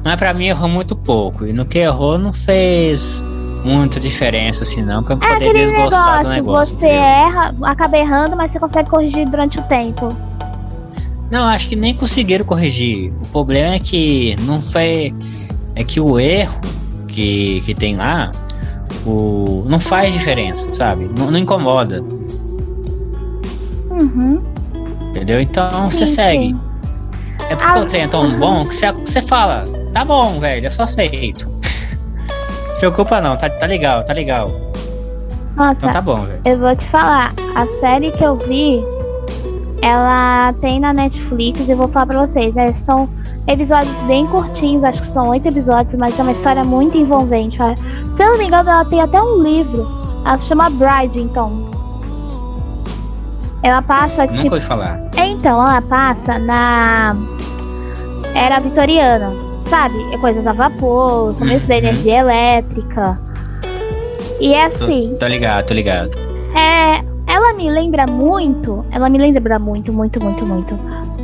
Mas 0.03 0.15
pra 0.15 0.33
mim 0.33 0.47
errou 0.47 0.67
muito 0.67 0.95
pouco. 0.95 1.45
E 1.45 1.53
no 1.53 1.63
que 1.63 1.77
errou 1.77 2.17
não 2.17 2.33
fez 2.33 3.23
muita 3.63 3.99
diferença 3.99 4.63
assim 4.63 4.81
não, 4.81 5.03
pra 5.03 5.13
eu 5.13 5.19
É 5.21 5.33
poder 5.33 5.53
desgostar 5.53 5.91
negócio, 5.91 6.23
do 6.23 6.29
negócio. 6.29 6.75
você 6.79 6.85
entendeu? 6.87 7.03
erra, 7.03 7.55
acaba 7.61 7.97
errando, 7.99 8.35
mas 8.35 8.51
você 8.51 8.59
consegue 8.59 8.89
corrigir 8.89 9.29
durante 9.29 9.59
o 9.59 9.63
tempo. 9.63 10.09
Não, 11.29 11.45
acho 11.47 11.69
que 11.69 11.75
nem 11.75 11.93
conseguiram 11.93 12.43
corrigir. 12.43 13.13
O 13.23 13.27
problema 13.27 13.75
é 13.75 13.79
que 13.79 14.35
não 14.41 14.59
foi. 14.61 15.13
É 15.75 15.83
que 15.83 16.01
o 16.01 16.19
erro 16.19 16.59
que, 17.07 17.61
que 17.63 17.75
tem 17.75 17.95
lá 17.95 18.31
o, 19.05 19.63
não 19.67 19.79
faz 19.79 20.11
diferença, 20.11 20.71
sabe? 20.73 21.09
Não, 21.17 21.29
não 21.29 21.37
incomoda, 21.37 22.03
Uhum. 24.01 24.41
entendeu? 25.09 25.39
Então 25.39 25.89
você 25.91 26.07
segue. 26.07 26.55
É 27.49 27.55
porque 27.55 27.71
Ah, 27.79 27.81
o 27.81 27.85
trem 27.85 28.03
é 28.03 28.07
tão 28.07 28.39
bom 28.39 28.65
que 28.65 28.73
você, 28.75 28.91
você 28.91 29.21
fala, 29.21 29.63
tá 29.93 30.05
bom, 30.05 30.39
velho, 30.39 30.67
eu 30.67 30.71
só 30.71 30.83
aceito. 30.83 31.49
Preocupa 32.79 33.19
não, 33.21 33.35
tá, 33.37 33.49
tá 33.49 33.65
legal, 33.65 34.03
tá 34.03 34.13
legal. 34.13 34.51
Nossa, 35.55 35.73
Então 35.73 35.91
tá 35.91 36.01
bom, 36.01 36.25
velho. 36.25 36.41
eu 36.45 36.57
vou 36.57 36.75
te 36.75 36.89
falar, 36.89 37.33
a 37.55 37.65
série 37.79 38.11
que 38.11 38.23
eu 38.23 38.37
vi, 38.37 38.81
ela 39.81 40.53
tem 40.61 40.79
na 40.79 40.93
Netflix, 40.93 41.67
eu 41.67 41.75
vou 41.77 41.87
falar 41.89 42.05
pra 42.05 42.25
vocês, 42.25 42.53
né? 42.55 42.73
São 42.85 43.09
episódios 43.47 43.93
bem 44.07 44.25
curtinhos, 44.27 44.83
acho 44.83 45.01
que 45.01 45.11
são 45.11 45.27
oito 45.29 45.47
episódios, 45.47 45.93
mas 45.99 46.17
é 46.17 46.21
uma 46.23 46.31
história 46.31 46.63
muito 46.63 46.97
envolvente. 46.97 47.57
Se 47.57 48.23
eu 48.23 48.29
não 48.31 48.37
me 48.37 48.45
engano, 48.45 48.69
ela 48.69 48.85
tem 48.85 49.01
até 49.01 49.21
um 49.21 49.43
livro. 49.43 49.87
Ela 50.25 50.37
se 50.39 50.45
chama 50.45 50.69
Bride, 50.69 51.19
então. 51.19 51.70
Ela 53.63 53.81
passa, 53.81 54.23
Nunca 54.25 54.33
tipo. 54.37 54.53
ouvi 54.55 54.65
falar. 54.65 54.99
Então, 55.17 55.59
ela 55.61 55.81
passa 55.81 56.39
na 56.39 57.15
era 58.33 58.59
vitoriana, 58.59 59.31
sabe? 59.69 59.95
É 60.13 60.17
coisas 60.17 60.45
a 60.47 60.53
vapor, 60.53 61.35
começo 61.35 61.67
da 61.67 61.73
Uhum. 61.75 61.79
energia 61.79 62.19
elétrica. 62.19 63.19
E 64.39 64.53
é 64.55 64.69
Tô, 64.69 64.83
assim, 64.85 65.15
tô 65.19 65.27
ligado, 65.27 65.65
tô 65.67 65.73
ligado. 65.73 66.17
é, 66.55 67.03
ela 67.31 67.53
me 67.53 67.69
lembra 67.69 68.05
muito, 68.07 68.83
ela 68.91 69.07
me 69.09 69.17
lembra 69.19 69.59
muito, 69.59 69.93
muito, 69.93 70.19
muito, 70.23 70.45
muito. 70.45 70.79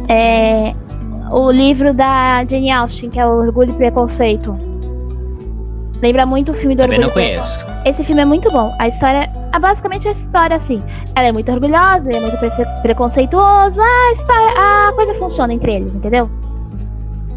É, 0.07 0.75
o 1.31 1.49
livro 1.51 1.93
da 1.93 2.43
Jane 2.45 2.71
Austen, 2.71 3.09
que 3.09 3.19
é 3.19 3.25
o 3.25 3.29
Orgulho 3.39 3.71
e 3.71 3.73
Preconceito. 3.75 4.53
Lembra 6.01 6.25
muito 6.27 6.51
o 6.51 6.55
filme 6.55 6.75
do 6.75 6.81
Também 6.81 6.99
Orgulho 6.99 7.07
não 7.07 7.29
conheço. 7.31 7.65
Esse 7.89 8.03
filme 8.03 8.21
é 8.21 8.25
muito 8.25 8.49
bom. 8.51 8.75
A 8.79 8.87
história. 8.87 9.29
É 9.53 9.59
basicamente 9.59 10.07
a 10.07 10.11
história 10.11 10.57
assim. 10.57 10.77
Ela 11.15 11.27
é 11.27 11.31
muito 11.31 11.51
orgulhosa, 11.51 12.03
ele 12.09 12.17
é 12.17 12.21
muito 12.21 12.37
prece- 12.37 12.65
preconceituoso. 12.81 13.81
A, 13.81 14.11
história, 14.11 14.53
a 14.89 14.91
coisa 14.93 15.13
funciona 15.15 15.53
entre 15.53 15.73
eles, 15.75 15.91
entendeu? 15.93 16.29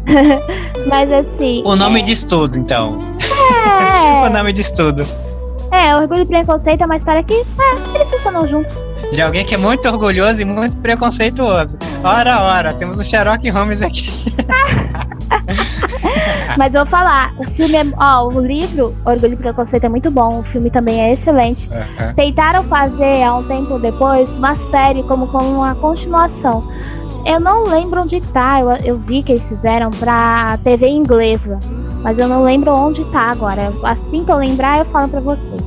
Mas 0.87 1.11
assim. 1.13 1.63
O 1.65 1.75
nome 1.75 1.99
é, 1.99 2.03
diz 2.03 2.23
tudo, 2.23 2.57
então. 2.57 2.99
É, 4.23 4.25
O 4.27 4.29
nome 4.29 4.51
diz 4.51 4.71
tudo. 4.71 5.05
é, 5.71 5.95
Orgulho 5.95 6.21
e 6.21 6.25
Preconceito 6.25 6.81
é 6.81 6.85
uma 6.85 6.97
história 6.97 7.23
que. 7.23 7.33
É, 7.33 7.95
eles 7.95 8.09
funcionam 8.09 8.47
juntos. 8.47 8.73
De 9.11 9.21
alguém 9.21 9.45
que 9.45 9.55
é 9.55 9.57
muito 9.57 9.87
orgulhoso 9.87 10.41
e 10.41 10.45
muito 10.45 10.77
preconceituoso. 10.79 11.77
Ora, 12.03 12.41
ora, 12.41 12.73
temos 12.73 12.99
um 12.99 13.03
Sherlock 13.03 13.49
Holmes 13.49 13.81
aqui. 13.81 14.09
Mas 16.57 16.73
eu 16.73 16.81
vou 16.81 16.89
falar, 16.89 17.33
o 17.37 17.43
filme 17.43 17.75
é. 17.75 17.83
Ó, 17.97 18.27
o 18.27 18.39
livro 18.39 18.95
Orgulho 19.05 19.33
e 19.33 19.37
Preconceito 19.37 19.85
é 19.85 19.89
muito 19.89 20.09
bom. 20.11 20.39
O 20.39 20.43
filme 20.43 20.69
também 20.69 21.01
é 21.01 21.13
excelente. 21.13 21.69
Tentaram 22.15 22.63
fazer 22.63 23.23
há 23.23 23.35
um 23.35 23.43
tempo 23.43 23.79
depois 23.79 24.29
uma 24.37 24.55
série 24.69 25.03
como, 25.03 25.27
como 25.27 25.47
uma 25.55 25.75
continuação. 25.75 26.63
Eu 27.25 27.39
não 27.39 27.65
lembro 27.65 28.01
onde 28.01 28.19
tá, 28.19 28.59
eu, 28.61 28.69
eu 28.83 28.97
vi 28.97 29.21
que 29.21 29.33
eles 29.33 29.43
fizeram 29.43 29.91
pra 29.91 30.57
TV 30.63 30.87
inglesa, 30.87 31.59
mas 32.03 32.17
eu 32.17 32.27
não 32.27 32.43
lembro 32.43 32.71
onde 32.71 33.05
tá 33.05 33.31
agora. 33.31 33.71
Assim 33.83 34.25
que 34.25 34.31
eu 34.31 34.37
lembrar, 34.37 34.79
eu 34.79 34.85
falo 34.85 35.07
pra 35.07 35.19
vocês. 35.19 35.61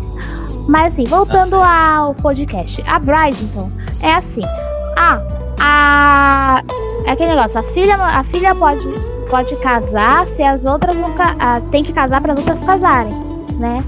Mas 0.69 0.93
assim, 0.93 1.05
voltando 1.05 1.57
ao 1.57 2.15
podcast, 2.15 2.83
a 2.87 2.99
Bridgerton 2.99 3.71
é 4.01 4.15
assim. 4.15 4.43
Ah, 4.97 5.21
a. 5.65 6.63
É 7.07 7.13
aquele 7.13 7.35
negócio, 7.35 7.59
a 7.59 7.63
filha, 7.75 7.97
a 7.97 8.25
filha 8.25 8.55
pode, 8.55 8.87
pode 9.29 9.55
casar 9.57 10.27
se 10.37 10.43
as 10.43 10.65
outras 10.65 10.97
nunca. 10.97 11.35
ah, 11.39 11.61
tem 11.71 11.83
que 11.83 11.93
casar 11.93 12.21
para 12.21 12.33
as 12.33 12.39
outras 12.39 12.59
casarem, 12.65 13.13
né? 13.59 13.83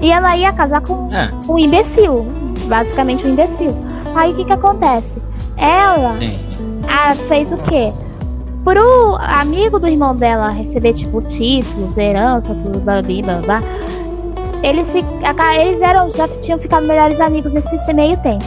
E 0.00 0.10
ela 0.12 0.36
ia 0.36 0.52
casar 0.52 0.80
com 0.82 1.08
Ah, 1.12 1.28
um 1.48 1.58
imbecil, 1.58 2.24
basicamente 2.66 3.26
um 3.26 3.30
imbecil. 3.30 3.74
Aí 4.14 4.32
o 4.32 4.36
que 4.36 4.44
que 4.44 4.52
acontece? 4.52 5.06
Ela 5.56 6.12
ah, 6.88 7.14
fez 7.28 7.50
o 7.52 7.56
quê? 7.58 7.92
Pro 8.64 9.16
amigo 9.16 9.78
do 9.78 9.88
irmão 9.88 10.14
dela 10.14 10.48
receber, 10.48 10.92
tipo, 10.94 11.22
títulos, 11.22 11.96
herança, 11.96 12.54
tudo, 12.54 12.78
blá, 12.80 13.02
blá, 13.02 13.34
blá. 13.44 13.62
Eles, 14.62 14.86
se, 14.92 14.98
eles 15.60 15.80
eram, 15.80 16.10
já 16.14 16.28
tinham 16.42 16.58
ficado 16.58 16.86
melhores 16.86 17.18
amigos 17.20 17.52
nesse 17.52 17.92
meio 17.94 18.16
tempo. 18.18 18.44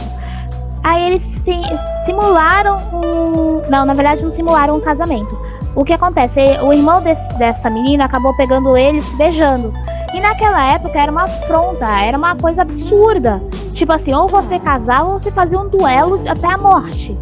Aí 0.84 1.06
eles 1.10 1.22
si- 1.44 1.93
simularam 2.04 2.76
um. 2.92 3.62
Não, 3.70 3.84
na 3.84 3.92
verdade 3.94 4.22
não 4.24 4.32
simularam 4.32 4.76
um 4.76 4.80
casamento. 4.80 5.38
O 5.74 5.84
que 5.84 5.92
acontece? 5.92 6.38
O 6.62 6.72
irmão 6.72 7.00
desse- 7.00 7.38
dessa 7.38 7.68
menina 7.68 8.04
acabou 8.04 8.34
pegando 8.36 8.76
ele 8.76 9.00
se 9.00 9.16
beijando. 9.16 9.72
E 10.12 10.20
naquela 10.20 10.72
época 10.72 10.96
era 10.98 11.10
uma 11.10 11.24
afronta, 11.24 11.86
era 11.86 12.16
uma 12.16 12.36
coisa 12.36 12.62
absurda. 12.62 13.42
Tipo 13.72 13.92
assim, 13.92 14.14
ou 14.14 14.28
você 14.28 14.58
casava 14.60 15.04
ou 15.14 15.18
você 15.20 15.32
fazia 15.32 15.58
um 15.58 15.68
duelo 15.68 16.20
até 16.28 16.46
a 16.46 16.56
morte. 16.56 17.16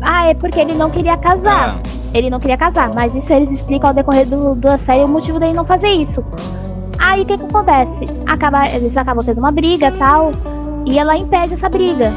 Ah, 0.00 0.28
é 0.30 0.34
porque 0.34 0.60
ele 0.60 0.74
não 0.74 0.90
queria 0.90 1.16
casar. 1.16 1.78
Ah, 1.78 1.88
Ele 2.14 2.30
não 2.30 2.38
queria 2.38 2.56
casar, 2.56 2.90
mas 2.94 3.12
isso 3.14 3.30
eles 3.32 3.58
explicam 3.58 3.88
ao 3.88 3.94
decorrer 3.94 4.26
do, 4.26 4.54
da 4.54 4.78
série 4.78 5.02
o 5.04 5.08
motivo 5.08 5.38
dele 5.40 5.52
não 5.52 5.64
fazer 5.64 5.88
isso. 5.90 6.24
Aí 6.98 7.22
o 7.22 7.26
que 7.26 7.36
que 7.36 7.44
acontece? 7.44 8.04
Acaba, 8.26 8.66
eles 8.68 8.96
acabam 8.96 9.24
tendo 9.24 9.38
uma 9.38 9.50
briga 9.50 9.90
tal, 9.98 10.30
e 10.86 10.98
ela 10.98 11.16
impede 11.16 11.54
essa 11.54 11.68
briga. 11.68 12.12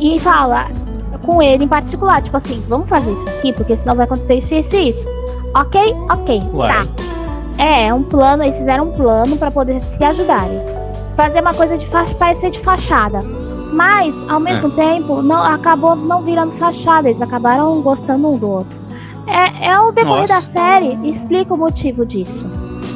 E 0.00 0.20
fala 0.20 0.68
com 1.24 1.42
ele 1.42 1.64
em 1.64 1.68
particular, 1.68 2.22
tipo 2.22 2.36
assim, 2.36 2.62
vamos 2.68 2.88
fazer 2.88 3.10
isso 3.10 3.28
aqui, 3.28 3.52
porque 3.52 3.76
senão 3.76 3.94
vai 3.94 4.04
acontecer 4.04 4.36
isso, 4.36 4.54
isso 4.54 4.76
e 4.76 4.90
isso. 4.90 5.06
Ok? 5.54 5.94
Ok. 6.10 6.42
Uai. 6.52 6.68
Tá. 6.68 6.86
É, 7.58 7.86
é 7.86 7.94
um 7.94 8.02
plano, 8.02 8.44
eles 8.44 8.56
fizeram 8.56 8.88
um 8.88 8.92
plano 8.92 9.36
pra 9.36 9.50
poder 9.50 9.80
se 9.80 10.02
ajudarem. 10.02 10.60
Fazer 11.16 11.40
uma 11.40 11.52
coisa 11.52 11.76
de 11.76 11.86
fa 11.88 12.04
parecer 12.18 12.52
de 12.52 12.60
fachada. 12.60 13.18
Mas, 13.72 14.14
ao 14.30 14.40
mesmo 14.40 14.70
tempo, 14.70 15.20
não 15.20 15.42
acabou 15.42 15.94
não 15.94 16.22
virando 16.22 16.52
fachada, 16.52 17.08
eles 17.08 17.20
acabaram 17.20 17.82
gostando 17.82 18.32
um 18.32 18.38
do 18.38 18.48
outro. 18.48 18.78
É, 19.26 19.66
é 19.66 19.78
o 19.78 19.92
decorrer 19.92 20.28
da 20.28 20.40
série 20.40 20.98
explica 21.06 21.52
o 21.52 21.58
motivo 21.58 22.06
disso. 22.06 22.46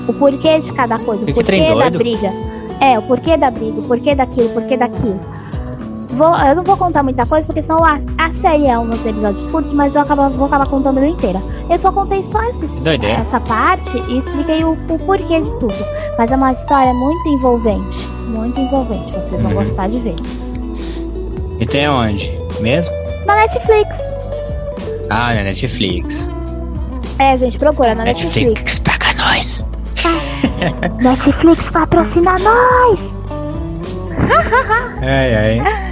O 0.08 0.12
porquê 0.14 0.60
de 0.60 0.72
cada 0.72 0.98
coisa, 0.98 1.24
o 1.24 1.34
porquê 1.34 1.74
da 1.74 1.90
briga. 1.90 2.32
É, 2.80 2.98
o 2.98 3.02
porquê 3.02 3.36
da 3.36 3.50
briga, 3.50 3.80
o 3.80 3.84
porquê 3.84 4.14
daquilo, 4.14 4.48
o 4.48 4.52
porquê 4.54 4.76
daquilo. 4.76 5.20
Vou, 6.12 6.36
eu 6.36 6.56
não 6.56 6.62
vou 6.62 6.76
contar 6.76 7.02
muita 7.02 7.24
coisa, 7.26 7.46
porque 7.46 7.62
senão 7.62 7.78
a, 7.84 7.98
a 8.18 8.34
série 8.34 8.66
é 8.66 8.78
uns 8.78 9.04
episódios 9.06 9.50
curtos, 9.50 9.72
mas 9.72 9.94
eu 9.94 10.02
acabo, 10.02 10.28
vou 10.30 10.46
acabar 10.46 10.66
contando 10.68 10.98
ela 10.98 11.06
inteira. 11.08 11.40
Eu 11.70 11.78
só 11.78 11.90
contei 11.90 12.22
só 12.30 12.42
esse, 12.44 13.06
essa 13.06 13.40
parte 13.40 13.96
e 14.10 14.18
expliquei 14.18 14.62
o, 14.62 14.72
o 14.72 14.98
porquê 15.06 15.40
de 15.40 15.50
tudo. 15.58 15.74
Mas 16.18 16.30
é 16.30 16.36
uma 16.36 16.52
história 16.52 16.92
muito 16.92 17.28
envolvente. 17.28 18.06
Muito 18.28 18.60
envolvente. 18.60 19.10
Vocês 19.12 19.42
vão 19.42 19.52
Uhum. 19.52 19.64
gostar 19.64 19.88
de 19.88 19.98
ver. 20.00 20.14
E 21.60 21.66
tem 21.66 21.88
onde? 21.88 22.30
Mesmo? 22.60 22.94
Na 23.26 23.36
Netflix. 23.36 23.88
Ah, 25.08 25.34
na 25.34 25.42
Netflix. 25.44 26.30
É, 27.18 27.38
gente, 27.38 27.56
procura 27.58 27.94
na 27.94 28.04
Netflix. 28.04 28.36
Netflix, 28.36 28.78
paga 28.80 29.06
nós. 29.18 29.66
Netflix 31.02 31.70
patrocina 31.70 32.32
nós! 32.38 32.98
Ai, 35.02 35.34
ai. 35.60 35.82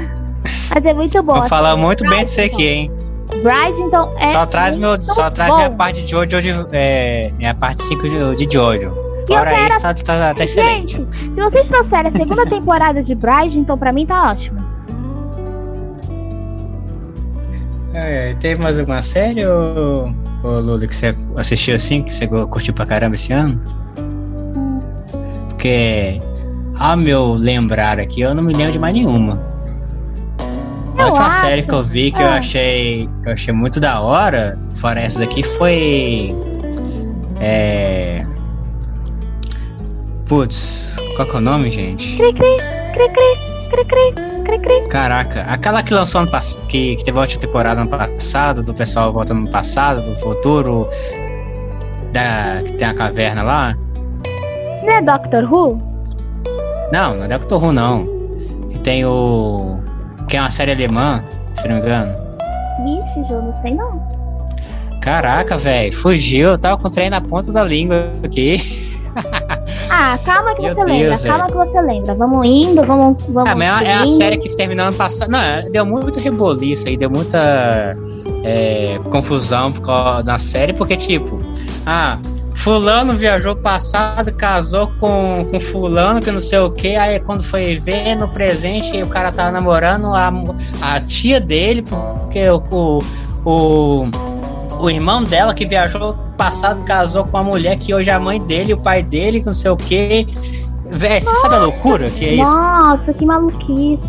Mas 0.75 0.85
é 0.85 0.93
muito 0.93 1.23
bom. 1.23 1.35
Vou 1.35 1.49
falar 1.49 1.73
assim, 1.73 1.83
muito 1.83 2.09
bem 2.09 2.25
disso 2.25 2.41
aqui, 2.41 2.67
hein? 2.67 2.93
Bride, 3.31 3.81
então, 3.83 4.13
é. 4.19 4.27
só 4.27 4.45
traz, 4.47 4.77
meu, 4.77 5.01
só 5.01 5.31
traz 5.31 5.51
bom. 5.53 5.57
minha 5.59 5.71
parte 5.71 6.03
de 6.03 6.11
Jojo, 6.11 6.41
de- 6.43 6.67
é, 6.73 7.31
minha 7.39 7.55
parte 7.55 7.83
5 7.83 8.09
de, 8.09 8.47
de 8.47 8.53
Jojo. 8.53 8.91
Fora 9.29 9.51
quero- 9.51 9.69
isso, 9.71 9.81
tá, 9.81 9.95
tá, 9.95 10.35
tá 10.35 10.45
excelente. 10.45 10.97
Gente, 10.97 11.17
se 11.17 11.31
vocês 11.31 11.69
trouxerem 11.69 12.11
a 12.13 12.17
segunda 12.17 12.47
temporada 12.47 13.03
de 13.05 13.15
Bride, 13.15 13.59
então 13.59 13.77
pra 13.79 13.93
mim 13.93 14.05
tá 14.07 14.29
ótimo. 14.29 14.57
É, 17.93 18.35
teve 18.35 18.63
mais 18.63 18.79
alguma 18.79 19.03
série, 19.03 19.45
ô, 19.47 20.13
ô 20.45 20.49
Lula, 20.61 20.87
que 20.87 20.95
você 20.95 21.15
assistiu 21.37 21.75
assim, 21.75 22.03
que 22.03 22.13
você 22.13 22.27
curtiu 22.27 22.73
pra 22.73 22.87
caramba 22.87 23.15
esse 23.17 23.33
ano? 23.33 23.61
Porque 25.49 26.21
a 26.79 26.97
meu 26.97 27.35
lembrar 27.35 27.99
aqui, 27.99 28.21
eu 28.23 28.35
não 28.35 28.43
me 28.43 28.53
lembro 28.53 28.73
de 28.73 28.79
mais 28.79 28.95
nenhuma. 28.95 29.50
A 31.03 31.07
última 31.07 31.27
acho- 31.27 31.41
série 31.41 31.63
que 31.63 31.73
eu 31.75 31.83
vi 31.83 32.11
que 32.11 32.21
eu 32.23 32.27
Ah. 32.29 32.37
achei 32.37 33.09
que 33.23 33.29
eu 33.29 33.33
achei 33.33 33.53
muito 33.55 33.81
da 33.81 34.01
hora, 34.01 34.59
fora 34.77 35.01
essas 35.01 35.23
aqui, 35.23 35.43
foi. 35.43 36.35
É. 37.41 38.25
Putz, 40.27 40.97
qual 41.17 41.27
que 41.29 41.35
é 41.35 41.39
o 41.39 41.41
nome, 41.41 41.71
gente? 41.71 42.17
Cri, 42.17 42.33
cri, 42.33 42.57
cri, 42.93 43.09
cri, 43.09 43.85
cri, 43.85 44.15
cri, 44.45 44.59
cri. 44.61 44.89
Caraca, 44.89 45.43
aquela 45.43 45.83
que 45.83 45.93
lançou 45.93 46.21
ano 46.21 46.31
passado, 46.31 46.65
que, 46.67 46.97
que 46.97 47.05
teve 47.05 47.19
a 47.19 47.21
última 47.23 47.41
temporada 47.41 47.81
ano 47.81 47.91
passado, 47.91 48.63
do 48.63 48.73
pessoal 48.75 49.13
voltando 49.13 49.41
no 49.41 49.51
passado, 49.51 50.03
do 50.09 50.17
futuro, 50.21 50.89
da, 52.13 52.63
que 52.65 52.73
tem 52.75 52.87
a 52.87 52.95
caverna 52.95 53.43
lá. 53.43 53.77
Não 54.85 54.91
é 54.93 55.03
Doctor 55.03 55.45
Who? 55.53 55.83
Não, 56.93 57.17
não 57.17 57.25
é 57.25 57.29
Doctor 57.29 57.65
Who, 57.65 57.73
não. 57.73 58.07
Que 58.71 58.79
tem 58.79 59.05
o. 59.05 59.80
Que 60.31 60.37
é 60.37 60.41
uma 60.41 60.51
série 60.51 60.73
alemã, 60.73 61.23
se 61.55 61.67
não 61.69 61.77
me 61.77 61.81
engano. 61.83 62.15
Vixe, 62.85 63.29
Jô, 63.29 63.43
não 63.43 63.55
sei 63.57 63.75
não. 63.75 64.01
Caraca, 65.03 65.57
velho, 65.59 65.93
fugiu, 65.93 66.51
eu 66.51 66.59
tava 66.59 66.79
com 66.79 66.87
o 66.89 66.91
trem 66.91 67.11
na 67.11 67.21
ponta 67.21 67.53
da 67.53 67.65
língua 67.65 68.11
aqui. 68.25 68.59
Ah, 69.93 70.17
calma 70.25 70.55
que 70.55 70.63
Meu 70.63 70.73
você 70.73 70.85
Deus, 70.85 71.23
lembra, 71.25 71.29
calma 71.29 71.47
que 71.47 71.53
você 71.73 71.81
lembra. 71.81 72.15
Vamos 72.15 72.47
indo, 72.47 72.85
vamos. 72.85 73.21
vamos 73.25 73.51
Ah, 73.51 73.57
mas 73.57 73.85
é 73.85 73.93
a- 73.93 74.03
é 74.05 74.07
série 74.07 74.39
que 74.39 74.49
terminou 74.55 74.87
ano 74.87 74.97
passado. 74.97 75.29
Não, 75.31 75.41
é- 75.41 75.63
deu 75.69 75.85
muito 75.85 76.19
reboliço 76.21 76.87
aí, 76.89 76.97
deu 76.97 77.11
muita 77.11 77.97
é, 78.45 78.99
confusão 79.11 79.73
da 80.25 80.39
série, 80.39 80.73
porque, 80.73 80.97
tipo, 80.97 81.43
ah, 81.85 82.19
Fulano 82.61 83.15
viajou 83.15 83.57
passado, 83.57 84.33
casou 84.35 84.89
com, 85.01 85.47
com 85.51 85.59
Fulano, 85.59 86.21
que 86.21 86.31
não 86.31 86.41
sei 86.41 86.59
o 86.59 86.71
que, 86.71 86.95
aí 86.95 87.19
quando 87.19 87.43
foi 87.43 87.81
ver 87.81 88.15
no 88.15 88.29
presente, 88.29 89.03
o 89.03 89.07
cara 89.07 89.33
tava 89.33 89.51
namorando 89.51 90.09
a, 90.09 90.31
a 90.83 91.01
tia 91.01 91.41
dele, 91.41 91.83
porque 91.83 92.51
o, 92.51 93.03
o, 93.47 94.11
o, 94.79 94.91
irmão 94.91 95.25
dela 95.25 95.55
que 95.55 95.65
viajou 95.65 96.15
passado 96.37 96.83
casou 96.85 97.25
com 97.25 97.39
uma 97.39 97.45
mulher 97.45 97.79
que 97.79 97.95
hoje 97.95 98.11
é 98.11 98.13
a 98.13 98.21
mãe 98.21 98.39
dele, 98.39 98.75
o 98.75 98.79
pai 98.79 99.03
dele, 99.03 99.41
que 99.41 99.47
não 99.47 99.55
sei 99.55 99.71
o 99.71 99.77
que. 99.77 100.29
Véi, 100.85 101.23
você 101.23 101.35
sabe 101.37 101.55
a 101.55 101.61
loucura 101.61 102.11
que 102.11 102.27
é 102.27 102.35
isso? 102.35 102.61
Nossa, 102.61 103.15
que 103.15 103.25
maluquice. 103.25 104.03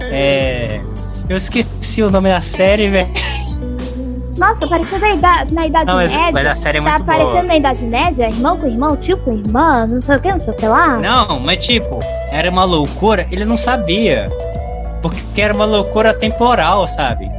É. 0.00 0.80
Eu 1.28 1.36
esqueci 1.36 2.02
o 2.02 2.10
nome 2.10 2.30
da 2.30 2.42
série, 2.42 2.90
velho. 2.90 3.12
Nossa, 4.38 4.66
parecendo 4.66 5.00
na 5.00 5.10
idade, 5.14 5.54
na 5.54 5.66
idade 5.66 5.86
Não, 5.86 5.94
mas, 5.94 6.12
média. 6.14 6.32
mas 6.32 6.46
a 6.46 6.54
série 6.56 6.78
é 6.78 6.80
tá 6.82 6.88
muito 6.90 7.04
parecendo 7.04 7.30
boa. 7.30 7.42
na 7.44 7.56
idade 7.56 7.82
média, 7.84 8.28
irmão 8.28 8.58
com 8.58 8.66
irmão, 8.66 8.96
tio 8.96 9.16
com 9.18 9.32
irmã, 9.32 9.86
não 9.86 10.00
sei 10.00 10.16
o 10.16 10.20
que, 10.20 10.32
não 10.32 10.40
sei 10.40 10.52
o 10.52 10.56
que 10.56 10.66
lá. 10.66 10.96
Não, 10.98 11.38
mas 11.40 11.64
tipo, 11.64 12.00
era 12.32 12.50
uma 12.50 12.64
loucura, 12.64 13.24
ele 13.30 13.44
não 13.44 13.56
sabia. 13.56 14.30
Porque 15.00 15.40
era 15.40 15.52
uma 15.54 15.64
loucura 15.66 16.12
temporal, 16.14 16.88
sabe? 16.88 17.30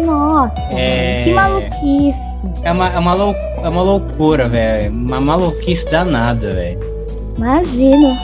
Nossa, 0.00 0.52
É. 0.70 1.22
que 1.24 1.32
maluquice. 1.32 2.14
É 2.62 2.72
uma, 2.72 2.88
é 2.90 2.98
uma, 2.98 3.14
lou, 3.14 3.34
é 3.34 3.68
uma 3.68 3.82
loucura, 3.82 4.48
velho. 4.48 4.90
Uma 4.92 5.20
maluquice 5.20 5.88
danada, 5.90 6.52
velho. 6.52 6.80
Imagino. 7.38 8.16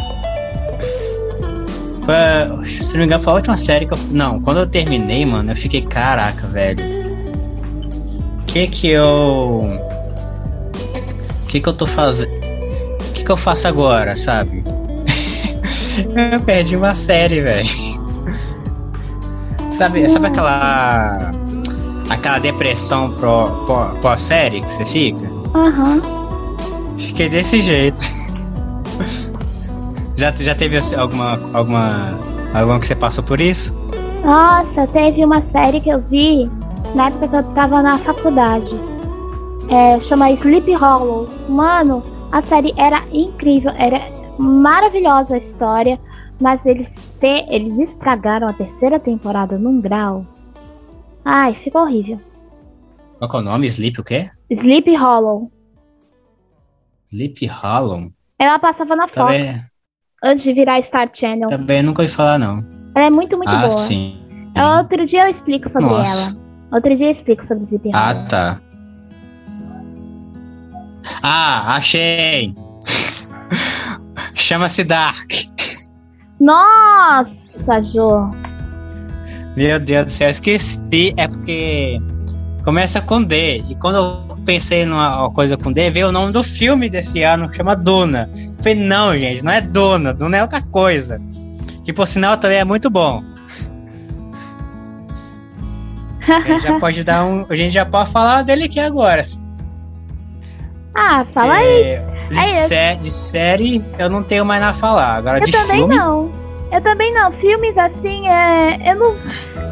Foi- 2.04 2.66
Se 2.68 2.92
não 2.94 3.00
me 3.00 3.06
engano, 3.06 3.22
foi 3.22 3.32
a 3.32 3.36
última 3.36 3.56
série 3.56 3.86
que 3.86 3.94
eu. 3.94 3.98
Não, 4.10 4.40
quando 4.40 4.58
eu 4.60 4.66
terminei, 4.66 5.24
mano, 5.24 5.52
eu 5.52 5.56
fiquei, 5.56 5.80
caraca, 5.82 6.46
velho. 6.48 7.01
Que 8.52 8.66
que 8.66 8.88
eu. 8.88 9.60
Que 11.48 11.58
que 11.58 11.66
eu 11.66 11.72
tô 11.72 11.86
fazendo? 11.86 12.30
Que 13.14 13.24
que 13.24 13.30
eu 13.30 13.36
faço 13.36 13.66
agora, 13.66 14.14
sabe? 14.14 14.62
eu 16.32 16.40
perdi 16.40 16.76
uma 16.76 16.94
série, 16.94 17.40
velho. 17.40 17.68
Sabe, 19.72 20.06
sabe 20.06 20.26
aquela. 20.26 21.32
Aquela 22.10 22.38
depressão 22.38 23.14
pós-série 24.02 24.60
que 24.60 24.70
você 24.70 24.84
fica? 24.84 25.26
Aham. 25.54 26.02
Fiquei 26.98 27.30
desse 27.30 27.62
jeito. 27.62 28.04
já, 30.14 30.30
já 30.30 30.54
teve 30.54 30.76
assim, 30.76 30.94
alguma, 30.94 31.40
alguma. 31.54 32.18
Alguma 32.52 32.78
que 32.78 32.86
você 32.86 32.94
passou 32.94 33.24
por 33.24 33.40
isso? 33.40 33.74
Nossa, 34.22 34.86
teve 34.88 35.24
uma 35.24 35.42
série 35.50 35.80
que 35.80 35.88
eu 35.88 36.02
vi 36.02 36.46
na 36.94 37.08
época 37.08 37.28
que 37.28 37.36
eu 37.36 37.54
tava 37.54 37.82
na 37.82 37.98
faculdade. 37.98 38.70
É, 39.70 39.98
chama 40.00 40.30
Sleep 40.30 40.72
Hollow. 40.74 41.28
Mano, 41.48 42.02
a 42.30 42.42
série 42.42 42.72
era 42.76 43.02
incrível, 43.12 43.72
era 43.76 44.00
maravilhosa 44.38 45.34
a 45.34 45.38
história, 45.38 45.98
mas 46.40 46.64
eles, 46.66 46.88
te, 47.20 47.46
eles 47.48 47.90
estragaram 47.90 48.48
a 48.48 48.52
terceira 48.52 48.98
temporada 48.98 49.56
num 49.56 49.80
grau. 49.80 50.26
Ai, 51.24 51.54
ficou 51.54 51.82
horrível. 51.82 52.20
Qual 53.18 53.30
que 53.30 53.36
é 53.36 53.40
o 53.40 53.42
nome? 53.42 53.66
Sleep 53.68 54.00
o 54.00 54.04
quê? 54.04 54.30
Sleep 54.50 54.96
Hollow. 54.96 55.50
Sleep 57.10 57.46
Hollow? 57.46 58.10
Ela 58.38 58.58
passava 58.58 58.96
na 58.96 59.06
Fox 59.06 59.14
Também, 59.14 59.62
antes 60.22 60.42
de 60.42 60.52
virar 60.52 60.82
Star 60.82 61.08
Channel. 61.12 61.48
também 61.48 61.82
nunca 61.82 62.02
ouvi 62.02 62.12
falar, 62.12 62.38
não. 62.38 62.58
Ela 62.96 63.06
é 63.06 63.10
muito, 63.10 63.36
muito 63.36 63.50
ah, 63.50 63.60
boa. 63.60 63.70
sim. 63.70 64.18
Outro 64.80 65.06
dia 65.06 65.24
eu 65.26 65.30
explico 65.30 65.68
sobre 65.68 65.88
Nossa. 65.88 66.30
ela. 66.32 66.41
Outro 66.72 66.96
dia 66.96 67.06
eu 67.06 67.10
explico 67.10 67.46
sobre 67.46 67.64
Sleep 67.64 67.90
Hollow. 67.90 68.00
Ah, 68.00 68.14
tá. 68.28 68.60
Ah, 71.22 71.76
achei! 71.76 72.54
Chama-se 74.34 74.82
Dark. 74.82 75.30
Nossa, 76.40 77.82
Jô. 77.92 78.30
Meu 79.54 79.78
Deus 79.78 80.06
do 80.06 80.12
céu, 80.12 80.30
esqueci. 80.30 81.12
É 81.16 81.28
porque 81.28 82.00
começa 82.64 83.00
com 83.02 83.22
D. 83.22 83.58
E 83.68 83.74
quando 83.74 83.96
eu 83.96 84.36
pensei 84.44 84.86
numa 84.86 85.30
coisa 85.30 85.56
com 85.56 85.72
D, 85.72 85.90
veio 85.90 86.08
o 86.08 86.12
nome 86.12 86.32
do 86.32 86.42
filme 86.42 86.88
desse 86.88 87.22
ano, 87.22 87.48
que 87.48 87.56
chama 87.56 87.76
Duna. 87.76 88.30
Eu 88.34 88.62
falei, 88.62 88.74
não, 88.74 89.16
gente, 89.16 89.44
não 89.44 89.52
é 89.52 89.60
Duna. 89.60 90.14
Duna 90.14 90.38
é 90.38 90.42
outra 90.42 90.62
coisa. 90.62 91.20
Que 91.84 91.92
por 91.92 92.08
sinal 92.08 92.36
também 92.38 92.58
é 92.58 92.64
muito 92.64 92.88
bom. 92.88 93.22
A 96.28 96.40
gente 96.40 96.62
já 96.62 96.78
pode 96.80 97.04
dar 97.04 97.24
um. 97.24 97.46
A 97.48 97.54
gente 97.54 97.72
já 97.72 97.84
pode 97.84 98.10
falar 98.10 98.42
dele 98.42 98.64
aqui 98.64 98.78
agora. 98.80 99.22
ah, 100.94 101.24
fala 101.32 101.54
aí. 101.54 101.82
É, 101.92 102.04
de, 102.30 102.38
Aí, 102.38 102.58
eu- 102.62 102.68
sé- 102.68 102.94
de 102.96 103.10
série, 103.10 103.84
eu 103.98 104.08
não 104.08 104.22
tenho 104.22 104.44
mais 104.44 104.60
nada 104.60 104.72
a 104.72 104.74
falar. 104.78 105.16
Agora 105.16 105.38
Eu 105.38 105.44
de 105.44 105.52
também 105.52 105.76
filme. 105.78 105.96
não. 105.96 106.30
Eu 106.70 106.80
também 106.80 107.12
não. 107.12 107.30
Filmes 107.32 107.76
assim, 107.76 108.26
é, 108.28 108.92
eu 108.92 108.96
não. 108.96 109.16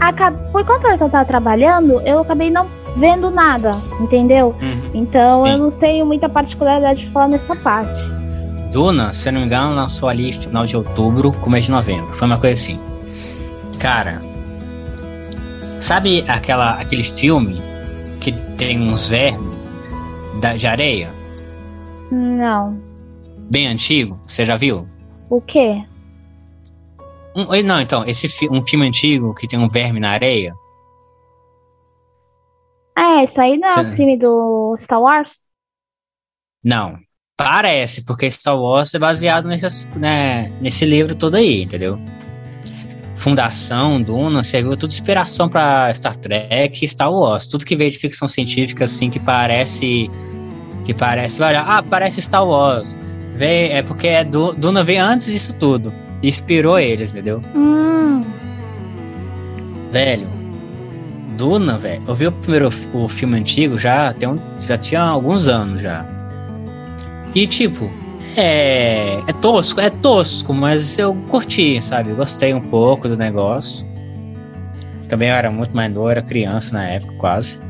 Acab... 0.01 0.37
Por 0.53 0.65
conta 0.65 0.97
que 0.97 1.03
eu 1.03 1.09
tava 1.09 1.25
trabalhando, 1.25 2.01
eu 2.03 2.21
acabei 2.21 2.51
não 2.51 2.67
vendo 2.97 3.31
nada, 3.31 3.71
entendeu? 4.01 4.55
Uhum. 4.61 4.91
Então 4.95 5.45
Sim. 5.47 5.53
eu 5.53 5.59
não 5.59 5.71
tenho 5.71 6.05
muita 6.05 6.29
particularidade 6.29 7.01
de 7.07 7.11
falar 7.13 7.29
nessa 7.29 7.55
parte. 7.57 8.03
Duna, 8.73 9.13
se 9.13 9.29
eu 9.29 9.33
não 9.33 9.41
me 9.41 9.47
engano, 9.47 9.75
lançou 9.75 10.09
ali 10.09 10.33
final 10.33 10.65
de 10.67 10.77
outubro, 10.77 11.33
começo 11.33 11.67
de 11.67 11.73
novembro. 11.73 12.13
Foi 12.15 12.27
uma 12.27 12.37
coisa 12.39 12.55
assim. 12.55 12.79
Cara, 13.79 14.21
sabe 15.81 16.24
aquela, 16.28 16.72
aquele 16.74 17.05
filme 17.05 17.57
que 18.20 18.33
tem 18.57 18.81
uns 18.81 19.09
vermes 19.09 19.57
da, 20.41 20.57
de 20.57 20.66
areia? 20.66 21.11
Não. 22.11 22.81
Bem 23.51 23.66
antigo? 23.66 24.20
Você 24.26 24.45
já 24.45 24.57
viu? 24.57 24.87
O 25.28 25.41
quê? 25.41 25.85
Um, 27.37 27.62
não, 27.62 27.81
então, 27.81 28.05
esse 28.05 28.28
um 28.51 28.62
filme 28.62 28.87
antigo 28.87 29.35
que 29.35 29.47
tem 29.47 29.59
um 29.59 29.68
verme 29.68 30.01
na 30.01 30.11
areia. 30.11 30.53
Ah, 32.97 33.24
isso 33.24 33.41
aí 33.41 33.57
não 33.57 33.68
é 33.68 33.81
o 33.81 33.97
filme 33.97 34.18
do 34.18 34.76
Star 34.81 35.01
Wars? 35.01 35.33
Não. 36.62 36.99
Parece, 37.37 38.05
porque 38.05 38.31
Star 38.31 38.59
Wars 38.59 38.93
é 38.93 38.99
baseado 38.99 39.49
nesse, 39.49 39.89
né, 39.99 40.49
nesse 40.61 40.85
livro 40.85 41.16
todo 41.16 41.37
aí, 41.37 41.62
entendeu? 41.62 41.99
Fundação, 43.21 44.01
Duna, 44.01 44.43
serviu 44.43 44.75
tudo 44.79 44.91
inspiração 44.91 45.47
pra 45.47 45.93
Star 45.95 46.16
Trek 46.16 46.83
e 46.83 46.89
Star 46.89 47.12
Wars. 47.12 47.47
Tudo 47.47 47.66
que 47.66 47.77
veio 47.77 47.91
de 47.91 47.99
ficção 47.99 48.27
científica, 48.27 48.87
assim, 48.87 49.11
que 49.11 49.21
parece. 49.21 50.11
Que 50.85 50.95
parece. 50.95 51.43
Ah, 51.43 51.85
parece 51.89 52.23
Star 52.23 52.47
Wars. 52.47 52.97
Veio, 53.37 53.73
é 53.73 53.83
porque 53.83 54.07
é 54.09 54.25
Du- 54.25 54.55
Duna 54.55 54.83
veio 54.83 55.05
antes 55.05 55.27
disso 55.31 55.55
tudo. 55.57 55.93
Inspirou 56.23 56.79
eles, 56.79 57.12
entendeu? 57.12 57.43
Hum. 57.55 58.25
Velho. 59.93 60.27
Duna, 61.37 61.77
velho. 61.77 62.03
Eu 62.09 62.14
vi 62.14 62.27
o 62.27 62.33
primeiro 62.33 62.71
o 62.95 63.07
filme 63.07 63.37
antigo 63.37 63.77
já, 63.79 64.14
tem 64.14 64.31
um, 64.31 64.39
já 64.66 64.79
tinha 64.79 65.03
alguns 65.03 65.47
anos 65.47 65.83
já. 65.83 66.07
E 67.35 67.47
tipo, 67.47 67.91
é, 68.41 69.22
é 69.26 69.32
tosco, 69.41 69.80
é 69.80 69.91
tosco, 69.91 70.55
mas 70.55 70.99
eu 70.99 71.14
curti, 71.28 71.82
sabe? 71.82 72.12
Gostei 72.12 72.55
um 72.55 72.61
pouco 72.61 73.09
do 73.09 73.16
negócio. 73.16 73.86
Também 75.09 75.28
eu 75.28 75.34
era 75.34 75.51
muito 75.51 75.74
mais 75.74 75.93
novo, 75.93 76.09
era 76.09 76.22
criança 76.22 76.72
na 76.72 76.84
época, 76.84 77.12
quase. 77.14 77.61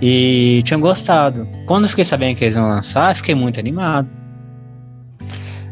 E 0.00 0.60
tinha 0.64 0.78
gostado. 0.78 1.48
Quando 1.66 1.84
eu 1.84 1.88
fiquei 1.88 2.04
sabendo 2.04 2.36
que 2.36 2.44
eles 2.44 2.56
iam 2.56 2.68
lançar, 2.68 3.12
eu 3.12 3.16
fiquei 3.16 3.34
muito 3.34 3.60
animado. 3.60 4.08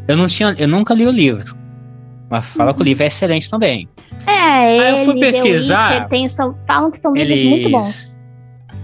Eu 0.07 0.17
não 0.17 0.27
tinha, 0.27 0.55
eu 0.57 0.67
nunca 0.67 0.93
li 0.93 1.05
o 1.05 1.11
livro. 1.11 1.55
Mas 2.29 2.45
fala 2.45 2.71
uhum. 2.71 2.77
que 2.77 2.81
o 2.81 2.85
livro 2.85 3.03
é 3.03 3.07
excelente 3.07 3.49
também. 3.49 3.87
É, 4.25 4.31
Aí 4.31 4.89
eu 4.91 5.05
fui 5.05 5.19
pesquisar. 5.19 6.07
Tem, 6.07 6.29
são, 6.29 6.55
falam 6.67 6.91
que 6.91 6.99
são 6.99 7.13
livros 7.13 7.31
eles, 7.31 7.49
muito 7.49 7.69
bons. 7.69 8.15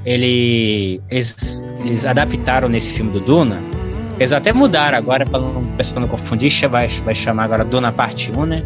Ele, 0.05 1.01
eles, 1.09 1.65
eles 1.79 2.05
adaptaram 2.05 2.67
nesse 2.67 2.93
filme 2.93 3.11
do 3.11 3.19
Duna. 3.19 3.57
Eles 4.19 4.33
até 4.33 4.51
mudaram 4.51 4.97
agora, 4.97 5.25
para 5.25 5.39
não, 5.39 5.63
pessoa 5.77 6.01
não 6.01 6.07
confundir, 6.07 6.51
vai, 6.67 6.87
vai 6.87 7.13
chamar 7.13 7.43
agora 7.43 7.63
Duna 7.63 7.91
Parte 7.91 8.31
1, 8.31 8.45
né? 8.45 8.63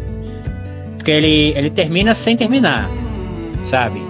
Porque 0.96 1.10
ele, 1.10 1.52
ele 1.56 1.68
termina 1.68 2.14
sem 2.14 2.36
terminar, 2.36 2.88
sabe? 3.64 4.02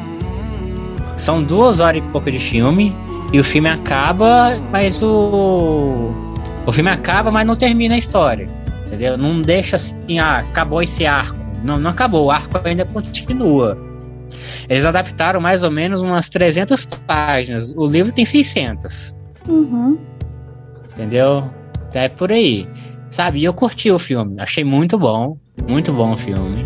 São 1.17 1.43
duas 1.43 1.81
horas 1.81 2.03
e 2.03 2.07
pouco 2.11 2.31
de 2.31 2.39
filme, 2.39 2.95
e 3.33 3.41
o 3.41 3.45
filme 3.45 3.69
acaba, 3.69 4.59
mas 4.71 5.03
o. 5.03 6.13
O 6.67 6.71
filme 6.71 6.91
acaba, 6.91 7.31
mas 7.31 7.47
não 7.47 7.57
termina 7.57 7.95
a 7.95 7.99
história. 7.99 8.47
Entendeu? 8.87 9.17
Não 9.17 9.41
deixa 9.41 9.77
assim, 9.77 10.19
ah, 10.19 10.39
acabou 10.39 10.83
esse 10.83 11.07
arco. 11.07 11.39
Não, 11.65 11.79
não 11.79 11.91
acabou, 11.91 12.27
o 12.27 12.31
arco 12.31 12.61
ainda 12.63 12.85
continua. 12.85 13.77
Eles 14.69 14.85
adaptaram 14.85 15.41
mais 15.41 15.65
ou 15.65 15.71
menos 15.71 16.03
umas 16.03 16.29
300 16.29 16.85
páginas. 17.07 17.73
O 17.75 17.87
livro 17.87 18.13
tem 18.13 18.25
600. 18.25 19.17
Uhum. 19.49 19.99
Entendeu? 21.03 21.51
É 21.93 22.09
por 22.09 22.31
aí. 22.31 22.67
Sabe? 23.11 23.43
Eu 23.43 23.53
curti 23.53 23.91
o 23.91 23.99
filme. 23.99 24.37
Achei 24.39 24.63
muito 24.63 24.97
bom. 24.97 25.37
Muito 25.69 25.93
bom 25.93 26.13
o 26.13 26.17
filme. 26.17 26.65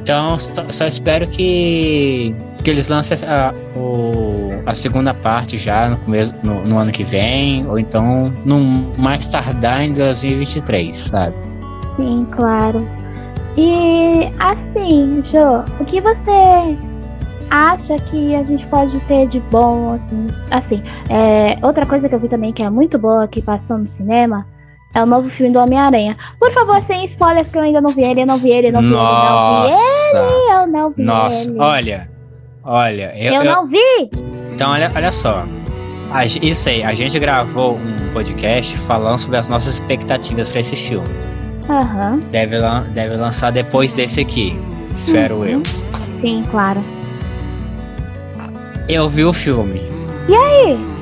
Então, 0.00 0.38
só, 0.38 0.64
só 0.70 0.86
espero 0.86 1.26
que, 1.28 2.34
que 2.62 2.70
eles 2.70 2.88
lancem 2.88 3.18
a, 3.28 3.54
o, 3.76 4.50
a 4.66 4.74
segunda 4.74 5.12
parte 5.12 5.58
já 5.58 5.90
no, 5.90 5.98
começo, 5.98 6.34
no, 6.42 6.64
no, 6.64 6.78
ano 6.78 6.90
que 6.90 7.04
vem, 7.04 7.66
ou 7.68 7.78
então 7.78 8.32
no 8.44 8.58
mais 8.98 9.28
tardar 9.28 9.84
em 9.84 9.92
2023, 9.92 10.96
sabe? 10.96 11.34
Sim, 11.96 12.26
claro. 12.32 12.86
E 13.56 14.30
assim, 14.40 15.22
Jo, 15.30 15.64
o 15.80 15.84
que 15.84 16.00
você 16.00 16.76
acha 17.50 17.96
que 17.96 18.34
a 18.34 18.42
gente 18.42 18.66
pode 18.66 18.98
ter 19.00 19.28
de 19.28 19.40
bom, 19.40 19.94
assim, 19.94 20.26
assim 20.50 20.82
é, 21.08 21.58
outra 21.64 21.86
coisa 21.86 22.08
que 22.08 22.14
eu 22.14 22.18
vi 22.20 22.28
também 22.28 22.52
que 22.52 22.62
é 22.62 22.70
muito 22.70 22.98
boa 22.98 23.28
que 23.28 23.40
passou 23.42 23.78
no 23.78 23.88
cinema 23.88 24.46
é 24.94 25.02
o 25.02 25.06
novo 25.06 25.28
filme 25.30 25.52
do 25.52 25.58
Homem-Aranha. 25.58 26.16
Por 26.38 26.52
favor, 26.54 26.82
sem 26.86 27.04
spoilers, 27.06 27.48
que 27.48 27.58
eu 27.58 27.62
ainda 27.62 27.80
não 27.80 27.90
vi 27.90 28.02
ele, 28.02 28.22
eu 28.22 28.26
não 28.26 28.38
vi 28.38 28.50
ele, 28.52 28.68
eu 28.68 28.72
não 28.72 28.80
vi 28.80 28.88
Nossa. 28.88 29.66
ele, 29.66 30.14
não 30.14 30.28
vi 30.28 30.34
ele, 30.34 30.52
eu 30.52 30.66
não 30.68 30.90
vi 30.90 31.02
Nossa, 31.02 31.48
ele. 31.48 31.58
olha, 31.58 32.10
olha. 32.62 33.12
Eu, 33.16 33.34
eu, 33.34 33.44
não 33.44 33.66
vi! 33.66 34.10
Então, 34.52 34.70
olha, 34.70 34.90
olha 34.94 35.10
só. 35.10 35.44
A, 36.12 36.24
isso 36.24 36.68
aí, 36.68 36.84
a 36.84 36.94
gente 36.94 37.18
gravou 37.18 37.74
um 37.74 38.12
podcast 38.12 38.78
falando 38.78 39.18
sobre 39.18 39.36
as 39.36 39.48
nossas 39.48 39.74
expectativas 39.74 40.48
para 40.48 40.60
esse 40.60 40.76
filme. 40.76 41.08
Uhum. 41.68 42.20
Deve, 42.30 42.56
deve 42.92 43.16
lançar 43.16 43.50
depois 43.50 43.94
desse 43.94 44.20
aqui, 44.20 44.56
espero 44.94 45.36
uhum. 45.36 45.44
eu. 45.44 45.62
Sim, 46.20 46.44
claro. 46.50 46.84
Eu 48.88 49.08
vi 49.08 49.24
o 49.24 49.32
filme. 49.32 49.80
E 50.28 50.34
aí? 50.34 50.94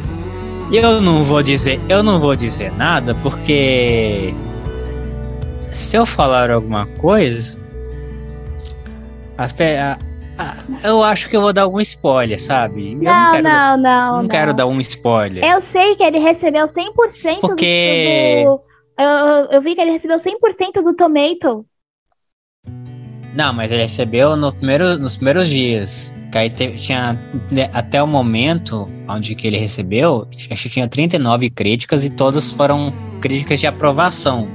Eu 0.72 1.00
não 1.00 1.24
vou 1.24 1.42
dizer, 1.42 1.80
eu 1.88 2.02
não 2.02 2.18
vou 2.18 2.34
dizer 2.34 2.72
nada 2.72 3.14
porque 3.16 4.32
se 5.68 5.96
eu 5.96 6.06
falar 6.06 6.50
alguma 6.50 6.86
coisa, 6.86 7.58
as, 9.36 9.54
a, 9.60 9.98
a, 10.38 10.88
eu 10.88 11.02
acho 11.02 11.28
que 11.28 11.36
eu 11.36 11.40
vou 11.40 11.52
dar 11.52 11.62
algum 11.62 11.80
spoiler, 11.80 12.40
sabe? 12.40 12.94
Não, 12.94 13.12
não, 13.12 13.30
quero, 13.32 13.42
não, 13.44 13.76
não. 13.76 13.82
Não, 13.82 14.22
não 14.22 14.28
quero 14.28 14.54
dar 14.54 14.66
um 14.66 14.80
spoiler. 14.80 15.44
Eu 15.44 15.60
sei 15.62 15.96
que 15.96 16.02
ele 16.02 16.18
recebeu 16.18 16.68
100% 16.68 17.40
porque... 17.40 18.44
do, 18.44 18.56
do 18.56 18.72
eu, 18.98 19.50
eu 19.50 19.62
vi 19.62 19.74
que 19.74 19.80
ele 19.80 19.92
recebeu 19.92 20.18
100% 20.18 20.82
do 20.82 20.94
Tomato. 20.94 21.66
Não, 23.34 23.52
mas 23.52 23.72
ele 23.72 23.82
recebeu 23.82 24.36
no 24.36 24.52
primeiro, 24.52 24.98
nos 24.98 25.16
primeiros 25.16 25.48
dias. 25.48 26.14
Que 26.30 26.38
aí 26.38 26.50
teve, 26.50 26.76
tinha 26.78 27.18
né, 27.50 27.68
até 27.72 28.02
o 28.02 28.06
momento 28.06 28.88
onde 29.08 29.34
que 29.34 29.46
ele 29.46 29.58
recebeu, 29.58 30.26
acho 30.50 30.62
que 30.62 30.68
tinha 30.68 30.88
39 30.88 31.50
críticas 31.50 32.04
e 32.04 32.10
todas 32.10 32.50
foram 32.52 32.92
críticas 33.20 33.60
de 33.60 33.66
aprovação. 33.66 34.48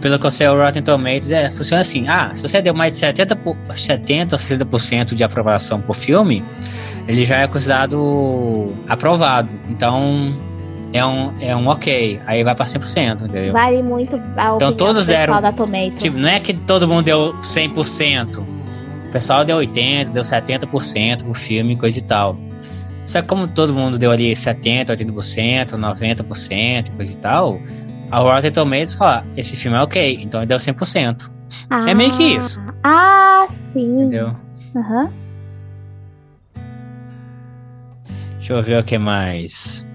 Pelo 0.00 0.18
que 0.18 0.26
eu 0.26 0.30
sei, 0.30 0.46
o 0.48 0.56
Rotten 0.56 0.82
Tomatoes 0.82 1.30
é, 1.30 1.50
funciona 1.50 1.82
assim: 1.82 2.06
ah, 2.08 2.30
se 2.34 2.42
você 2.42 2.62
deu 2.62 2.74
mais 2.74 2.94
de 2.94 3.00
70, 3.00 3.38
70 3.74 4.36
ou 4.36 4.40
60% 4.40 5.14
de 5.14 5.24
aprovação 5.24 5.80
por 5.80 5.96
filme, 5.96 6.42
ele 7.08 7.24
já 7.24 7.38
é 7.38 7.46
considerado 7.46 8.72
aprovado. 8.88 9.48
Então, 9.68 10.34
é 10.96 11.06
um, 11.06 11.32
é 11.40 11.56
um 11.56 11.66
ok. 11.68 12.20
Aí 12.26 12.42
vai 12.42 12.54
pra 12.54 12.64
100%, 12.64 13.22
entendeu? 13.22 13.52
Vale 13.52 13.82
muito 13.82 14.20
a 14.36 14.54
Então 14.54 14.72
todos 14.72 15.06
deram. 15.06 15.34
Tipo, 15.98 16.16
não 16.18 16.28
é 16.28 16.40
que 16.40 16.54
todo 16.54 16.88
mundo 16.88 17.04
deu 17.04 17.34
100%. 17.40 18.38
O 18.38 19.12
pessoal 19.12 19.44
deu 19.44 19.58
80%, 19.58 20.10
deu 20.10 20.22
70% 20.22 21.24
pro 21.24 21.34
filme, 21.34 21.76
coisa 21.76 21.98
e 21.98 22.02
tal. 22.02 22.36
Só 23.04 23.22
que 23.22 23.28
como 23.28 23.46
todo 23.46 23.72
mundo 23.72 23.98
deu 23.98 24.10
ali 24.10 24.32
70%, 24.32 24.86
80%, 24.86 25.70
90%, 25.70 26.96
coisa 26.96 27.12
e 27.12 27.16
tal, 27.16 27.60
a 28.10 28.18
Rotten 28.18 28.50
Tomatoes 28.50 28.94
fala, 28.94 29.24
esse 29.36 29.56
filme 29.56 29.78
é 29.78 29.80
ok, 29.80 30.18
então 30.20 30.40
ele 30.40 30.48
deu 30.48 30.58
100%. 30.58 31.30
Ah, 31.70 31.88
é 31.88 31.94
meio 31.94 32.10
que 32.12 32.24
isso. 32.24 32.60
Ah, 32.82 33.46
sim. 33.72 34.00
Entendeu? 34.00 34.34
Aham. 34.74 35.04
Uhum. 35.04 35.26
Deixa 38.32 38.52
eu 38.52 38.62
ver 38.62 38.80
o 38.80 38.84
que 38.84 38.98
mais 38.98 39.85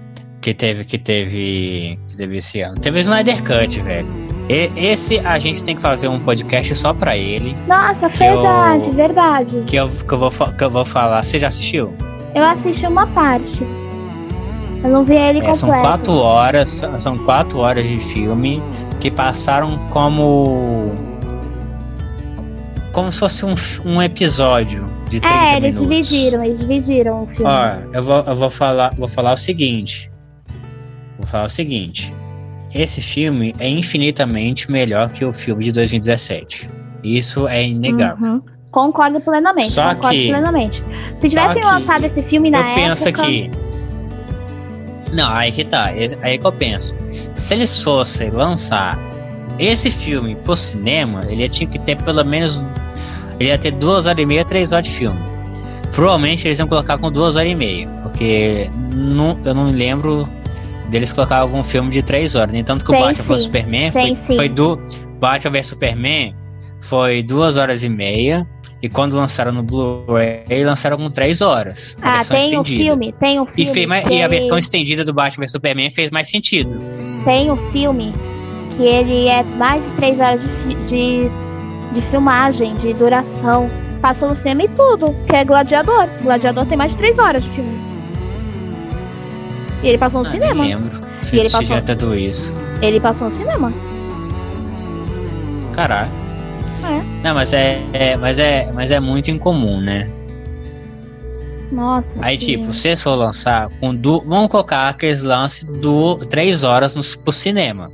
que 0.42 0.52
teve 0.52 0.84
que 0.84 0.98
teve 0.98 1.98
que 2.08 2.16
teve 2.16 2.36
esse 2.38 2.60
ano. 2.60 2.74
Teve 2.74 2.98
o 2.98 3.00
Snyder 3.00 3.42
Cut, 3.44 3.80
velho. 3.80 4.08
E, 4.50 4.70
esse 4.76 5.20
a 5.20 5.38
gente 5.38 5.62
tem 5.62 5.76
que 5.76 5.80
fazer 5.80 6.08
um 6.08 6.18
podcast 6.18 6.74
só 6.74 6.92
pra 6.92 7.16
ele. 7.16 7.56
Nossa, 7.66 8.08
verdade, 8.08 8.84
eu, 8.84 8.92
verdade. 8.92 9.62
Que 9.66 9.76
eu, 9.76 9.88
que, 9.88 10.12
eu 10.12 10.18
vou, 10.18 10.30
que 10.30 10.64
eu 10.64 10.70
vou 10.70 10.84
falar. 10.84 11.24
Você 11.24 11.38
já 11.38 11.46
assistiu? 11.46 11.94
Eu 12.34 12.44
assisti 12.44 12.84
uma 12.86 13.06
parte. 13.06 13.62
Eu 14.82 14.90
não 14.90 15.04
vi 15.04 15.14
ele 15.14 15.38
é, 15.38 15.42
completo. 15.42 15.56
São 15.58 15.80
quatro 15.80 16.12
horas, 16.14 16.82
são 16.98 17.18
quatro 17.18 17.58
horas 17.60 17.86
de 17.86 18.00
filme 18.00 18.60
que 19.00 19.10
passaram 19.10 19.78
como 19.90 20.90
como 22.92 23.10
se 23.10 23.20
fosse 23.20 23.46
um, 23.46 23.54
um 23.86 24.02
episódio 24.02 24.84
de 25.08 25.18
30 25.20 25.34
é, 25.34 25.56
eles 25.56 25.74
minutos. 25.74 26.08
dividiram, 26.08 26.44
eles 26.44 26.58
dividiram 26.58 27.22
o 27.22 27.26
filme. 27.28 27.44
Ó, 27.44 27.96
eu 27.96 28.02
vou, 28.02 28.24
eu 28.26 28.36
vou 28.36 28.50
falar, 28.50 28.94
vou 28.96 29.08
falar 29.08 29.32
o 29.32 29.36
seguinte. 29.36 30.11
Falar 31.32 31.46
o 31.46 31.48
seguinte: 31.48 32.12
esse 32.74 33.00
filme 33.00 33.54
é 33.58 33.66
infinitamente 33.66 34.70
melhor 34.70 35.08
que 35.08 35.24
o 35.24 35.32
filme 35.32 35.64
de 35.64 35.72
2017. 35.72 36.68
Isso 37.02 37.48
é 37.48 37.66
inegável. 37.66 38.32
Uhum. 38.34 38.42
Concordo 38.70 39.18
plenamente. 39.18 39.72
Só 39.72 39.94
concordo 39.94 40.14
que, 40.14 40.28
plenamente. 40.28 40.84
Se 41.22 41.30
tivessem 41.30 41.64
lançado 41.64 42.04
esse 42.04 42.22
filme 42.24 42.50
na 42.50 42.58
eu 42.58 42.64
época. 42.64 42.80
Eu 42.80 42.86
penso 42.86 43.12
que. 43.14 43.50
Não, 45.10 45.32
aí 45.32 45.50
que 45.50 45.64
tá. 45.64 45.86
Aí 46.20 46.36
que 46.36 46.46
eu 46.46 46.52
penso. 46.52 46.94
Se 47.34 47.54
eles 47.54 47.82
fossem 47.82 48.30
lançar 48.30 48.98
esse 49.58 49.90
filme 49.90 50.34
pro 50.36 50.54
cinema, 50.54 51.22
ele 51.30 51.48
tinha 51.48 51.66
que 51.66 51.78
ter 51.78 51.96
pelo 51.96 52.22
menos. 52.26 52.60
Ele 53.40 53.48
ia 53.48 53.56
ter 53.56 53.72
duas 53.72 54.04
horas 54.04 54.22
e 54.22 54.26
meia, 54.26 54.44
três 54.44 54.72
horas 54.72 54.84
de 54.84 54.90
filme. 54.90 55.18
Provavelmente 55.92 56.46
eles 56.46 56.58
iam 56.58 56.68
colocar 56.68 56.98
com 56.98 57.10
duas 57.10 57.36
horas 57.36 57.50
e 57.50 57.54
meia. 57.54 57.88
Porque 58.02 58.70
não, 58.94 59.38
eu 59.44 59.54
não 59.54 59.70
lembro 59.70 60.28
deles 60.92 61.12
colocar 61.12 61.38
algum 61.38 61.64
filme 61.64 61.90
de 61.90 62.02
três 62.02 62.34
horas. 62.36 62.52
Nem 62.52 62.62
tanto 62.62 62.84
que 62.84 62.94
o 62.94 62.98
Batman 62.98 63.24
vs 63.24 63.42
Superman 63.42 63.90
foi, 63.90 64.16
foi, 64.36 64.48
do 64.48 64.78
Batman 65.18 65.50
vs 65.50 65.66
Superman 65.66 66.36
foi 66.80 67.22
duas 67.22 67.56
horas 67.56 67.82
e 67.82 67.88
meia. 67.88 68.46
E 68.82 68.88
quando 68.88 69.14
lançaram 69.14 69.52
no 69.52 69.62
Blu-ray, 69.62 70.64
lançaram 70.64 70.96
com 70.96 71.08
três 71.08 71.40
horas. 71.40 71.96
ah, 72.02 72.20
tem 72.24 72.40
estendida. 72.40 72.60
o 72.60 72.64
filme, 72.64 73.14
tem 73.18 73.40
o 73.40 73.46
filme. 73.46 73.62
E, 73.70 73.72
fez 73.72 73.86
mais, 73.86 74.04
e 74.10 74.22
a 74.22 74.28
versão 74.28 74.58
estendida 74.58 75.04
do 75.04 75.12
Batman 75.12 75.44
vs 75.44 75.52
Superman 75.52 75.90
fez 75.90 76.10
mais 76.10 76.28
sentido. 76.28 76.80
Tem 77.24 77.48
o 77.50 77.56
filme 77.70 78.12
que 78.76 78.82
ele 78.82 79.28
é 79.28 79.44
mais 79.56 79.82
de 79.84 79.90
três 79.92 80.18
horas 80.18 80.40
de, 80.40 80.74
de, 80.88 81.30
de 81.94 82.00
filmagem, 82.10 82.74
de 82.74 82.92
duração. 82.94 83.70
Passou 84.00 84.30
no 84.30 84.36
cinema 84.36 84.64
e 84.64 84.68
tudo, 84.68 85.14
que 85.26 85.36
é 85.36 85.44
Gladiador. 85.44 86.08
Gladiador 86.20 86.66
tem 86.66 86.76
mais 86.76 86.90
de 86.90 86.98
três 86.98 87.16
horas 87.16 87.42
de 87.44 87.50
filme. 87.50 87.91
E 89.82 89.88
ele 89.88 89.98
passou 89.98 90.22
no 90.22 90.28
ah, 90.28 90.32
cinema. 90.32 90.64
Nem 90.64 90.76
lembro. 90.76 91.00
Se 91.22 91.36
e 91.36 91.40
ele 91.40 91.50
passou... 91.50 91.82
tudo 91.82 92.14
isso. 92.14 92.52
Ele 92.80 93.00
passou 93.00 93.30
no 93.30 93.38
cinema. 93.38 93.72
Caralho. 95.74 96.10
É. 96.84 97.22
Não, 97.22 97.34
mas 97.34 97.52
é, 97.52 97.82
é, 97.92 98.16
mas 98.16 98.38
é, 98.38 98.70
mas 98.72 98.90
é 98.90 99.00
muito 99.00 99.30
incomum, 99.30 99.80
né? 99.80 100.10
Nossa. 101.70 102.14
Aí, 102.20 102.36
tipo, 102.36 102.72
se 102.72 102.94
for 102.96 103.14
lançar 103.14 103.70
com 103.80 103.94
du... 103.94 104.20
vamos 104.26 104.48
colocar 104.48 104.88
aqueles 104.88 105.22
lances 105.22 105.64
do 105.64 106.16
três 106.16 106.62
horas 106.62 106.94
no, 106.94 107.02
pro 107.24 107.32
cinema. 107.32 107.90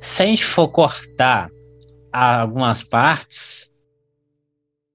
Se 0.00 0.22
a 0.22 0.26
gente 0.26 0.44
for 0.44 0.68
cortar 0.68 1.50
algumas 2.12 2.82
partes, 2.82 3.70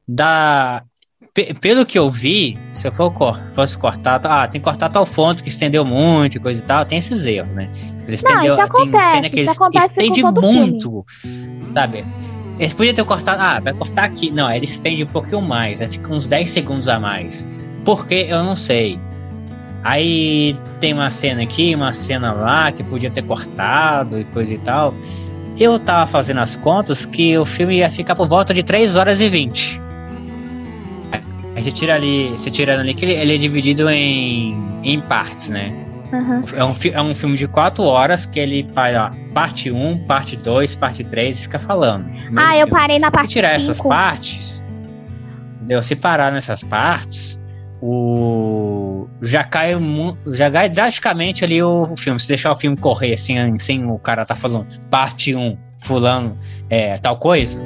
dá 0.07 0.83
pelo 1.59 1.85
que 1.85 1.99
eu 1.99 2.09
vi, 2.09 2.57
se 2.71 2.87
eu 2.87 2.91
for, 2.93 3.11
fosse 3.53 3.77
cortar, 3.77 4.21
ah, 4.23 4.47
tem 4.47 4.61
que 4.61 4.63
cortar 4.63 4.89
tal 4.89 5.05
fonte 5.05 5.43
que 5.43 5.49
estendeu 5.49 5.83
muito, 5.83 6.39
coisa 6.39 6.61
e 6.61 6.63
tal, 6.63 6.85
tem 6.85 6.97
esses 6.97 7.25
erros, 7.25 7.53
né? 7.53 7.69
Eles 8.07 8.23
Não, 8.23 8.31
estendeu, 8.31 8.61
acontece, 8.61 8.91
tem 8.91 9.11
cena 9.11 9.29
que 9.29 9.39
eles 9.41 9.57
estende 9.75 10.23
muito, 10.23 11.05
sabe? 11.73 12.05
Eles 12.57 12.73
podiam 12.73 12.95
ter 12.95 13.03
cortado, 13.03 13.41
ah, 13.41 13.59
vai 13.59 13.73
cortar 13.73 14.05
aqui. 14.05 14.31
Não, 14.31 14.49
ele 14.49 14.63
estende 14.63 15.03
um 15.03 15.07
pouquinho 15.07 15.41
mais, 15.41 15.81
aí 15.81 15.89
fica 15.89 16.13
uns 16.13 16.25
10 16.25 16.49
segundos 16.49 16.87
a 16.87 16.99
mais. 16.99 17.45
Por 17.83 18.07
quê? 18.07 18.27
Eu 18.29 18.41
não 18.41 18.55
sei. 18.55 18.97
Aí 19.83 20.57
tem 20.79 20.93
uma 20.93 21.11
cena 21.11 21.43
aqui, 21.43 21.75
uma 21.75 21.91
cena 21.91 22.31
lá 22.31 22.71
que 22.71 22.81
podia 22.81 23.09
ter 23.09 23.23
cortado 23.23 24.19
e 24.19 24.23
coisa 24.23 24.53
e 24.53 24.57
tal. 24.57 24.93
Eu 25.59 25.77
tava 25.79 26.07
fazendo 26.07 26.39
as 26.39 26.55
contas 26.55 27.05
que 27.05 27.37
o 27.37 27.45
filme 27.45 27.77
ia 27.77 27.91
ficar 27.91 28.15
por 28.15 28.27
volta 28.27 28.53
de 28.53 28.63
3 28.63 28.95
horas 28.95 29.19
e 29.19 29.27
20. 29.27 29.84
Você 31.65 31.71
tira 31.71 31.95
ali, 31.95 32.29
você 32.29 32.51
tira 32.51 32.79
ali 32.79 32.93
que 32.93 33.03
ele, 33.05 33.13
ele 33.13 33.33
é 33.33 33.37
dividido 33.39 33.89
em, 33.89 34.55
em 34.83 35.01
partes, 35.01 35.49
né? 35.49 35.73
Uhum. 36.13 36.43
É 36.55 36.63
um, 36.63 36.71
é 36.93 37.01
um 37.01 37.15
filme 37.15 37.35
de 37.35 37.47
4 37.47 37.83
horas 37.83 38.23
que 38.23 38.39
ele 38.39 38.69
faz, 38.71 38.95
ó, 38.95 39.09
parte 39.33 39.71
1, 39.71 40.05
parte 40.05 40.37
2, 40.37 40.75
parte 40.75 41.03
3 41.03 41.39
e 41.39 41.41
fica 41.41 41.57
falando. 41.57 42.05
Ah, 42.35 42.49
do 42.49 42.53
eu 42.53 42.67
filme. 42.67 42.71
parei 42.71 42.99
na 42.99 43.07
Se 43.07 43.13
parte 43.13 43.29
tirar 43.31 43.55
essas 43.55 43.77
cinco. 43.77 43.89
partes, 43.89 44.63
entendeu? 45.55 45.81
Se 45.81 45.95
parar 45.95 46.31
nessas 46.31 46.63
partes, 46.63 47.43
o 47.81 49.07
já 49.23 49.43
cai 49.43 49.71
já 50.33 50.51
cai 50.51 50.69
drasticamente 50.69 51.43
ali 51.43 51.63
o, 51.63 51.87
filme. 51.97 52.19
Se 52.19 52.27
deixar 52.27 52.51
o 52.51 52.55
filme 52.55 52.77
correr 52.77 53.15
assim, 53.15 53.57
sem 53.57 53.89
o 53.89 53.97
cara 53.97 54.23
tá 54.23 54.35
falando 54.35 54.67
parte 54.91 55.33
1, 55.33 55.57
fulano, 55.79 56.37
é, 56.69 56.95
tal 56.99 57.17
coisa, 57.17 57.59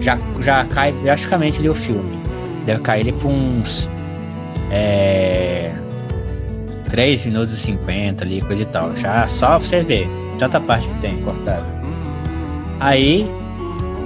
já, 0.00 0.18
já 0.40 0.64
cai 0.64 0.92
drasticamente 0.92 1.58
ali 1.58 1.68
o 1.68 1.74
filme. 1.74 2.24
Deve 2.64 2.80
cair 2.82 3.00
ele 3.00 3.12
por 3.12 3.28
uns 3.30 3.90
é, 4.70 5.72
3 6.88 7.26
minutos 7.26 7.52
e 7.52 7.56
50 7.58 8.24
ali, 8.24 8.40
coisa 8.42 8.62
e 8.62 8.66
tal. 8.66 8.94
Já 8.96 9.26
só 9.28 9.48
pra 9.48 9.58
você 9.60 9.82
ver 9.82 10.08
tanta 10.38 10.60
parte 10.60 10.88
que 10.88 10.94
tem 11.00 11.16
cortada. 11.22 11.64
Aí 12.80 13.26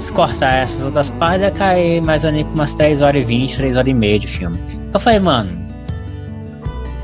se 0.00 0.12
cortar 0.12 0.52
essas 0.54 0.84
outras 0.84 1.10
partes, 1.10 1.42
ia 1.42 1.50
cair 1.50 2.00
mais 2.00 2.24
ou 2.24 2.32
menos 2.32 2.52
umas 2.52 2.74
3 2.74 3.00
horas 3.00 3.22
e 3.22 3.24
20, 3.24 3.56
3 3.56 3.76
horas 3.76 3.88
e 3.88 3.94
meia 3.94 4.18
de 4.18 4.26
filme. 4.28 4.58
Eu 4.92 5.00
falei, 5.00 5.18
mano, 5.18 5.50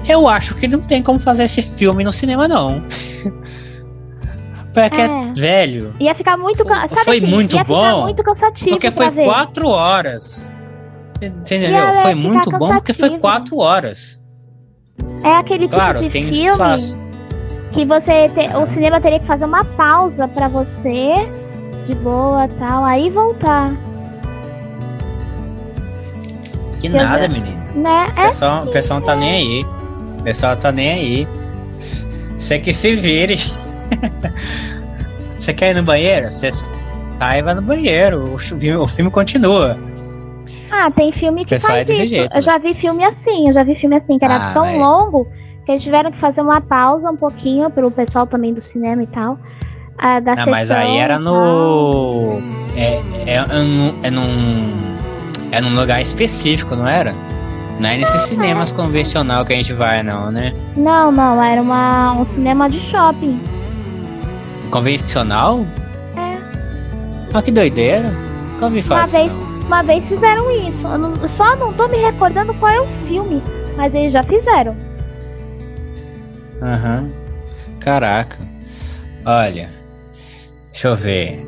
eu 0.09 0.29
acho 0.29 0.55
que 0.55 0.69
não 0.69 0.81
tem 0.81 1.03
como 1.03 1.19
fazer 1.19 1.45
esse 1.45 1.61
filme 1.63 2.05
no 2.05 2.13
cinema, 2.13 2.47
não. 2.47 2.83
Porque, 4.75 5.01
É. 5.01 5.33
velho, 5.37 5.93
Ia 6.01 6.15
ficar 6.17 6.37
muito. 6.37 6.65
can- 6.65 6.89
Sabe 6.89 7.05
Foi 7.05 7.19
assim, 7.19 7.27
muito 7.27 7.55
ia 7.57 7.63
bom, 7.65 7.85
Ficar 7.85 7.97
muito 8.03 8.23
cansativo 8.25 8.71
porque 8.71 8.91
foi 8.91 9.11
ver. 9.11 9.25
4 9.25 9.69
horas. 9.69 10.53
Você 11.45 11.57
entendeu? 11.57 11.85
Foi 11.87 11.95
ficar 12.11 12.17
muito 12.17 12.51
bom 12.51 12.69
porque 12.69 12.93
foi. 12.93 13.19
4 13.19 13.57
horas. 13.59 14.23
É 15.23 15.37
aquele 15.37 15.65
tipo 15.65 15.75
Claro, 15.75 16.01
de 16.01 16.09
tem 16.11 16.33
filme 16.33 16.49
espaço. 16.51 16.99
que 17.73 17.85
você 17.85 18.29
te- 18.29 18.57
o 18.57 18.67
cinema 18.73 19.01
teria 19.01 19.19
que 19.21 19.27
fazer 19.27 19.45
uma 19.45 19.65
pausa 19.65 20.29
pra 20.29 20.49
você 20.49 21.15
de 21.87 21.95
boa 21.97 22.47
tal, 22.59 22.85
aí 22.85 23.11
voltar, 23.11 23.73
Que 26.81 26.89
nada, 26.89 27.29
menino. 27.29 27.57
né? 27.75 28.07
O 28.17 28.21
É 28.21 28.29
pessoal, 28.29 28.65
o 28.65 28.71
pessoal 28.71 29.01
não 29.01 29.07
tá 29.07 29.17
nem 29.17 29.31
aí. 29.31 29.65
O 30.21 30.23
pessoal 30.23 30.57
tá 30.57 30.73
nem 30.73 30.91
aí. 30.91 31.29
Você 32.39 32.59
que 32.59 32.73
se 32.73 32.95
vire. 32.97 33.39
Você 35.39 35.53
quer 35.53 35.71
ir 35.71 35.75
no 35.75 35.83
banheiro? 35.83 36.31
Você 36.31 36.51
sai 36.53 37.39
e 37.39 37.43
vai 37.43 37.55
no 37.55 37.63
banheiro. 37.63 38.33
O 38.35 38.39
filme, 38.39 38.75
o 38.77 38.89
filme 38.89 39.11
continua. 39.11 39.77
Ah, 40.77 40.91
tem 40.91 41.13
filme 41.13 41.45
que 41.45 41.51
Pessoal, 41.51 41.75
faz 41.77 41.89
é 41.89 41.93
isso. 41.93 42.07
jeito, 42.09 42.33
eu 42.35 42.41
né? 42.41 42.43
já 42.43 42.59
vi 42.59 42.75
filme 42.75 43.05
assim, 43.05 43.45
eu 43.49 43.55
já 43.55 43.63
vi 43.63 43.75
filme 43.77 43.97
assim, 43.97 44.19
que 44.19 44.25
era 44.25 44.37
Ah, 44.37 44.53
tão 44.53 44.65
é. 44.65 44.77
longo 44.77 45.27
que 45.65 45.71
eles 45.73 45.83
tiveram 45.83 46.11
que 46.11 46.19
fazer 46.19 46.41
uma 46.41 46.61
pausa 46.61 47.11
um 47.11 47.17
pouquinho 47.17 47.71
pro 47.71 47.91
pessoal 47.91 48.27
também 48.27 48.53
do 48.53 48.61
cinema 48.61 49.03
e 49.03 49.07
tal. 49.07 49.39
ah, 49.99 50.19
da 50.21 50.33
Ah, 50.33 50.47
mas 50.47 50.71
aí 50.71 50.83
sessão 50.87 51.01
era 51.01 51.19
no. 51.19 52.39
É, 52.77 53.01
é, 53.27 53.35
é, 53.37 53.47
num, 53.63 53.95
é 54.03 54.11
num. 54.11 54.73
É 55.53 55.61
num 55.61 55.75
lugar 55.79 56.03
específico, 56.03 56.75
não 56.75 56.89
era? 56.89 57.15
Não 57.79 57.89
é 57.89 57.97
nesses 57.97 58.23
cinemas 58.23 58.73
convencional 58.73 59.45
que 59.45 59.53
a 59.53 59.57
gente 59.57 59.73
vai, 59.73 60.03
não, 60.03 60.31
né? 60.31 60.53
Não, 60.77 61.11
não, 61.13 61.43
era 61.43 61.63
uma, 61.63 62.13
um 62.13 62.27
cinema 62.35 62.69
de 62.69 62.81
shopping. 62.91 63.41
Convencional? 64.71 65.65
É. 66.17 66.37
Olha 67.33 67.43
que 67.43 67.51
doideira. 67.53 68.11
Nunca 68.53 68.65
ouvi 68.67 68.83
falar 68.83 69.01
Uma 69.03 69.07
vez, 69.07 69.33
não. 69.33 69.44
Uma 69.67 69.83
vez 69.83 70.05
fizeram 70.07 70.51
isso. 70.51 70.87
Eu 70.87 70.99
não- 70.99 71.15
só 71.37 71.57
não 71.57 71.73
tô 71.73 71.89
me 71.89 71.99
recordando 71.99 72.55
qual 72.55 72.73
é 72.73 72.81
o 72.81 72.87
filme, 73.07 73.43
mas 73.77 73.95
eles 73.95 74.13
já 74.13 74.23
fizeram. 74.23 74.77
Aham. 76.63 77.09
Caraca. 77.81 78.39
Olha. 79.25 79.69
Deixa 80.73 80.89
eu 80.89 80.97
ver. 80.97 81.45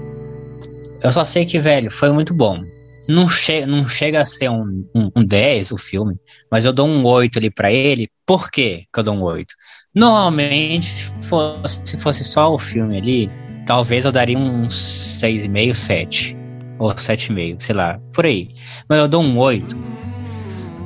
Eu 1.02 1.12
só 1.12 1.24
sei 1.24 1.44
que, 1.44 1.58
velho, 1.58 1.90
foi 1.90 2.10
muito 2.12 2.34
bom. 2.34 2.62
Não, 3.08 3.28
che 3.28 3.64
não 3.66 3.86
chega 3.86 4.20
a 4.20 4.24
ser 4.24 4.50
um, 4.50 4.84
um, 4.94 5.10
um 5.16 5.24
10 5.24 5.70
o 5.70 5.78
filme, 5.78 6.16
mas 6.50 6.64
eu 6.64 6.72
dou 6.72 6.88
um 6.88 7.04
8 7.04 7.38
ali 7.38 7.50
pra 7.50 7.70
ele. 7.70 8.08
Por 8.26 8.50
que 8.50 8.84
eu 8.96 9.02
dou 9.02 9.14
um 9.14 9.22
8? 9.22 9.54
Normalmente, 9.94 10.86
se 10.86 11.12
fosse, 11.22 11.82
se 11.84 11.96
fosse 12.02 12.24
só 12.24 12.52
o 12.52 12.58
filme 12.58 12.96
ali, 12.98 13.30
talvez 13.64 14.04
eu 14.04 14.10
daria 14.12 14.36
um 14.36 14.68
6,5, 14.68 15.74
7. 15.74 16.36
Ou 16.78 16.90
7,5, 16.94 17.56
sei 17.60 17.74
lá, 17.74 17.98
por 18.14 18.26
aí. 18.26 18.50
Mas 18.88 18.98
eu 18.98 19.08
dou 19.08 19.22
um 19.22 19.38
8. 19.38 19.76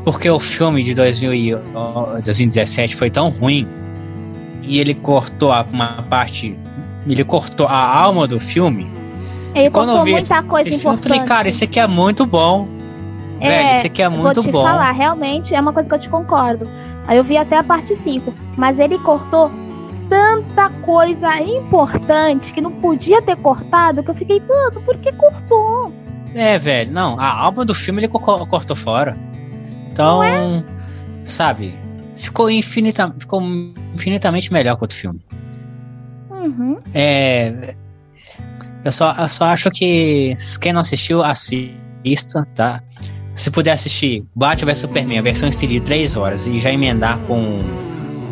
Porque 0.04 0.30
o 0.30 0.40
filme 0.40 0.82
de 0.82 0.94
2000 0.94 1.34
e, 1.34 1.54
ó, 1.74 2.18
2017 2.24 2.96
foi 2.96 3.10
tão 3.10 3.28
ruim 3.28 3.66
e 4.62 4.78
ele 4.78 4.94
cortou 4.94 5.52
a- 5.52 5.66
uma 5.72 6.02
parte. 6.08 6.58
Ele 7.08 7.24
cortou 7.24 7.66
a 7.66 7.96
alma 7.98 8.26
do 8.26 8.38
filme. 8.40 8.86
Ele 9.54 9.68
Quando 9.70 9.88
eu 9.88 9.92
contou 9.96 10.04
vi 10.04 10.12
muita 10.12 10.34
esse, 10.34 10.42
coisa 10.44 10.68
esse 10.68 10.78
filme, 10.78 10.94
eu 10.94 10.98
importante. 10.98 11.18
falei, 11.18 11.28
cara, 11.28 11.48
isso 11.48 11.64
aqui 11.64 11.80
é 11.80 11.86
muito 11.86 12.24
bom. 12.24 12.68
É, 13.40 13.48
Velho, 13.48 13.76
isso 13.76 13.86
aqui 13.86 14.02
é 14.02 14.08
muito 14.08 14.34
Vou 14.42 14.44
te 14.44 14.52
bom. 14.52 14.62
falar, 14.62 14.92
realmente 14.92 15.54
é 15.54 15.60
uma 15.60 15.72
coisa 15.72 15.88
que 15.88 15.94
eu 15.94 15.98
te 15.98 16.08
concordo. 16.08 16.68
Aí 17.06 17.16
eu 17.16 17.24
vi 17.24 17.36
até 17.36 17.56
a 17.56 17.64
parte 17.64 17.96
5, 17.96 18.32
mas 18.56 18.78
ele 18.78 18.98
cortou 18.98 19.50
tanta 20.10 20.68
coisa 20.82 21.38
importante 21.40 22.52
que 22.52 22.60
não 22.60 22.72
podia 22.72 23.22
ter 23.22 23.36
cortado 23.36 24.02
que 24.02 24.10
eu 24.10 24.14
fiquei, 24.14 24.40
mano, 24.40 24.82
por 24.82 24.98
que 24.98 25.10
cortou? 25.12 25.92
É, 26.34 26.58
velho, 26.58 26.92
não, 26.92 27.18
a 27.18 27.32
alma 27.32 27.64
do 27.64 27.74
filme 27.74 28.00
ele 28.00 28.08
co- 28.08 28.46
cortou 28.46 28.76
fora. 28.76 29.16
Então, 29.90 30.22
é? 30.22 30.62
sabe, 31.24 31.74
ficou, 32.16 32.50
infinita, 32.50 33.14
ficou 33.18 33.40
infinitamente 33.94 34.52
melhor 34.52 34.76
que 34.76 34.84
outro 34.84 34.96
filme. 34.96 35.24
Uhum. 36.30 36.78
É. 36.94 37.74
Eu 38.84 38.92
só, 38.92 39.14
eu 39.18 39.28
só 39.28 39.44
acho 39.46 39.70
que 39.70 40.34
quem 40.60 40.72
não 40.72 40.80
assistiu, 40.80 41.22
assista, 41.22 42.46
tá? 42.54 42.82
Se 43.34 43.50
puder 43.50 43.72
assistir 43.72 44.24
Batman 44.34 44.66
vs 44.72 44.78
Superman, 44.78 45.18
a 45.18 45.22
versão 45.22 45.48
estendida 45.48 45.80
de 45.80 45.86
3 45.86 46.16
horas 46.16 46.46
e 46.46 46.58
já 46.58 46.72
emendar 46.72 47.18
com, 47.26 47.58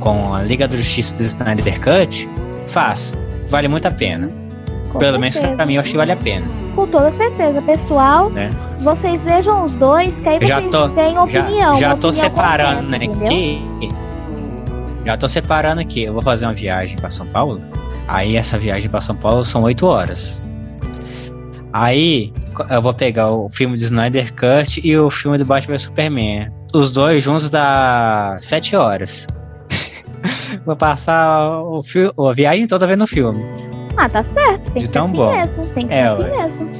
com 0.01 0.35
a 0.35 0.43
Liga 0.43 0.67
da 0.69 0.77
Justiça 0.77 1.17
do 1.17 1.23
Snyder 1.23 1.81
Cut, 1.81 2.29
faça. 2.67 3.15
Vale 3.49 3.69
muito 3.69 3.87
a 3.87 3.91
pena. 3.91 4.31
Com 4.93 4.99
Pelo 4.99 5.19
menos 5.19 5.35
certeza. 5.35 5.57
pra 5.57 5.67
mim 5.67 5.75
eu 5.75 5.81
acho 5.81 5.91
que 5.91 5.97
vale 5.97 6.13
a 6.13 6.17
pena. 6.17 6.47
Com 6.75 6.87
toda 6.87 7.11
certeza, 7.13 7.61
pessoal. 7.63 8.31
Né? 8.31 8.51
Vocês 8.81 9.21
vejam 9.23 9.65
os 9.67 9.73
dois, 9.75 10.15
que 10.17 10.29
aí 10.29 10.39
Já 10.47 10.59
vocês 10.61 10.71
tô- 10.71 10.89
têm 10.91 11.15
Já, 11.15 11.23
opinião. 11.25 11.75
já 11.75 11.89
uma 11.89 11.97
tô 11.97 12.09
opinião 12.09 12.13
separando 12.31 12.83
completa, 12.83 13.05
entendeu? 13.05 13.27
aqui. 13.77 13.89
Já 15.05 15.17
tô 15.17 15.29
separando 15.29 15.81
aqui. 15.81 16.03
Eu 16.05 16.13
vou 16.13 16.23
fazer 16.23 16.47
uma 16.47 16.55
viagem 16.55 16.97
pra 16.97 17.11
São 17.11 17.27
Paulo. 17.27 17.61
Aí 18.07 18.37
essa 18.37 18.59
viagem 18.59 18.89
pra 18.89 19.01
São 19.01 19.17
Paulo 19.17 19.45
são 19.45 19.63
8 19.63 19.87
horas. 19.87 20.43
Aí 21.73 22.33
eu 22.71 22.81
vou 22.81 22.95
pegar 22.95 23.31
o 23.31 23.49
filme 23.49 23.77
do 23.77 23.83
Snyder 23.83 24.33
Cut 24.35 24.81
e 24.83 24.97
o 24.97 25.11
filme 25.11 25.37
do 25.39 25.45
Batman 25.45 25.79
Superman. 25.79 26.51
Os 26.75 26.91
dois 26.91 27.23
juntos 27.25 27.51
dá 27.51 28.37
7 28.41 28.75
horas. 28.77 29.27
vou 30.65 30.77
passar 30.77 31.51
o 31.63 31.83
fi- 31.83 32.11
a 32.19 32.33
viagem 32.33 32.67
toda 32.67 32.87
vendo 32.87 33.05
o 33.05 33.07
filme. 33.07 33.45
Ah, 33.97 34.09
tá 34.09 34.25
certo. 34.33 34.63
Tem 34.65 34.73
De 34.75 34.79
que 34.79 34.81
ser 34.83 34.89
tão 34.89 35.07
assim 35.07 35.15
bom. 35.17 35.37
mesmo. 35.37 35.67
Tem 35.75 35.87
que 35.89 35.93
É, 35.95 36.17
ser 36.17 36.23
assim 36.25 36.37
mesmo. 36.65 36.71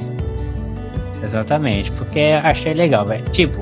Exatamente, 1.23 1.91
porque 1.93 2.19
achei 2.43 2.73
legal, 2.73 3.05
velho. 3.05 3.23
Tipo, 3.31 3.61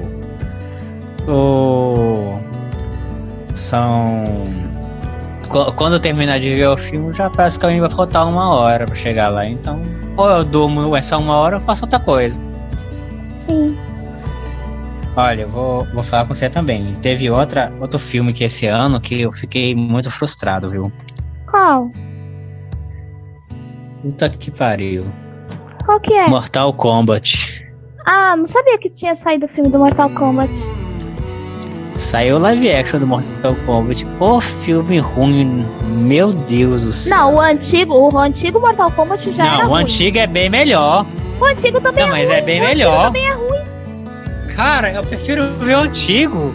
o. 1.28 2.40
São. 3.56 4.24
Qu- 5.50 5.72
Quando 5.74 5.94
eu 5.94 6.00
terminar 6.00 6.40
de 6.40 6.54
ver 6.56 6.68
o 6.68 6.78
filme, 6.78 7.12
já 7.14 7.30
praticamente 7.30 7.80
vai 7.82 7.90
faltar 7.90 8.28
uma 8.28 8.54
hora 8.54 8.86
pra 8.86 8.96
chegar 8.96 9.30
lá. 9.30 9.46
Então, 9.48 9.82
ou 10.16 10.30
eu 10.30 10.44
durmo 10.44 10.96
essa 10.96 11.18
uma 11.18 11.36
hora 11.36 11.56
ou 11.56 11.62
eu 11.62 11.66
faço 11.66 11.86
outra 11.86 12.00
coisa. 12.00 12.44
Olha, 15.20 15.42
eu 15.42 15.50
vou, 15.50 15.84
vou 15.94 16.04
falar 16.04 16.26
com 16.26 16.36
você 16.36 16.48
também. 16.48 16.96
Teve 17.02 17.28
outra, 17.32 17.74
outro 17.82 17.98
filme 17.98 18.32
que 18.32 18.44
esse 18.44 18.68
ano 18.68 19.02
que 19.02 19.22
eu 19.22 19.32
fiquei 19.32 19.74
muito 19.76 20.12
frustrado, 20.12 20.70
viu? 20.70 20.92
Qual? 21.50 21.90
Puta 24.04 24.30
que 24.30 24.52
pariu. 24.52 25.04
Qual 25.86 26.00
que 26.00 26.14
é? 26.14 26.28
Mortal 26.28 26.72
Kombat. 26.72 27.66
Ah, 28.06 28.36
não 28.38 28.48
sabia 28.48 28.78
que 28.78 28.90
tinha 28.92 29.16
saído 29.16 29.48
o 29.48 29.50
filme 29.50 29.72
do 29.72 29.80
Mortal 29.80 30.10
Kombat. 30.12 30.52
Saiu 31.98 32.38
live 32.38 32.72
action 32.72 33.00
do 33.00 33.08
Mortal 33.08 33.56
Kombat. 33.66 34.06
O 34.20 34.40
filme 34.40 35.00
ruim, 35.00 35.66
meu 36.08 36.32
Deus 36.32 36.84
do 36.84 36.94
céu. 36.94 37.18
Não, 37.18 37.36
o 37.36 37.42
antigo, 37.42 37.96
o 38.14 38.18
antigo 38.20 38.60
Mortal 38.60 38.92
Kombat 38.92 39.32
já 39.32 39.44
Não, 39.44 39.66
o 39.66 39.70
ruim. 39.70 39.82
antigo 39.82 40.20
é 40.20 40.28
bem 40.28 40.48
melhor. 40.48 41.08
O 41.42 41.46
antigo 41.46 41.82
também 41.82 42.04
Não, 42.08 42.16
é 42.16 42.20
mas 42.20 42.30
ruim. 42.30 42.38
é 42.38 42.42
bem 42.42 42.60
o 42.60 42.64
antigo 42.64 42.78
melhor. 42.78 43.06
também 43.08 43.28
é 43.28 43.34
ruim. 43.34 43.47
Cara, 44.58 44.92
eu 44.92 45.04
prefiro 45.04 45.54
ver 45.60 45.76
o 45.76 45.82
antigo. 45.82 46.52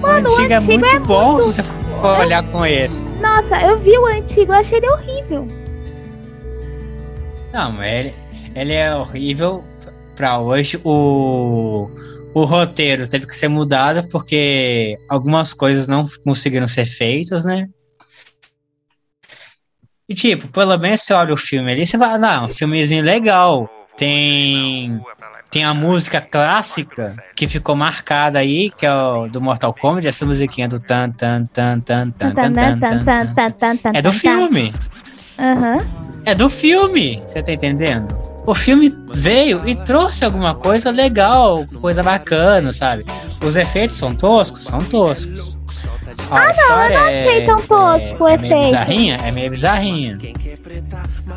Mano, 0.00 0.28
o 0.28 0.32
antigo 0.32 0.52
é 0.52 0.58
muito 0.58 0.84
é 0.84 0.98
bom 0.98 1.34
muito- 1.34 1.52
se 1.52 1.62
você 1.62 1.62
for 1.62 2.18
olhar 2.18 2.42
com 2.50 2.66
esse. 2.66 3.04
Nossa, 3.20 3.60
eu 3.62 3.78
vi 3.80 3.96
o 3.96 4.06
antigo, 4.06 4.52
eu 4.52 4.58
achei 4.58 4.78
ele 4.78 4.90
horrível. 4.90 5.46
Não, 7.52 7.70
mas 7.70 7.86
ele, 7.92 8.14
ele 8.56 8.72
é 8.72 8.92
horrível 8.92 9.62
pra 10.16 10.40
hoje. 10.40 10.80
O, 10.82 11.88
o 12.34 12.42
roteiro 12.42 13.06
teve 13.06 13.24
que 13.28 13.36
ser 13.36 13.46
mudado 13.46 14.08
porque 14.08 14.98
algumas 15.08 15.54
coisas 15.54 15.86
não 15.86 16.04
conseguiram 16.24 16.66
ser 16.66 16.86
feitas, 16.86 17.44
né? 17.44 17.68
E 20.08 20.14
tipo, 20.14 20.48
pelo 20.48 20.76
menos 20.76 21.02
você 21.02 21.14
olha 21.14 21.32
o 21.32 21.36
filme 21.36 21.70
ali, 21.70 21.86
você 21.86 21.96
fala, 21.96 22.18
não, 22.18 22.46
um 22.46 22.50
filmezinho 22.50 23.04
legal. 23.04 23.70
Tem 23.96 25.00
tem 25.54 25.62
a 25.62 25.72
música 25.72 26.20
clássica 26.20 27.14
que 27.36 27.46
ficou 27.46 27.76
marcada 27.76 28.40
aí, 28.40 28.72
que 28.76 28.84
é 28.84 28.92
o 28.92 29.28
do 29.28 29.40
Mortal 29.40 29.72
Kombat, 29.72 30.04
essa 30.04 30.26
musiquinha 30.26 30.66
do 30.66 30.80
tan 30.80 31.12
tan 31.12 31.46
tan 31.46 31.78
tan 31.78 32.10
tan 32.10 32.34
tan 32.34 32.80
tan, 32.80 33.52
tan, 33.52 33.76
tan. 33.76 33.90
É 33.94 34.02
do 34.02 34.12
filme. 34.12 34.74
Aham. 35.38 35.76
É 36.24 36.34
do 36.34 36.50
filme, 36.50 37.20
você 37.20 37.40
tá 37.40 37.52
entendendo? 37.52 38.33
O 38.46 38.54
filme 38.54 38.94
veio 39.12 39.66
e 39.66 39.74
trouxe 39.74 40.24
alguma 40.24 40.54
coisa 40.54 40.90
legal, 40.90 41.64
coisa 41.80 42.02
bacana, 42.02 42.72
sabe? 42.72 43.04
Os 43.42 43.56
efeitos 43.56 43.96
são 43.96 44.14
toscos? 44.14 44.64
São 44.64 44.78
toscos. 44.78 45.58
A 46.30 46.50
história 46.50 46.94
eu 46.94 47.00
não 47.00 47.06
achei 47.06 47.42
é, 47.42 47.46
tão 47.46 47.56
tosco 47.56 48.24
o 48.24 48.28
é, 48.28 48.34
é 48.34 48.36
meio 48.38 48.64
bizarrinha, 48.64 49.16
é 49.24 49.30
meio 49.32 49.50
bizarrinha. 49.50 50.18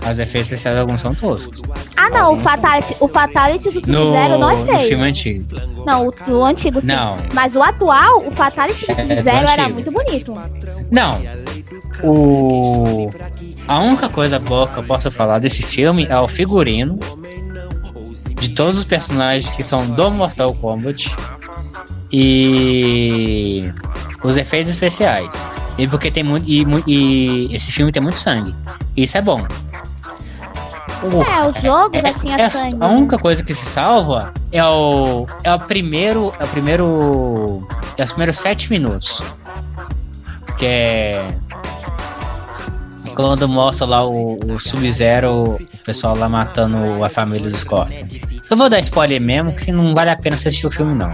Os 0.10 0.20
efeitos 0.20 0.42
especiais 0.42 0.78
alguns 0.78 1.02
são 1.02 1.16
toscos. 1.16 1.62
Ah, 1.96 2.10
não, 2.10 2.20
o 2.20 2.24
Alguns 2.36 2.44
são 2.44 2.52
Fatality, 2.52 2.96
o 3.00 3.08
Fatality 3.08 3.70
do 3.82 3.92
No, 3.92 4.06
Sub-Zero 4.06 4.38
não 4.40 4.50
é 4.50 4.56
no 4.56 4.80
filme 4.82 5.04
antigo. 5.04 5.46
Não, 5.86 6.08
o, 6.08 6.32
o 6.32 6.46
antigo 6.46 6.82
sim. 6.82 6.88
Não, 6.88 7.18
Mas 7.34 7.56
o 7.56 7.62
atual, 7.64 8.28
o 8.28 8.32
Fatality 8.32 8.86
do 8.86 8.92
É, 8.92 8.96
do 8.96 9.08
Sub-Zero 9.16 9.50
era 9.50 9.70
muito 9.70 9.92
bonito. 9.92 10.34
não. 10.92 11.22
O... 12.04 13.12
A 13.68 13.80
única 13.80 14.10
coisa 14.10 14.40
boa 14.40 14.68
que 14.68 14.78
eu 14.78 14.84
posso 14.84 15.12
falar 15.12 15.40
desse 15.40 15.64
filme 15.64 16.06
é 16.10 16.18
o 16.20 16.28
figurino 16.28 17.00
de 18.40 18.50
todos 18.50 18.78
os 18.78 18.84
personagens 18.84 19.52
que 19.54 19.64
são 19.64 19.86
do 19.88 20.12
Mortal 20.12 20.54
Kombat 20.54 21.16
e 22.12 23.72
os 24.24 24.38
efeitos 24.38 24.72
especiais. 24.72 25.52
E 25.78 25.88
porque 25.88 26.10
tem 26.10 26.24
muito 26.24 26.48
e, 26.50 26.66
e 26.88 27.56
esse 27.56 27.72
filme 27.72 27.92
tem 27.92 28.02
muito 28.02 28.18
sangue. 28.18 28.54
Isso 28.96 29.18
é 29.18 29.22
bom. 29.22 29.46
É, 31.04 31.42
o 31.44 31.62
jogo 31.62 31.96
já 31.96 32.14
tinha 32.14 32.38
é- 32.38 32.50
sangue. 32.50 32.78
a 32.80 32.88
única 32.88 33.20
coisa 33.20 33.44
que 33.44 33.54
se 33.54 33.66
salva 33.66 34.34
é 34.52 34.64
o 34.66 35.28
é 35.44 35.54
o 35.54 35.60
primeiro 35.60 36.34
é 36.40 36.44
o 36.44 36.48
primeiro 36.48 37.68
é 37.98 38.04
os 38.04 38.12
primeiros 38.12 38.40
sete 38.40 38.72
minutos 38.72 39.22
que 40.58 40.66
é 40.66 41.28
quando 43.18 43.50
mostra 43.50 43.88
lá 43.88 44.06
o, 44.06 44.38
o 44.48 44.60
Sub-Zero, 44.60 45.56
o 45.56 45.84
pessoal 45.84 46.16
lá 46.16 46.30
matando 46.30 47.04
a 47.04 47.10
família 47.10 47.50
do 47.50 47.58
Scorpion. 47.58 48.06
Eu 48.50 48.56
vou 48.56 48.70
dar 48.70 48.80
spoiler 48.80 49.22
mesmo, 49.22 49.52
que 49.52 49.72
não 49.72 49.94
vale 49.94 50.10
a 50.10 50.16
pena 50.16 50.36
assistir 50.36 50.66
o 50.66 50.72
filme, 50.72 50.96
não. 50.96 51.12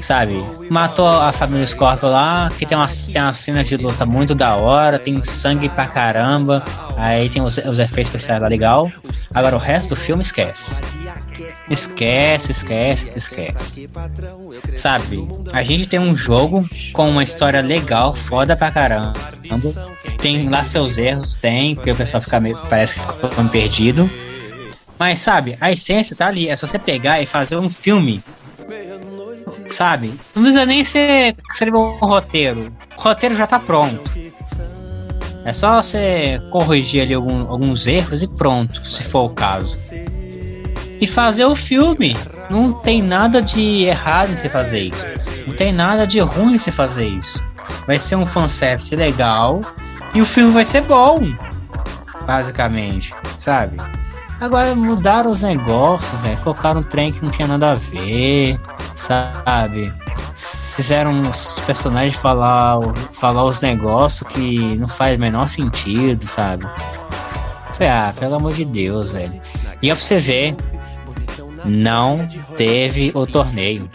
Sabe? 0.00 0.42
Matou 0.68 1.06
a 1.06 1.32
família 1.32 1.64
do 1.64 1.68
Scorpion 1.68 2.10
lá, 2.10 2.50
que 2.58 2.66
tem 2.66 2.76
umas, 2.76 3.04
tem 3.04 3.22
umas 3.22 3.38
cenas 3.38 3.68
de 3.68 3.76
luta 3.76 4.04
muito 4.04 4.34
da 4.34 4.56
hora, 4.56 4.98
tem 4.98 5.22
sangue 5.22 5.68
pra 5.68 5.86
caramba, 5.86 6.64
aí 6.96 7.28
tem 7.28 7.40
os, 7.40 7.58
os 7.58 7.78
efeitos 7.78 8.08
especiais 8.08 8.42
lá 8.42 8.48
legal. 8.48 8.90
Agora 9.32 9.54
o 9.54 9.58
resto 9.58 9.90
do 9.90 9.96
filme 9.96 10.22
esquece. 10.22 10.80
Esquece, 11.68 12.50
esquece, 12.50 13.10
esquece. 13.14 13.88
Sabe? 14.74 15.28
A 15.52 15.62
gente 15.62 15.86
tem 15.86 16.00
um 16.00 16.16
jogo 16.16 16.68
com 16.92 17.08
uma 17.08 17.22
história 17.22 17.60
legal, 17.60 18.12
foda 18.12 18.56
pra 18.56 18.72
caramba. 18.72 19.12
Tem 20.18 20.48
lá 20.48 20.64
seus 20.64 20.98
erros, 20.98 21.36
tem, 21.36 21.76
porque 21.76 21.92
o 21.92 21.96
pessoal 21.96 22.20
fica 22.20 22.40
meio, 22.40 22.58
parece 22.68 22.94
que 22.98 23.06
ficou 23.06 23.48
perdido. 23.48 24.10
Mas 25.00 25.20
sabe, 25.20 25.56
a 25.62 25.72
essência 25.72 26.14
tá 26.14 26.26
ali. 26.26 26.50
É 26.50 26.54
só 26.54 26.66
você 26.66 26.78
pegar 26.78 27.22
e 27.22 27.26
fazer 27.26 27.56
um 27.56 27.70
filme. 27.70 28.22
Sabe? 29.70 30.08
Não 30.34 30.42
precisa 30.42 30.66
nem 30.66 30.84
ser 30.84 31.34
escrever 31.50 31.78
um 31.78 31.96
roteiro. 31.96 32.70
O 32.98 33.00
roteiro 33.00 33.34
já 33.34 33.46
tá 33.46 33.58
pronto. 33.58 34.10
É 35.42 35.54
só 35.54 35.82
você 35.82 36.38
corrigir 36.50 37.00
ali 37.00 37.14
algum- 37.14 37.48
alguns 37.48 37.86
erros 37.86 38.22
e 38.22 38.28
pronto, 38.28 38.84
se 38.86 39.02
for 39.04 39.30
o 39.30 39.30
caso. 39.30 39.74
E 41.00 41.06
fazer 41.06 41.46
o 41.46 41.56
filme. 41.56 42.14
Não 42.50 42.74
tem 42.74 43.00
nada 43.00 43.40
de 43.40 43.84
errado 43.84 44.32
em 44.32 44.36
você 44.36 44.50
fazer 44.50 44.80
isso. 44.80 45.06
Não 45.46 45.54
tem 45.56 45.72
nada 45.72 46.06
de 46.06 46.20
ruim 46.20 46.54
em 46.56 46.58
você 46.58 46.70
fazer 46.70 47.06
isso. 47.06 47.42
Vai 47.86 47.98
ser 47.98 48.16
um 48.16 48.26
fanservice 48.26 48.94
legal 48.94 49.62
e 50.14 50.20
o 50.20 50.26
filme 50.26 50.52
vai 50.52 50.64
ser 50.66 50.82
bom. 50.82 51.20
Basicamente, 52.26 53.14
sabe? 53.38 53.78
Agora 54.40 54.74
mudaram 54.74 55.30
os 55.30 55.42
negócios, 55.42 56.18
velho. 56.22 56.38
Colocaram 56.38 56.80
um 56.80 56.82
trem 56.82 57.12
que 57.12 57.22
não 57.22 57.30
tinha 57.30 57.46
nada 57.46 57.72
a 57.72 57.74
ver, 57.74 58.58
sabe? 58.96 59.92
Fizeram 60.34 61.20
os 61.28 61.60
personagens 61.60 62.14
falar, 62.14 62.80
falar 63.12 63.44
os 63.44 63.60
negócios 63.60 64.26
que 64.32 64.76
não 64.76 64.88
faz 64.88 65.18
o 65.18 65.20
menor 65.20 65.46
sentido, 65.46 66.26
sabe? 66.26 66.64
Falei, 67.72 67.88
ah, 67.88 68.14
pelo 68.18 68.36
amor 68.36 68.54
de 68.54 68.64
Deus, 68.64 69.12
velho. 69.12 69.40
E 69.82 69.92
ó 69.92 69.94
pra 69.94 70.02
você 70.02 70.18
ver, 70.18 70.56
não 71.66 72.26
teve 72.56 73.12
o 73.14 73.26
torneio. 73.26 73.90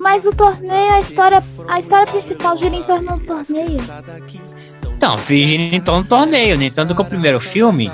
Mas 0.00 0.24
o 0.24 0.30
torneio, 0.30 0.94
a 0.94 0.98
história, 0.98 1.38
a 1.68 1.80
história 1.80 2.06
principal 2.06 2.58
gira 2.58 2.74
em 2.74 2.82
torno 2.82 3.18
do 3.18 3.24
torneio. 3.24 3.80
Não, 5.00 5.16
fingindo 5.16 5.76
então 5.76 5.98
um 5.98 6.02
torneio, 6.02 6.58
nem 6.58 6.70
tanto 6.70 6.94
que 6.94 7.00
o 7.00 7.04
primeiro 7.04 7.38
filme 7.38 7.90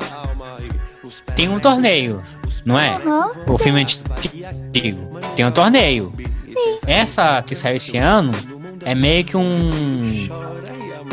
tem 1.34 1.48
um 1.48 1.58
torneio, 1.58 2.22
não 2.64 2.78
é? 2.78 2.94
Aham. 2.94 3.30
O 3.48 3.58
filme 3.58 3.80
antigo 3.80 4.04
tem 5.34 5.44
um 5.44 5.50
torneio. 5.50 6.12
Essa 6.86 7.42
que 7.42 7.54
saiu 7.54 7.76
esse 7.76 7.96
ano 7.96 8.32
é 8.84 8.94
meio 8.94 9.24
que 9.24 9.36
um 9.36 9.70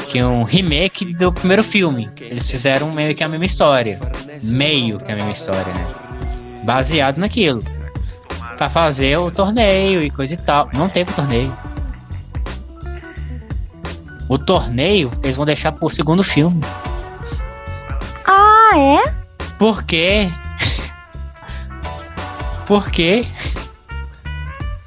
que 0.10 0.22
um 0.22 0.44
remake 0.44 1.14
do 1.14 1.32
primeiro 1.32 1.64
filme. 1.64 2.08
Eles 2.20 2.50
fizeram 2.50 2.92
meio 2.92 3.16
que 3.16 3.24
a 3.24 3.30
mesma 3.30 3.46
história, 3.46 4.00
meio 4.44 5.00
que 5.00 5.12
a 5.12 5.16
mesma 5.16 5.32
história, 5.32 5.74
né? 5.74 5.88
Baseado 6.64 7.18
naquilo. 7.18 7.64
Pra 8.58 8.70
fazer 8.70 9.18
o 9.18 9.32
torneio 9.32 10.04
e 10.04 10.10
coisa 10.10 10.34
e 10.34 10.38
tal. 10.38 10.70
Não 10.74 10.90
teve 10.90 11.12
torneio. 11.14 11.56
O 14.30 14.38
torneio 14.38 15.12
eles 15.24 15.36
vão 15.36 15.46
deixar 15.46 15.72
pro 15.72 15.90
segundo 15.90 16.24
filme. 16.24 16.62
Ah, 18.26 18.72
é? 18.76 19.21
Por 19.62 19.84
quê? 19.84 20.28
Por 22.66 22.90
quê? 22.90 23.28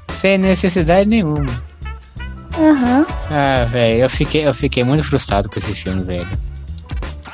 Sem 0.09 0.37
necessidade 0.37 1.07
nenhuma. 1.07 1.45
Aham. 2.59 3.05
Ah, 3.31 3.63
velho, 3.69 4.01
eu 4.01 4.09
fiquei, 4.09 4.45
eu 4.45 4.53
fiquei 4.53 4.83
muito 4.83 5.05
frustrado 5.05 5.49
com 5.49 5.57
esse 5.57 5.73
filme, 5.73 6.03
velho. 6.03 6.27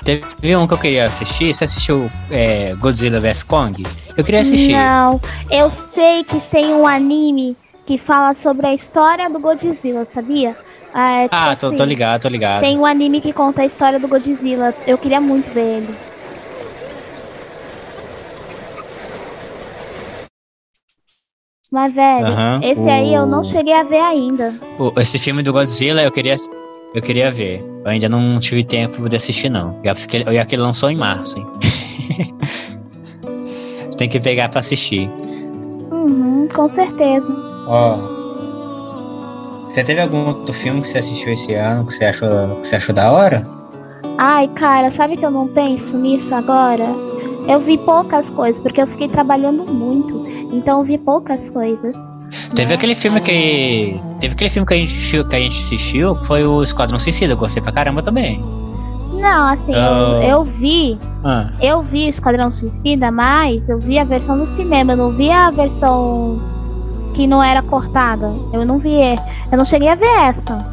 Teve 0.04 0.56
um 0.56 0.68
que 0.68 0.76
eu 0.76 0.78
queria 0.78 1.06
assistir. 1.06 1.52
Você 1.52 1.64
assistiu 1.64 2.12
é, 2.30 2.76
Godzilla 2.76 3.20
vs 3.20 3.42
Kong? 3.42 3.88
Eu 4.16 4.24
queria 4.24 4.42
assistir. 4.42 4.74
Não, 4.74 5.20
eu 5.50 5.72
sei 5.92 6.24
que 6.24 6.40
tem 6.42 6.76
um 6.76 6.86
anime 6.86 7.58
que 7.88 7.98
fala 7.98 8.36
sobre 8.36 8.68
a 8.68 8.76
história 8.76 9.28
do 9.32 9.40
Godzilla, 9.40 10.08
sabia? 10.14 10.56
Ah, 10.94 11.12
é, 11.12 11.24
tipo 11.24 11.36
Ah, 11.36 11.56
tô, 11.56 11.70
tô 11.70 11.82
assim, 11.82 11.86
ligado, 11.86 12.22
tô 12.22 12.30
ligado. 12.30 12.62
Tem 12.62 12.78
um 12.78 12.86
anime 12.86 13.20
que 13.20 13.34
conta 13.34 13.64
a 13.64 13.66
história 13.66 14.00
do 14.00 14.08
Godzilla. 14.08 14.76
Eu 14.86 15.00
queria 15.00 15.20
muito 15.20 15.52
ver 15.52 15.78
ele. 15.78 16.11
Mas, 21.74 21.94
velho, 21.94 22.28
Aham, 22.28 22.60
esse 22.62 22.90
aí 22.90 23.14
eu 23.14 23.26
não 23.26 23.46
cheguei 23.46 23.74
a 23.74 23.84
ver 23.84 24.02
ainda. 24.02 24.54
Esse 24.98 25.18
filme 25.18 25.42
do 25.42 25.54
Godzilla 25.54 26.04
eu 26.04 26.12
queria, 26.12 26.36
eu 26.94 27.02
queria 27.02 27.32
ver. 27.32 27.62
Eu 27.62 27.90
ainda 27.92 28.10
não 28.10 28.38
tive 28.42 28.62
tempo 28.62 29.02
poder 29.02 29.16
assistir, 29.16 29.50
não. 29.50 29.80
E 29.82 30.34
E 30.34 30.38
aquele 30.38 30.62
lançou 30.62 30.92
em 30.92 30.98
março, 30.98 31.40
hein? 31.40 31.48
Tem 33.98 34.10
que 34.10 34.20
pegar 34.20 34.50
pra 34.50 34.60
assistir. 34.60 35.10
Uhum, 35.90 36.50
com 36.54 36.68
certeza. 36.68 37.34
Ó. 37.66 37.96
Você 39.70 39.82
teve 39.86 40.02
algum 40.02 40.28
outro 40.28 40.54
filme 40.54 40.82
que 40.82 40.90
você 40.90 40.98
assistiu 40.98 41.32
esse 41.32 41.54
ano 41.54 41.88
que 41.88 41.94
você 41.94 42.04
achou, 42.04 42.56
que 42.56 42.68
você 42.68 42.76
achou 42.76 42.94
da 42.94 43.14
hora? 43.14 43.44
Ai, 44.18 44.50
cara, 44.56 44.92
sabe 44.92 45.16
que 45.16 45.26
eu 45.26 45.32
não 45.32 45.48
penso 45.48 45.98
nisso 45.98 46.36
agora? 46.36 46.84
Eu 47.52 47.60
vi 47.60 47.78
poucas 47.78 48.26
coisas, 48.30 48.62
porque 48.62 48.82
eu 48.82 48.88
fiquei 48.88 49.08
trabalhando 49.10 49.66
muito. 49.66 50.26
Então 50.54 50.80
eu 50.80 50.86
vi 50.86 50.98
poucas 50.98 51.38
coisas. 51.52 51.94
Teve 52.56 52.74
aquele 52.74 52.96
filme 52.96 53.20
que. 53.20 54.00
Teve 54.20 54.34
aquele 54.34 54.50
filme 54.50 54.66
que 54.66 54.74
a 54.74 54.78
gente, 54.78 55.24
que 55.30 55.36
a 55.36 55.40
gente 55.40 55.62
assistiu, 55.64 56.16
que 56.16 56.26
foi 56.28 56.46
o 56.46 56.64
Esquadrão 56.64 56.98
Suicida, 56.98 57.34
eu 57.34 57.38
gostei 57.38 57.62
pra 57.62 57.72
caramba 57.74 58.02
também. 58.02 58.42
Não, 59.14 59.50
assim, 59.50 59.74
eu, 59.74 59.82
Ah. 59.82 60.24
eu 60.26 60.44
vi. 60.44 60.98
Ah, 61.24 61.50
Eu 61.62 61.84
vi 61.84 62.08
Esquadrão 62.08 62.52
Suicida, 62.54 63.12
mas 63.12 63.62
eu 63.68 63.78
vi 63.80 64.00
a 64.00 64.04
versão 64.06 64.38
do 64.38 64.48
cinema, 64.56 64.94
eu 64.94 64.98
não 64.98 65.12
vi 65.12 65.30
a 65.30 65.52
versão 65.52 66.40
que 67.14 67.28
não 67.28 67.44
era 67.44 67.62
cortada. 67.62 68.32
Eu 68.54 68.66
não 68.66 68.80
vi. 68.80 68.96
Eu 69.52 69.58
não 69.58 69.66
cheguei 69.66 69.90
a 69.90 69.96
ver 69.96 70.08
essa. 70.08 70.64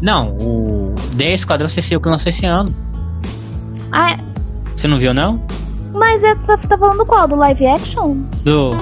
não, 0.00 0.28
o 0.40 0.94
The 1.16 1.32
Esquadrão 1.34 1.68
Suicida 1.68 2.00
que 2.00 2.08
lançou 2.08 2.30
esse 2.30 2.44
ano. 2.46 2.74
Ah, 3.92 4.16
Você 4.76 4.88
não 4.88 4.98
viu, 4.98 5.14
não? 5.14 5.40
mas 5.92 6.22
é, 6.24 6.34
você 6.34 6.66
tá 6.68 6.76
falando 6.76 7.06
qual? 7.06 7.28
Do 7.28 7.36
live 7.36 7.66
action? 7.66 8.16
Do. 8.44 8.72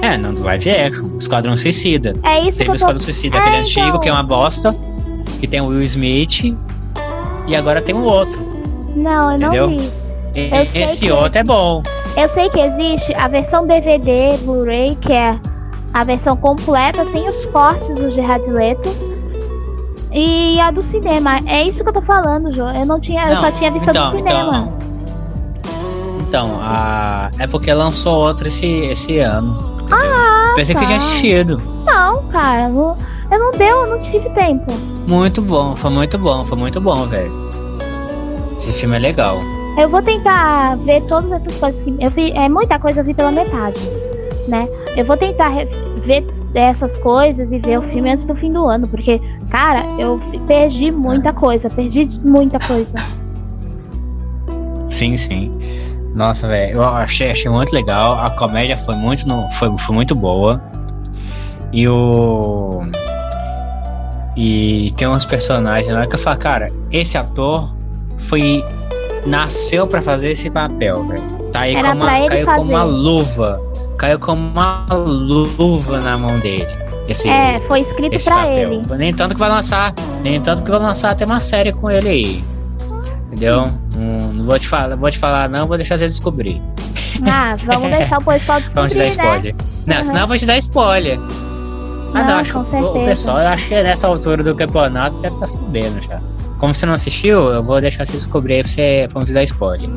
É, 0.00 0.16
não, 0.16 0.32
do 0.32 0.42
live 0.42 0.70
action. 0.70 1.08
Esquadrão 1.18 1.54
Suicida. 1.56 2.16
É 2.22 2.40
isso 2.40 2.52
que 2.52 2.58
Teve 2.58 2.64
o 2.64 2.64
eu 2.64 2.68
tô. 2.70 2.74
Esquadrão 2.76 3.00
Suicida, 3.00 3.36
É, 3.36 3.40
aquele 3.40 3.56
então. 3.58 3.82
antigo, 3.82 4.00
que 4.00 4.08
é 4.08 4.12
uma 4.12 4.22
bosta. 4.22 4.74
Que 5.40 5.46
tem 5.46 5.60
o 5.60 5.66
Will 5.66 5.82
Smith. 5.82 6.56
E 7.46 7.54
agora 7.54 7.82
tem 7.82 7.94
o 7.94 8.02
outro. 8.02 8.40
Não, 8.96 9.30
eu 9.30 9.36
Entendeu? 9.36 9.70
não 9.70 9.76
vi. 9.78 9.90
E- 10.34 10.50
Eu 10.74 10.84
Esse 10.86 11.04
que- 11.06 11.12
outro 11.12 11.38
é 11.40 11.44
bom. 11.44 11.82
Eu 12.16 12.28
sei 12.30 12.48
que 12.48 12.60
existe 12.60 13.12
a 13.14 13.28
versão 13.28 13.66
DVD, 13.66 14.36
Blu-ray, 14.42 14.96
que 14.96 15.12
é 15.12 15.38
a 15.92 16.02
versão 16.04 16.34
completa, 16.36 17.04
sem 17.12 17.28
os 17.28 17.44
cortes 17.46 17.88
do 17.94 18.10
Gerard 18.14 18.48
Leto. 18.50 18.88
E 20.12 20.58
a 20.60 20.70
do 20.70 20.80
cinema. 20.82 21.40
É 21.46 21.64
isso 21.66 21.82
que 21.82 21.88
eu 21.88 21.92
tô 21.92 22.00
falando, 22.02 22.52
Jô. 22.54 22.66
Eu 22.68 22.86
não 22.86 23.00
tinha. 23.00 23.28
eu 23.28 23.34
Não, 23.34 23.42
só 23.42 23.50
tinha 23.52 23.70
visto 23.70 23.88
a 23.88 23.90
então, 23.90 24.10
do 24.12 24.16
cinema. 24.16 24.68
Então, 24.72 24.83
a... 26.42 27.30
é 27.38 27.46
porque 27.46 27.72
lançou 27.72 28.26
outro 28.26 28.48
esse, 28.48 28.66
esse 28.66 29.18
ano. 29.18 29.74
Ah, 29.90 30.52
Pensei 30.56 30.74
que 30.74 30.80
você 30.80 30.86
tá. 30.86 30.86
tinha 30.86 30.96
assistido. 30.96 31.62
Não, 31.84 32.22
cara. 32.28 32.68
Eu 32.68 33.38
não 33.38 33.52
deu, 33.52 33.84
eu 33.84 33.86
não 33.86 33.98
tive 34.00 34.28
tempo. 34.30 34.72
Muito 35.06 35.42
bom, 35.42 35.76
foi 35.76 35.90
muito 35.90 36.18
bom, 36.18 36.44
foi 36.44 36.58
muito 36.58 36.80
bom, 36.80 37.04
velho. 37.06 37.32
Esse 38.58 38.72
filme 38.72 38.96
é 38.96 38.98
legal. 38.98 39.38
Eu 39.76 39.88
vou 39.88 40.00
tentar 40.02 40.76
ver 40.78 41.02
todas 41.02 41.30
essas 41.32 41.58
coisas 41.58 41.82
que. 41.82 41.96
Eu 42.00 42.10
vi, 42.10 42.30
é 42.32 42.48
muita 42.48 42.78
coisa 42.78 43.00
eu 43.00 43.04
vi 43.04 43.12
pela 43.12 43.32
metade, 43.32 43.80
né? 44.48 44.68
Eu 44.96 45.04
vou 45.04 45.16
tentar 45.16 45.50
ver 46.04 46.24
essas 46.54 46.96
coisas 46.98 47.50
e 47.50 47.58
ver 47.58 47.78
o 47.78 47.82
filme 47.82 48.12
antes 48.12 48.24
do 48.26 48.34
fim 48.36 48.52
do 48.52 48.64
ano, 48.66 48.86
porque, 48.86 49.20
cara, 49.50 49.84
eu 49.98 50.20
perdi 50.46 50.90
muita 50.92 51.32
coisa, 51.32 51.68
perdi 51.68 52.08
muita 52.24 52.58
coisa. 52.64 52.94
Sim, 54.88 55.16
sim. 55.16 55.52
Nossa, 56.14 56.46
velho, 56.46 56.76
eu 56.76 56.84
achei, 56.84 57.30
achei 57.30 57.50
muito 57.50 57.72
legal. 57.72 58.14
A 58.14 58.30
comédia 58.30 58.78
foi 58.78 58.94
muito, 58.94 59.26
no- 59.26 59.50
foi, 59.52 59.76
foi 59.78 59.94
muito 59.94 60.14
boa. 60.14 60.62
E 61.72 61.88
o. 61.88 62.82
E 64.36 64.92
tem 64.96 65.06
uns 65.08 65.24
personagens 65.24 65.92
lá 65.92 66.06
que 66.06 66.14
eu 66.14 66.18
falo, 66.18 66.38
cara, 66.38 66.72
esse 66.90 67.16
ator 67.16 67.72
foi. 68.18 68.64
Nasceu 69.26 69.86
pra 69.86 70.02
fazer 70.02 70.30
esse 70.32 70.50
papel, 70.50 71.02
velho. 71.04 71.22
Tá 71.50 71.60
aí 71.60 71.74
Era 71.74 71.88
como 71.90 72.02
uma, 72.02 72.26
caiu 72.28 72.46
como 72.46 72.62
uma 72.62 72.80
fazer. 72.80 72.92
luva. 72.92 73.60
Caiu 73.96 74.18
como 74.18 74.48
uma 74.50 74.84
luva 74.94 75.98
na 76.00 76.18
mão 76.18 76.38
dele. 76.40 76.66
Esse, 77.08 77.28
É, 77.28 77.60
foi 77.66 77.80
escrito 77.80 78.14
esse 78.14 78.24
pra 78.26 78.36
papel. 78.36 78.72
ele. 78.74 78.82
Nem 78.98 79.14
tanto 79.14 79.34
que 79.34 79.40
vai 79.40 79.48
lançar. 79.48 79.94
Nem 80.22 80.40
tanto 80.40 80.62
que 80.62 80.70
vai 80.70 80.78
lançar 80.80 81.10
até 81.12 81.24
uma 81.24 81.40
série 81.40 81.72
com 81.72 81.90
ele 81.90 82.08
aí. 82.08 82.44
Entendeu? 83.28 83.70
Hum, 83.96 84.32
não 84.34 84.44
vou 84.44 84.58
te 84.58 84.66
falar, 84.68 84.96
vou 84.96 85.10
te 85.10 85.18
falar, 85.18 85.48
não, 85.48 85.66
vou 85.66 85.76
deixar 85.76 85.96
você 85.98 86.06
descobrir. 86.06 86.60
Ah, 87.28 87.56
vamos 87.64 87.90
deixar 87.96 88.18
o 88.18 88.22
pessoal 88.24 88.60
Vamos 88.74 88.92
te 88.92 88.98
dar 88.98 89.04
descobrir, 89.04 89.28
né? 89.30 89.36
spoiler. 89.38 89.54
Não, 89.86 89.96
Uhum. 89.98 90.04
senão 90.04 90.20
eu 90.22 90.26
vou 90.28 90.38
te 90.38 90.46
dar 90.46 90.58
spoiler. 90.58 91.18
Ah, 92.14 92.18
não, 92.22 92.26
Não, 92.28 92.36
acho 92.38 92.52
que 92.52 92.76
o- 92.76 93.04
pessoal, 93.04 93.38
eu 93.40 93.48
acho 93.48 93.68
que 93.68 93.82
nessa 93.82 94.06
altura 94.06 94.42
do 94.42 94.54
campeonato 94.54 95.16
deve 95.20 95.34
estar 95.34 95.46
sabendo 95.48 96.02
já. 96.02 96.20
Como 96.58 96.74
você 96.74 96.86
não 96.86 96.94
assistiu, 96.94 97.50
eu 97.50 97.62
vou 97.62 97.80
deixar 97.80 98.04
você 98.06 98.12
descobrir 98.12 98.54
aí 98.54 98.62
pra 98.62 98.70
você 98.72 99.08
pra 99.10 99.18
não 99.20 99.26
te 99.26 99.32
dar 99.32 99.42
spoiler. 99.44 99.88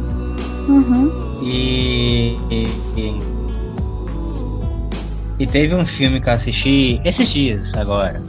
Uhum. 0.67 1.39
E, 1.43 2.37
e, 2.49 2.67
e- 2.97 3.21
e 5.39 5.45
teve 5.47 5.75
um 5.75 5.85
filme 5.85 6.19
que 6.19 6.27
eu 6.27 6.33
assisti 6.33 6.99
esses 7.05 7.31
dias 7.31 7.73
agora. 7.75 8.21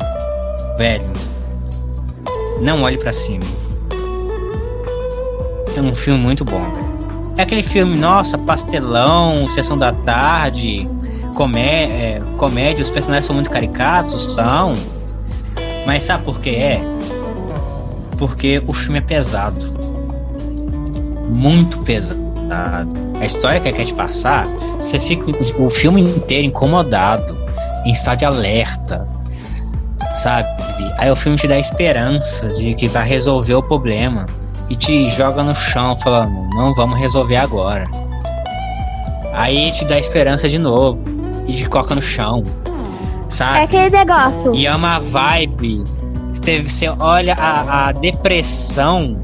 Velho. 0.76 1.10
Não 2.60 2.82
olhe 2.82 2.98
pra 2.98 3.12
cima. 3.12 3.44
É 5.78 5.80
um 5.80 5.94
filme 5.94 6.18
muito 6.18 6.44
bom, 6.44 6.60
velho. 6.60 6.98
É 7.36 7.42
aquele 7.42 7.62
filme, 7.62 7.96
nossa, 7.96 8.36
pastelão, 8.36 9.48
sessão 9.48 9.78
da 9.78 9.92
tarde, 9.92 10.90
comé 11.36 11.84
é, 11.84 12.22
comédia, 12.36 12.82
os 12.82 12.90
personagens 12.90 13.26
são 13.26 13.34
muito 13.34 13.48
caricatos, 13.48 14.32
são. 14.34 14.72
Mas 15.86 16.02
sabe 16.02 16.24
por 16.24 16.40
que 16.40 16.50
é? 16.50 16.82
Porque 18.18 18.60
o 18.66 18.72
filme 18.72 18.98
é 18.98 19.02
pesado. 19.02 19.72
Muito 21.28 21.78
pesado. 21.78 22.18
A 23.20 23.24
história 23.24 23.60
que 23.60 23.70
quer 23.70 23.84
te 23.84 23.94
passar, 23.94 24.48
você 24.80 24.98
fica 24.98 25.30
o 25.62 25.70
filme 25.70 26.02
inteiro 26.02 26.48
incomodado, 26.48 27.38
em 27.86 27.92
estado 27.92 28.18
de 28.18 28.24
alerta, 28.24 29.08
sabe? 30.16 30.48
Aí 30.96 31.08
o 31.08 31.14
filme 31.14 31.38
te 31.38 31.46
dá 31.46 31.56
esperança 31.56 32.48
de 32.48 32.74
que 32.74 32.88
vai 32.88 33.06
resolver 33.06 33.54
o 33.54 33.62
problema 33.62 34.26
e 34.70 34.76
te 34.76 35.08
joga 35.10 35.42
no 35.42 35.54
chão 35.54 35.96
falando, 35.96 36.48
não 36.54 36.72
vamos 36.74 36.98
resolver 36.98 37.36
agora. 37.36 37.88
Aí 39.34 39.70
te 39.72 39.84
dá 39.84 39.98
esperança 39.98 40.48
de 40.48 40.58
novo 40.58 41.04
e 41.46 41.52
te 41.52 41.68
coloca 41.68 41.94
no 41.94 42.02
chão, 42.02 42.42
sabe? 43.28 43.58
É 43.60 43.62
aquele 43.64 43.90
negócio. 43.90 44.54
E 44.54 44.66
é 44.66 44.74
uma 44.74 44.98
vibe. 44.98 45.84
Teve- 46.42 46.68
Você 46.68 46.88
olha 47.00 47.34
a, 47.34 47.88
a 47.88 47.92
depressão 47.92 49.18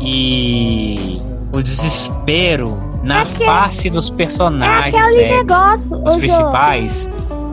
e 0.00 1.20
o 1.52 1.62
desespero 1.62 2.78
na 3.02 3.20
É 3.22 3.24
face 3.24 3.90
dos 3.90 4.10
É 4.10 4.14
personagens, 4.14 4.94
aquele 4.94 5.22
velho, 5.24 5.36
negócio. 5.38 6.02
os 6.02 6.08
ô, 6.08 6.12
Jô. 6.12 6.18
principais. 6.18 7.08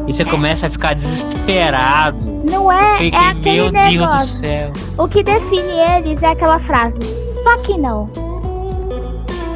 E 0.07 0.13
você 0.13 0.26
começa 0.26 0.68
a 0.68 0.70
ficar 0.70 0.93
desesperado. 0.93 2.34
Não 2.49 2.71
é, 2.71 2.97
fiquei, 2.97 3.19
é 3.19 3.27
aquele 3.29 3.61
meu 3.61 3.71
Deus 3.71 3.83
do 3.83 3.99
negócio. 3.99 4.39
céu. 4.39 4.71
O 4.97 5.07
que 5.07 5.23
define 5.23 5.79
eles 5.97 6.21
é 6.21 6.27
aquela 6.27 6.59
frase. 6.61 6.97
Só 7.43 7.57
que 7.57 7.77
não. 7.77 8.09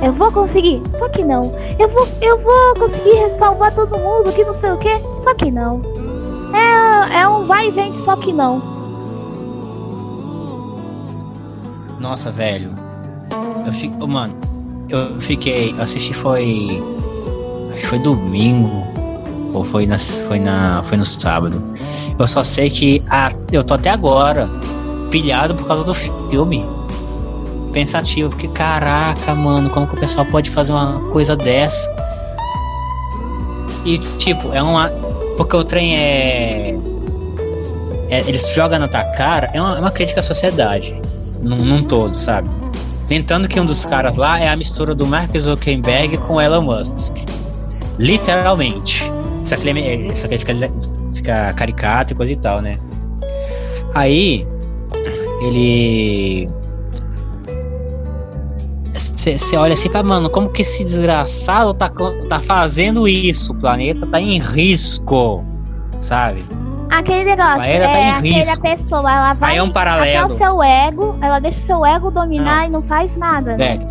Eu 0.02 0.14
vou 0.14 0.32
conseguir, 0.32 0.82
só 0.98 1.10
que 1.10 1.24
não. 1.24 1.42
Eu 1.78 1.90
vou, 1.90 2.08
eu 2.22 2.42
vou 2.42 2.76
conseguir 2.76 3.38
salvar 3.38 3.74
todo 3.76 3.98
mundo, 3.98 4.32
que 4.34 4.44
não 4.44 4.54
sei 4.56 4.72
o 4.72 4.78
que, 4.78 4.98
só 5.24 5.34
que 5.36 5.52
não. 5.52 5.82
É, 6.54 7.20
é 7.20 7.28
um 7.28 7.46
vai 7.46 7.68
e 7.68 7.72
vem, 7.72 7.94
só 8.06 8.16
que 8.16 8.32
não. 8.32 8.62
Nossa, 12.00 12.32
velho. 12.32 12.74
Eu 13.66 13.74
fico. 13.74 14.08
Mano, 14.08 14.36
eu 14.90 15.06
fiquei. 15.20 15.72
Eu 15.72 15.82
assisti 15.84 16.14
foi. 16.14 16.82
Acho 17.72 17.80
que 17.82 17.88
foi 17.88 18.00
domingo. 18.00 18.99
Ou 19.54 19.64
foi, 19.64 19.86
na, 19.86 19.98
foi, 19.98 20.40
na, 20.40 20.84
foi 20.84 20.98
no 20.98 21.06
sábado. 21.06 21.64
Eu 22.18 22.28
só 22.28 22.44
sei 22.44 22.70
que 22.70 23.02
a, 23.10 23.32
eu 23.52 23.64
tô 23.64 23.74
até 23.74 23.90
agora 23.90 24.48
pilhado 25.10 25.56
por 25.56 25.68
causa 25.68 25.84
do 25.84 25.94
filme. 25.94 26.66
Pensativo, 27.72 28.30
porque 28.30 28.48
caraca, 28.48 29.36
mano, 29.36 29.70
como 29.70 29.88
que 29.88 29.96
o 29.96 30.00
pessoal 30.00 30.26
pode 30.26 30.50
fazer 30.50 30.74
uma 30.74 31.00
coisa 31.12 31.36
dessa? 31.36 31.90
E 33.86 33.98
tipo, 34.18 34.54
é 34.54 34.62
uma. 34.62 34.90
Porque 35.38 35.56
o 35.56 35.64
trem 35.64 35.96
é. 35.96 36.78
é 38.10 38.20
eles 38.28 38.50
jogam 38.54 38.80
na 38.80 38.88
tua 38.88 39.04
cara, 39.04 39.50
é 39.54 39.62
uma, 39.62 39.78
é 39.78 39.80
uma 39.80 39.92
crítica 39.92 40.20
à 40.20 40.24
sociedade 40.24 41.00
num, 41.42 41.58
num 41.58 41.84
todo, 41.84 42.16
sabe? 42.16 42.50
Tentando 43.08 43.48
que 43.48 43.60
um 43.60 43.66
dos 43.66 43.86
caras 43.86 44.18
lá 44.18 44.40
é 44.40 44.50
a 44.50 44.56
mistura 44.56 44.94
do 44.94 45.06
Mark 45.06 45.36
Zuckerberg 45.38 46.18
com 46.20 46.40
Elon 46.40 46.62
Musk. 46.62 47.16
Literalmente. 47.98 49.12
Só 49.50 49.56
que 49.58 49.68
ele, 49.68 49.80
é- 50.12 50.16
só 50.16 50.28
que 50.28 50.36
ele 50.36 50.46
fica, 50.46 50.54
fica 51.14 51.54
caricato 51.54 52.14
e 52.14 52.16
coisa 52.16 52.32
e 52.32 52.36
tal, 52.36 52.62
né? 52.62 52.78
Aí, 53.96 54.46
ele. 55.42 56.48
Você 58.94 59.56
olha 59.58 59.74
assim 59.74 59.90
pra, 59.90 60.04
mano, 60.04 60.30
como 60.30 60.50
que 60.50 60.62
esse 60.62 60.84
desgraçado 60.84 61.74
tá, 61.74 61.90
tá 62.28 62.40
fazendo 62.40 63.08
isso? 63.08 63.54
O 63.54 63.56
planeta 63.56 64.06
tá 64.06 64.20
em 64.20 64.38
risco, 64.40 65.44
sabe? 66.02 66.46
Aquele 66.92 67.24
negócio, 67.24 67.56
tá 67.56 67.68
é 67.68 67.76
em 67.76 68.10
aquela 68.10 68.20
risco. 68.20 68.62
pessoa, 68.62 69.12
ela 69.12 69.34
vai 69.34 69.52
Aí 69.52 69.58
é 69.58 69.64
um 69.64 69.72
paralelo. 69.72 70.34
o 70.36 70.38
seu 70.38 70.62
ego, 70.64 71.18
ela 71.22 71.40
deixa 71.40 71.60
o 71.60 71.66
seu 71.66 71.86
ego 71.86 72.12
dominar 72.12 72.68
e 72.68 72.70
não 72.70 72.82
faz 72.84 73.16
nada. 73.16 73.56
né? 73.56 73.78
Velho, 73.78 73.88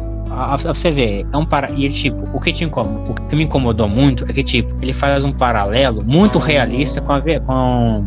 você 0.65 0.91
ver, 0.91 1.27
é 1.33 1.37
um 1.37 1.45
para. 1.45 1.71
E 1.73 1.85
ele, 1.85 1.95
tipo, 1.95 2.25
o 2.37 2.41
que 2.41 2.53
te 2.53 2.65
incomoda, 2.65 3.11
o 3.11 3.15
que 3.15 3.37
me 3.37 3.45
incomodou 3.45 3.89
muito 3.89 4.25
é 4.29 4.33
que, 4.33 4.43
tipo, 4.43 4.75
ele 4.83 4.93
faz 4.93 5.25
um 5.25 5.33
paralelo 5.33 6.03
muito 6.05 6.39
realista 6.39 7.01
com 7.01 7.13
a, 7.13 7.21
com, 7.41 8.07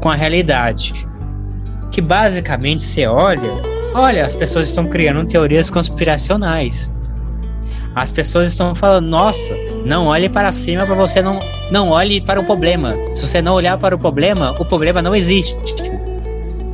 com 0.00 0.10
a 0.10 0.14
realidade. 0.14 1.06
Que 1.90 2.00
basicamente 2.00 2.82
você 2.82 3.06
olha, 3.06 3.50
olha, 3.94 4.24
as 4.24 4.34
pessoas 4.34 4.68
estão 4.68 4.86
criando 4.86 5.24
teorias 5.24 5.70
conspiracionais. 5.70 6.92
As 7.94 8.12
pessoas 8.12 8.48
estão 8.48 8.74
falando, 8.74 9.08
nossa, 9.08 9.54
não 9.84 10.06
olhe 10.06 10.28
para 10.28 10.52
cima 10.52 10.86
para 10.86 10.94
você 10.94 11.20
não. 11.20 11.40
Não 11.72 11.90
olhe 11.90 12.20
para 12.20 12.40
o 12.40 12.44
problema. 12.44 12.94
Se 13.14 13.26
você 13.26 13.42
não 13.42 13.54
olhar 13.54 13.76
para 13.76 13.94
o 13.94 13.98
problema, 13.98 14.54
o 14.58 14.64
problema 14.64 15.02
não 15.02 15.14
existe. 15.14 15.56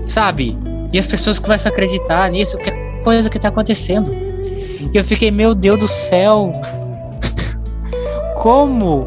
Sabe? 0.06 0.56
E 0.92 0.98
as 0.98 1.06
pessoas 1.06 1.38
começam 1.38 1.70
a 1.70 1.72
acreditar 1.72 2.30
nisso, 2.30 2.56
que 2.58 2.70
é 2.70 2.83
coisa 3.04 3.28
que 3.28 3.38
tá 3.38 3.48
acontecendo. 3.48 4.10
E 4.12 4.90
eu 4.94 5.04
fiquei, 5.04 5.30
meu 5.30 5.54
Deus 5.54 5.78
do 5.78 5.88
céu. 5.88 6.52
Como? 8.34 9.06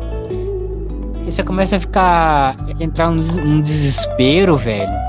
E 1.26 1.32
você 1.32 1.44
começa 1.44 1.76
a 1.76 1.80
ficar. 1.80 2.56
entrar 2.80 3.10
num 3.12 3.62
desespero, 3.62 4.56
velho. 4.58 5.08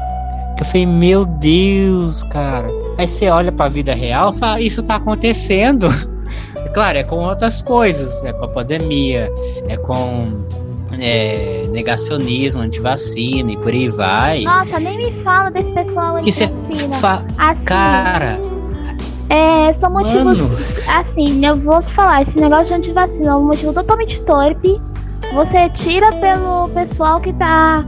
Eu 0.58 0.64
falei, 0.64 0.86
meu 0.86 1.24
Deus, 1.24 2.24
cara. 2.24 2.68
Aí 2.96 3.06
você 3.06 3.28
olha 3.28 3.52
pra 3.52 3.68
vida 3.68 3.94
real 3.94 4.30
e 4.30 4.38
fala, 4.38 4.60
isso 4.60 4.82
tá 4.82 4.96
acontecendo. 4.96 5.88
Claro, 6.74 6.98
é 6.98 7.02
com 7.02 7.16
outras 7.24 7.62
coisas, 7.62 8.22
é 8.24 8.32
com 8.32 8.44
a 8.44 8.48
pandemia, 8.48 9.32
é 9.68 9.76
com 9.78 10.44
é, 11.00 11.64
negacionismo, 11.70 12.60
antivacina 12.60 13.50
e 13.50 13.56
por 13.56 13.72
aí 13.72 13.88
vai. 13.88 14.42
Nossa, 14.42 14.78
nem 14.78 14.96
me 14.96 15.24
fala 15.24 15.50
desse 15.50 15.72
pessoal 15.72 16.16
aí. 16.16 16.28
Isso 16.28 16.44
é 16.44 16.50
fa... 17.00 17.24
assim, 17.38 17.64
cara. 17.64 18.38
É, 19.28 19.74
são 19.74 19.90
motivos. 19.90 20.24
Mano. 20.24 20.50
Assim, 20.88 21.44
eu 21.44 21.56
vou 21.56 21.80
te 21.80 21.92
falar, 21.94 22.22
esse 22.22 22.38
negócio 22.38 22.66
de 22.66 22.74
antivacina 22.74 23.30
é 23.30 23.34
um 23.34 23.44
motivo 23.44 23.72
totalmente 23.72 24.22
torpe. 24.22 24.80
Você 25.34 25.68
tira 25.70 26.10
pelo 26.12 26.68
pessoal 26.70 27.20
que 27.20 27.32
tá 27.34 27.84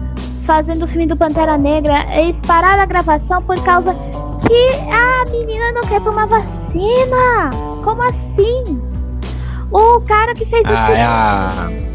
fazendo 0.47 0.85
o 0.85 0.89
filme 0.89 1.07
do 1.07 1.17
Pantera 1.17 1.57
Negra. 1.57 2.07
Eles 2.15 2.37
pararam 2.47 2.83
a 2.83 2.87
gravação 2.87 3.43
por 3.43 3.59
causa 3.63 3.95
que 4.47 4.69
a 4.91 5.31
menina 5.31 5.73
não 5.73 5.83
quer 5.83 6.03
tomar 6.03 6.27
vacina. 6.27 7.51
Como 7.83 8.03
assim? 8.03 8.83
O 9.71 10.01
cara 10.03 10.35
que 10.35 10.45
fez 10.45 10.63
ah, 10.67 10.93
É 10.93 11.05
a... 11.05 11.90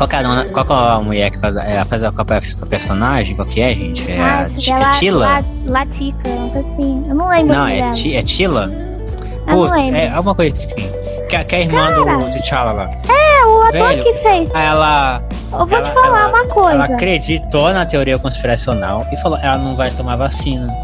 Qual 0.00 0.08
que 0.08 0.16
é 0.16 0.18
a, 0.20 0.44
qual 0.46 0.64
que 0.64 0.72
é 0.72 0.76
a 0.76 1.00
mulher 1.02 1.30
que 1.30 1.38
faz, 1.38 1.56
é, 1.56 1.84
faz 1.84 2.02
a, 2.02 2.08
a, 2.08 2.66
personagem? 2.66 3.36
Qual 3.36 3.46
que 3.46 3.60
é, 3.60 3.74
gente? 3.74 4.10
É 4.10 4.18
ah, 4.18 4.48
a 4.48 4.80
é 4.80 4.90
Tila? 4.92 5.44
Latica, 5.66 6.30
assim. 6.58 7.04
Eu 7.06 7.14
não 7.14 7.28
lembro. 7.28 7.54
Não, 7.54 7.66
é, 7.66 7.80
é 7.80 8.22
Tila? 8.22 8.70
Putz, 9.46 9.88
é 9.88 10.08
alguma 10.08 10.34
coisa 10.34 10.56
assim. 10.56 10.90
Que, 11.28 11.44
que 11.44 11.54
é 11.54 11.58
a 11.58 11.60
irmã 11.60 11.92
Cara, 11.92 12.16
do 12.16 12.30
T'Challa 12.30 12.72
lá. 12.72 12.90
É, 13.10 13.44
o 13.44 13.60
ator 13.60 13.72
Velho, 13.72 14.04
que 14.04 14.16
fez. 14.16 14.50
Ela. 14.54 15.22
Eu 15.52 15.66
vou 15.66 15.68
ela, 15.70 15.88
te 15.90 15.92
falar 15.92 16.20
ela, 16.20 16.28
uma 16.30 16.46
coisa. 16.46 16.70
Ela 16.76 16.84
acreditou 16.86 17.70
na 17.74 17.84
teoria 17.84 18.18
conspiracional 18.18 19.06
e 19.12 19.16
falou: 19.18 19.38
ela 19.42 19.58
não 19.58 19.76
vai 19.76 19.90
tomar 19.90 20.16
vacina. 20.16 20.74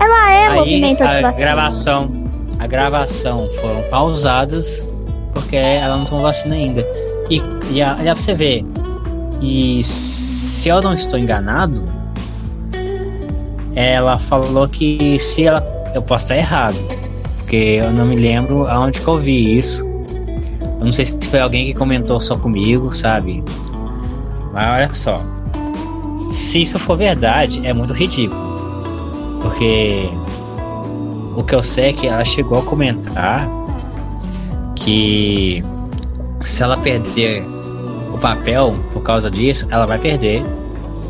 Ela 0.00 0.32
é 0.32 0.46
Aí, 0.48 0.56
movimento 0.56 1.00
a 1.00 1.30
gravação, 1.30 2.12
a 2.58 2.66
gravação 2.66 3.48
foram 3.60 3.82
pausadas 3.88 4.84
porque 5.32 5.54
ela 5.54 5.96
não 5.96 6.04
tomou 6.04 6.24
vacina 6.24 6.56
ainda. 6.56 6.84
E, 7.30 7.42
e, 7.70 7.80
e 7.80 8.14
você 8.14 8.34
vê. 8.34 8.64
E 9.40 9.82
se 9.84 10.68
eu 10.68 10.80
não 10.80 10.94
estou 10.94 11.18
enganado, 11.18 11.84
ela 13.74 14.18
falou 14.18 14.68
que 14.68 15.18
se 15.18 15.44
ela. 15.44 15.62
Eu 15.94 16.02
posso 16.02 16.24
estar 16.24 16.36
errado. 16.36 16.76
Porque 17.38 17.56
eu 17.56 17.92
não 17.92 18.06
me 18.06 18.16
lembro 18.16 18.66
aonde 18.66 19.00
que 19.00 19.06
eu 19.06 19.18
vi 19.18 19.58
isso. 19.58 19.84
Eu 20.78 20.84
não 20.84 20.92
sei 20.92 21.06
se 21.06 21.18
foi 21.28 21.40
alguém 21.40 21.66
que 21.66 21.74
comentou 21.74 22.20
só 22.20 22.36
comigo, 22.36 22.94
sabe? 22.94 23.42
Mas 24.52 24.68
olha 24.68 24.94
só. 24.94 25.16
Se 26.32 26.62
isso 26.62 26.78
for 26.78 26.96
verdade, 26.96 27.64
é 27.66 27.72
muito 27.72 27.92
ridículo. 27.92 28.40
Porque 29.40 30.08
o 31.36 31.42
que 31.42 31.54
eu 31.54 31.62
sei 31.62 31.90
é 31.90 31.92
que 31.92 32.06
ela 32.06 32.24
chegou 32.24 32.58
a 32.58 32.62
comentar 32.62 33.48
que 34.74 35.64
se 36.44 36.62
ela 36.62 36.76
perder 36.76 37.44
o 38.12 38.18
papel 38.18 38.74
por 38.92 39.02
causa 39.02 39.30
disso, 39.30 39.66
ela 39.70 39.86
vai 39.86 39.98
perder. 39.98 40.42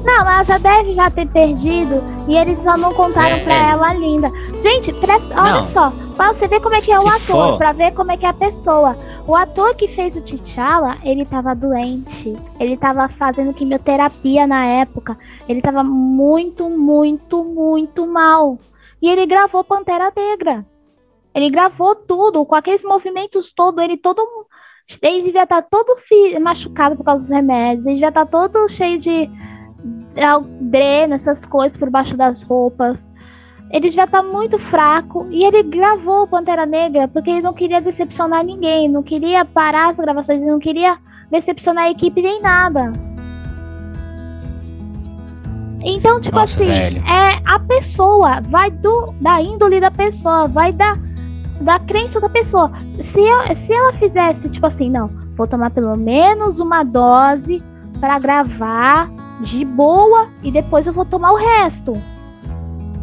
Não, 0.05 0.21
ela 0.21 0.45
já 0.45 0.59
deve 0.59 0.95
já 0.95 1.11
ter 1.11 1.27
perdido 1.29 2.03
e 2.29 2.37
eles 2.37 2.59
só 2.63 2.77
não 2.77 2.93
contaram 2.93 3.37
é, 3.37 3.41
pra 3.41 3.55
é. 3.55 3.71
ela 3.71 3.95
linda. 3.95 4.31
Gente, 4.63 4.93
presta, 4.95 5.41
olha 5.41 5.63
não. 5.63 5.69
só, 5.71 5.93
pra 6.15 6.33
você 6.33 6.47
ver 6.47 6.61
como 6.61 6.75
é 6.75 6.81
que 6.81 6.93
é 6.93 6.99
o 6.99 7.09
ator, 7.09 7.19
for... 7.19 7.59
pra 7.59 7.73
ver 7.73 7.93
como 7.95 8.13
é 8.13 8.17
que 8.17 8.27
é 8.27 8.29
a 8.29 8.35
pessoa. 8.35 8.97
O 9.27 9.35
ator 9.35 9.75
que 9.75 9.89
fez 9.89 10.15
o 10.15 10.21
T'Challa, 10.21 10.99
ele 11.03 11.25
tava 11.25 11.55
doente. 11.55 12.37
Ele 12.61 12.77
tava 12.77 13.09
fazendo 13.09 13.55
quimioterapia 13.55 14.47
na 14.47 14.67
época. 14.67 15.17
Ele 15.49 15.63
tava 15.63 15.83
muito, 15.83 16.69
muito, 16.69 17.43
muito 17.43 18.07
mal. 18.07 18.59
E 19.01 19.09
ele 19.09 19.25
gravou 19.25 19.65
Pantera 19.65 20.13
Negra. 20.15 20.67
Ele 21.35 21.49
gravou 21.49 21.97
tudo, 21.97 22.45
com 22.45 22.55
aqueles 22.55 22.83
movimentos 22.83 23.51
todos, 23.57 23.83
ele 23.83 23.97
todo. 23.97 24.23
Ele 25.01 25.23
devia 25.25 25.45
estar 25.45 25.63
tá 25.63 25.69
todo 25.71 25.97
machucado 26.43 26.97
por 26.97 27.05
causa 27.05 27.25
dos 27.25 27.35
remédios, 27.35 27.87
ele 27.87 27.99
já 27.99 28.13
tá 28.13 28.27
todo 28.27 28.69
cheio 28.69 29.01
de 29.01 29.31
dreno, 30.61 31.15
essas 31.15 31.45
coisas 31.45 31.77
por 31.77 31.91
baixo 31.91 32.17
das 32.17 32.43
roupas. 32.43 32.99
Ele 33.71 33.91
já 33.91 34.07
tá 34.07 34.23
muito 34.23 34.59
fraco 34.71 35.27
e 35.31 35.43
ele 35.43 35.63
gravou 35.65 36.29
Pantera 36.29 36.65
Negra 36.65 37.09
porque 37.09 37.31
ele 37.31 37.41
não 37.43 37.53
queria 37.53 37.81
decepcionar 37.81 38.45
ninguém, 38.45 38.89
não 38.89 39.03
queria 39.03 39.45
parar 39.45 39.91
as 39.91 39.97
gravações, 39.97 40.41
ele 40.41 40.51
não 40.51 40.61
queria 40.61 40.97
decepcionar 41.31 41.85
a 41.85 41.91
equipe 41.91 42.23
nem 42.23 42.41
nada. 42.41 42.93
Então, 45.83 46.21
tipo 46.21 46.37
Nossa, 46.37 46.63
assim, 46.63 46.71
velho. 46.71 47.03
é 47.07 47.43
a 47.45 47.59
pessoa, 47.59 48.41
vai 48.43 48.71
do 48.71 49.13
da 49.21 49.43
índole 49.43 49.81
da 49.81 49.91
pessoa, 49.91 50.47
vai 50.47 50.73
da 50.73 50.97
da 51.61 51.79
crença 51.79 52.21
da 52.21 52.29
pessoa. 52.29 52.71
Se, 53.13 53.19
eu, 53.21 53.67
se 53.67 53.73
ela 53.73 53.93
fizesse, 53.95 54.49
tipo 54.49 54.67
assim, 54.67 54.91
não, 54.91 55.09
vou 55.37 55.47
tomar 55.47 55.71
pelo 55.71 55.97
menos 55.97 56.59
uma 56.59 56.83
dose 56.83 57.63
para 58.01 58.19
gravar 58.19 59.11
de 59.45 59.65
boa 59.65 60.29
e 60.43 60.51
depois 60.51 60.87
eu 60.87 60.93
vou 60.93 61.05
tomar 61.05 61.33
o 61.33 61.37
resto. 61.37 61.93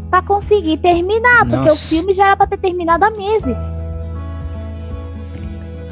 Pra 0.10 0.22
conseguir 0.22 0.78
terminar, 0.78 1.46
Nossa. 1.46 1.58
porque 1.58 1.74
o 1.74 1.76
filme 1.76 2.14
já 2.14 2.28
era 2.28 2.38
pra 2.38 2.48
ter 2.48 2.60
terminado 2.60 3.06
há 3.06 3.12
meses. 3.12 3.58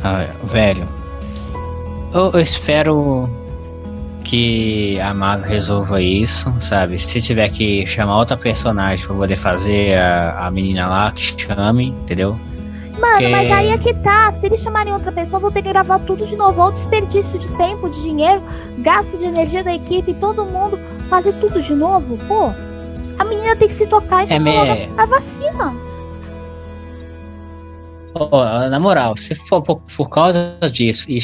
Ah, 0.04 0.26
velho, 0.44 0.88
eu, 2.14 2.32
eu 2.32 2.40
espero 2.40 3.30
que 4.24 5.00
a 5.00 5.14
Marvel 5.14 5.50
resolva 5.50 6.02
isso, 6.02 6.54
sabe? 6.60 6.98
Se 7.00 7.22
tiver 7.22 7.50
que 7.50 7.86
chamar 7.88 8.18
outra 8.18 8.38
personagem 8.38 9.06
pra 9.06 9.16
poder 9.16 9.36
fazer 9.36 9.98
a, 9.98 10.48
a 10.48 10.52
menina 10.52 10.88
lá, 10.88 11.12
que 11.12 11.22
chame, 11.22 11.88
entendeu? 11.88 12.40
Mano, 13.00 13.30
mas 13.30 13.52
aí 13.52 13.70
é 13.70 13.78
que 13.78 13.94
tá. 13.96 14.34
Se 14.40 14.46
eles 14.46 14.62
chamarem 14.62 14.94
outra 14.94 15.12
pessoa, 15.12 15.40
vão 15.40 15.52
ter 15.52 15.62
que 15.62 15.70
gravar 15.70 16.00
tudo 16.00 16.26
de 16.28 16.36
novo. 16.36 16.62
Outro 16.62 16.80
desperdício 16.82 17.40
de 17.40 17.48
tempo, 17.56 17.90
de 17.90 18.02
dinheiro, 18.02 18.42
gasto 18.80 19.18
de 19.18 19.26
energia 19.26 19.64
da 19.64 19.74
equipe, 19.74 20.14
todo 20.16 20.46
mundo 20.46 20.80
fazer 21.10 21.34
tudo 21.40 21.62
de 21.62 21.74
novo. 21.74 22.18
Pô, 22.28 22.52
a 23.18 23.26
menina 23.26 23.56
tem 23.56 23.68
que 23.68 23.78
se 23.78 23.88
tocar 23.88 24.28
e 24.28 24.34
é 24.34 24.40
me... 24.40 24.58
a 24.98 25.06
vacina. 25.06 25.90
Oh, 28.16 28.70
na 28.70 28.80
moral, 28.80 29.16
se 29.16 29.36
for 29.36 29.62
por, 29.62 29.82
por, 29.96 30.10
causa 30.10 30.58
disso 30.72 31.10
e 31.12 31.20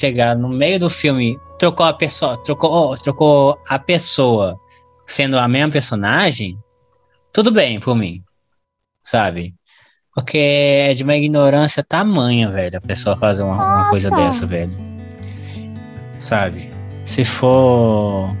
chegar 0.00 0.34
no 0.34 0.48
meio 0.48 0.80
do 0.80 0.90
filme, 0.90 1.38
trocou 1.58 1.86
a 1.86 1.92
pessoa, 1.92 2.36
trocou, 2.38 2.72
oh, 2.72 2.96
trocou 2.96 3.58
a 3.68 3.78
pessoa 3.78 4.58
sendo 5.06 5.38
a 5.38 5.46
mesma 5.46 5.70
personagem, 5.70 6.58
tudo 7.32 7.50
bem 7.50 7.78
por 7.78 7.94
mim, 7.94 8.22
sabe? 9.04 9.54
Porque 10.14 10.38
é 10.38 10.94
de 10.94 11.02
uma 11.02 11.16
ignorância 11.16 11.82
tamanha, 11.82 12.50
velho, 12.50 12.76
a 12.76 12.80
pessoa 12.80 13.16
fazer 13.16 13.42
uma, 13.42 13.54
uma 13.54 13.90
coisa 13.90 14.10
dessa, 14.10 14.46
velho. 14.46 14.72
Sabe? 16.18 16.70
Se 17.04 17.24
for. 17.24 18.36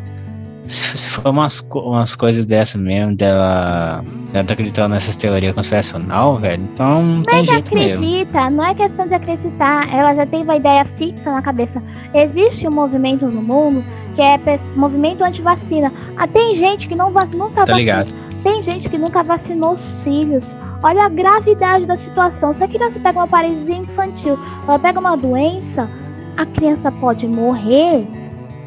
Se 0.68 1.10
for 1.10 1.28
umas, 1.28 1.66
umas 1.74 2.14
coisas 2.14 2.46
dessa 2.46 2.78
mesmo, 2.78 3.14
dela, 3.16 4.02
dela 4.32 4.44
tá 4.44 4.54
acreditando 4.54 4.94
nessas 4.94 5.16
teorias 5.16 5.52
conspiracional, 5.52 6.38
velho, 6.38 6.62
então 6.72 7.02
não 7.02 7.22
tem 7.22 7.44
jeito 7.44 7.74
acredita, 7.74 8.40
mesmo. 8.40 8.56
Não 8.56 8.64
é 8.64 8.74
questão 8.74 9.06
de 9.06 9.12
acreditar, 9.12 9.92
ela 9.92 10.14
já 10.14 10.24
tem 10.24 10.44
uma 10.44 10.56
ideia 10.56 10.86
fixa 10.96 11.30
na 11.30 11.42
cabeça. 11.42 11.82
Existe 12.14 12.66
um 12.66 12.70
movimento 12.70 13.26
no 13.26 13.42
mundo 13.42 13.84
que 14.14 14.22
é 14.22 14.38
movimento 14.76 15.24
anti-vacina. 15.24 15.92
Ah, 16.16 16.28
tem 16.28 16.56
gente 16.56 16.86
que 16.86 16.94
não, 16.94 17.10
nunca 17.10 17.64
tá 17.64 17.72
vacinou. 17.72 18.06
Tem 18.42 18.62
gente 18.62 18.88
que 18.88 18.98
nunca 18.98 19.22
vacinou 19.22 19.74
os 19.74 20.04
filhos. 20.04 20.44
Olha 20.82 21.04
a 21.04 21.08
gravidade 21.08 21.86
da 21.86 21.96
situação. 21.96 22.52
Se 22.52 22.64
a 22.64 22.68
criança 22.68 22.98
pega 22.98 23.18
uma 23.20 23.28
paralisia 23.28 23.76
infantil, 23.76 24.38
ela 24.66 24.78
pega 24.78 24.98
uma 24.98 25.16
doença, 25.16 25.88
a 26.36 26.44
criança 26.44 26.90
pode 26.90 27.26
morrer. 27.26 28.06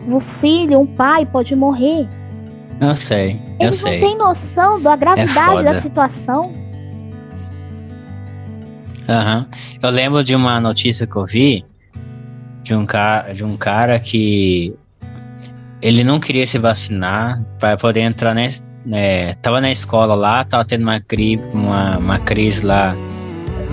O 0.08 0.20
filho, 0.40 0.80
um 0.80 0.86
pai 0.86 1.26
pode 1.26 1.56
morrer. 1.56 2.08
Eu 2.80 2.96
sei, 2.96 3.40
eu 3.60 3.68
Eles 3.68 3.78
sei. 3.78 4.00
não 4.00 4.08
têm 4.08 4.18
noção 4.18 4.82
da 4.82 4.96
gravidade 4.96 5.60
é 5.60 5.64
da 5.64 5.82
situação. 5.82 6.44
Uhum. 9.08 9.46
Eu 9.82 9.90
lembro 9.90 10.24
de 10.24 10.36
uma 10.36 10.60
notícia 10.60 11.06
que 11.06 11.16
eu 11.16 11.26
vi 11.26 11.66
de 12.64 12.74
um, 12.74 12.86
cara, 12.86 13.32
de 13.34 13.44
um 13.44 13.56
cara 13.56 14.00
que 14.00 14.74
ele 15.82 16.04
não 16.04 16.20
queria 16.20 16.48
se 16.48 16.58
vacinar 16.58 17.44
para 17.60 17.78
poder 17.78 18.02
entrar 18.02 18.34
nesse, 18.34 18.64
é, 18.91 19.34
tava 19.41 19.60
na 19.62 19.72
escola 19.72 20.16
lá, 20.16 20.44
tava 20.44 20.64
tendo 20.66 20.84
uma, 20.84 20.99
cri 20.99 21.40
uma, 21.53 21.98
uma 21.98 22.20
crise 22.20 22.66
lá 22.66 22.95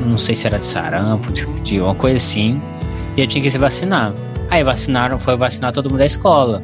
não 0.06 0.18
sei 0.18 0.34
se 0.34 0.46
era 0.46 0.58
de 0.58 0.64
sarampo, 0.64 1.32
de, 1.32 1.46
de 1.62 1.80
uma 1.80 1.94
coisa 1.94 2.16
assim, 2.16 2.60
e 3.16 3.20
eu 3.20 3.26
tinha 3.26 3.42
que 3.42 3.50
se 3.50 3.58
vacinar. 3.58 4.12
Aí 4.50 4.62
vacinaram, 4.62 5.18
foi 5.18 5.36
vacinar 5.36 5.72
todo 5.72 5.88
mundo 5.88 5.98
da 5.98 6.06
escola. 6.06 6.62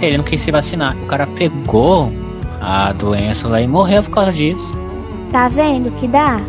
Ele 0.00 0.16
não 0.16 0.24
quis 0.24 0.40
se 0.40 0.50
vacinar. 0.50 0.96
O 1.02 1.06
cara 1.06 1.26
pegou 1.26 2.10
a 2.60 2.92
doença 2.92 3.48
lá 3.48 3.60
e 3.60 3.66
morreu 3.66 4.02
por 4.02 4.10
causa 4.12 4.32
disso. 4.32 4.72
Tá 5.30 5.48
vendo 5.48 5.90
que 6.00 6.08
dá? 6.08 6.40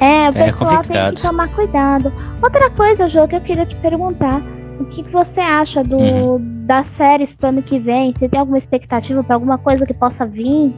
É, 0.00 0.26
o 0.26 0.28
É 0.28 0.32
pessoal 0.32 0.70
tem 0.70 0.76
complicado. 0.78 1.14
que 1.14 1.22
tomar 1.22 1.48
cuidado. 1.48 2.12
Outra 2.40 2.70
coisa, 2.70 3.08
Jô, 3.08 3.26
que 3.26 3.34
eu 3.34 3.40
queria 3.40 3.66
te 3.66 3.74
perguntar. 3.76 4.40
O 4.80 4.84
que, 4.84 5.02
você 5.10 5.40
acha 5.40 5.82
do, 5.82 5.96
Uhum. 5.98 6.38
das 6.66 6.86
séries 6.96 7.30
pro 7.34 7.48
ano 7.48 7.62
que 7.62 7.78
vem? 7.78 8.12
Você 8.16 8.28
tem 8.28 8.38
alguma 8.38 8.58
expectativa 8.58 9.22
pra 9.24 9.34
alguma 9.36 9.58
coisa 9.58 9.84
que 9.84 9.94
possa 9.94 10.24
vir? 10.24 10.72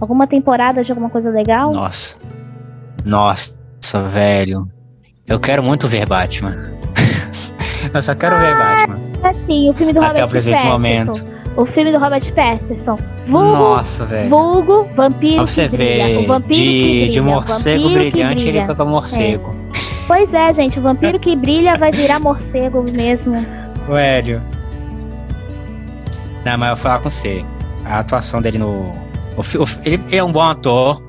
Alguma 0.00 0.26
temporada 0.26 0.82
de 0.84 0.90
alguma 0.90 1.08
coisa 1.08 1.30
legal? 1.30 1.72
Nossa. 1.72 2.16
Nossa, 3.04 3.56
velho. 4.12 4.68
Eu 5.26 5.38
quero 5.40 5.62
muito 5.62 5.88
ver 5.88 6.06
Batman. 6.06 6.54
eu 7.94 8.02
só 8.02 8.14
quero 8.14 8.36
ver 8.38 8.54
Batman. 8.56 8.98
Assim, 9.22 9.68
o 9.70 9.72
filme 9.72 9.92
do 9.92 9.98
Até 10.00 10.08
Robert 10.08 10.26
o 10.26 10.28
presente 10.28 10.64
momento. 10.66 11.24
O 11.56 11.64
filme 11.66 11.90
do 11.90 11.98
Robert 11.98 12.22
Pattinson. 12.34 12.98
Vulgo, 13.26 13.52
Nossa, 13.56 14.04
velho. 14.04 14.28
vulgo 14.28 14.86
vampiro 14.94 15.46
você 15.46 15.68
que 15.68 15.76
de, 15.76 15.76
brilha. 16.46 17.08
de 17.08 17.20
morcego 17.20 17.88
brilhante 17.90 18.42
ele 18.42 18.50
brilha. 18.52 18.66
foi 18.66 18.74
pra 18.74 18.84
morcego. 18.84 19.54
Pois 20.06 20.32
é, 20.32 20.54
gente, 20.54 20.78
o 20.78 20.82
vampiro 20.82 21.18
que 21.18 21.34
brilha 21.34 21.74
vai 21.74 21.90
virar 21.90 22.20
morcego 22.20 22.82
mesmo. 22.92 23.44
Velho. 23.88 24.40
Não, 26.44 26.56
mas 26.58 26.70
eu 26.70 26.76
vou 26.76 26.82
falar 26.82 26.98
com 27.00 27.10
você. 27.10 27.44
A 27.84 27.98
atuação 28.00 28.40
dele 28.40 28.58
no. 28.58 28.84
o 29.36 29.40
o 29.40 29.64
ele, 29.84 30.00
ele 30.08 30.16
é 30.16 30.22
um 30.24 30.30
bom 30.32 30.42
ator. 30.42 31.02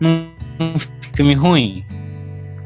Num, 0.00 0.28
num 0.58 0.74
filme 1.14 1.34
ruim. 1.34 1.84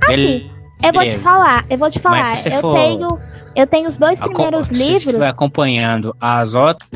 Ele, 0.09 0.51
Eu 0.83 0.93
vou 0.93 1.03
te 1.03 1.19
falar, 1.19 1.65
eu 1.69 1.79
vou 1.79 1.91
te 1.91 1.99
falar. 2.01 2.19
Mas 2.19 2.29
se 2.29 2.37
você 2.51 2.57
Eu 2.57 2.61
for- 2.61 2.75
tenho, 2.75 3.09
eu 3.57 3.67
tenho 3.67 3.91
os 3.91 3.97
dois 3.97 4.19
primeiros 4.19 4.67
se 4.69 4.75
você 4.75 4.85
livros. 4.85 5.07
estiver 5.07 5.29
acompanhando 5.29 6.17
as 6.21 6.55
outras. 6.55 6.89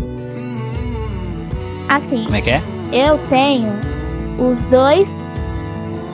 Assim, 1.89 2.25
Como 2.25 2.37
é 2.37 2.41
que 2.41 2.51
é? 2.51 2.63
eu 2.93 3.19
tenho 3.29 3.71
os 4.39 4.59
dois 4.71 5.07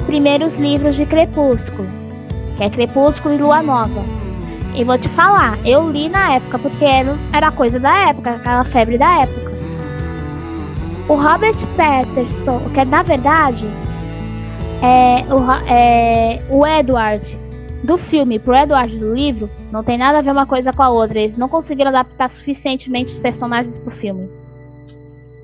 primeiros 0.09 0.55
livros 0.55 0.97
de 0.97 1.05
Crepúsculo, 1.05 1.87
que 2.57 2.65
é 2.65 2.71
Crepúsculo 2.71 3.35
e 3.35 3.37
Lua 3.37 3.63
Nova. 3.63 4.03
E 4.75 4.83
vou 4.83 4.97
te 4.97 5.07
falar, 5.11 5.59
eu 5.67 5.91
li 5.91 6.09
na 6.09 6.37
época, 6.37 6.59
porque 6.59 6.85
era, 7.31 7.53
coisa 7.53 7.79
da 7.79 8.09
época, 8.09 8.37
aquela 8.37 8.65
febre 8.65 8.97
da 8.97 9.21
época. 9.21 9.53
O 11.11 11.15
Robert 11.15 11.59
Patterson, 11.77 12.71
que 12.73 12.85
na 12.87 13.03
verdade 13.03 13.67
é 14.83 15.27
o, 15.33 15.53
é 15.71 16.43
o 16.49 16.67
Edward 16.67 17.39
do 17.85 17.99
filme 17.99 18.39
pro 18.39 18.57
Edward 18.57 18.99
do 18.99 19.15
livro, 19.15 19.51
não 19.71 19.85
tem 19.85 19.99
nada 19.99 20.19
a 20.19 20.23
ver 20.23 20.33
uma 20.33 20.47
coisa 20.47 20.73
com 20.73 20.83
a 20.83 20.89
outra. 20.89 21.19
Eles 21.19 21.37
não 21.37 21.51
conseguiram 21.51 21.91
adaptar 21.91 22.31
suficientemente 22.31 23.13
os 23.13 23.19
personagens 23.19 23.77
pro 23.77 23.95
filme. 23.97 24.27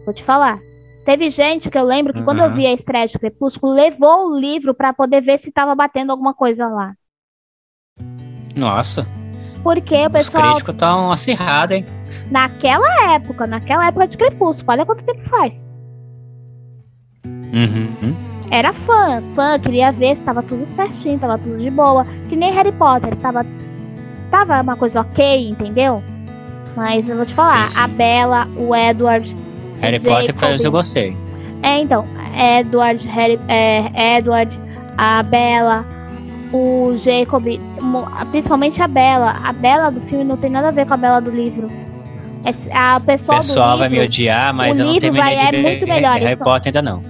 Vou 0.06 0.14
te 0.14 0.24
falar. 0.24 0.58
Teve 1.04 1.30
gente 1.30 1.70
que 1.70 1.78
eu 1.78 1.84
lembro 1.84 2.12
que 2.14 2.22
quando 2.22 2.40
eu 2.40 2.48
Uhum. 2.48 2.54
vi 2.54 2.66
a 2.66 2.72
estreia 2.72 3.06
de 3.08 3.18
Crepúsculo, 3.18 3.72
levou 3.74 4.30
o 4.30 4.38
livro 4.38 4.74
pra 4.74 4.92
poder 4.92 5.20
ver 5.20 5.40
se 5.40 5.52
tava 5.52 5.74
batendo 5.74 6.10
alguma 6.10 6.34
coisa 6.34 6.66
lá. 6.66 6.94
Nossa, 8.56 9.06
Porque 9.62 9.94
o 10.06 10.06
os 10.06 10.10
pessoal, 10.10 10.42
críticos 10.42 10.74
estão 10.74 11.10
acirrados, 11.12 11.76
hein? 11.76 11.84
naquela 12.30 13.14
época, 13.14 13.46
naquela 13.46 13.86
época 13.88 14.06
de 14.08 14.16
Crepúsculo, 14.16 14.72
olha 14.72 14.86
quanto 14.86 15.04
tempo 15.04 15.28
faz. 15.28 15.66
Uhum. 17.52 18.14
Era 18.50 18.72
fã, 18.72 19.22
fã, 19.34 19.58
queria 19.58 19.90
ver 19.92 20.16
se 20.16 20.22
tava 20.22 20.42
tudo 20.42 20.66
certinho, 20.76 21.18
tava 21.18 21.38
tudo 21.38 21.58
de 21.58 21.70
boa. 21.70 22.04
Que 22.28 22.36
nem 22.36 22.52
Harry 22.52 22.72
Potter, 22.72 23.16
tava, 23.16 23.44
tava 24.30 24.60
uma 24.60 24.76
coisa 24.76 25.00
ok, 25.00 25.48
entendeu? 25.48 26.02
Mas 26.76 27.08
eu 27.08 27.16
vou 27.16 27.26
te 27.26 27.34
falar, 27.34 27.68
Sim, 27.68 27.74
sim. 27.74 27.80
a 27.80 27.86
Bella, 27.88 28.46
o 28.56 28.74
Edward. 28.74 29.34
Harry. 29.84 30.00
Potter, 30.00 30.34
pra 30.34 30.54
isso 30.54 30.66
eu 30.66 30.72
gostei. 30.72 31.16
É, 31.62 31.78
então, 31.80 32.04
Edward, 32.60 33.06
Harry, 33.08 33.38
é, 33.48 34.16
Edward, 34.18 34.58
a 34.98 35.22
Bella, 35.22 35.84
o 36.52 36.98
Jacob, 37.02 37.44
principalmente 38.30 38.82
a 38.82 38.88
Bella. 38.88 39.34
A 39.44 39.52
Bella 39.52 39.90
do 39.90 40.00
filme 40.02 40.24
não 40.24 40.36
tem 40.36 40.50
nada 40.50 40.68
a 40.68 40.70
ver 40.70 40.86
com 40.86 40.94
a 40.94 40.96
Bella 40.96 41.20
do 41.20 41.30
livro. 41.30 41.70
É, 42.44 42.76
a 42.76 42.98
O 42.98 43.00
pessoal, 43.00 43.78
vai 43.78 43.88
me 43.88 43.94
livro, 43.94 44.08
odiar, 44.08 44.52
mas 44.52 44.78
eu 44.78 44.84
não 44.86 44.98
terminei 44.98 45.34
vai- 45.34 45.36
de 45.36 45.42
é 45.46 45.50
ver 45.50 45.62
muito 45.62 45.88
melhor, 45.88 46.18
Harry 46.18 46.34
isso. 46.34 46.44
Potter 46.44 46.66
ainda 46.76 46.82
não. 46.82 47.02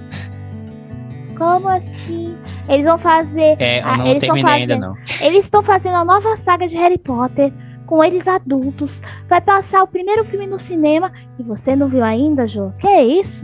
Como 1.37 1.67
assim? 1.67 2.33
Eles 2.69 2.85
vão 2.85 2.97
fazer. 2.97 3.55
É, 3.59 3.81
eu 3.81 3.85
não 3.97 4.05
tão 4.05 4.19
terminei 4.19 4.53
ainda 4.53 4.77
não. 4.77 4.95
Eles 5.19 5.43
estão 5.43 5.61
fazendo 5.61 5.95
a 5.95 6.05
nova 6.05 6.37
saga 6.45 6.67
de 6.67 6.75
Harry 6.75 6.97
Potter 6.97 7.51
com 7.85 8.03
eles 8.03 8.27
adultos. 8.27 8.99
Vai 9.29 9.41
passar 9.41 9.83
o 9.83 9.87
primeiro 9.87 10.23
filme 10.25 10.47
no 10.47 10.59
cinema 10.59 11.11
e 11.39 11.43
você 11.43 11.75
não 11.75 11.87
viu 11.87 12.03
ainda, 12.03 12.47
Jô? 12.47 12.71
Que 12.79 12.87
é 12.87 13.03
isso? 13.05 13.43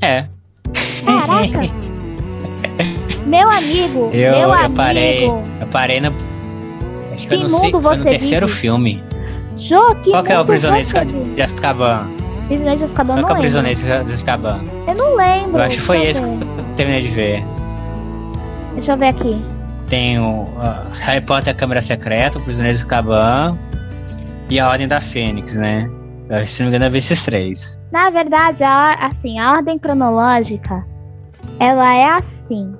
É. 0.00 0.26
Caraca! 1.04 1.60
meu 3.26 3.50
amigo, 3.50 4.10
Eu, 4.12 4.30
meu 4.32 4.40
eu 4.40 4.54
amigo. 4.54 4.74
parei. 4.74 5.26
Eu 5.28 5.66
parei 5.70 6.00
na. 6.00 6.10
Acho 7.12 7.28
que 7.28 7.34
eu 7.34 7.40
não 7.40 7.48
sei. 7.48 7.70
Foi 7.70 7.96
no 7.96 8.04
terceiro 8.04 8.46
vive? 8.46 8.58
filme. 8.58 9.02
Jô, 9.58 9.94
que 9.96 10.10
Qual 10.10 10.22
que 10.24 10.32
é 10.32 10.40
o 10.40 10.44
prisioneiro 10.44 10.88
de 11.34 11.42
Azkaban? 11.42 12.06
Prisioneiro 12.48 12.78
de 12.78 12.84
Azkaban, 12.84 13.14
Qual 13.14 13.24
que 13.26 13.32
é 13.32 13.34
o 13.34 13.38
prisioneiro 13.38 13.78
de 13.78 14.12
Azkaban? 14.12 14.60
Eu 14.88 14.94
não 14.94 15.14
lembro. 15.16 15.58
Eu 15.58 15.64
acho 15.64 15.76
que 15.76 15.82
foi 15.82 16.02
esse 16.04 16.22
que 16.22 16.28
eu 16.28 16.38
terminei 16.76 17.02
de 17.02 17.08
ver. 17.08 17.44
Deixa 18.74 18.92
eu 18.92 18.96
ver 18.96 19.08
aqui. 19.08 19.38
Tem 19.90 20.18
o 20.20 20.46
ah, 20.56 20.86
Harry 21.00 21.20
Potter, 21.24 21.52
a 21.52 21.56
Câmara 21.56 21.82
Secreta, 21.82 22.38
o 22.38 22.42
Prisioneiro 22.42 22.78
de 22.78 22.84
Azkaban 22.84 23.58
e 24.48 24.58
a 24.58 24.68
Ordem 24.68 24.86
da 24.88 25.00
Fênix, 25.00 25.56
né? 25.56 25.90
Eu, 26.30 26.46
se 26.46 26.62
não 26.62 26.70
me 26.70 26.76
engano, 26.76 26.86
eu 26.88 26.92
vi 26.92 26.98
esses 26.98 27.24
três. 27.24 27.76
Na 27.90 28.08
verdade, 28.08 28.62
a, 28.62 29.08
assim, 29.08 29.38
a 29.40 29.50
ordem 29.52 29.76
cronológica, 29.80 30.86
ela 31.58 31.92
é 31.92 32.04
assim. 32.04 32.72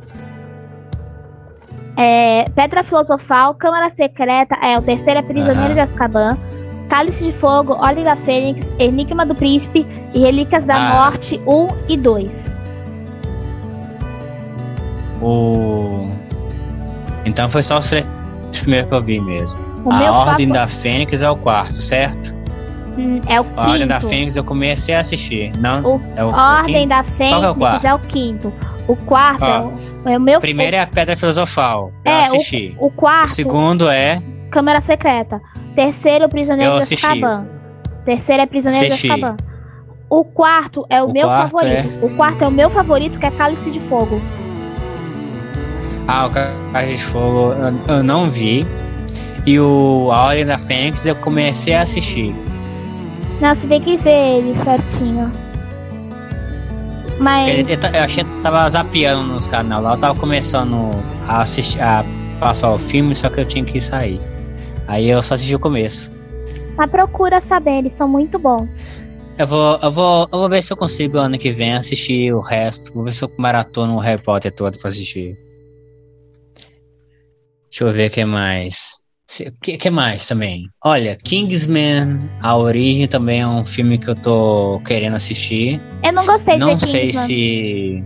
É, 1.97 2.45
Pedra 2.55 2.85
Filosofal, 2.85 3.55
Câmara 3.55 3.93
Secreta, 3.95 4.55
é 4.63 4.79
o 4.79 4.83
terceiro 4.83 5.19
é 5.19 5.23
Prisioneiro 5.23 5.73
Aham. 5.73 5.75
de 5.75 5.81
Azkaban, 5.81 6.39
Cálice 6.89 7.25
de 7.25 7.33
Fogo, 7.39 7.73
Ordem 7.73 8.05
da 8.05 8.15
Fênix, 8.17 8.65
Enigma 8.79 9.27
do 9.27 9.35
Príncipe 9.35 9.85
e 10.15 10.19
Relíquias 10.21 10.65
da 10.65 10.77
Ah. 10.77 10.95
Morte 11.11 11.41
1 11.45 11.69
e 11.89 11.97
2. 11.97 12.31
O. 15.21 16.09
Então 17.25 17.49
foi 17.49 17.63
só 17.63 17.79
os 17.79 17.89
três 17.91 18.05
primeiros 18.63 18.89
que 18.89 18.95
eu 18.97 19.03
vi 19.03 19.21
mesmo. 19.21 19.61
O 19.85 19.93
a 19.93 20.11
Ordem 20.13 20.49
da 20.49 20.67
Fênix 20.69 21.23
é 21.23 21.31
o 21.31 21.37
quarto, 21.37 21.75
certo? 21.75 22.35
Hum, 22.99 23.21
é 23.29 23.41
o 23.41 23.47
A 23.57 23.71
Ordem 23.71 23.87
da 23.87 23.97
quinto. 23.99 24.09
Fênix 24.09 24.37
eu 24.37 24.45
comecei 24.45 24.95
a 24.95 25.01
assistir. 25.01 25.53
Não? 25.59 25.81
O 25.97 26.01
é 26.17 26.25
o, 26.25 26.29
Ordem 26.29 26.77
o 26.77 26.79
quinto? 26.81 26.89
da 26.89 27.05
Fênix 27.05 27.43
é 27.43 27.51
o 27.51 27.55
quarto? 27.55 27.85
é 27.87 27.95
o 27.95 27.99
quinto. 27.99 28.53
O 28.89 28.97
quarto 28.97 29.45
é, 29.45 29.61
Ó, 29.61 29.63
o, 29.65 30.09
é 30.11 30.19
o 30.19 30.21
meu 30.21 30.41
Primeiro 30.41 30.77
é 30.77 30.81
a 30.81 30.87
Pedra 30.87 31.17
Filosofal. 31.17 31.93
Eu 32.05 32.13
É, 32.13 32.21
assisti. 32.23 32.77
o 32.79 32.87
O 32.87 32.91
quarto, 32.91 33.31
segundo 33.31 33.89
é. 33.89 34.21
Câmara 34.51 34.83
Secreta. 34.83 35.41
Terceiro, 35.77 36.29
Prisioneiro 36.29 36.73
de. 36.75 36.95
Azkaban. 36.95 37.47
Terceiro 38.05 38.43
é 38.43 38.47
Prisioneiro 38.47 38.87
Assisti. 38.89 39.07
de 39.07 39.13
Azkaban. 39.15 39.37
O 40.11 40.25
quarto 40.25 40.85
é 40.91 41.01
o, 41.01 41.07
O 41.07 41.13
meu 41.13 41.29
quarto 41.29 41.51
favorito. 41.53 42.05
O 42.05 42.11
quarto 42.17 42.43
é 42.43 42.49
o 42.49 42.51
meu 42.51 42.69
favorito, 42.71 43.19
que 43.19 43.27
é 43.27 43.31
Cálice 43.31 43.71
de 43.71 43.79
Fogo. 43.81 44.21
Ah, 46.13 46.27
o 46.27 46.31
Caixa 46.73 46.97
de 46.97 47.05
Fogo 47.05 47.53
eu, 47.53 47.97
eu 47.97 48.03
não 48.03 48.29
vi. 48.29 48.67
E 49.47 49.61
o 49.61 50.11
A 50.13 50.25
Ordem 50.27 50.45
da 50.45 50.59
Fênix 50.59 51.07
eu 51.07 51.15
comecei 51.15 51.73
a 51.75 51.83
assistir. 51.83 52.35
Não, 53.41 53.55
você 53.55 53.67
tem 53.69 53.81
que 53.81 53.97
ver 53.97 54.39
ele 54.39 54.55
certinho. 54.65 55.31
Mas 57.19 57.49
Eu, 57.61 57.67
eu, 57.69 57.77
ta- 57.79 57.91
eu 57.91 58.03
achei 58.03 58.25
que 58.25 58.31
tava 58.43 58.69
zapeando 58.69 59.25
nos 59.25 59.47
canais 59.47 59.83
lá. 59.83 59.95
Eu 59.95 60.01
tava 60.01 60.19
começando 60.19 60.91
a 61.29 61.43
assistir, 61.43 61.81
a 61.81 62.05
passar 62.41 62.73
o 62.73 62.79
filme, 62.79 63.15
só 63.15 63.29
que 63.31 63.41
eu 63.41 63.45
tinha 63.45 63.65
que 63.65 63.81
sair. 63.81 64.21
Aí 64.89 65.09
eu 65.09 65.23
só 65.23 65.35
assisti 65.35 65.55
o 65.55 65.61
começo. 65.61 66.11
mas 66.77 66.91
procura 66.91 67.41
saber, 67.43 67.79
eles 67.79 67.93
são 67.97 68.09
muito 68.09 68.39
bons. 68.39 68.69
Eu 69.39 69.47
vou, 69.47 69.79
eu 69.83 69.91
vou, 69.91 70.29
eu 70.33 70.39
vou 70.39 70.49
ver 70.49 70.63
se 70.63 70.73
eu 70.73 70.77
consigo 70.77 71.19
ano 71.19 71.39
que 71.39 71.53
vem 71.53 71.75
assistir 71.75 72.33
o 72.35 72.41
resto. 72.41 72.93
Vou 72.93 73.05
ver 73.05 73.13
se 73.15 73.23
eu 73.25 73.31
maratono 73.37 73.95
o 73.95 73.99
Harry 73.99 74.21
Potter 74.21 74.51
todo 74.53 74.77
pra 74.79 74.89
assistir. 74.91 75.37
Deixa 77.71 77.85
eu 77.85 77.93
ver 77.93 78.09
o 78.09 78.11
que 78.11 78.25
mais. 78.25 79.01
O 79.47 79.53
que, 79.63 79.79
que 79.79 79.91
mais 79.91 80.27
também? 80.27 80.69
Olha, 80.85 81.15
Kingsman, 81.15 82.19
A 82.43 82.57
Origem 82.57 83.07
também 83.07 83.43
é 83.43 83.47
um 83.47 83.65
filme 83.65 83.97
que 83.97 84.11
eu 84.11 84.15
tô 84.17 84.81
querendo 84.85 85.15
assistir. 85.15 85.81
Eu 86.03 86.13
não 86.13 86.27
gostei 86.27 86.59
Não 86.59 86.77
sei 86.81 87.13
Kingsman. 87.13 87.27
se. 87.27 88.05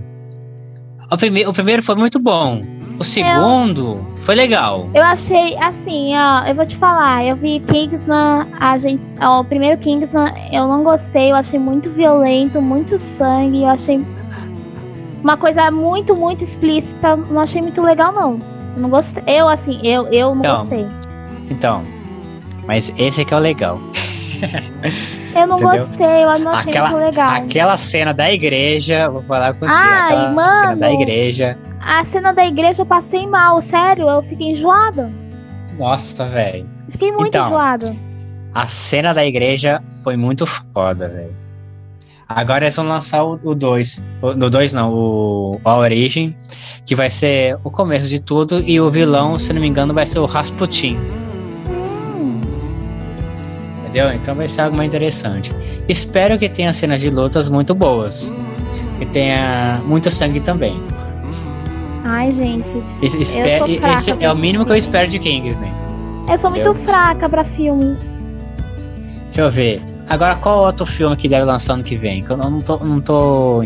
O 1.10 1.16
primeiro, 1.16 1.50
o 1.50 1.54
primeiro 1.54 1.82
foi 1.82 1.94
muito 1.94 2.18
bom. 2.18 2.60
O 2.98 3.04
segundo 3.04 4.06
foi 4.18 4.34
legal. 4.34 4.88
Eu 4.94 5.02
achei, 5.02 5.56
assim, 5.56 6.14
ó, 6.14 6.46
eu 6.46 6.54
vou 6.54 6.66
te 6.66 6.76
falar, 6.76 7.24
eu 7.24 7.34
vi 7.34 7.60
Kingsman, 7.60 8.46
a 8.60 8.78
gente, 8.78 9.02
ó, 9.20 9.40
o 9.40 9.44
primeiro 9.44 9.80
Kingsman, 9.80 10.32
eu 10.52 10.68
não 10.68 10.84
gostei, 10.84 11.32
eu 11.32 11.36
achei 11.36 11.58
muito 11.58 11.90
violento, 11.90 12.60
muito 12.62 13.00
sangue, 13.18 13.62
eu 13.62 13.68
achei 13.68 14.04
uma 15.22 15.36
coisa 15.36 15.70
muito, 15.70 16.14
muito 16.14 16.44
explícita, 16.44 17.16
não 17.16 17.40
achei 17.40 17.60
muito 17.60 17.82
legal, 17.82 18.12
não. 18.12 18.53
Eu 18.74 18.82
não 18.82 18.90
gostei, 18.90 19.22
eu, 19.26 19.48
assim, 19.48 19.80
eu, 19.86 20.06
eu 20.12 20.34
não 20.34 20.40
Então, 20.40 20.58
gostei. 20.60 20.86
Então, 21.50 21.82
mas 22.66 22.92
esse 22.98 23.20
aqui 23.20 23.32
é 23.34 23.36
o 23.36 23.40
legal. 23.40 23.78
Eu 25.34 25.48
não 25.48 25.56
entendeu? 25.58 25.86
gostei, 25.88 26.22
eu 26.22 26.38
não 26.38 26.52
achei 26.52 26.70
Aquela- 26.70 26.90
muito 26.90 27.04
legal. 27.06 27.28
Aquela 27.30 27.76
cena 27.76 28.14
da 28.14 28.30
igreja, 28.32 29.08
vou 29.10 29.20
falar 29.22 29.52
contigo, 29.54 29.76
Ai, 29.76 30.02
aquela 30.04 30.30
mano. 30.30 30.52
cena 30.52 30.76
da 30.76 30.92
igreja. 30.92 31.58
A 31.80 32.04
cena 32.04 32.32
da 32.32 32.46
igreja 32.46 32.82
eu 32.82 32.86
passei 32.86 33.26
mal, 33.26 33.60
sério, 33.62 34.08
eu 34.08 34.22
fiquei 34.22 34.52
enjoada. 34.52 35.10
Nossa, 35.76 36.24
velho. 36.26 36.68
Fiquei 36.88 37.10
muito 37.10 37.26
Então, 37.28 37.46
enjoada. 37.46 37.96
A 38.54 38.64
cena 38.66 39.12
da 39.12 39.26
igreja 39.26 39.82
foi 40.04 40.16
muito 40.16 40.46
foda, 40.46 41.08
velho. 41.08 41.34
Agora 42.28 42.64
eles 42.64 42.76
vão 42.76 42.86
lançar 42.88 43.22
o 43.22 43.54
2. 43.54 44.04
No 44.36 44.48
2 44.50 44.72
não, 44.72 44.92
o 44.92 45.60
A 45.64 45.76
Origem, 45.76 46.34
que 46.86 46.94
vai 46.94 47.10
ser 47.10 47.58
o 47.62 47.70
começo 47.70 48.08
de 48.08 48.18
tudo, 48.20 48.60
e 48.60 48.80
o 48.80 48.90
vilão, 48.90 49.38
se 49.38 49.52
não 49.52 49.60
me 49.60 49.68
engano, 49.68 49.92
vai 49.92 50.06
ser 50.06 50.18
o 50.18 50.24
Rasputin. 50.26 50.96
Entendeu? 53.82 54.12
Então 54.12 54.34
vai 54.34 54.48
ser 54.48 54.62
algo 54.62 54.76
mais 54.76 54.88
interessante. 54.88 55.52
Espero 55.88 56.38
que 56.38 56.48
tenha 56.48 56.72
cenas 56.72 57.00
de 57.00 57.10
lutas 57.10 57.48
muito 57.48 57.74
boas. 57.74 58.34
Que 58.98 59.06
tenha 59.06 59.80
muito 59.86 60.10
sangue 60.10 60.40
também. 60.40 60.80
ai, 62.04 62.32
gente, 62.34 62.66
Es- 63.02 63.14
espe- 63.14 63.80
esse 63.94 64.10
é 64.20 64.32
o 64.32 64.36
mínimo 64.36 64.64
que 64.64 64.72
eu 64.72 64.76
espero 64.76 65.08
de 65.08 65.18
Kingsman. 65.18 65.72
eu 66.30 66.38
sou 66.38 66.50
muito 66.50 66.74
fraca 66.84 67.28
pra 67.28 67.44
filme. 67.44 67.96
Deixa 69.26 69.40
eu 69.42 69.50
ver. 69.50 69.82
Agora, 70.08 70.36
qual 70.36 70.64
outro 70.64 70.84
filme 70.86 71.16
que 71.16 71.28
deve 71.28 71.44
lançar 71.44 71.74
ano 71.74 71.82
que 71.82 71.96
vem? 71.96 72.22
Que 72.22 72.30
eu 72.30 72.36
não 72.36 72.60
tô. 72.60 72.76
Não 72.78 73.00
tô, 73.00 73.62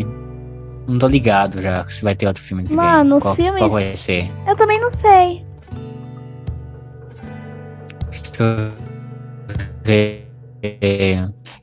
não 0.87 0.97
tô 0.97 1.07
ligado 1.07 1.61
já 1.61 1.85
se 1.85 2.03
vai 2.03 2.15
ter 2.15 2.25
outro 2.27 2.41
filme 2.41 2.63
que 2.63 2.73
Mano, 2.73 3.09
vem. 3.09 3.17
os 3.17 3.23
Qual, 3.23 3.69
vai 3.69 3.95
ser? 3.95 4.29
Eu 4.47 4.55
também 4.55 4.79
não 4.79 4.89
sei. 4.91 5.45
Deixa 8.09 8.43
eu 8.43 8.71
ver. 9.83 10.25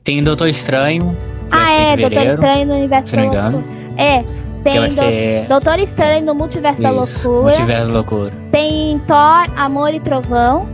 Tem 0.03 0.23
Doutor 0.23 0.47
Estranho. 0.47 1.15
Ah, 1.51 1.71
é, 1.71 1.97
Doutor 1.97 2.25
Estranho 2.25 2.67
no 2.67 2.73
Universo 2.75 3.15
da. 3.15 3.21
Loucura. 3.49 3.63
É, 3.97 4.23
tem 4.63 4.79
do- 4.81 4.91
ser. 4.91 5.45
Doutor 5.47 5.79
Estranho 5.79 6.25
no 6.25 6.35
Multiverso 6.35 6.81
da 6.81 6.91
Isso, 7.03 7.27
Loucura. 7.29 7.43
Multiverso 7.49 7.87
da 7.87 7.93
Loucura. 7.93 8.31
Tem 8.51 8.99
Thor, 9.07 9.45
Amor 9.59 9.93
e 9.93 9.99
Trovão. 9.99 10.67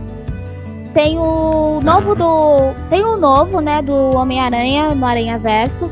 Tem 0.94 1.18
o 1.18 1.80
novo 1.82 2.14
do. 2.14 2.72
Tem 2.88 3.04
o 3.04 3.16
novo, 3.16 3.60
né, 3.60 3.82
do 3.82 4.16
Homem-Aranha 4.16 4.94
no 4.94 5.04
Aranha 5.04 5.38
Verso. 5.38 5.90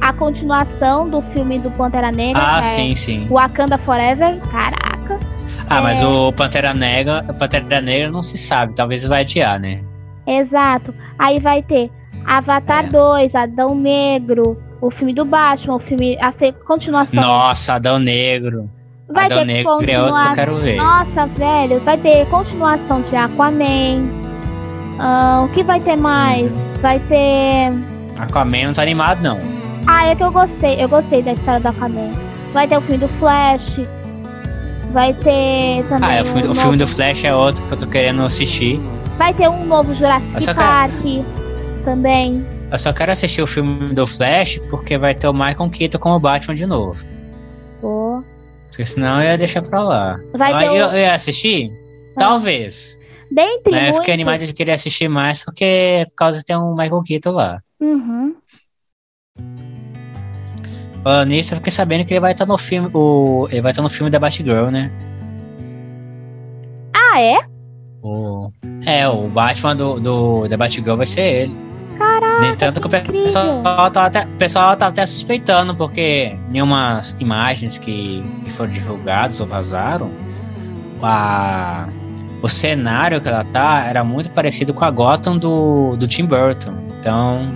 A 0.00 0.12
continuação 0.12 1.08
do 1.08 1.22
filme 1.32 1.58
do 1.58 1.70
Pantera 1.70 2.10
Negra. 2.10 2.42
Ah, 2.44 2.58
é 2.58 2.62
sim, 2.64 2.94
sim. 2.96 3.26
Wakanda 3.30 3.78
Forever. 3.78 4.38
Caraca. 4.50 5.18
Ah, 5.70 5.80
mas 5.80 6.02
É. 6.02 6.06
o 6.06 6.30
Pantera 6.32 6.74
Negra, 6.74 7.24
o 7.28 7.32
Pantera 7.34 7.80
Negra 7.80 8.10
não 8.10 8.22
se 8.22 8.36
sabe, 8.36 8.74
talvez 8.74 9.06
vai 9.06 9.22
adiar, 9.22 9.58
né? 9.58 9.80
Exato. 10.26 10.92
Aí 11.18 11.40
vai 11.40 11.62
ter 11.62 11.90
Avatar 12.26 12.84
É. 12.84 12.88
2, 12.88 13.34
Adão 13.34 13.74
Negro, 13.74 14.58
o 14.80 14.90
filme 14.90 15.14
do 15.14 15.24
Batman, 15.24 15.76
o 15.76 15.80
filme. 15.80 16.18
A 16.20 16.32
continuação. 16.66 17.22
Nossa, 17.22 17.74
Adão 17.74 17.98
Negro. 17.98 18.68
vai 19.08 19.26
Adão 19.26 19.38
ter 19.38 19.44
Negro 19.44 19.90
é 19.90 20.02
outro 20.02 20.22
que 20.22 20.28
eu 20.28 20.32
quero 20.34 20.54
ver. 20.56 20.76
Nossa, 20.76 21.26
velho, 21.28 21.80
vai 21.80 21.96
ter 21.96 22.26
continuação 22.26 23.00
de 23.02 23.16
Aquaman. 23.16 24.23
Ah, 24.98 25.42
o 25.44 25.48
que 25.54 25.62
vai 25.62 25.80
ter 25.80 25.96
mais? 25.96 26.50
Vai 26.80 26.98
ter. 27.00 27.72
Aquaman 28.18 28.66
não 28.66 28.72
tá 28.72 28.82
animado, 28.82 29.22
não. 29.22 29.40
Ah, 29.86 30.06
é 30.06 30.14
que 30.14 30.22
eu 30.22 30.30
gostei. 30.32 30.82
Eu 30.82 30.88
gostei 30.88 31.22
da 31.22 31.32
história 31.32 31.60
do 31.60 31.68
Aquaman. 31.68 32.12
Vai 32.52 32.68
ter 32.68 32.76
o 32.78 32.80
filme 32.82 32.98
do 32.98 33.08
Flash. 33.18 33.80
Vai 34.92 35.12
ter 35.14 35.84
também. 35.88 36.08
Ah, 36.08 36.14
é, 36.14 36.22
o, 36.22 36.24
filme, 36.24 36.46
um 36.46 36.52
o 36.52 36.54
filme 36.54 36.76
do 36.76 36.86
Flash 36.86 37.24
é 37.24 37.34
outro 37.34 37.62
que 37.64 37.72
eu 37.72 37.78
tô 37.78 37.86
querendo 37.86 38.22
assistir. 38.22 38.80
Vai 39.18 39.34
ter 39.34 39.48
um 39.48 39.64
novo 39.64 39.92
Jurassic 39.94 40.54
Park 40.54 40.92
também. 41.84 42.46
Eu 42.70 42.78
só 42.78 42.92
quero 42.92 43.10
assistir 43.12 43.42
o 43.42 43.46
filme 43.46 43.92
do 43.92 44.06
Flash 44.06 44.60
porque 44.70 44.96
vai 44.96 45.14
ter 45.14 45.26
o 45.28 45.32
Michael 45.32 45.68
Keaton 45.70 45.98
como 45.98 46.18
Batman 46.20 46.54
de 46.54 46.66
novo. 46.66 47.04
Pô. 47.80 48.22
Porque 48.68 48.84
senão 48.84 49.20
eu 49.20 49.30
ia 49.30 49.38
deixar 49.38 49.62
pra 49.62 49.82
lá. 49.82 50.20
Vai 50.36 50.52
ter 50.60 50.66
eu, 50.76 50.86
o- 50.86 50.90
eu 50.92 50.98
ia 50.98 51.14
assistir? 51.14 51.70
Talvez. 52.16 52.98
Dentre 53.34 53.72
Né? 53.72 53.78
Eu 53.78 53.82
muitos. 53.82 53.98
fiquei 53.98 54.14
animado 54.14 54.46
de 54.46 54.52
querer 54.52 54.72
assistir 54.72 55.08
mais 55.08 55.44
porque 55.44 56.06
por 56.08 56.14
causa 56.14 56.42
ter 56.44 56.56
um 56.56 56.74
Michael 56.74 57.02
Keaton 57.02 57.32
lá. 57.32 57.58
Uhum. 57.80 58.36
Falando 61.02 61.28
nisso, 61.28 61.52
eu 61.52 61.58
fiquei 61.58 61.72
sabendo 61.72 62.04
que 62.04 62.14
ele 62.14 62.20
vai 62.20 62.32
estar 62.32 62.46
no 62.46 62.56
filme. 62.56 62.88
O, 62.94 63.48
ele 63.50 63.60
vai 63.60 63.72
estar 63.72 63.82
no 63.82 63.88
filme 63.88 64.08
da 64.08 64.20
Batgirl, 64.20 64.70
né? 64.70 64.90
Ah, 66.94 67.20
é? 67.20 67.38
O, 68.02 68.50
é, 68.86 69.08
o 69.08 69.28
Batman 69.28 69.74
do, 69.74 69.98
do 69.98 70.48
da 70.48 70.56
Batgirl 70.56 70.96
vai 70.96 71.06
ser 71.06 71.42
ele. 71.42 71.56
Caraca. 71.98 72.40
Nem 72.40 72.56
tanto 72.56 72.80
que 72.80 72.86
o 72.86 72.90
que 72.90 73.12
pessoal 73.12 73.62
tava 73.62 74.06
até, 74.06 74.24
o 74.24 74.38
pessoal 74.38 74.76
até 74.80 75.06
suspeitando, 75.06 75.74
porque 75.74 76.36
em 76.52 76.62
umas 76.62 77.16
imagens 77.20 77.78
que, 77.78 78.22
que 78.44 78.50
foram 78.50 78.70
divulgadas 78.72 79.40
ou 79.40 79.46
vazaram, 79.46 80.10
a, 81.02 81.88
o 82.44 82.48
cenário 82.48 83.22
que 83.22 83.28
ela 83.28 83.42
tá 83.42 83.86
era 83.88 84.04
muito 84.04 84.28
parecido 84.30 84.74
com 84.74 84.84
a 84.84 84.90
Gotham 84.90 85.38
do, 85.38 85.96
do 85.96 86.06
Tim 86.06 86.26
Burton. 86.26 86.74
Então, 87.00 87.50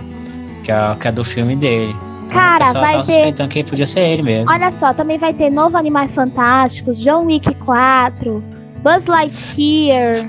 que 0.65 0.73
é, 0.73 0.97
que 0.98 1.09
é 1.09 1.12
do 1.12 1.23
filme 1.23 1.55
dele. 1.55 1.94
Então, 2.24 2.31
Cara, 2.31 2.73
vai 2.73 2.97
ter- 3.02 3.05
suspeitando 3.05 3.51
que 3.51 3.65
podia 3.65 3.86
ser 3.86 4.01
ele 4.01 4.23
mesmo. 4.23 4.51
Olha 4.51 4.73
só, 4.73 4.94
também 4.94 5.19
vai 5.19 5.35
ter 5.35 5.51
novo 5.51 5.77
Animais 5.77 6.15
Fantásticos, 6.15 6.97
John 7.01 7.27
Wick 7.27 7.55
4, 7.56 8.43
Buzz 8.82 9.05
Lightyear, 9.06 10.27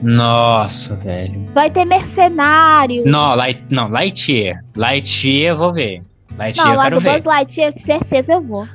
Nossa, 0.00 0.94
velho. 0.94 1.44
vai 1.52 1.70
ter 1.72 1.84
Mercenário. 1.86 3.02
Não, 3.04 3.34
Light, 3.34 3.60
não, 3.68 3.88
Lightyear. 3.88 4.62
Lightyear 4.76 5.54
eu 5.54 5.56
vou 5.58 5.72
ver. 5.72 6.02
Lightyear 6.38 6.68
Não, 6.68 6.74
eu 6.74 6.80
quero 6.82 7.00
ver. 7.00 7.12
Buzz 7.14 7.24
Lightyear, 7.24 7.74
certeza 7.84 8.32
eu 8.34 8.42
vou. 8.42 8.68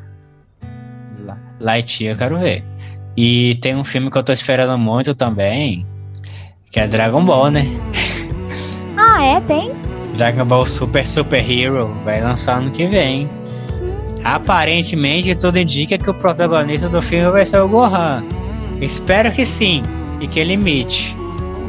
Lightyear 1.62 2.14
eu 2.16 2.18
quero 2.18 2.38
ver. 2.38 2.73
E 3.16 3.56
tem 3.62 3.76
um 3.76 3.84
filme 3.84 4.10
que 4.10 4.18
eu 4.18 4.24
tô 4.24 4.34
esperando 4.34 4.78
muito 4.78 5.14
também, 5.14 5.86
que 6.72 6.80
é 6.80 6.88
Dragon 6.88 7.24
Ball, 7.24 7.52
né? 7.52 7.66
Ah, 8.98 9.24
é? 9.24 9.42
Tem? 9.42 9.72
Dragon 10.16 10.46
Ball 10.46 10.66
Super 10.66 11.06
Super 11.06 11.50
Hero 11.50 11.88
vai 12.04 12.22
lançar 12.22 12.58
ano 12.58 12.72
que 12.72 12.86
vem. 12.86 13.30
Aparentemente 14.24 15.36
tudo 15.36 15.58
indica 15.58 15.98
que 15.98 16.10
o 16.10 16.14
protagonista 16.14 16.88
do 16.88 17.02
filme 17.02 17.30
vai 17.32 17.46
ser 17.46 17.60
o 17.60 17.68
Gohan. 17.68 18.24
Espero 18.82 19.32
que 19.32 19.46
sim, 19.46 19.84
e 20.20 20.28
que 20.28 20.40
ele 20.40 20.54
imite. 20.54 21.16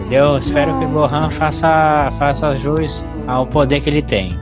Entendeu? 0.01 0.39
Espero 0.39 0.79
que 0.79 0.85
o 0.85 0.89
Gohan 0.89 1.31
faça, 1.31 2.11
faça 2.19 2.57
jus 2.59 3.07
ao 3.27 3.47
poder 3.47 3.81
que 3.81 3.91
ele 3.91 4.03
tem. 4.03 4.39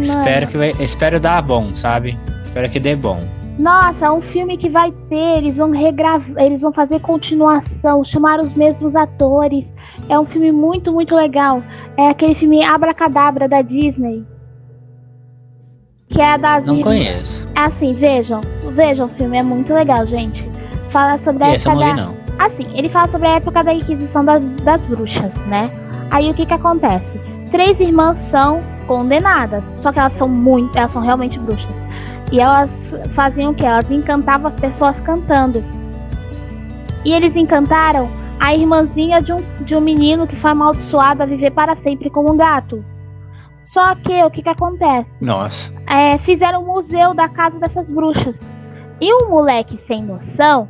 Espero 0.00 0.46
que 0.46 0.58
espero 0.82 1.20
dar 1.20 1.40
bom, 1.42 1.74
sabe? 1.74 2.18
Espero 2.42 2.68
que 2.68 2.80
dê 2.80 2.94
bom. 2.94 3.26
Nossa, 3.62 4.06
é 4.06 4.10
um 4.10 4.20
filme 4.20 4.58
que 4.58 4.68
vai 4.68 4.92
ter, 5.08 5.38
eles 5.38 5.56
vão 5.56 5.70
regravar, 5.70 6.44
eles 6.44 6.60
vão 6.60 6.72
fazer 6.72 7.00
continuação, 7.00 8.04
chamar 8.04 8.38
os 8.40 8.52
mesmos 8.54 8.94
atores. 8.94 9.64
É 10.08 10.18
um 10.18 10.26
filme 10.26 10.52
muito, 10.52 10.92
muito 10.92 11.14
legal. 11.14 11.62
É 11.96 12.10
aquele 12.10 12.34
filme 12.34 12.62
Abracadabra 12.62 13.48
da 13.48 13.62
Disney. 13.62 14.24
Que 16.08 16.20
é 16.20 16.32
a 16.34 16.36
das 16.36 16.66
Não 16.66 16.80
conheço. 16.82 17.48
É 17.56 17.60
assim, 17.60 17.94
vejam. 17.94 18.40
Vejam 18.74 19.06
o 19.06 19.08
filme, 19.10 19.38
é 19.38 19.42
muito 19.42 19.72
legal, 19.72 20.06
gente. 20.06 20.48
Fala 20.90 21.18
sobre 21.24 21.44
a 21.44 21.54
Esse 21.54 21.66
eu 21.66 21.72
época 21.72 21.86
não 21.86 21.94
vi, 21.94 22.00
da. 22.00 22.06
não. 22.06 22.26
Assim, 22.38 22.66
ele 22.74 22.88
fala 22.90 23.08
sobre 23.08 23.26
a 23.26 23.36
época 23.36 23.62
da 23.64 23.72
Inquisição 23.72 24.24
das, 24.24 24.44
das 24.62 24.82
bruxas, 24.82 25.32
né? 25.46 25.70
Aí 26.10 26.30
o 26.30 26.34
que 26.34 26.44
que 26.44 26.52
acontece? 26.52 27.20
Três 27.50 27.80
irmãs 27.80 28.18
são 28.30 28.60
condenadas, 28.86 29.62
só 29.80 29.90
que 29.90 29.98
elas 29.98 30.16
são 30.18 30.28
muito, 30.28 30.76
elas 30.78 30.92
são 30.92 31.00
realmente 31.02 31.38
bruxas. 31.38 31.85
E 32.32 32.40
elas 32.40 32.70
faziam 33.14 33.52
o 33.52 33.54
que? 33.54 33.64
Elas 33.64 33.90
encantavam 33.90 34.48
as 34.48 34.60
pessoas 34.60 34.98
cantando. 35.00 35.62
E 37.04 37.12
eles 37.12 37.36
encantaram 37.36 38.08
a 38.40 38.54
irmãzinha 38.54 39.20
de 39.22 39.32
um, 39.32 39.42
de 39.64 39.74
um 39.74 39.80
menino 39.80 40.26
que 40.26 40.36
foi 40.36 40.50
amaldiçoado 40.50 41.22
a 41.22 41.26
viver 41.26 41.52
para 41.52 41.76
sempre 41.76 42.10
como 42.10 42.32
um 42.32 42.36
gato. 42.36 42.84
Só 43.72 43.94
que 43.96 44.24
o 44.24 44.30
que 44.30 44.42
que 44.42 44.48
acontece? 44.48 45.10
Nossa. 45.20 45.72
é, 45.86 46.18
fizeram 46.18 46.62
um 46.62 46.66
museu 46.66 47.14
da 47.14 47.28
casa 47.28 47.58
dessas 47.58 47.86
bruxas. 47.86 48.34
E 49.00 49.12
um 49.12 49.28
moleque 49.28 49.78
sem 49.86 50.02
noção, 50.02 50.68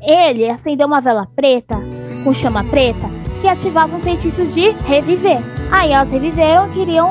ele 0.00 0.48
acendeu 0.48 0.86
uma 0.86 1.00
vela 1.00 1.26
preta, 1.34 1.76
com 2.22 2.34
chama 2.34 2.62
preta, 2.64 3.08
que 3.40 3.48
ativava 3.48 3.96
um 3.96 4.00
feitiço 4.00 4.44
de 4.46 4.70
reviver. 4.86 5.38
Aí 5.70 5.92
elas 5.92 6.10
reviveram 6.10 6.68
e 6.68 6.72
queriam 6.74 7.08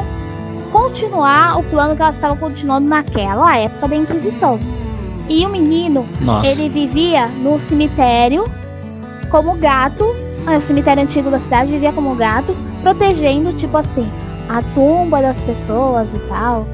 continuar 0.73 1.59
o 1.59 1.63
plano 1.63 1.95
que 1.95 2.01
elas 2.01 2.15
estavam 2.15 2.35
continuando 2.35 2.89
naquela 2.89 3.55
época 3.55 3.87
da 3.87 3.95
Inquisição. 3.95 4.59
E 5.29 5.45
o 5.45 5.49
menino, 5.49 6.03
Nossa. 6.19 6.51
ele 6.51 6.67
vivia 6.67 7.27
no 7.27 7.59
cemitério 7.69 8.43
como 9.29 9.55
gato, 9.55 10.03
é, 10.47 10.57
o 10.57 10.61
cemitério 10.63 11.03
antigo 11.03 11.29
da 11.29 11.39
cidade, 11.39 11.71
vivia 11.71 11.93
como 11.93 12.15
gato, 12.15 12.55
protegendo, 12.81 13.53
tipo 13.59 13.77
assim, 13.77 14.09
a 14.49 14.63
tumba 14.73 15.21
das 15.21 15.39
pessoas 15.41 16.07
e 16.13 16.19
tal. 16.27 16.65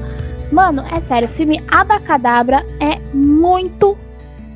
Mano, 0.50 0.82
é 0.90 1.00
sério, 1.02 1.28
o 1.28 1.32
filme 1.32 1.62
Abracadabra 1.68 2.64
é 2.80 2.98
muito 3.14 3.96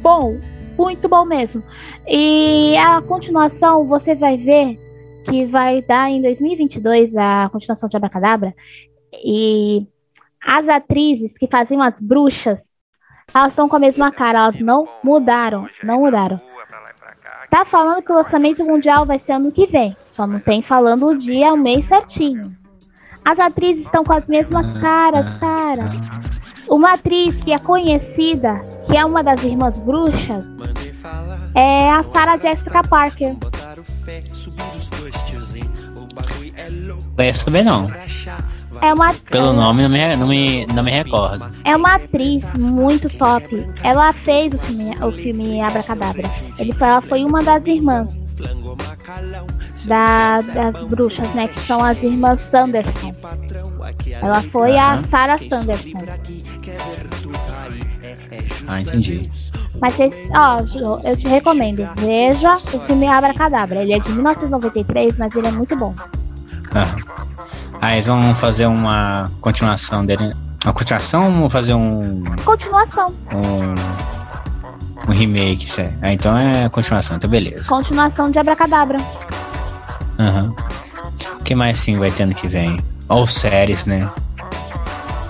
bom. 0.01 0.39
Muito 0.77 1.07
bom 1.07 1.25
mesmo. 1.25 1.63
E 2.09 2.77
a 2.79 3.01
continuação, 3.03 3.87
você 3.87 4.15
vai 4.15 4.37
ver 4.39 4.77
que 5.27 5.47
vai 5.47 5.81
dar 5.83 6.11
em 6.11 6.21
2022 6.21 7.17
a 7.17 7.49
continuação 7.53 7.89
de 7.89 7.97
Abracadabra. 7.97 8.55
E 9.23 9.87
as 10.47 10.69
atrizes 10.69 11.37
que 11.39 11.47
faziam 11.47 11.83
as 11.83 11.95
bruxas, 12.01 12.59
elas 13.35 13.51
estão 13.51 13.69
com 13.69 13.77
a 13.77 13.81
mesma 13.81 14.11
cara, 14.11 14.39
elas 14.41 14.61
não 14.61 14.89
mudaram, 15.03 15.69
não 15.83 16.01
mudaram. 16.01 16.41
Tá 17.51 17.65
falando 17.65 18.03
que 18.03 18.13
o 18.13 18.17
lançamento 18.17 18.65
mundial 18.65 19.07
vai 19.07 19.21
ser 19.21 19.33
ano 19.33 19.53
que 19.53 19.67
vem, 19.67 19.97
só 20.11 20.27
não 20.27 20.41
tem 20.41 20.63
falando 20.63 21.07
o 21.07 21.19
dia, 21.19 21.53
o 21.53 21.57
mês 21.57 21.87
certinho. 21.87 22.43
As 23.25 23.39
atrizes 23.39 23.85
estão 23.87 24.05
com 24.05 24.13
as 24.13 24.27
mesmas 24.27 24.67
caras, 24.79 25.25
cara. 25.39 25.89
Uma 26.69 26.93
atriz 26.93 27.37
que 27.37 27.53
é 27.53 27.59
conhecida, 27.59 28.61
que 28.87 28.97
é 28.97 29.05
uma 29.05 29.23
das 29.23 29.43
irmãs 29.43 29.79
bruxas, 29.81 30.47
é 31.55 31.91
a 31.91 32.05
Sarah 32.13 32.37
Jessica 32.39 32.83
Parker. 32.83 33.37
Conheço 37.17 37.51
bem 37.51 37.65
não. 37.65 37.91
É 38.85 38.93
uma, 38.93 39.15
Pelo 39.31 39.53
nome 39.55 39.83
não 39.83 39.89
me, 39.89 40.17
não 40.17 40.27
me, 40.29 40.67
não 40.67 40.83
me 40.83 40.91
recordo. 40.91 41.47
é 41.65 41.75
uma 41.75 41.95
atriz 41.95 42.45
muito 42.59 43.09
top. 43.17 43.67
Ela 43.83 44.13
fez 44.13 44.53
o 44.53 44.59
filme, 44.59 44.97
o 45.03 45.11
filme 45.13 45.61
Abracadabra. 45.63 46.31
Ele 46.59 46.71
foi, 46.73 46.89
ela 46.89 47.01
foi 47.01 47.25
uma 47.25 47.43
das 47.43 47.65
irmãs 47.67 48.15
da- 49.87 50.41
das 50.43 50.85
bruxas, 50.87 51.29
né? 51.35 51.49
Que 51.49 51.61
são 51.61 51.83
as 51.83 52.03
irmãs 52.03 52.41
Sanderson. 52.43 53.15
Ela 54.21 54.43
foi 54.43 54.77
a. 54.77 55.03
Sarah 55.11 55.39
Sanderson. 55.39 55.99
Ah, 58.69 58.81
entendi. 58.81 59.31
Mas 59.81 59.95
ó, 60.35 60.59
eu 61.09 61.17
te 61.17 61.27
recomendo. 61.27 61.89
Veja 61.97 62.57
o 62.57 62.81
filme 62.81 63.07
Abracadabra. 63.07 63.83
Ele 63.83 63.95
é 63.95 63.99
de 63.99 64.13
1993, 64.13 65.17
mas 65.17 65.35
ele 65.35 65.47
é 65.47 65.51
muito 65.53 65.75
bom. 65.75 65.95
Ah. 66.75 67.25
Ah, 67.87 67.93
eles 67.93 68.07
vão 68.07 68.35
fazer 68.37 68.65
uma 68.65 69.31
continuação 69.43 70.07
dele. 70.07 70.33
Uma 70.65 70.73
continuação 70.73 71.43
ou 71.43 71.51
fazer 71.51 71.75
um. 71.75 72.25
Continuação. 72.43 73.13
um. 73.35 75.11
um 75.11 75.13
remake, 75.13 75.67
isso 75.67 75.83
é. 75.83 75.93
Ah, 76.01 76.11
então 76.11 76.35
é 76.35 76.67
continuação, 76.71 77.19
então 77.19 77.29
beleza. 77.29 77.69
Continuação 77.69 78.31
de 78.31 78.39
Abracadabra. 78.39 78.99
Aham. 80.19 80.55
O 81.39 81.45
que 81.45 81.55
mais 81.55 81.79
sim 81.79 81.99
vai 81.99 82.11
ter 82.11 82.23
ano 82.23 82.35
que 82.35 82.49
vem? 82.49 82.79
Ou 83.07 83.27
séries, 83.27 83.85
né? 83.85 84.09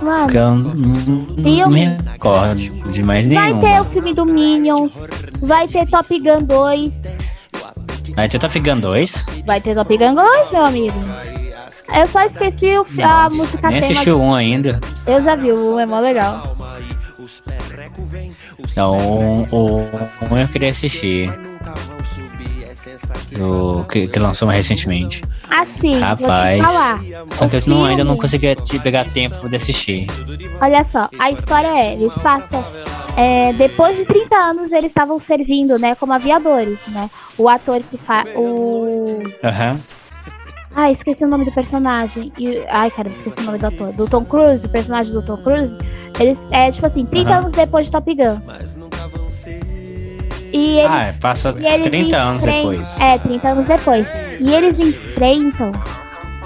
Mano, 0.01 0.29
Que 0.29 0.37
eu 0.37 0.55
não, 0.55 1.71
me 1.71 1.87
recordo 1.87 2.55
de 2.55 3.03
mais 3.03 3.27
vai 3.27 3.53
nenhum. 3.53 3.59
ter 3.61 3.81
o 3.81 3.85
filme 3.87 4.15
do 4.15 4.25
Minions. 4.25 4.93
Vai 5.43 5.67
ter 5.67 5.87
Top 5.89 6.07
Gun 6.21 6.39
2. 6.45 6.93
Vai 8.15 8.29
ter 8.29 8.39
Top 8.39 8.61
Gun 8.61 8.79
2? 8.79 9.27
Vai 9.45 9.61
ter 9.61 9.75
Top 9.75 9.97
Gun 9.99 10.15
2, 10.15 10.51
meu 10.53 10.65
amigo. 10.67 11.01
Eu 11.93 12.07
só 12.07 12.23
esqueci 12.25 12.79
o, 12.79 12.87
a 13.03 13.25
Nossa, 13.25 13.37
música 13.37 13.69
nem 13.71 13.81
tema. 13.81 13.93
assisti 13.93 14.11
o 14.11 14.19
1 14.19 14.35
ainda. 14.35 14.81
Eu 15.07 15.21
já 15.21 15.37
vi, 15.37 15.53
o 15.53 15.75
um 15.75 15.81
é 15.81 15.87
mó 15.87 15.99
legal. 15.99 16.57
Não, 18.77 18.97
o, 18.97 19.43
o, 19.51 19.79
o 19.81 20.35
1 20.35 20.39
eu 20.39 20.49
queria 20.49 20.71
assistir. 20.71 21.33
Do, 23.33 23.83
que, 23.89 24.07
que 24.09 24.19
lançou 24.19 24.49
recentemente. 24.49 25.23
Assim, 25.51 25.99
Rapaz. 25.99 26.61
Só 27.33 27.49
que 27.49 27.57
eu 27.57 27.61
não, 27.67 27.85
ainda 27.85 28.05
não 28.05 28.17
consegui 28.17 28.55
te 28.57 28.79
pegar 28.79 29.05
tempo 29.07 29.49
de 29.49 29.57
assistir. 29.57 30.07
Olha 30.61 30.87
só, 30.93 31.09
a 31.19 31.31
história 31.31 31.69
é, 31.69 31.95
eles 31.95 32.13
passam. 32.15 32.65
é, 33.17 33.53
depois 33.55 33.97
de 33.97 34.05
30 34.05 34.37
anos, 34.37 34.73
eles 34.73 34.91
estavam 34.91 35.19
servindo, 35.19 35.79
né, 35.79 35.95
como 35.95 36.13
aviadores, 36.13 36.79
né? 36.89 37.11
O 37.37 37.49
ator 37.49 37.83
que 37.83 37.97
faz. 37.99 38.29
O. 38.37 39.23
Aham. 39.43 39.81
Ai, 40.77 40.93
esqueci 40.93 41.25
o 41.25 41.29
nome 41.29 41.45
do 41.45 41.53
personagem. 41.53 42.33
E, 42.39 42.59
ai, 42.69 42.91
cara, 42.91 43.09
esqueci 43.09 43.41
o 43.43 43.47
nome 43.47 43.59
do 43.59 43.67
ator. 43.67 43.93
Do 43.93 44.09
Tom 44.09 44.25
Cruise, 44.25 44.67
o 44.67 44.69
personagem 44.69 45.13
do 45.13 45.23
Tom 45.23 45.37
Cruise. 45.39 45.77
Eles, 46.19 46.39
é 46.53 46.71
tipo 46.73 46.87
assim, 46.87 47.05
30 47.05 47.31
Aham. 47.31 47.39
anos 47.39 47.53
depois 47.53 47.87
de 47.87 47.93
Top 47.93 48.15
Gun. 48.15 48.41
E 50.53 50.79
eles, 50.79 50.91
Ah, 50.91 51.03
é, 51.03 51.13
passa 51.13 51.55
e 51.59 51.67
eles 51.67 51.87
30 51.89 52.17
anos 52.17 52.43
depois. 52.43 53.01
É, 53.01 53.19
30 53.19 53.49
anos 53.49 53.67
depois. 53.67 54.07
E 54.41 54.53
eles 54.55 54.79
enfrentam 54.79 55.73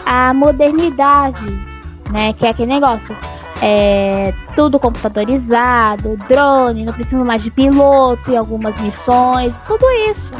a 0.07 0.33
modernidade, 0.33 1.45
né? 2.11 2.33
Que 2.33 2.47
é 2.47 2.51
aquele 2.51 2.73
negócio. 2.73 3.17
É 3.61 4.33
tudo 4.55 4.79
computadorizado, 4.79 6.17
drone, 6.29 6.85
não 6.85 6.93
precisa 6.93 7.25
mais 7.25 7.43
de 7.43 7.51
piloto 7.51 8.31
em 8.31 8.37
algumas 8.37 8.79
missões, 8.81 9.53
tudo 9.67 9.85
isso. 10.11 10.31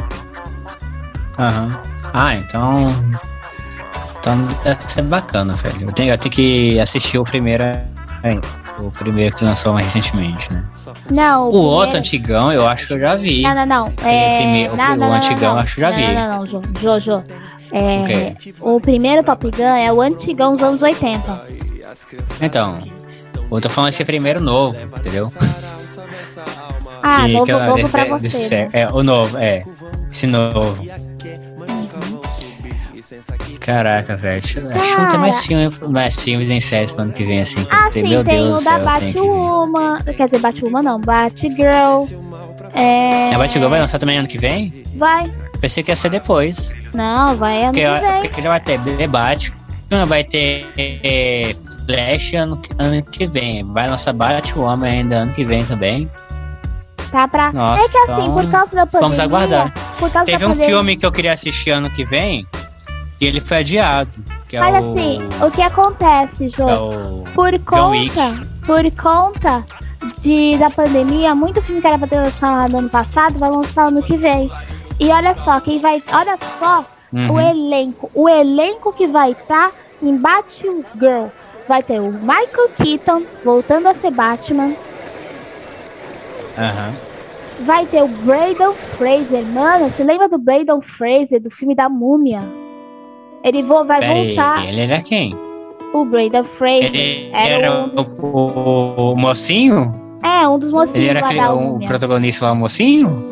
Aham. 1.37 1.77
Ah, 2.13 2.35
então. 2.35 2.87
Então 4.19 4.47
ser 4.87 5.01
bacana, 5.03 5.55
velho. 5.55 5.87
Eu 5.89 5.91
tenho, 5.91 6.13
eu 6.13 6.17
tenho 6.17 6.33
que 6.33 6.79
assistir 6.79 7.17
o 7.17 7.23
primeiro. 7.23 7.63
ainda, 8.23 8.41
O 8.79 8.91
primeiro 8.91 9.35
que 9.35 9.43
lançou 9.43 9.73
mais 9.73 9.85
recentemente, 9.87 10.51
né? 10.53 10.63
Não, 11.11 11.47
O 11.47 11.51
primeiro- 11.51 11.69
outro 11.73 11.97
antigão 11.97 12.51
eu 12.51 12.65
acho 12.67 12.87
que 12.87 12.93
eu 12.93 12.99
já 12.99 13.15
vi. 13.15 13.41
Não, 13.41 13.53
não, 13.55 13.65
não. 13.65 13.85
É... 14.05 14.37
primeiro- 14.37 14.73
o- 14.73 14.77
não, 14.77 14.93
o 14.93 14.95
não, 14.95 15.13
antigão 15.13 15.53
não, 15.53 15.59
acho 15.61 15.75
que 15.75 15.81
já 15.81 15.89
não, 15.89 15.97
vi. 15.97 16.13
Não, 16.13 16.27
não, 16.27 16.39
não, 16.39 16.47
Jo- 16.47 16.61
Jojo. 16.81 17.23
É, 17.71 17.99
Ok. 18.01 18.37
O 18.61 18.79
primeiro 18.81 19.21
Top 19.23 19.49
Gun 19.51 19.63
é 19.63 19.91
o 19.91 20.01
antigão 20.01 20.53
dos 20.53 20.63
anos 20.63 20.81
80. 20.81 21.45
Então, 22.41 22.77
eu 23.51 23.61
tô 23.61 23.69
falando 23.69 23.89
esse 23.89 24.03
primeiro 24.05 24.41
novo, 24.41 24.81
entendeu? 24.97 25.31
Ah, 27.03 27.25
Que- 27.25 27.33
novo, 27.33 27.45
que 27.45 27.51
é 27.51 27.65
novo 27.67 27.89
pra 27.89 28.05
você. 28.05 28.55
né? 28.55 28.69
É, 28.73 28.87
o 28.91 29.03
novo, 29.03 29.37
é. 29.37 29.63
Esse 30.11 30.25
novo. 30.27 30.85
Caraca, 33.73 34.17
velho. 34.17 34.41
Acho 34.41 34.55
que 34.55 34.97
não 35.01 35.07
tem 35.07 35.19
mais, 35.19 35.45
filme, 35.45 35.71
mais 35.89 36.15
filmes 36.23 36.49
em 36.49 36.59
séries 36.59 36.91
pro 36.91 37.03
ano 37.03 37.13
que 37.13 37.23
vem, 37.23 37.41
assim. 37.41 37.63
que 37.63 37.71
Ah, 37.71 37.87
tem- 37.91 38.01
sim, 38.03 38.09
Meu 38.09 38.23
tem 38.23 38.35
Deus 38.37 38.47
o 38.49 38.57
do 38.57 38.63
da 38.63 38.95
céu, 38.95 38.95
que 38.95 39.11
ver. 39.11 39.13
Batwoman. 39.13 39.97
Quer 40.17 40.25
dizer, 40.29 40.39
Batwoman 40.41 40.81
não, 40.81 40.99
Batgirl. 41.01 42.05
É... 42.73 43.31
A 43.33 43.37
Batgirl 43.37 43.69
vai 43.69 43.79
lançar 43.79 43.99
também 43.99 44.17
ano 44.17 44.27
que 44.27 44.39
vem? 44.39 44.83
Vai. 44.95 45.31
Pensei 45.61 45.83
que 45.83 45.91
ia 45.91 45.95
ser 45.95 46.09
depois. 46.09 46.73
Não, 46.95 47.35
vai 47.35 47.57
ano 47.61 47.73
Porque, 47.73 47.81
que 47.85 47.99
vem. 48.11 48.21
porque 48.21 48.41
já 48.41 48.49
vai 48.49 48.59
ter 48.59 48.79
debate, 48.79 49.53
vai 50.07 50.23
ter 50.23 50.67
é, 50.77 51.53
Flash 51.85 52.33
ano, 52.33 52.57
que- 52.57 52.71
ano 52.79 53.03
que 53.03 53.27
vem. 53.27 53.63
Vai 53.71 53.87
lançar 53.87 54.13
Batwoman 54.13 54.87
ainda 54.87 55.15
ano 55.17 55.31
que 55.31 55.43
vem 55.45 55.63
também. 55.63 56.09
Tá 57.11 57.27
pra... 57.27 57.51
Nossa, 57.51 57.85
é 57.85 57.89
que 57.89 57.97
assim, 57.97 58.11
então, 58.21 58.35
por 58.35 58.49
causa 58.51 58.71
da 58.71 58.85
pandemia... 58.85 58.99
vamos 59.01 59.19
aguardar. 59.19 59.73
Por 59.99 60.11
causa 60.11 60.25
Teve 60.25 60.37
da 60.39 60.45
um 60.45 60.49
pandemia, 60.49 60.69
filme 60.69 60.95
que 60.95 61.05
eu 61.05 61.11
queria 61.11 61.33
assistir 61.33 61.71
ano 61.71 61.89
que 61.89 62.05
vem 62.05 62.45
e 63.19 63.25
ele 63.25 63.39
foi 63.41 63.57
adiado. 63.57 64.09
Que 64.47 64.57
é 64.57 64.59
Mas 64.59 64.83
o, 64.83 64.91
assim, 64.93 65.19
o 65.45 65.51
que 65.51 65.61
acontece, 65.61 66.49
Jô? 66.49 66.65
que 66.65 66.71
é 66.71 66.75
o 66.75 67.23
Por 67.35 67.59
conta, 67.59 68.41
por 68.65 68.91
conta 68.91 69.65
de, 70.21 70.57
da 70.57 70.69
pandemia, 70.69 71.35
muito 71.35 71.61
filme 71.61 71.81
que 71.81 71.87
era 71.87 71.97
pra 71.99 72.07
ter 72.07 72.15
lançado 72.17 72.71
no 72.71 72.79
ano 72.79 72.89
passado 72.89 73.37
vai 73.37 73.49
lançar 73.49 73.87
ano 73.87 74.01
que 74.01 74.17
vem. 74.17 74.49
E 74.99 75.07
olha 75.09 75.35
só, 75.37 75.59
quem 75.59 75.79
vai. 75.79 76.01
Olha 76.11 76.37
só 76.59 76.85
Uhum. 77.11 77.31
o 77.31 77.39
elenco. 77.39 78.11
O 78.13 78.29
elenco 78.29 78.93
que 78.93 79.07
vai 79.07 79.31
estar 79.31 79.71
em 80.01 80.15
Batgirl. 80.17 81.27
Vai 81.67 81.81
ter 81.83 81.99
o 81.99 82.11
Michael 82.11 82.69
Keaton 82.77 83.23
voltando 83.43 83.87
a 83.87 83.95
ser 83.95 84.11
Batman. 84.11 84.75
Aham. 86.57 86.93
Vai 87.65 87.85
ter 87.87 88.01
o 88.03 88.07
Braden 88.07 88.73
Fraser. 88.97 89.43
Mano, 89.45 89.89
você 89.89 90.03
lembra 90.03 90.29
do 90.29 90.37
Braden 90.37 90.81
Fraser, 90.97 91.41
do 91.41 91.49
filme 91.51 91.75
da 91.75 91.89
Múmia? 91.89 92.41
Ele 93.43 93.63
vo- 93.63 93.85
vai 93.85 93.99
Pera 93.99 94.13
aí, 94.13 94.27
voltar. 94.35 94.67
ele 94.67 94.81
era 94.81 95.01
quem? 95.01 95.35
O 95.93 96.05
Braden 96.05 96.43
Fraser. 96.57 96.85
Ele 96.93 97.29
era 97.33 97.65
era 97.65 97.71
um 97.71 97.91
o, 98.21 98.25
o- 98.27 99.13
o 99.13 99.17
mocinho? 99.17 99.91
É, 100.23 100.47
um 100.47 100.59
dos 100.59 100.71
mocinhos 100.71 100.99
Ele 100.99 101.07
era 101.07 101.19
aquele, 101.21 101.39
o 101.41 101.79
protagonista 101.79 102.45
lá, 102.45 102.51
o 102.51 102.55
mocinho? 102.55 103.27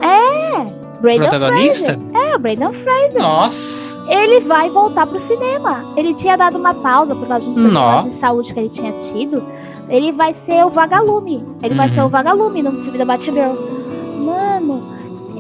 Braden 1.02 1.20
protagonista? 1.22 1.94
Fraser. 2.00 2.32
É, 2.32 2.36
o 2.36 2.40
Braden 2.40 2.84
Fraser. 2.84 3.22
Nossa! 3.22 3.96
Ele 4.10 4.40
vai 4.42 4.70
voltar 4.70 5.06
pro 5.06 5.20
cinema. 5.28 5.84
Ele 5.96 6.14
tinha 6.16 6.36
dado 6.36 6.58
uma 6.58 6.74
pausa 6.74 7.16
por 7.16 7.28
causa 7.28 7.46
de 7.46 7.52
um 7.52 8.10
de 8.10 8.20
saúde 8.20 8.54
que 8.54 8.60
ele 8.60 8.70
tinha 8.70 8.92
tido. 9.14 9.44
Ele 9.90 10.12
vai 10.12 10.36
ser 10.46 10.66
o 10.66 10.70
Vagalume. 10.70 11.46
Ele 11.62 11.76
vai 11.76 11.88
Uhum. 11.90 11.94
ser 11.96 12.02
o 12.02 12.10
Vagalume 12.10 12.64
no 12.64 12.72
filme 12.72 12.98
da 12.98 13.06
Batgirl. 13.06 13.54
Mano, 14.26 14.82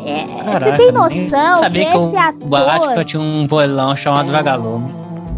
é, 0.07 0.43
Caraca, 0.43 0.71
você 0.71 0.77
tem 0.77 0.91
noção 0.91 1.55
sabia 1.57 1.85
que 1.85 1.91
que 1.91 1.97
o 1.97 2.17
ator... 2.17 2.49
Batman 2.49 3.03
tinha 3.03 3.21
um 3.21 3.45
bolão 3.45 3.95
chamado 3.95 4.31
Vagalume. 4.31 4.95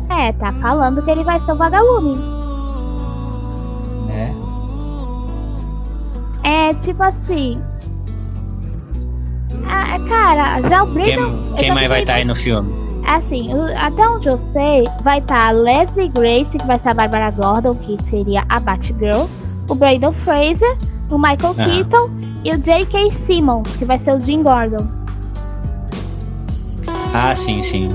É, 0.10 0.32
tá 0.34 0.52
falando 0.62 1.02
que 1.02 1.10
ele 1.10 1.24
vai 1.24 1.40
ser 1.40 1.52
o 1.52 1.56
Vagalume. 1.56 2.20
É, 4.12 4.32
É, 6.44 6.74
tipo 6.76 7.02
assim. 7.02 7.60
Ah, 9.68 9.98
cara, 10.08 10.62
já 10.70 10.84
o 10.84 10.88
Brandon. 10.88 11.04
Quem, 11.04 11.56
quem 11.58 11.72
mais 11.74 11.88
vai 11.88 12.02
estar 12.02 12.14
tá 12.14 12.20
aí 12.20 12.26
no 12.26 12.36
filme? 12.36 12.72
Assim, 13.08 13.52
até 13.76 14.08
onde 14.08 14.28
eu 14.28 14.40
sei, 14.54 14.86
vai 15.04 15.18
estar 15.18 15.36
tá 15.36 15.48
a 15.48 15.52
Leslie 15.52 16.10
Grace, 16.10 16.46
que 16.52 16.66
vai 16.66 16.80
ser 16.80 16.90
a 16.90 16.94
Barbara 16.94 17.32
Gordon, 17.32 17.74
que 17.74 17.98
seria 18.10 18.46
a 18.50 18.60
Batgirl, 18.60 19.26
o 19.68 19.74
Brandon 19.74 20.14
Fraser, 20.24 20.78
o 21.10 21.18
Michael 21.18 21.56
uhum. 21.58 21.66
Keaton 21.66 22.29
e 22.44 22.52
o 22.52 22.58
J.K. 22.58 23.10
Simmons, 23.26 23.76
que 23.78 23.86
vai 23.86 24.00
ser 24.00 24.14
o 24.14 24.20
Jim 24.20 24.44
Gordon. 24.44 24.88
Ah, 27.14 27.36
sim, 27.36 27.62
sim. 27.62 27.90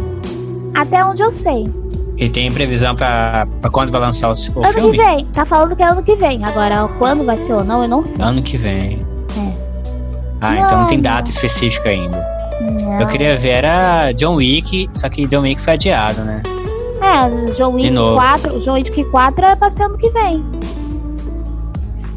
Até 0.74 1.04
onde 1.04 1.22
eu 1.22 1.34
sei. 1.34 1.72
E 2.16 2.28
tem 2.28 2.50
previsão 2.52 2.94
pra, 2.94 3.46
pra 3.60 3.70
quando 3.70 3.90
vai 3.90 4.00
lançar 4.00 4.28
o, 4.28 4.32
o 4.32 4.64
ano 4.64 4.72
filme? 4.72 4.80
Ano 4.80 4.90
que 4.90 4.96
vem. 4.96 5.26
Tá 5.26 5.44
falando 5.44 5.74
que 5.74 5.82
é 5.82 5.86
ano 5.90 6.02
que 6.02 6.14
vem. 6.14 6.44
Agora, 6.44 6.88
quando 6.98 7.24
vai 7.24 7.38
ser 7.44 7.52
ou 7.52 7.64
não, 7.64 7.82
eu 7.82 7.88
não 7.88 8.02
sei. 8.04 8.14
Ano 8.20 8.42
que 8.42 8.56
vem. 8.56 9.04
É. 9.36 9.52
Ah, 10.40 10.50
não, 10.50 10.64
então 10.64 10.78
não 10.80 10.86
tem 10.86 11.00
data 11.00 11.30
específica 11.30 11.88
ainda. 11.88 12.24
Não. 12.60 13.00
Eu 13.00 13.06
queria 13.06 13.36
ver 13.36 13.48
era 13.48 14.12
John 14.12 14.36
Wick, 14.36 14.88
só 14.92 15.08
que 15.08 15.26
John 15.26 15.40
Wick 15.40 15.60
foi 15.60 15.72
adiado, 15.72 16.22
né? 16.22 16.42
É, 17.00 17.52
John 17.54 17.74
Wick 17.74 17.92
4, 17.92 18.60
John 18.60 18.74
Wick 18.74 19.04
4 19.04 19.44
é 19.44 19.56
pra 19.56 19.70
ser 19.70 19.82
ano 19.82 19.98
que 19.98 20.08
vem. 20.10 20.44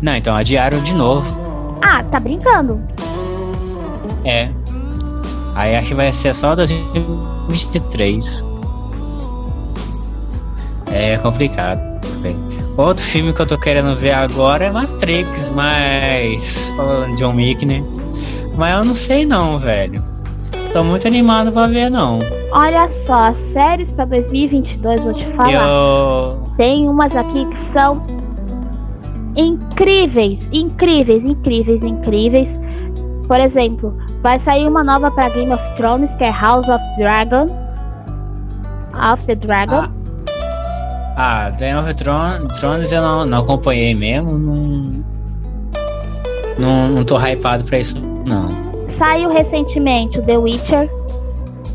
Não, 0.01 0.15
então 0.15 0.35
adiaram 0.35 0.79
de 0.79 0.93
novo. 0.93 1.46
Ah, 1.81 2.03
tá 2.03 2.19
brincando? 2.19 2.81
É. 4.23 4.49
Aí 5.55 5.75
acho 5.75 5.87
que 5.89 5.95
vai 5.95 6.11
ser 6.13 6.35
só 6.35 6.55
2023. 6.55 8.45
É 10.87 11.17
complicado. 11.17 11.81
Outro 12.77 13.03
filme 13.03 13.33
que 13.33 13.41
eu 13.41 13.45
tô 13.45 13.57
querendo 13.57 13.95
ver 13.95 14.11
agora 14.13 14.65
é 14.65 14.71
Matrix, 14.71 15.51
mas. 15.51 16.71
Falando 16.75 17.15
de 17.15 17.17
John 17.17 17.35
Wick, 17.35 17.65
né? 17.65 17.83
Mas 18.55 18.77
eu 18.77 18.85
não 18.85 18.95
sei 18.95 19.25
não, 19.25 19.57
velho. 19.57 20.03
Tô 20.73 20.83
muito 20.83 21.07
animado 21.07 21.51
pra 21.51 21.65
ver, 21.67 21.89
não. 21.89 22.19
Olha 22.51 22.89
só, 23.05 23.33
séries 23.51 23.89
pra 23.91 24.05
2022, 24.05 25.03
vou 25.03 25.13
te 25.13 25.31
falar. 25.33 25.51
Eu... 25.53 26.43
Tem 26.55 26.87
umas 26.87 27.15
aqui 27.15 27.45
que 27.45 27.73
são 27.73 28.01
incríveis, 29.37 30.47
incríveis, 30.51 31.23
incríveis, 31.23 31.83
incríveis. 31.83 32.49
Por 33.27 33.39
exemplo, 33.39 33.95
vai 34.21 34.37
sair 34.39 34.67
uma 34.67 34.83
nova 34.83 35.11
pra 35.11 35.29
Game 35.29 35.53
of 35.53 35.63
Thrones, 35.75 36.13
que 36.15 36.23
é 36.23 36.31
House 36.31 36.67
of 36.67 36.83
Dragon. 36.97 37.45
Of 39.11 39.25
the 39.25 39.35
Dragon. 39.35 39.85
Ah, 41.15 41.47
ah 41.47 41.49
Game 41.51 41.77
of 41.77 41.93
Thrones 41.93 42.91
eu 42.91 43.01
não, 43.01 43.25
não 43.25 43.39
acompanhei 43.39 43.93
mesmo. 43.93 44.37
Não, 44.37 45.03
não, 46.57 46.89
não 46.89 47.05
tô 47.05 47.17
hypado 47.17 47.63
pra 47.65 47.79
isso, 47.79 48.01
não. 48.25 48.49
Saiu 48.97 49.29
recentemente 49.29 50.17
o 50.17 50.23
The 50.23 50.37
Witcher. 50.37 50.89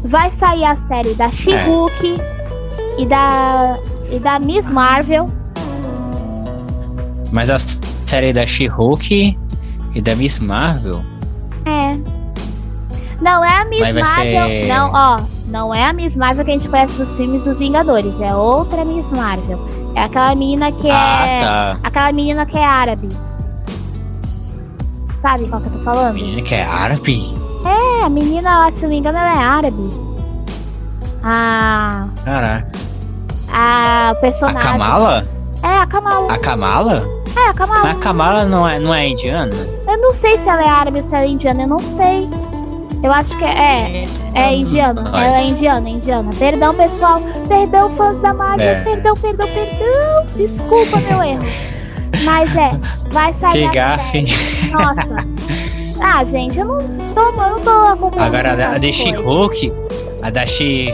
Vai 0.05 0.33
sair 0.41 0.65
a 0.65 0.75
série 0.89 1.15
da 1.15 1.31
She-Hulk 1.31 2.21
é. 2.21 3.03
e 3.03 3.07
da 3.07 3.79
e 4.11 4.19
da 4.19 4.41
Miss 4.41 4.65
Marvel. 4.67 5.31
Mas 7.33 7.49
a 7.49 7.57
série 8.07 8.33
da 8.33 8.47
She-Hulk 8.47 9.39
e 9.95 10.01
da 10.01 10.15
Miss 10.15 10.39
Marvel? 10.39 11.03
É. 11.65 11.97
Não 13.21 13.45
é 13.45 13.63
a 13.63 13.65
Miss 13.65 13.81
Marvel. 13.81 14.47
Ser... 14.49 14.69
Não, 14.69 14.91
ó. 14.93 15.17
Não 15.47 15.75
é 15.75 15.85
a 15.85 15.93
Miss 15.93 16.15
Marvel 16.15 16.45
que 16.45 16.51
a 16.51 16.55
gente 16.55 16.69
conhece 16.69 16.93
dos 16.93 17.17
filmes 17.17 17.43
dos 17.43 17.59
Vingadores. 17.59 18.21
É 18.21 18.35
outra 18.35 18.85
Miss 18.85 19.07
Marvel. 19.11 19.59
É 19.95 20.03
aquela 20.03 20.35
menina 20.35 20.71
que 20.73 20.91
ah, 20.91 21.27
é. 21.27 21.39
Tá. 21.39 21.79
Aquela 21.83 22.13
menina 22.13 22.47
que 22.47 22.59
é 22.59 22.65
árabe. 22.65 23.09
Sabe 25.21 25.47
qual 25.49 25.61
que 25.61 25.69
eu 25.69 25.73
tô 25.73 25.79
falando? 25.79 26.15
Menina 26.15 26.43
que 26.43 26.55
é 26.55 26.65
árabe? 26.65 27.35
É, 27.65 28.05
a 28.05 28.09
menina 28.09 28.59
lá, 28.59 28.73
se 28.73 28.83
não 28.83 28.89
me 28.89 28.99
engano, 28.99 29.19
ela 29.19 29.41
é 29.41 29.45
árabe. 29.45 29.91
Ah. 31.23 32.09
Caraca. 32.25 32.73
A 33.53 34.17
personagem. 34.21 34.59
A 34.59 34.73
Kamala? 34.73 35.29
É, 35.63 35.69
a 35.69 35.87
Kamala. 35.87 36.33
A 36.33 36.39
Kamala? 36.39 37.22
É, 37.37 37.49
a 37.49 37.55
Kamala. 37.55 37.81
Mas 37.83 37.91
a 37.91 37.99
Kamala 37.99 38.45
não 38.45 38.69
é, 38.69 38.79
não 38.79 38.95
é 38.95 39.09
indiana? 39.09 39.55
Eu 39.87 39.99
não 39.99 40.15
sei 40.15 40.39
se 40.39 40.49
ela 40.49 40.63
é 40.63 40.69
árabe 40.69 40.99
ou 40.99 41.05
se 41.05 41.15
ela 41.15 41.25
é 41.25 41.29
indiana, 41.29 41.63
eu 41.63 41.69
não 41.69 41.79
sei. 41.79 42.29
Eu 43.03 43.13
acho 43.13 43.37
que 43.37 43.45
é. 43.45 44.05
É, 44.35 44.43
é 44.43 44.55
indiana. 44.55 45.03
Nossa. 45.03 45.19
Ela 45.19 45.37
é 45.39 45.45
indiana, 45.47 45.89
é 45.89 45.93
indiana. 45.93 46.31
Perdão, 46.39 46.75
pessoal. 46.75 47.21
Perdão, 47.49 47.97
fãs 47.97 48.21
da 48.21 48.33
Marvel. 48.33 48.67
É. 48.67 48.81
Perdão, 48.85 49.15
perdão, 49.15 49.49
perdão. 49.49 50.27
Desculpa 50.37 51.01
meu 51.01 51.23
erro. 51.25 51.43
Mas 52.25 52.57
é, 52.57 52.71
vai 53.11 53.35
sair. 53.41 53.69
Que 53.69 53.75
gafe. 53.75 54.23
Nossa. 54.71 55.27
Ah, 56.01 56.25
gente, 56.25 56.59
eu 56.59 56.65
não 56.67 56.79
tô, 57.15 57.21
eu 57.21 57.51
não 57.51 57.61
tô 57.61 57.71
acompanhando. 57.71 58.27
Agora, 58.27 58.53
a 58.75 58.79
da 58.79 58.93
She-Hulk, 58.93 59.73
a 60.23 60.31
da 60.31 60.47
She 60.47 60.93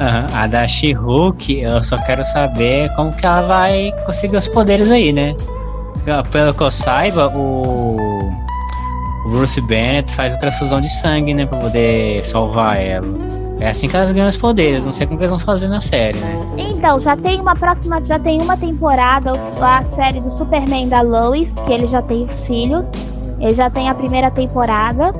Uhum. 0.00 0.36
A 0.36 0.46
da 0.46 0.66
She-Hulk, 0.66 1.60
eu 1.60 1.82
só 1.84 1.96
quero 1.98 2.24
saber 2.24 2.92
como 2.94 3.12
que 3.12 3.24
ela 3.24 3.42
vai 3.42 3.92
conseguir 4.04 4.36
os 4.36 4.48
poderes 4.48 4.90
aí, 4.90 5.12
né? 5.12 5.36
Pelo 6.30 6.52
que 6.52 6.62
eu 6.62 6.70
saiba, 6.70 7.28
o, 7.28 8.28
o 9.24 9.28
Bruce 9.30 9.60
Bennett 9.62 10.12
faz 10.14 10.34
a 10.34 10.36
transfusão 10.36 10.80
de 10.80 10.88
sangue, 10.88 11.32
né? 11.32 11.46
Pra 11.46 11.58
poder 11.58 12.24
salvar 12.26 12.76
ela. 12.76 13.06
É 13.60 13.68
assim 13.68 13.88
que 13.88 13.96
elas 13.96 14.10
ganham 14.10 14.28
os 14.28 14.36
poderes, 14.36 14.84
não 14.84 14.92
sei 14.92 15.06
como 15.06 15.16
que 15.16 15.22
eles 15.22 15.30
vão 15.30 15.38
fazer 15.38 15.68
na 15.68 15.80
série, 15.80 16.18
né? 16.18 16.38
Então, 16.58 17.00
já 17.00 17.16
tem 17.16 17.40
uma 17.40 17.54
próxima, 17.54 18.02
já 18.04 18.18
tem 18.18 18.42
uma 18.42 18.56
temporada, 18.56 19.32
a 19.60 19.84
série 19.94 20.20
do 20.20 20.36
Superman 20.36 20.88
da 20.88 21.00
Lois, 21.00 21.52
que 21.66 21.72
ele 21.72 21.86
já 21.86 22.02
tem 22.02 22.24
os 22.24 22.40
filhos. 22.44 22.84
Ele 23.40 23.54
já 23.54 23.70
tem 23.70 23.88
a 23.88 23.94
primeira 23.94 24.30
temporada. 24.30 25.14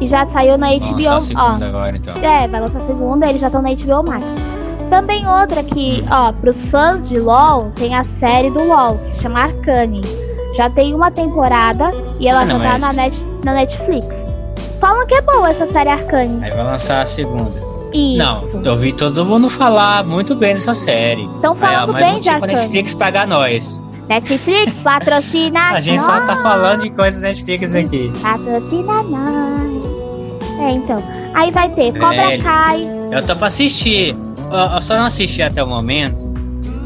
E 0.00 0.08
já 0.08 0.26
saiu 0.26 0.58
na 0.58 0.68
HBO. 0.68 0.92
Lançar 0.92 1.16
a 1.16 1.20
segunda 1.20 1.64
ó, 1.64 1.68
agora, 1.68 1.96
então. 1.96 2.14
É, 2.22 2.48
vai 2.48 2.60
lançar 2.60 2.80
a 2.80 2.86
segunda, 2.86 3.26
eles 3.28 3.40
já 3.40 3.46
estão 3.46 3.62
na 3.62 3.74
HBO 3.74 4.02
Max. 4.02 4.24
Também 4.90 5.26
outra 5.26 5.62
que, 5.64 6.02
hum. 6.02 6.06
ó, 6.10 6.32
pros 6.32 6.56
fãs 6.66 7.08
de 7.08 7.18
LoL, 7.18 7.72
tem 7.74 7.94
a 7.94 8.04
série 8.20 8.50
do 8.50 8.62
LoL, 8.62 8.98
que 8.98 9.22
chama 9.22 9.40
Arcane. 9.40 10.02
Já 10.56 10.70
tem 10.70 10.94
uma 10.94 11.10
temporada 11.10 11.90
e 12.18 12.28
ela 12.28 12.42
ah, 12.42 12.46
já 12.46 12.58
tá 12.58 12.78
na, 12.78 12.92
net, 12.92 13.18
na 13.44 13.52
Netflix. 13.54 14.06
Falam 14.80 15.06
que 15.06 15.14
é 15.14 15.22
boa 15.22 15.50
essa 15.50 15.70
série 15.70 15.90
Arcane. 15.90 16.44
Aí 16.44 16.50
vai 16.50 16.64
lançar 16.64 17.02
a 17.02 17.06
segunda. 17.06 17.66
Isso. 17.92 18.18
Não, 18.18 18.48
eu 18.64 18.72
ouvi 18.72 18.92
todo 18.92 19.24
mundo 19.24 19.48
falar 19.48 20.04
muito 20.04 20.34
bem 20.34 20.54
dessa 20.54 20.74
série. 20.74 21.24
Estão 21.24 21.54
falando 21.54 21.96
Aí, 21.96 22.04
bem 22.04 22.20
de 22.20 22.28
Arcane. 22.28 22.54
Netflix 22.54 22.94
pagar 22.94 23.26
nós. 23.26 23.82
Netflix 24.08 24.72
patrocina 24.82 25.70
A 25.70 25.80
gente 25.80 25.96
nós. 25.96 26.06
só 26.06 26.20
tá 26.20 26.36
falando 26.36 26.82
de 26.82 26.90
coisas 26.90 27.22
Netflix 27.22 27.74
aqui. 27.74 28.12
Patrocina 28.22 29.02
nós. 29.02 30.60
É, 30.60 30.70
então. 30.70 31.02
Aí 31.34 31.50
vai 31.50 31.68
ter 31.70 31.92
Cobra 31.92 32.34
é, 32.34 32.38
Kai. 32.38 32.88
Eu 33.12 33.22
tô 33.24 33.36
pra 33.36 33.48
assistir. 33.48 34.16
Eu, 34.50 34.76
eu, 34.76 34.82
só 34.82 34.96
não 34.96 35.06
assisti 35.06 35.42
até 35.42 35.62
o 35.62 35.66
momento 35.66 36.24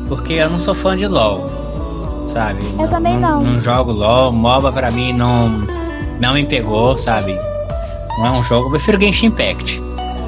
porque 0.09 0.35
eu 0.35 0.51
não 0.51 0.59
sou 0.59 0.75
fã 0.75 0.97
de 0.97 1.07
LoL. 1.07 1.49
Sabe? 2.27 2.61
Eu 2.73 2.79
não, 2.79 2.89
também 2.89 3.19
não. 3.19 3.43
Não, 3.43 3.53
não 3.53 3.61
jogo 3.61 3.93
LoL. 3.93 4.33
MOBA 4.33 4.73
pra 4.73 4.91
mim 4.91 5.13
não, 5.13 5.49
não 6.21 6.35
me 6.35 6.45
pegou, 6.45 6.97
sabe? 6.97 7.39
Não 8.19 8.27
é 8.27 8.31
um 8.31 8.43
jogo. 8.43 8.67
Eu 8.67 8.71
prefiro 8.73 9.01
Genshin 9.01 9.27
Impact. 9.27 9.81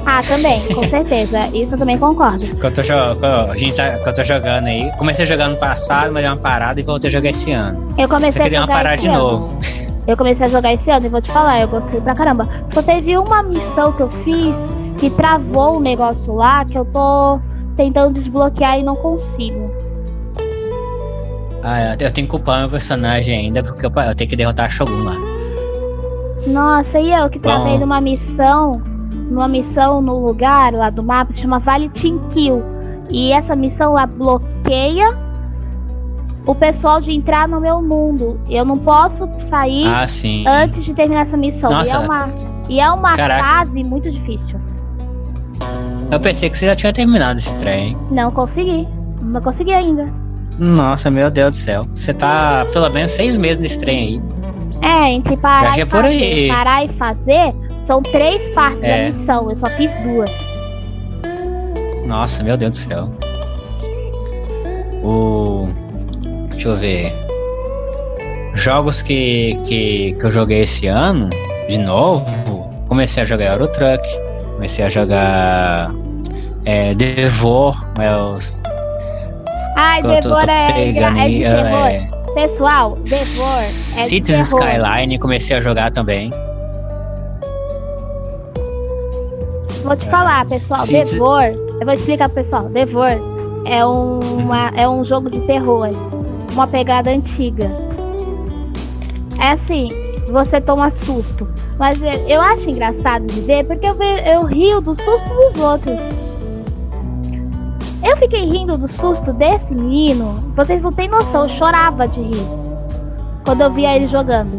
Ah, 0.05 0.21
também, 0.21 0.61
com 0.73 0.83
certeza. 0.89 1.47
Isso 1.53 1.73
eu 1.73 1.77
também 1.77 1.97
concordo. 1.97 2.45
Que 2.45 2.65
eu 2.65 2.71
tô, 2.73 2.81
a 2.81 3.57
gente 3.57 3.75
tá, 3.75 3.97
eu 4.05 4.13
tô 4.13 4.23
jogando 4.23 4.67
aí. 4.67 4.91
Comecei 4.97 5.23
a 5.23 5.27
jogar 5.27 5.49
no 5.49 5.55
passado, 5.57 6.11
mas 6.11 6.23
deu 6.23 6.31
uma 6.33 6.37
parada 6.39 6.79
e 6.79 6.83
voltei 6.83 7.09
a 7.09 7.11
jogar 7.11 7.29
esse 7.29 7.51
ano. 7.51 7.93
Eu 7.97 8.07
comecei 8.09 8.31
Você 8.41 8.41
a 8.41 8.45
jogar 8.45 8.59
uma 8.61 8.67
parada 8.67 8.97
de 8.97 9.07
ano. 9.07 9.17
novo. 9.19 9.59
Eu 10.05 10.17
comecei 10.17 10.45
a 10.45 10.49
jogar 10.49 10.73
esse 10.73 10.91
ano 10.91 11.05
e 11.05 11.07
vou 11.09 11.21
te 11.21 11.31
falar, 11.31 11.61
eu 11.61 11.67
gostei 11.69 12.01
pra 12.01 12.13
caramba. 12.13 12.45
Só 12.73 12.81
teve 12.81 13.17
uma 13.17 13.41
missão 13.41 13.93
que 13.93 14.01
eu 14.01 14.09
fiz 14.25 14.53
que 14.99 15.09
travou 15.09 15.77
o 15.77 15.79
negócio 15.79 16.35
lá 16.35 16.65
que 16.65 16.77
eu 16.77 16.83
tô 16.83 17.39
tentando 17.77 18.19
desbloquear 18.19 18.79
e 18.79 18.83
não 18.83 18.97
consigo. 18.97 19.71
Ah, 21.63 21.93
eu 21.97 22.11
tenho 22.11 22.27
que 22.27 22.31
culpar 22.31 22.59
meu 22.59 22.69
personagem 22.69 23.37
ainda 23.37 23.63
porque 23.63 23.85
eu, 23.85 23.91
eu 23.95 24.13
tenho 24.13 24.29
que 24.29 24.35
derrotar 24.35 24.65
a 24.65 24.69
Shogun 24.69 25.03
lá. 25.05 25.15
Nossa, 26.47 26.99
e 26.99 27.09
eu 27.09 27.29
que 27.29 27.39
travei 27.39 27.77
numa 27.77 28.01
missão, 28.01 28.81
numa 29.29 29.47
missão 29.47 30.01
no 30.01 30.25
lugar 30.25 30.73
lá 30.73 30.89
do 30.89 31.03
mapa, 31.03 31.33
chama 31.35 31.59
Vale 31.59 31.89
Kill. 31.89 32.63
E 33.09 33.31
essa 33.31 33.55
missão 33.55 33.93
lá 33.93 34.05
bloqueia 34.05 35.05
o 36.45 36.53
pessoal 36.53 36.99
de 36.99 37.11
entrar 37.11 37.47
no 37.47 37.59
meu 37.59 37.81
mundo. 37.81 38.39
Eu 38.49 38.65
não 38.65 38.77
posso 38.77 39.29
sair 39.49 39.87
ah, 39.87 40.05
antes 40.63 40.83
de 40.83 40.93
terminar 40.93 41.27
essa 41.27 41.37
missão. 41.37 41.69
Nossa. 41.69 41.95
E 41.95 41.95
é 41.95 41.99
uma, 41.99 42.29
e 42.69 42.79
é 42.79 42.91
uma 42.91 43.15
fase 43.15 43.83
muito 43.83 44.11
difícil. 44.11 44.59
Eu 46.11 46.19
pensei 46.19 46.49
que 46.49 46.57
você 46.57 46.67
já 46.67 46.75
tinha 46.75 46.93
terminado 46.93 47.39
esse 47.39 47.55
trem. 47.55 47.97
Não 48.11 48.31
consegui. 48.31 48.87
Não 49.21 49.41
consegui 49.41 49.73
ainda. 49.73 50.05
Nossa, 50.59 51.09
meu 51.09 51.31
Deus 51.31 51.51
do 51.51 51.57
céu. 51.57 51.87
Você 51.95 52.13
tá 52.13 52.65
pelo 52.71 52.89
menos 52.89 53.11
seis 53.11 53.37
meses 53.37 53.59
nesse 53.59 53.79
trem 53.79 53.99
aí. 53.99 54.42
É, 54.83 55.13
entre 55.13 55.37
parar, 55.37 55.77
e 55.77 55.85
fazer, 55.85 56.47
parar 56.49 56.83
e 56.83 56.87
fazer, 56.97 57.55
são 57.87 58.01
três 58.01 58.53
partes 58.53 58.83
é. 58.83 59.11
da 59.11 59.17
missão. 59.17 59.49
Eu 59.49 59.57
só 59.57 59.67
fiz 59.77 59.91
duas. 60.03 60.29
Nossa, 62.05 62.43
meu 62.43 62.57
Deus 62.57 62.71
do 62.71 62.77
céu. 62.77 63.09
O. 65.01 65.69
Deixa 66.49 66.67
eu 66.67 66.77
ver. 66.77 67.13
Jogos 68.55 69.01
que, 69.01 69.53
que, 69.65 70.13
que 70.13 70.25
eu 70.25 70.31
joguei 70.31 70.61
esse 70.61 70.87
ano, 70.87 71.29
de 71.67 71.77
novo, 71.77 72.69
comecei 72.87 73.23
a 73.23 73.25
jogar 73.25 73.53
Euro 73.53 73.67
Truck, 73.69 74.03
comecei 74.55 74.85
a 74.85 74.89
jogar 74.89 75.91
é, 76.65 76.93
Devor, 76.93 77.75
mas. 77.97 78.61
Ai, 79.75 80.01
Devor 80.01 80.47
é, 80.47 80.89
é 80.89 80.93
é, 81.93 82.22
Pessoal, 82.33 82.97
Devor 83.03 83.59
é 83.99 84.03
de 84.03 84.09
Cities. 84.09 84.47
Skyline, 84.47 85.19
comecei 85.19 85.55
a 85.55 85.61
jogar 85.61 85.91
também. 85.91 86.31
Vou 89.83 89.95
te 89.95 90.09
falar, 90.09 90.45
pessoal, 90.47 90.79
Cities- 90.79 91.11
Devor, 91.13 91.43
eu 91.43 91.85
vou 91.85 91.93
explicar 91.93 92.29
pro 92.29 92.43
pessoal, 92.43 92.63
Devor 92.69 93.09
é, 93.65 93.85
uma, 93.85 94.69
é 94.75 94.87
um 94.89 95.03
jogo 95.03 95.29
de 95.29 95.39
terror, 95.41 95.89
uma 96.53 96.65
pegada 96.67 97.11
antiga. 97.11 97.69
É 99.39 99.51
assim, 99.51 99.87
você 100.31 100.59
toma 100.61 100.91
susto. 101.05 101.47
Mas 101.77 101.97
eu, 102.27 102.39
acho 102.41 102.69
engraçado 102.69 103.25
de 103.25 103.41
ver 103.41 103.65
porque 103.65 103.87
eu, 103.87 103.95
eu 104.01 104.41
rio 104.45 104.79
do 104.79 104.95
susto 104.95 105.29
dos 105.29 105.61
outros. 105.61 105.99
Eu 108.03 108.17
fiquei 108.17 108.45
rindo 108.45 108.77
do 108.77 108.87
susto 108.87 109.31
desse 109.33 109.73
menino. 109.73 110.51
Vocês 110.55 110.81
não 110.81 110.91
têm 110.91 111.07
noção, 111.07 111.47
eu 111.47 111.57
chorava 111.57 112.07
de 112.07 112.19
rir. 112.21 112.45
Quando 113.45 113.61
eu 113.61 113.71
via 113.73 113.95
ele 113.95 114.07
jogando. 114.07 114.57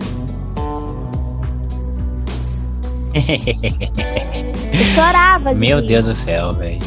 Eu 4.73 4.85
chorava 4.95 5.55
de 5.55 5.61
Meu 5.61 5.79
rir. 5.79 5.87
Deus 5.87 6.07
do 6.07 6.15
céu, 6.15 6.53
velho. 6.55 6.81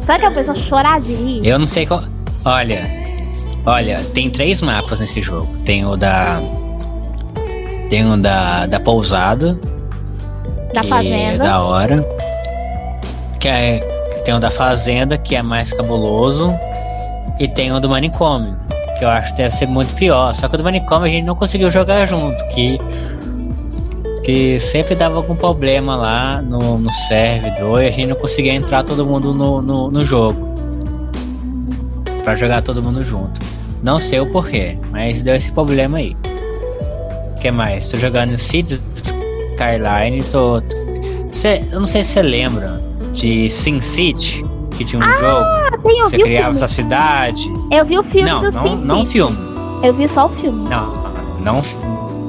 Sabe 0.00 0.20
que 0.20 0.26
a 0.26 0.30
pessoa 0.30 0.56
chorar 0.58 1.00
de 1.00 1.12
rir? 1.14 1.46
Eu 1.46 1.58
não 1.58 1.66
sei 1.66 1.86
qual. 1.86 2.02
Olha, 2.44 2.82
olha, 3.66 4.02
tem 4.14 4.30
três 4.30 4.62
mapas 4.62 5.00
nesse 5.00 5.20
jogo. 5.20 5.48
Tem 5.64 5.84
o 5.84 5.96
da. 5.96 6.40
Tem 7.90 8.10
o 8.10 8.16
da, 8.16 8.66
da 8.66 8.80
pousada, 8.80 9.58
Da 10.74 10.80
que 10.80 10.86
é 10.86 10.90
fazenda. 10.90 11.44
da 11.44 11.62
hora. 11.62 12.06
Que 13.40 13.48
é, 13.48 13.97
tem 14.28 14.34
o 14.34 14.38
da 14.38 14.50
fazenda, 14.50 15.16
que 15.16 15.34
é 15.34 15.40
mais 15.40 15.72
cabuloso. 15.72 16.54
E 17.40 17.48
tem 17.48 17.72
o 17.72 17.80
do 17.80 17.88
manicômio, 17.88 18.54
que 18.98 19.02
eu 19.02 19.08
acho 19.08 19.30
que 19.30 19.38
deve 19.38 19.54
ser 19.54 19.66
muito 19.66 19.94
pior. 19.94 20.34
Só 20.34 20.46
que 20.48 20.54
o 20.54 20.58
do 20.58 20.64
manicômio 20.64 21.06
a 21.06 21.08
gente 21.08 21.24
não 21.24 21.34
conseguiu 21.34 21.70
jogar 21.70 22.04
junto, 22.04 22.46
que. 22.48 22.78
Que 24.22 24.60
sempre 24.60 24.94
dava 24.94 25.16
algum 25.16 25.34
problema 25.34 25.96
lá 25.96 26.42
no, 26.42 26.76
no 26.76 26.92
servidor 26.92 27.80
e 27.82 27.86
a 27.86 27.90
gente 27.90 28.08
não 28.08 28.16
conseguia 28.16 28.52
entrar 28.52 28.82
todo 28.84 29.06
mundo 29.06 29.32
no, 29.32 29.62
no, 29.62 29.90
no 29.90 30.04
jogo. 30.04 30.52
Pra 32.22 32.36
jogar 32.36 32.60
todo 32.60 32.82
mundo 32.82 33.02
junto. 33.02 33.40
Não 33.82 33.98
sei 33.98 34.20
o 34.20 34.26
porquê, 34.30 34.76
mas 34.90 35.22
deu 35.22 35.36
esse 35.36 35.50
problema 35.52 35.96
aí. 35.96 36.14
O 37.34 37.40
que 37.40 37.50
mais? 37.50 37.88
Tô 37.90 37.96
jogando 37.96 38.36
Cities 38.36 38.84
Skyline, 38.94 40.22
tô- 40.24 40.60
Cê, 41.30 41.64
eu 41.72 41.78
não 41.78 41.86
sei 41.86 42.04
se 42.04 42.10
você 42.12 42.20
lembra 42.22 42.87
de 43.18 43.50
Sin 43.50 43.80
City, 43.80 44.44
que 44.70 44.84
tinha 44.84 45.02
um 45.02 45.16
jogo, 45.16 45.44
Ah, 45.44 45.70
tem, 45.82 45.98
eu 45.98 46.04
você 46.08 46.18
criava 46.18 46.54
essa 46.54 46.68
cidade. 46.68 47.52
Eu 47.70 47.84
vi 47.84 47.98
o 47.98 48.04
filme 48.04 48.30
Não, 48.30 48.42
não, 48.42 48.68
Sin 48.68 48.84
não 48.84 48.98
City. 49.00 49.12
filme. 49.12 49.36
Eu 49.82 49.94
vi 49.94 50.08
só 50.08 50.26
o 50.26 50.28
filme. 50.28 50.68
Não, 50.68 50.92
não, 51.40 51.62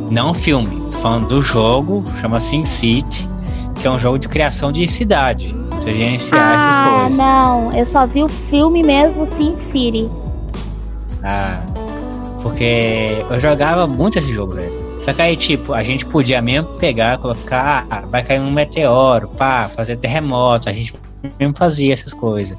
não 0.09 0.33
filme. 0.33 0.81
Tô 0.91 0.97
falando 0.97 1.27
do 1.27 1.41
jogo, 1.41 2.03
chama 2.19 2.39
Sin 2.39 2.65
City, 2.65 3.27
que 3.79 3.87
é 3.87 3.91
um 3.91 3.99
jogo 3.99 4.17
de 4.17 4.27
criação 4.27 4.71
de 4.71 4.87
cidade. 4.87 5.55
Você 5.69 5.93
gerenciar 5.93 6.57
essas 6.57 6.77
ah, 6.77 6.89
coisas. 6.89 7.17
não. 7.17 7.73
Eu 7.73 7.87
só 7.87 8.05
vi 8.05 8.23
o 8.23 8.29
filme 8.29 8.83
mesmo, 8.83 9.27
Sin 9.37 9.55
City. 9.71 10.09
Ah, 11.23 11.61
porque 12.41 13.23
eu 13.29 13.39
jogava 13.39 13.85
muito 13.87 14.17
esse 14.17 14.33
jogo, 14.33 14.55
velho. 14.55 14.78
Só 15.01 15.13
que 15.13 15.21
aí, 15.21 15.35
tipo, 15.35 15.73
a 15.73 15.83
gente 15.83 16.05
podia 16.05 16.41
mesmo 16.41 16.67
pegar, 16.77 17.17
colocar, 17.17 17.87
ah, 17.89 18.01
vai 18.01 18.23
cair 18.23 18.41
um 18.41 18.51
meteoro, 18.51 19.29
pá, 19.29 19.69
fazer 19.69 19.95
terremoto, 19.95 20.69
a 20.69 20.73
gente 20.73 20.93
mesmo 21.39 21.55
fazia 21.55 21.93
essas 21.93 22.13
coisas. 22.13 22.57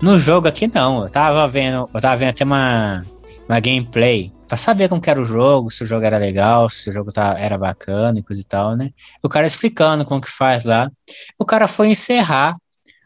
No 0.00 0.18
jogo 0.18 0.48
aqui 0.48 0.70
não, 0.72 1.02
eu 1.02 1.10
tava 1.10 1.46
vendo, 1.46 1.88
eu 1.92 2.00
tava 2.00 2.16
vendo 2.16 2.30
até 2.30 2.44
uma, 2.44 3.04
uma 3.46 3.60
gameplay 3.60 4.32
pra 4.48 4.56
saber 4.56 4.88
como 4.88 5.00
era 5.06 5.20
o 5.20 5.24
jogo, 5.24 5.70
se 5.70 5.84
o 5.84 5.86
jogo 5.86 6.04
era 6.04 6.18
legal, 6.18 6.68
se 6.68 6.90
o 6.90 6.92
jogo 6.92 7.12
tá, 7.12 7.36
era 7.38 7.56
bacana 7.56 8.18
e 8.18 8.22
coisa 8.22 8.40
e 8.40 8.44
tal, 8.44 8.74
né? 8.74 8.90
O 9.22 9.28
cara 9.28 9.46
explicando 9.46 10.04
como 10.04 10.20
que 10.20 10.30
faz 10.30 10.64
lá. 10.64 10.90
O 11.38 11.44
cara 11.44 11.68
foi 11.68 11.88
encerrar 11.88 12.56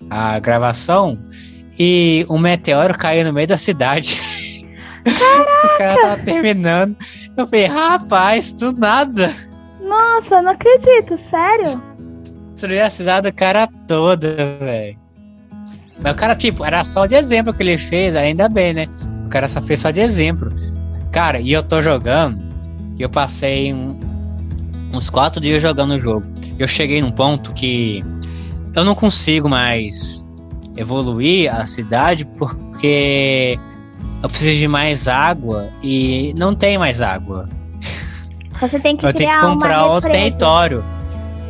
a 0.09 0.39
gravação 0.39 1.19
e 1.79 2.25
um 2.31 2.39
meteoro 2.39 2.97
caiu 2.97 3.27
no 3.27 3.33
meio 3.33 3.47
da 3.47 3.59
cidade. 3.59 4.19
o 5.07 5.79
cara 5.79 6.01
tava 6.01 6.17
terminando. 6.19 6.97
Eu 7.37 7.47
falei, 7.47 7.67
rapaz, 7.67 8.53
do 8.53 8.73
nada. 8.73 9.33
Nossa, 9.81 10.41
não 10.43 10.53
acredito, 10.53 11.19
sério? 11.31 11.83
Destruiu 12.53 12.85
a 12.85 12.91
cidade 12.91 13.31
do 13.31 13.35
cara 13.35 13.67
toda, 13.87 14.35
velho. 14.61 14.97
Mas 16.01 16.13
o 16.13 16.17
cara, 16.17 16.35
tipo, 16.35 16.65
era 16.65 16.83
só 16.85 17.07
de 17.07 17.15
exemplo 17.15 17.53
que 17.53 17.63
ele 17.63 17.77
fez, 17.79 18.17
ainda 18.17 18.49
bem, 18.49 18.73
né? 18.73 18.87
O 19.27 19.29
cara 19.29 19.49
só 19.49 19.61
fez 19.61 19.81
só 19.81 19.91
de 19.91 20.01
exemplo. 20.01 20.53
Cara, 21.13 21.39
e 21.39 21.53
eu 21.53 21.63
tô 21.63 21.81
jogando, 21.83 22.41
e 22.99 23.03
eu 23.03 23.09
passei 23.11 23.73
um- 23.73 23.99
uns 24.93 25.11
quatro 25.11 25.41
dias 25.41 25.61
jogando 25.63 25.93
o 25.95 26.01
jogo. 26.01 26.27
Eu 26.59 26.67
cheguei 26.69 27.01
num 27.01 27.11
ponto 27.11 27.53
que 27.53 28.03
eu 28.75 28.85
não 28.85 28.95
consigo 28.95 29.49
mais 29.49 30.27
evoluir 30.77 31.53
a 31.55 31.67
cidade 31.67 32.25
porque 32.39 33.59
eu 34.25 34.29
preciso 34.31 34.59
de 34.59 34.67
mais 34.67 35.07
água 35.07 35.69
e 35.83 36.33
não 36.39 36.55
tem 36.55 36.79
mais 36.79 37.03
água. 37.03 37.47
Você 38.59 38.81
tem 38.81 38.97
que 38.97 39.05
Eu 39.05 39.13
tenho 39.13 39.31
que 39.31 39.41
comprar 39.43 39.85
outro 39.85 40.11
território. 40.11 40.83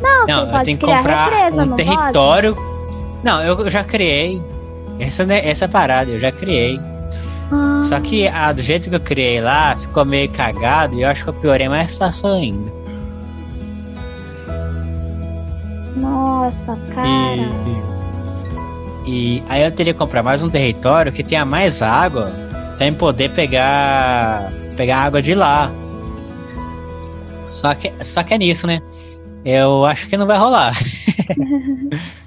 Não, 0.01 0.27
Não, 0.27 0.39
eu 0.41 0.51
pode 0.51 0.65
tenho 0.65 0.77
que 0.77 0.85
comprar 0.85 1.29
represa, 1.29 1.63
um 1.63 1.75
território. 1.77 2.57
Não, 3.23 3.41
eu 3.41 3.69
já 3.69 3.81
criei. 3.81 4.43
Essa, 4.99 5.25
né, 5.25 5.47
essa 5.47 5.69
parada, 5.69 6.11
eu 6.11 6.19
já 6.19 6.33
criei. 6.33 6.77
Pode? 6.77 6.89
Ah, 7.53 7.81
Só 7.81 7.97
que 8.01 8.27
ah, 8.27 8.51
do 8.51 8.61
jeito 8.61 8.89
que 8.89 8.95
eu 8.97 8.99
criei 8.99 9.39
lá, 9.39 9.77
ficou 9.77 10.03
meio 10.03 10.27
cagado 10.31 10.95
e 10.95 11.03
eu 11.03 11.09
acho 11.09 11.23
que 11.23 11.29
eu 11.29 11.33
piorei 11.33 11.69
mais 11.69 11.85
a 11.85 11.89
situação 11.89 12.37
ainda. 12.39 12.73
Nossa, 15.95 16.77
cara. 16.93 17.07
E, 19.05 19.37
e 19.37 19.43
aí 19.47 19.63
eu 19.63 19.71
teria 19.71 19.93
que 19.93 19.99
comprar 19.99 20.21
mais 20.21 20.43
um 20.43 20.49
território 20.49 21.09
que 21.13 21.23
tenha 21.23 21.45
mais 21.45 21.81
água 21.81 22.33
eu 22.79 22.95
poder 22.95 23.29
pegar 23.31 24.51
pegar 24.75 24.99
água 24.99 25.21
de 25.21 25.33
lá. 25.33 25.71
Só 27.47 27.73
que, 27.73 27.93
só 28.03 28.23
que 28.23 28.33
é 28.33 28.37
nisso, 28.37 28.67
né? 28.67 28.81
Eu 29.43 29.85
acho 29.85 30.07
que 30.07 30.17
não 30.17 30.25
vai 30.25 30.37
rolar. 30.37 30.73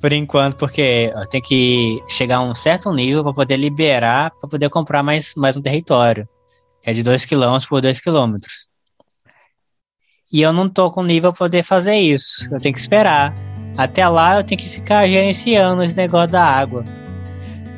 Por 0.00 0.12
enquanto, 0.12 0.56
porque 0.56 1.12
eu 1.12 1.26
tenho 1.26 1.42
que 1.42 2.00
chegar 2.08 2.36
a 2.36 2.42
um 2.42 2.54
certo 2.54 2.92
nível 2.92 3.24
para 3.24 3.32
poder 3.32 3.56
liberar, 3.56 4.30
para 4.38 4.48
poder 4.48 4.68
comprar 4.68 5.02
mais, 5.02 5.34
mais 5.36 5.56
um 5.56 5.62
território. 5.62 6.28
Que 6.80 6.90
é 6.90 6.92
de 6.92 7.02
2 7.02 7.24
km 7.24 7.58
por 7.68 7.80
2 7.80 8.00
km. 8.00 8.36
E 10.32 10.40
eu 10.40 10.52
não 10.52 10.68
tô 10.68 10.88
com 10.90 11.02
nível 11.02 11.32
para 11.32 11.38
poder 11.38 11.64
fazer 11.64 11.96
isso. 11.96 12.48
Eu 12.52 12.60
tenho 12.60 12.74
que 12.74 12.80
esperar. 12.80 13.34
Até 13.76 14.06
lá 14.08 14.36
eu 14.36 14.44
tenho 14.44 14.60
que 14.60 14.68
ficar 14.68 15.08
gerenciando 15.08 15.82
esse 15.82 15.96
negócio 15.96 16.30
da 16.30 16.44
água. 16.44 16.84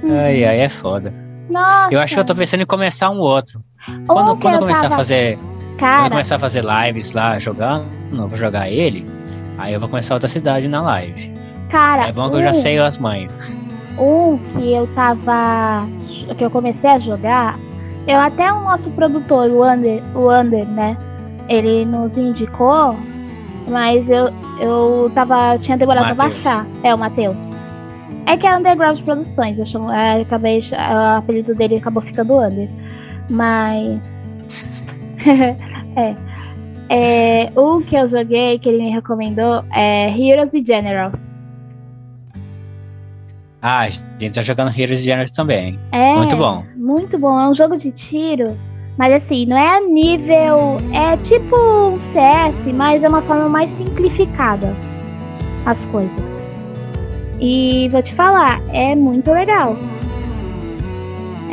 Ai, 0.03 0.45
ai, 0.45 0.61
é 0.61 0.69
foda. 0.69 1.15
Nossa. 1.51 1.89
Eu 1.90 2.01
acho 2.01 2.14
que 2.14 2.20
eu 2.20 2.24
tô 2.24 2.35
pensando 2.35 2.62
em 2.62 2.66
começar 2.66 3.10
um 3.10 3.18
outro. 3.18 3.62
Um 3.89 4.05
Quando, 4.06 4.36
quando 4.36 4.55
eu 4.55 4.60
começar 4.60 4.82
tava- 4.82 4.94
a 4.94 4.98
fazer. 4.98 5.36
Quando 5.36 5.51
eu 5.72 5.78
Cara, 5.78 6.10
começar 6.10 6.36
a 6.36 6.39
fazer 6.39 6.62
lives 6.64 7.12
lá 7.12 7.39
jogando, 7.39 7.85
eu 8.12 8.28
vou 8.28 8.36
jogar 8.39 8.68
ele. 8.68 9.09
Aí 9.59 9.72
eu 9.72 9.81
vou 9.81 9.89
começar 9.89 10.14
outra 10.14 10.28
cidade 10.28 10.68
na 10.68 10.81
live. 10.82 11.32
cara. 11.70 12.06
É 12.09 12.12
bom 12.12 12.28
que 12.31 12.36
eu 12.36 12.43
já 12.43 12.51
um- 12.51 12.55
sei 12.55 12.78
as 12.78 12.98
mães. 12.98 13.31
Um 13.98 14.39
que 14.39 14.72
eu 14.72 14.86
tava. 14.94 15.86
que 16.36 16.44
eu 16.44 16.51
comecei 16.51 16.89
a 16.90 16.98
jogar. 16.98 17.59
Eu 18.06 18.18
até 18.18 18.52
o 18.52 18.60
nosso 18.60 18.90
produtor, 18.90 19.48
o 19.51 19.64
Under, 19.64 20.02
o 20.14 20.31
Under, 20.32 20.66
né? 20.66 20.97
Ele 21.48 21.85
nos 21.85 22.16
indicou, 22.16 22.97
mas 23.68 24.09
eu, 24.09 24.32
eu 24.59 25.10
tava. 25.14 25.55
Eu 25.55 25.59
tinha 25.60 25.77
demorado 25.77 26.06
pra 26.06 26.14
Matheus. 26.14 26.43
baixar. 26.43 26.66
É, 26.82 26.94
o 26.94 26.98
Matheus. 26.98 27.36
É 28.31 28.36
que 28.36 28.47
é 28.47 28.57
Underground 28.57 29.01
Produções, 29.01 29.59
eu 29.59 29.66
chamo, 29.66 29.90
é, 29.90 30.20
acabei, 30.20 30.61
o 30.61 31.19
apelido 31.19 31.52
dele 31.52 31.78
acabou 31.78 32.01
ficando 32.01 32.39
Under. 32.39 32.69
Mas. 33.28 34.01
é. 35.97 36.15
É, 36.93 37.51
um 37.59 37.82
que 37.82 37.97
eu 37.97 38.09
joguei, 38.09 38.57
que 38.61 38.69
ele 38.69 38.85
me 38.85 38.90
recomendou, 38.90 39.65
é 39.73 40.11
Heroes 40.16 40.55
e 40.55 40.65
Generals. 40.65 41.28
Ah, 43.61 43.81
a 43.81 43.90
gente 43.90 44.31
tá 44.31 44.43
jogando 44.43 44.78
Heroes 44.78 45.02
Generals 45.02 45.32
também. 45.32 45.77
É, 45.90 46.15
Muito 46.15 46.36
bom. 46.36 46.65
Muito 46.77 47.19
bom. 47.19 47.39
É 47.39 47.48
um 47.48 47.55
jogo 47.55 47.77
de 47.78 47.90
tiro, 47.90 48.57
mas 48.97 49.12
assim, 49.12 49.44
não 49.44 49.59
é 49.59 49.78
a 49.78 49.81
nível. 49.81 50.77
É 50.93 51.16
tipo 51.28 51.57
um 51.57 51.98
CS, 52.12 52.74
mas 52.77 53.02
é 53.02 53.09
uma 53.09 53.23
forma 53.23 53.48
mais 53.48 53.77
simplificada 53.77 54.73
as 55.66 55.78
coisas. 55.86 56.30
E 57.41 57.89
vou 57.91 58.03
te 58.03 58.15
falar, 58.15 58.61
é 58.73 58.95
muito 58.95 59.31
legal. 59.31 59.77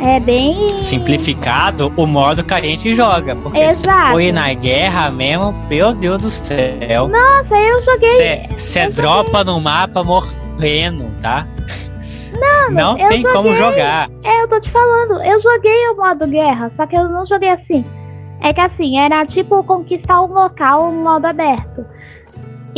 É 0.00 0.20
bem. 0.20 0.78
Simplificado 0.78 1.92
o 1.96 2.06
modo 2.06 2.44
que 2.44 2.54
a 2.54 2.60
gente 2.60 2.94
joga. 2.94 3.34
Porque 3.34 3.58
Exato. 3.58 4.06
se 4.06 4.12
foi 4.12 4.30
na 4.30 4.52
guerra 4.54 5.10
mesmo, 5.10 5.52
meu 5.68 5.92
Deus 5.92 6.22
do 6.22 6.30
céu. 6.30 7.08
Nossa, 7.08 7.56
eu 7.56 7.82
joguei. 7.82 8.48
Você 8.56 8.88
dropa 8.90 9.42
no 9.42 9.60
mapa 9.60 10.04
morrendo, 10.04 11.10
tá? 11.20 11.46
Não, 12.38 12.70
Não 12.70 12.94
tem 13.08 13.22
joguei. 13.22 13.32
como 13.32 13.56
jogar. 13.56 14.08
É, 14.22 14.42
eu 14.42 14.48
tô 14.48 14.60
te 14.60 14.70
falando, 14.70 15.20
eu 15.24 15.40
joguei 15.40 15.88
o 15.88 15.96
modo 15.96 16.26
guerra, 16.28 16.70
só 16.76 16.86
que 16.86 16.96
eu 16.96 17.08
não 17.08 17.26
joguei 17.26 17.50
assim. 17.50 17.84
É 18.40 18.52
que 18.52 18.60
assim, 18.60 18.98
era 18.98 19.26
tipo 19.26 19.64
conquistar 19.64 20.22
um 20.22 20.32
local 20.32 20.92
no 20.92 21.02
modo 21.02 21.24
aberto. 21.26 21.84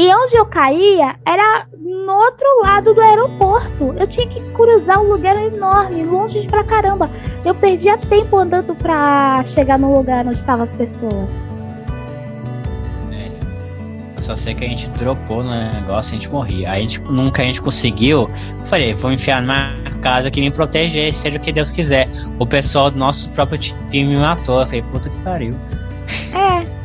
E 0.01 0.15
onde 0.15 0.35
eu 0.35 0.47
caía 0.47 1.15
era 1.27 1.67
no 1.79 2.13
outro 2.15 2.47
lado 2.63 2.95
do 2.95 3.03
aeroporto. 3.03 3.95
Eu 3.99 4.07
tinha 4.07 4.27
que 4.27 4.41
cruzar 4.53 4.99
um 4.99 5.13
lugar 5.13 5.37
enorme, 5.37 6.03
longe 6.05 6.47
pra 6.47 6.65
caramba. 6.65 7.05
Eu 7.45 7.55
perdia 7.55 7.99
tempo 7.99 8.39
andando 8.39 8.75
pra 8.77 9.45
chegar 9.55 9.79
no 9.79 9.95
lugar 9.95 10.27
onde 10.27 10.41
estavam 10.41 10.65
as 10.65 10.71
pessoas. 10.71 11.29
Eu 14.17 14.23
só 14.23 14.35
sei 14.37 14.55
que 14.55 14.65
a 14.65 14.69
gente 14.69 14.89
dropou 14.89 15.45
no 15.45 15.51
negócio 15.51 16.15
e 16.15 16.17
a 16.17 16.19
gente 16.19 16.31
morria. 16.31 16.71
A 16.71 16.77
gente 16.77 16.99
nunca 17.03 17.43
a 17.43 17.45
gente 17.45 17.61
conseguiu. 17.61 18.31
Falei, 18.65 18.95
vou 18.95 19.13
enfiar 19.13 19.43
numa 19.43 19.71
casa 20.01 20.31
que 20.31 20.41
me 20.41 20.51
proteger, 20.51 21.13
seja 21.13 21.37
o 21.37 21.41
que 21.41 21.53
Deus 21.53 21.73
quiser. 21.73 22.09
O 22.39 22.47
pessoal 22.47 22.91
do 22.91 22.99
nosso 22.99 23.29
próprio 23.33 23.59
time 23.59 24.15
me 24.15 24.17
matou. 24.17 24.61
Eu 24.61 24.67
falei, 24.67 24.81
puta 24.81 25.11
que 25.11 25.19
pariu. 25.19 25.55
É. 26.33 26.80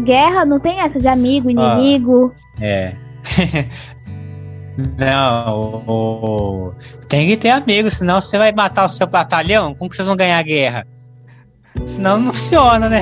Guerra 0.00 0.44
não 0.44 0.58
tem 0.60 0.80
essa 0.80 0.98
de 0.98 1.08
amigo, 1.08 1.50
inimigo. 1.50 2.32
É. 2.60 2.92
Não, 4.98 5.82
o, 5.86 6.72
tem 7.08 7.26
que 7.26 7.36
ter 7.36 7.50
amigos, 7.50 7.94
senão 7.98 8.20
você 8.20 8.38
vai 8.38 8.50
matar 8.52 8.86
o 8.86 8.88
seu 8.88 9.06
batalhão. 9.06 9.74
Como 9.74 9.90
que 9.90 9.96
vocês 9.96 10.06
vão 10.08 10.16
ganhar 10.16 10.38
a 10.38 10.42
guerra? 10.42 10.86
Senão 11.86 12.18
não 12.18 12.32
funciona, 12.32 12.88
né? 12.88 13.00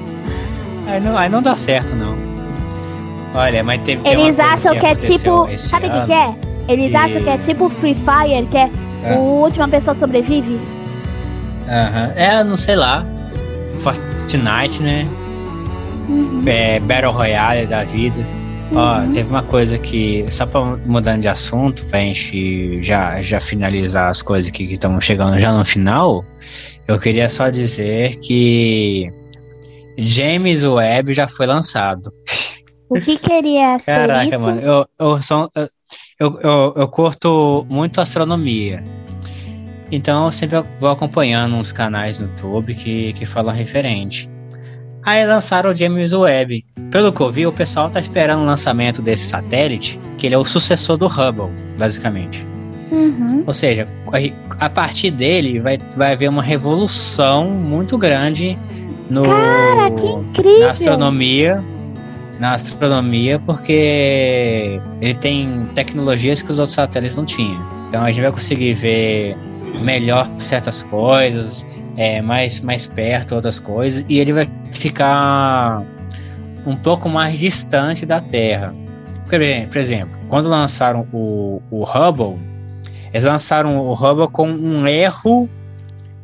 Aí 0.86 1.00
não, 1.00 1.16
aí 1.16 1.28
não 1.28 1.40
dá 1.40 1.56
certo, 1.56 1.94
não. 1.94 2.14
Olha, 3.34 3.62
mas 3.62 3.80
teve 3.82 4.06
Eles 4.08 4.38
acham 4.40 4.72
que 4.72 4.84
é 4.84 4.90
aconteceu 4.90 5.44
tipo. 5.46 5.58
Sabe 5.58 5.86
o 5.86 5.90
que, 5.90 6.06
que 6.06 6.12
é? 6.12 6.34
Eles 6.68 6.90
E- 6.92 6.96
acham 6.96 7.22
que 7.22 7.28
é 7.28 7.38
tipo 7.38 7.68
Free 7.70 7.94
Fire, 7.94 8.46
que 8.50 8.56
é 8.58 8.68
É. 9.04 9.14
o 9.14 9.20
última 9.42 9.68
pessoa 9.68 9.96
sobrevive. 9.96 10.58
Aham. 11.68 12.12
É, 12.16 12.42
não 12.42 12.56
sei 12.56 12.74
lá. 12.74 13.06
Fortnite, 13.78 14.82
né? 14.82 15.06
Uhum. 16.10 16.42
É, 16.46 16.80
Battle 16.80 17.12
Royale 17.12 17.66
da 17.66 17.84
vida. 17.84 18.26
Ó, 18.74 18.98
Uhum. 19.00 19.12
teve 19.12 19.28
uma 19.28 19.42
coisa 19.42 19.78
que, 19.78 20.24
só 20.30 20.46
pra 20.46 20.64
mudando 20.86 21.22
de 21.22 21.28
assunto, 21.28 21.84
pra 21.86 21.98
gente 22.00 22.80
já, 22.82 23.20
já 23.20 23.40
finalizar 23.40 24.08
as 24.10 24.22
coisas 24.22 24.50
que 24.50 24.62
estão 24.64 25.00
chegando 25.00 25.38
já 25.40 25.52
no 25.52 25.64
final, 25.64 26.24
eu 26.86 26.98
queria 26.98 27.28
só 27.28 27.50
dizer 27.50 28.16
que 28.20 29.10
James 29.98 30.62
Webb 30.62 31.12
já 31.12 31.26
foi 31.26 31.46
lançado. 31.46 32.12
O 32.88 32.94
que 33.00 33.18
queria 33.18 33.78
ser 33.78 33.84
Caraca, 33.86 34.36
isso? 34.36 34.40
mano, 34.40 34.60
eu, 34.60 34.86
eu, 34.98 35.22
sou, 35.22 35.50
eu, 35.54 35.68
eu, 36.20 36.40
eu, 36.40 36.74
eu 36.76 36.88
curto 36.88 37.66
muito 37.68 38.00
astronomia. 38.00 38.82
Então 39.90 40.26
eu 40.26 40.32
sempre 40.32 40.62
vou 40.78 40.90
acompanhando 40.90 41.56
uns 41.56 41.72
canais 41.72 42.20
no 42.20 42.28
YouTube 42.28 42.74
que, 42.74 43.12
que 43.14 43.26
falam 43.26 43.52
referente. 43.54 44.30
Aí 45.02 45.24
lançaram 45.24 45.70
o 45.70 45.74
James 45.74 46.12
Webb. 46.12 46.64
Pelo 46.90 47.12
que 47.12 47.20
eu 47.20 47.30
vi, 47.30 47.46
o 47.46 47.52
pessoal 47.52 47.88
tá 47.88 48.00
esperando 48.00 48.42
o 48.42 48.44
lançamento 48.44 49.00
desse 49.00 49.24
satélite, 49.24 49.98
que 50.18 50.26
ele 50.26 50.34
é 50.34 50.38
o 50.38 50.44
sucessor 50.44 50.96
do 50.96 51.06
Hubble, 51.06 51.48
basicamente. 51.78 52.46
Uhum. 52.90 53.44
Ou 53.46 53.54
seja, 53.54 53.86
a 54.58 54.68
partir 54.68 55.10
dele 55.10 55.60
vai, 55.60 55.78
vai 55.96 56.12
haver 56.12 56.28
uma 56.28 56.42
revolução 56.42 57.48
muito 57.48 57.96
grande 57.96 58.58
no, 59.08 59.22
Cara, 59.22 60.58
na 60.60 60.70
astronomia. 60.70 61.64
Na 62.38 62.54
astronomia, 62.54 63.38
porque 63.38 64.80
ele 65.00 65.14
tem 65.14 65.62
tecnologias 65.74 66.40
que 66.40 66.50
os 66.50 66.58
outros 66.58 66.74
satélites 66.74 67.16
não 67.16 67.24
tinham. 67.24 67.62
Então 67.88 68.02
a 68.02 68.10
gente 68.10 68.22
vai 68.22 68.32
conseguir 68.32 68.72
ver 68.74 69.36
melhor 69.82 70.28
certas 70.38 70.82
coisas, 70.84 71.66
é, 71.96 72.22
mais, 72.22 72.60
mais 72.60 72.86
perto 72.86 73.34
outras 73.34 73.58
coisas, 73.58 74.04
e 74.08 74.18
ele 74.18 74.32
vai 74.32 74.48
ficar 74.72 75.82
um 76.66 76.76
pouco 76.76 77.08
mais 77.08 77.38
distante 77.38 78.04
da 78.04 78.20
Terra. 78.20 78.74
Por 79.26 79.78
exemplo, 79.78 80.18
quando 80.28 80.48
lançaram 80.48 81.06
o, 81.12 81.62
o 81.70 81.84
Hubble, 81.84 82.38
eles 83.12 83.24
lançaram 83.24 83.78
o 83.78 83.92
Hubble 83.92 84.28
com 84.28 84.48
um 84.48 84.86
erro 84.86 85.48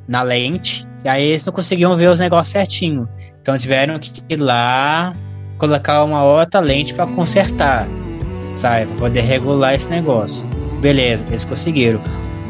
na 0.09 0.23
lente, 0.23 0.87
e 1.05 1.09
aí 1.09 1.25
eles 1.25 1.47
não 1.47 1.53
conseguiam 1.53 1.97
ver 1.97 2.09
os 2.09 2.21
negócios 2.21 2.53
certinho. 2.53 3.09
Então 3.41 3.57
tiveram 3.57 3.99
que 3.99 4.23
ir 4.29 4.37
lá 4.37 5.15
colocar 5.59 6.03
uma 6.05 6.25
outra 6.25 6.61
lente 6.61 6.93
para 6.95 7.07
consertar, 7.07 7.87
sabe? 8.55 8.87
Para 8.87 8.97
poder 8.97 9.21
regular 9.21 9.75
esse 9.75 9.89
negócio. 9.89 10.47
Beleza, 10.81 11.25
eles 11.29 11.45
conseguiram. 11.45 12.01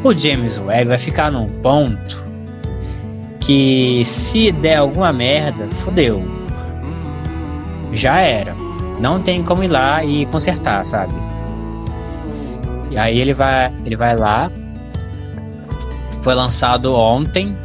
O 0.02 0.12
James 0.12 0.58
Webb 0.58 0.88
vai 0.88 0.98
ficar 0.98 1.30
num 1.30 1.48
ponto 1.60 2.25
que 3.46 4.02
se 4.04 4.50
der 4.50 4.78
alguma 4.78 5.12
merda, 5.12 5.66
fodeu. 5.68 6.20
Já 7.92 8.18
era. 8.18 8.54
Não 9.00 9.22
tem 9.22 9.42
como 9.42 9.62
ir 9.62 9.68
lá 9.68 10.04
e 10.04 10.26
consertar, 10.26 10.84
sabe? 10.84 11.14
E 12.90 12.98
aí 12.98 13.20
ele 13.20 13.32
vai, 13.32 13.72
ele 13.84 13.94
vai 13.94 14.16
lá. 14.16 14.50
Foi 16.22 16.34
lançado 16.34 16.92
ontem 16.94 17.56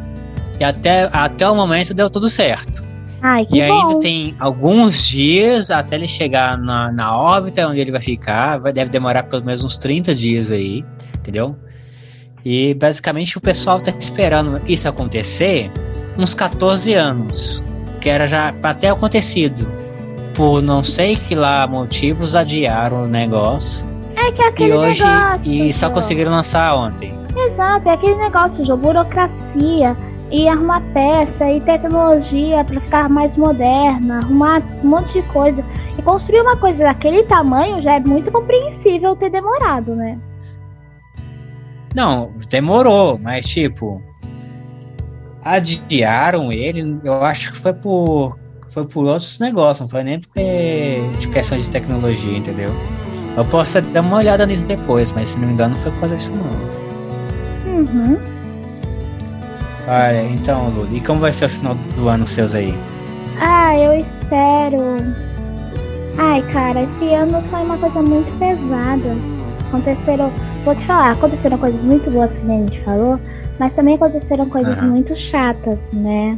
e 0.60 0.64
até, 0.64 1.10
até 1.12 1.50
o 1.50 1.56
momento 1.56 1.94
deu 1.96 2.10
tudo 2.10 2.30
certo. 2.30 2.84
Ai, 3.24 3.48
E 3.52 3.68
bom. 3.68 3.88
ainda 3.88 4.00
tem 4.00 4.36
alguns 4.40 5.08
dias 5.08 5.72
até 5.72 5.96
ele 5.96 6.08
chegar 6.08 6.58
na, 6.58 6.92
na 6.92 7.18
órbita 7.18 7.68
onde 7.68 7.80
ele 7.80 7.92
vai 7.92 8.02
ficar. 8.02 8.60
Vai, 8.60 8.72
deve 8.72 8.92
demorar 8.92 9.24
pelo 9.24 9.44
menos 9.44 9.64
uns 9.64 9.78
30 9.78 10.14
dias 10.14 10.52
aí, 10.52 10.86
entendeu? 11.18 11.56
E 12.44 12.74
basicamente 12.74 13.38
o 13.38 13.42
pessoal 13.42 13.80
tá 13.80 13.94
esperando 14.00 14.62
isso 14.68 14.88
acontecer 14.88 15.70
uns 16.18 16.34
14 16.34 16.94
anos. 16.94 17.66
Que 18.00 18.10
era 18.10 18.26
já 18.26 18.52
pra 18.54 18.74
ter 18.74 18.88
acontecido. 18.88 19.66
Por 20.36 20.62
não 20.62 20.84
sei 20.84 21.16
que 21.16 21.36
lá 21.36 21.68
motivos 21.68 22.36
adiaram 22.36 23.04
o 23.04 23.08
negócio. 23.08 23.88
É 24.16 24.32
que 24.32 24.42
é 24.42 24.48
aquele 24.48 24.72
e 24.72 24.74
hoje. 24.74 25.04
negócio. 25.04 25.52
E 25.52 25.74
só 25.74 25.90
conseguiram 25.90 26.32
lançar 26.32 26.76
ontem. 26.76 27.14
Exato, 27.36 27.90
é 27.90 27.94
aquele 27.94 28.16
negócio, 28.16 28.66
Jô, 28.66 28.76
burocracia. 28.76 29.96
E 30.32 30.48
arrumar 30.48 30.82
peça 30.94 31.52
e 31.52 31.60
tecnologia 31.60 32.64
pra 32.64 32.80
ficar 32.80 33.10
mais 33.10 33.36
moderna, 33.36 34.20
arrumar 34.20 34.64
um 34.82 34.88
monte 34.88 35.12
de 35.14 35.22
coisa. 35.24 35.64
E 35.98 36.02
construir 36.02 36.40
uma 36.40 36.56
coisa 36.56 36.78
daquele 36.78 37.24
tamanho 37.24 37.82
já 37.84 37.96
é 37.96 38.00
muito 38.00 38.32
compreensível 38.32 39.14
ter 39.18 39.30
demorado, 39.30 39.94
né? 39.94 40.18
Não, 41.96 42.32
demorou, 42.50 43.20
mas 43.22 43.46
tipo. 43.46 44.02
Adiaram 45.44 46.52
ele, 46.52 47.00
eu 47.04 47.24
acho 47.24 47.52
que 47.52 47.60
foi 47.60 47.74
por. 47.74 48.40
Foi 48.70 48.86
por 48.86 49.06
outros 49.06 49.38
negócios, 49.40 49.82
não 49.82 49.90
foi 49.90 50.04
nem 50.04 50.20
porque. 50.20 51.02
de 51.20 51.28
questão 51.28 51.58
de 51.58 51.70
tecnologia, 51.70 52.38
entendeu? 52.38 52.72
Eu 53.36 53.46
posso 53.46 53.78
até 53.78 53.90
dar 53.90 54.02
uma 54.02 54.18
olhada 54.18 54.46
nisso 54.46 54.68
depois, 54.68 55.12
mas 55.14 55.32
se 55.32 55.40
não 55.40 55.48
me 55.48 55.54
engano 55.54 55.74
não 55.76 55.82
foi 55.82 55.92
por 55.92 56.00
causa 56.02 56.18
disso 56.18 56.34
não. 56.34 56.82
Uhum. 57.74 58.18
Olha, 59.88 60.24
então, 60.24 60.70
Lula, 60.70 60.90
e 60.92 61.02
como 61.02 61.20
vai 61.20 61.34
ser 61.34 61.46
o 61.46 61.50
final 61.50 61.76
do 61.96 62.08
ano 62.08 62.28
seus 62.28 62.54
aí? 62.54 62.74
Ah, 63.40 63.76
eu 63.78 64.00
espero. 64.00 64.98
Ai, 66.18 66.42
cara, 66.52 66.84
esse 66.84 67.14
ano 67.14 67.42
foi 67.50 67.62
uma 67.62 67.78
coisa 67.78 68.02
muito 68.02 68.32
pesada. 68.38 69.18
Aconteceram. 69.68 70.32
Vou 70.64 70.76
te 70.76 70.86
falar, 70.86 71.12
aconteceram 71.12 71.58
coisas 71.58 71.82
muito 71.82 72.10
boas 72.12 72.32
que 72.32 72.38
a 72.38 72.46
gente 72.50 72.80
falou, 72.82 73.20
mas 73.60 73.74
também 73.74 73.96
aconteceram 73.96 74.48
coisas 74.50 74.78
Aham. 74.78 74.90
muito 74.90 75.16
chatas, 75.16 75.80
né? 75.92 76.38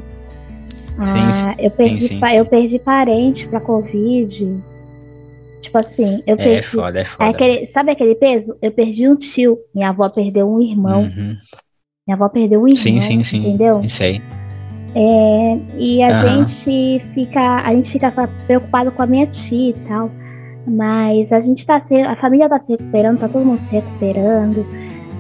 Sim, 1.04 1.32
Ah, 1.32 1.32
sim, 1.32 1.56
eu 1.60 1.72
perdi, 1.72 2.08
sim, 2.08 2.20
sim. 2.26 2.38
eu 2.38 2.46
perdi 2.46 2.80
parente 2.80 3.48
pra 3.48 3.60
Covid. 3.60 4.58
Tipo 5.62 5.78
assim, 5.80 6.24
eu 6.26 6.36
É 6.38 6.44
perdi. 6.44 6.62
foda, 6.68 7.00
é 7.00 7.02
é 7.02 7.06
foda. 7.06 7.30
aquele, 7.30 7.68
sabe 7.74 7.92
aquele 7.92 8.16
peso? 8.16 8.56
Eu 8.62 8.72
perdi 8.72 9.10
um 9.10 9.16
tio, 9.16 9.58
minha 9.74 9.90
avó 9.90 10.08
perdeu 10.10 10.48
um 10.50 10.62
irmão, 10.62 11.04
Uhum. 11.04 11.38
minha 12.08 12.16
avó 12.16 12.30
perdeu 12.30 12.62
um 12.62 12.68
irmão, 12.68 12.76
Sim, 12.82 13.00
sim, 13.00 13.24
sim. 13.24 13.40
entendeu? 13.50 13.82
Isso 13.82 14.04
aí. 14.04 14.22
É, 14.96 15.58
e 15.80 16.04
a 16.04 16.10
Aham. 16.12 16.46
gente 16.46 17.04
fica, 17.14 17.58
a 17.66 17.74
gente 17.74 17.92
fica 17.92 18.12
preocupado 18.46 18.92
com 18.92 19.02
a 19.02 19.08
minha 19.08 19.26
tia 19.26 19.72
e 19.72 19.74
tal. 19.88 20.12
Mas 20.66 21.32
a 21.32 21.42
gente 21.42 21.66
tá 21.66 21.82
se, 21.82 21.96
a 21.96 22.16
família 22.16 22.48
tá 22.48 22.60
se 22.60 22.72
recuperando, 22.72 23.20
tá 23.20 23.28
todo 23.28 23.46
mundo 23.46 23.62
se 23.70 23.76
recuperando. 23.76 24.66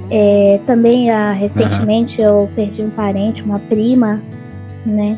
É, 0.09 0.59
também 0.65 1.09
ah, 1.09 1.31
recentemente 1.31 2.21
eu 2.21 2.49
perdi 2.55 2.81
um 2.81 2.89
parente, 2.89 3.41
uma 3.41 3.59
prima, 3.59 4.21
né? 4.85 5.17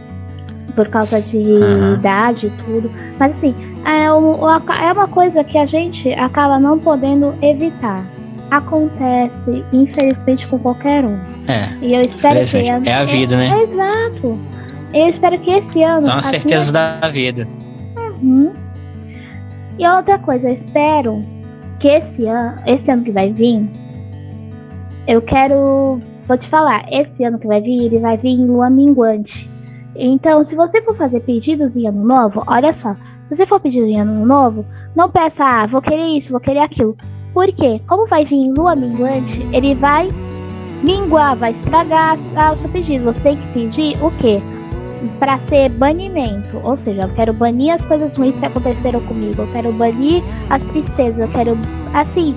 Por 0.75 0.87
causa 0.89 1.21
de 1.21 1.37
Aham. 1.37 1.93
idade 1.95 2.47
e 2.47 2.49
tudo. 2.63 2.91
Mas 3.19 3.35
assim, 3.35 3.53
é, 3.85 4.05
é 4.05 4.91
uma 4.91 5.07
coisa 5.07 5.43
que 5.43 5.57
a 5.57 5.65
gente 5.65 6.11
acaba 6.13 6.59
não 6.59 6.79
podendo 6.79 7.33
evitar. 7.41 8.03
acontece, 8.51 9.63
infelizmente, 9.73 10.47
com 10.47 10.59
qualquer 10.59 11.03
um. 11.03 11.19
É. 11.47 11.67
E 11.81 11.93
eu 11.93 12.01
espero 12.01 12.45
que 12.45 12.69
ano... 12.69 12.87
É 12.87 12.93
a 12.93 13.03
vida, 13.03 13.35
né? 13.35 13.49
É, 13.49 13.63
exato. 13.63 14.39
Eu 14.93 15.09
espero 15.09 15.37
que 15.39 15.51
esse 15.51 15.83
ano. 15.83 16.05
São 16.05 16.17
as 16.17 16.27
certezas 16.27 16.71
minhas... 16.71 17.01
da 17.01 17.09
vida. 17.09 17.47
Uhum. 18.21 18.53
E 19.77 19.87
outra 19.87 20.17
coisa, 20.19 20.49
eu 20.49 20.53
espero 20.53 21.23
que 21.79 21.87
esse 21.87 22.25
ano, 22.25 22.55
esse 22.65 22.89
ano 22.89 23.03
que 23.03 23.11
vai 23.11 23.31
vir, 23.31 23.69
eu 25.07 25.21
quero. 25.21 25.99
Vou 26.27 26.37
te 26.37 26.47
falar, 26.49 26.85
esse 26.91 27.23
ano 27.23 27.37
que 27.37 27.45
vai 27.45 27.61
vir, 27.61 27.83
ele 27.83 27.99
vai 27.99 28.17
vir 28.17 28.29
em 28.29 28.47
lua 28.47 28.69
minguante. 28.69 29.47
Então, 29.95 30.43
se 30.45 30.55
você 30.55 30.81
for 30.81 30.95
fazer 30.95 31.19
pedidos 31.21 31.75
em 31.75 31.87
ano 31.87 32.03
novo, 32.03 32.43
olha 32.47 32.73
só, 32.73 32.95
se 33.29 33.35
você 33.35 33.45
for 33.45 33.59
pedir 33.59 33.83
em 33.83 33.99
ano 33.99 34.25
novo, 34.25 34.65
não 34.95 35.09
peça, 35.09 35.43
ah, 35.43 35.65
vou 35.67 35.81
querer 35.81 36.17
isso, 36.17 36.31
vou 36.31 36.39
querer 36.39 36.59
aquilo. 36.59 36.97
Por 37.33 37.47
quê? 37.53 37.79
Como 37.87 38.07
vai 38.07 38.25
vir 38.25 38.35
em 38.37 38.53
lua 38.53 38.75
minguante, 38.75 39.45
ele 39.53 39.75
vai 39.75 40.07
minguar, 40.81 41.35
vai 41.35 41.51
estragar 41.51 42.17
o 42.53 42.57
seu 42.57 42.69
pedido. 42.69 43.05
Você 43.05 43.19
tem 43.19 43.37
que 43.37 43.47
pedir 43.53 44.03
o 44.03 44.09
quê? 44.17 44.41
Para 45.19 45.37
ser 45.49 45.69
banimento. 45.69 46.59
Ou 46.63 46.77
seja, 46.77 47.03
eu 47.03 47.09
quero 47.09 47.33
banir 47.33 47.73
as 47.73 47.83
coisas 47.85 48.15
ruins 48.15 48.35
que 48.37 48.45
aconteceram 48.45 48.99
comigo. 49.01 49.41
Eu 49.41 49.51
quero 49.51 49.71
banir 49.73 50.23
as 50.49 50.61
tristezas. 50.63 51.19
Eu 51.19 51.27
quero, 51.29 51.57
assim, 51.93 52.35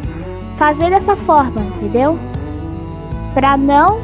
fazer 0.59 0.91
dessa 0.91 1.17
forma, 1.17 1.61
entendeu? 1.61 2.19
Para 3.35 3.57
não 3.57 4.01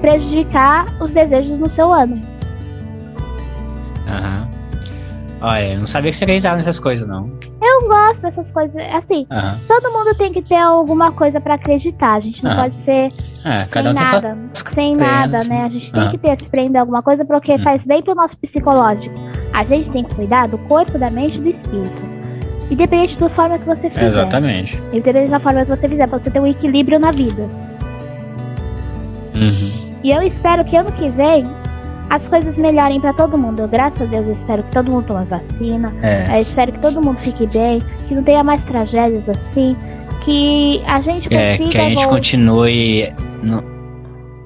prejudicar 0.00 0.86
os 1.00 1.10
desejos 1.10 1.58
no 1.58 1.70
seu 1.70 1.92
ano. 1.92 2.20
Aham. 4.06 4.48
Olha, 5.40 5.72
eu 5.74 5.78
não 5.78 5.86
sabia 5.86 6.10
que 6.10 6.16
você 6.16 6.24
acreditava 6.24 6.56
nessas 6.56 6.78
coisas, 6.78 7.06
não. 7.08 7.30
Eu 7.74 7.88
gosto 7.88 8.22
dessas 8.22 8.50
coisas. 8.52 8.76
Assim, 8.92 9.26
uhum. 9.30 9.58
todo 9.66 9.92
mundo 9.92 10.14
tem 10.16 10.32
que 10.32 10.42
ter 10.42 10.56
alguma 10.56 11.10
coisa 11.10 11.40
para 11.40 11.54
acreditar. 11.54 12.14
A 12.14 12.20
gente 12.20 12.42
não 12.42 12.52
uhum. 12.52 12.56
pode 12.56 12.74
ser 12.76 13.08
é, 13.44 13.64
cada 13.70 13.90
um 13.90 13.94
nada, 13.94 14.38
sem 14.52 14.94
nada, 14.94 15.38
né? 15.48 15.64
A 15.64 15.68
gente 15.68 15.90
tem 15.90 16.10
que 16.10 16.18
ter, 16.18 16.40
se 16.40 16.48
prender 16.48 16.80
alguma 16.80 17.02
coisa 17.02 17.24
porque 17.24 17.58
faz 17.58 17.82
bem 17.84 18.02
pro 18.02 18.14
nosso 18.14 18.36
psicológico. 18.36 19.14
A 19.52 19.64
gente 19.64 19.90
tem 19.90 20.04
que 20.04 20.14
cuidar 20.14 20.48
do 20.48 20.58
corpo, 20.58 20.98
da 20.98 21.10
mente 21.10 21.36
e 21.36 21.40
do 21.40 21.48
espírito. 21.48 22.14
Independente 22.70 23.18
da 23.18 23.28
forma 23.28 23.58
que 23.58 23.66
você 23.66 23.90
fizer. 23.90 24.06
Exatamente. 24.06 24.76
Independente 24.92 25.30
da 25.30 25.40
forma 25.40 25.64
que 25.64 25.70
você 25.70 25.88
fizer, 25.88 26.08
pra 26.08 26.18
você 26.18 26.30
ter 26.30 26.40
um 26.40 26.46
equilíbrio 26.46 26.98
na 26.98 27.10
vida. 27.10 27.42
Uhum. 29.34 29.98
E 30.02 30.10
eu 30.10 30.22
espero 30.22 30.64
que 30.64 30.76
ano 30.76 30.92
que 30.92 31.08
vem 31.08 31.44
as 32.10 32.26
coisas 32.28 32.56
melhorem 32.56 33.00
para 33.00 33.12
todo 33.12 33.36
mundo. 33.36 33.62
Eu, 33.62 33.68
graças 33.68 34.02
a 34.02 34.04
Deus, 34.04 34.26
eu 34.26 34.32
espero 34.32 34.62
que 34.62 34.70
todo 34.72 34.90
mundo 34.90 35.06
tome 35.06 35.24
vacina. 35.26 35.92
É. 36.02 36.36
Eu 36.36 36.42
espero 36.42 36.72
que 36.72 36.80
todo 36.80 37.02
mundo 37.02 37.18
fique 37.20 37.46
bem, 37.46 37.82
que 38.08 38.14
não 38.14 38.22
tenha 38.22 38.44
mais 38.44 38.62
tragédias 38.64 39.28
assim, 39.28 39.76
que 40.24 40.82
a 40.86 41.00
gente. 41.00 41.34
É, 41.34 41.56
que 41.56 41.78
a 41.78 41.88
gente 41.88 42.06
continue. 42.08 43.08
No, 43.42 43.62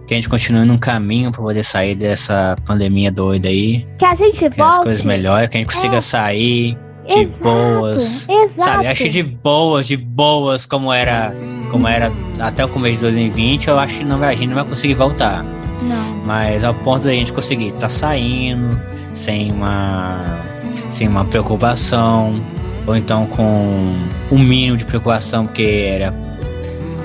que 0.07 0.15
a 0.15 0.17
gente 0.17 0.29
continue 0.29 0.65
num 0.65 0.79
caminho 0.79 1.31
para 1.31 1.43
poder 1.43 1.63
sair 1.63 1.95
dessa 1.95 2.57
pandemia 2.65 3.13
doida 3.13 3.49
aí. 3.49 3.87
Que 3.99 4.07
a 4.07 4.15
gente 4.15 4.39
que 4.39 4.49
volte. 4.57 4.63
as 4.63 4.79
coisas 4.79 5.03
melhorem, 5.03 5.49
que 5.49 5.59
a 5.59 5.61
gente 5.61 5.69
consiga 5.69 5.99
é. 5.99 6.01
sair 6.01 6.79
de 7.07 7.21
exato, 7.21 7.43
boas. 7.43 8.29
Exato. 8.29 8.53
Sabe? 8.57 8.87
Acho 8.87 9.03
que 9.03 9.09
de 9.11 9.23
boas, 9.23 9.87
de 9.87 9.97
boas, 9.99 10.65
como 10.65 10.91
era, 10.93 11.35
como 11.71 11.87
era 11.87 12.11
até 12.41 12.65
o 12.65 12.69
começo 12.69 12.97
de 12.97 13.01
2020, 13.03 13.69
eu 13.69 13.79
acho 13.79 13.99
que 13.99 14.05
não, 14.05 14.23
a 14.23 14.33
gente 14.33 14.49
não 14.49 14.55
vai 14.55 14.65
conseguir 14.65 14.95
voltar. 14.95 15.45
Mas 16.29 16.63
ao 16.63 16.75
ponto 16.75 17.05
da 17.05 17.11
gente 17.11 17.33
conseguir 17.33 17.69
estar 17.69 17.81
tá 17.81 17.89
saindo 17.89 18.79
sem 19.15 19.51
uma, 19.51 20.43
sem 20.93 21.09
uma 21.09 21.25
preocupação, 21.25 22.39
ou 22.87 22.95
então 22.95 23.25
com 23.29 23.95
um 24.31 24.39
mínimo 24.39 24.77
de 24.77 24.85
preocupação, 24.85 25.47
porque 25.47 25.87
era 25.89 26.13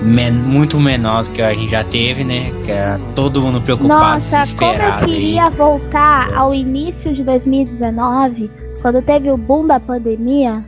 men 0.02 0.34
muito 0.34 0.78
menor 0.78 1.24
do 1.24 1.32
que 1.32 1.41
a 1.41 1.54
gente 1.54 1.72
já 1.72 1.86
teve, 1.86 2.26
né? 2.26 2.52
Que 2.66 2.72
era 2.74 3.00
todo 3.16 3.41
mundo 3.41 3.62
preocupado, 3.62 4.16
Nossa, 4.16 4.41
desesperado. 4.41 5.06
Como 5.06 5.14
eu 5.14 5.16
queria 5.16 5.50
voltar 5.52 6.34
ao 6.34 6.54
início 6.54 7.14
de 7.14 7.24
2019, 7.24 8.52
quando 8.82 9.02
teve 9.04 9.32
o 9.32 9.38
boom 9.38 9.66
da 9.66 9.80
pandemia, 9.80 10.62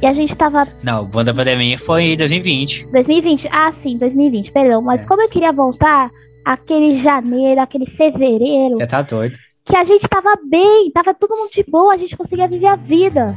e 0.00 0.06
a 0.06 0.14
gente 0.14 0.36
tava. 0.36 0.68
Não, 0.84 1.02
o 1.02 1.06
boom 1.06 1.24
da 1.24 1.34
pandemia 1.34 1.76
foi 1.76 2.12
em 2.12 2.16
2020. 2.16 2.86
2020, 2.92 3.48
ah, 3.50 3.72
sim, 3.82 3.98
2020, 3.98 4.52
perdão. 4.52 4.80
Mas 4.82 5.02
é. 5.02 5.04
como 5.04 5.20
eu 5.20 5.28
queria 5.28 5.52
voltar 5.52 6.12
aquele 6.48 7.02
janeiro, 7.02 7.60
aquele 7.60 7.84
fevereiro. 7.84 8.76
Você 8.76 8.86
tá 8.86 9.02
doido. 9.02 9.38
Que 9.66 9.76
a 9.76 9.84
gente 9.84 10.08
tava 10.08 10.34
bem, 10.48 10.90
tava 10.92 11.12
todo 11.12 11.36
mundo 11.36 11.50
de 11.52 11.62
boa, 11.68 11.92
a 11.92 11.98
gente 11.98 12.16
conseguia 12.16 12.48
viver 12.48 12.68
a 12.68 12.76
vida. 12.76 13.36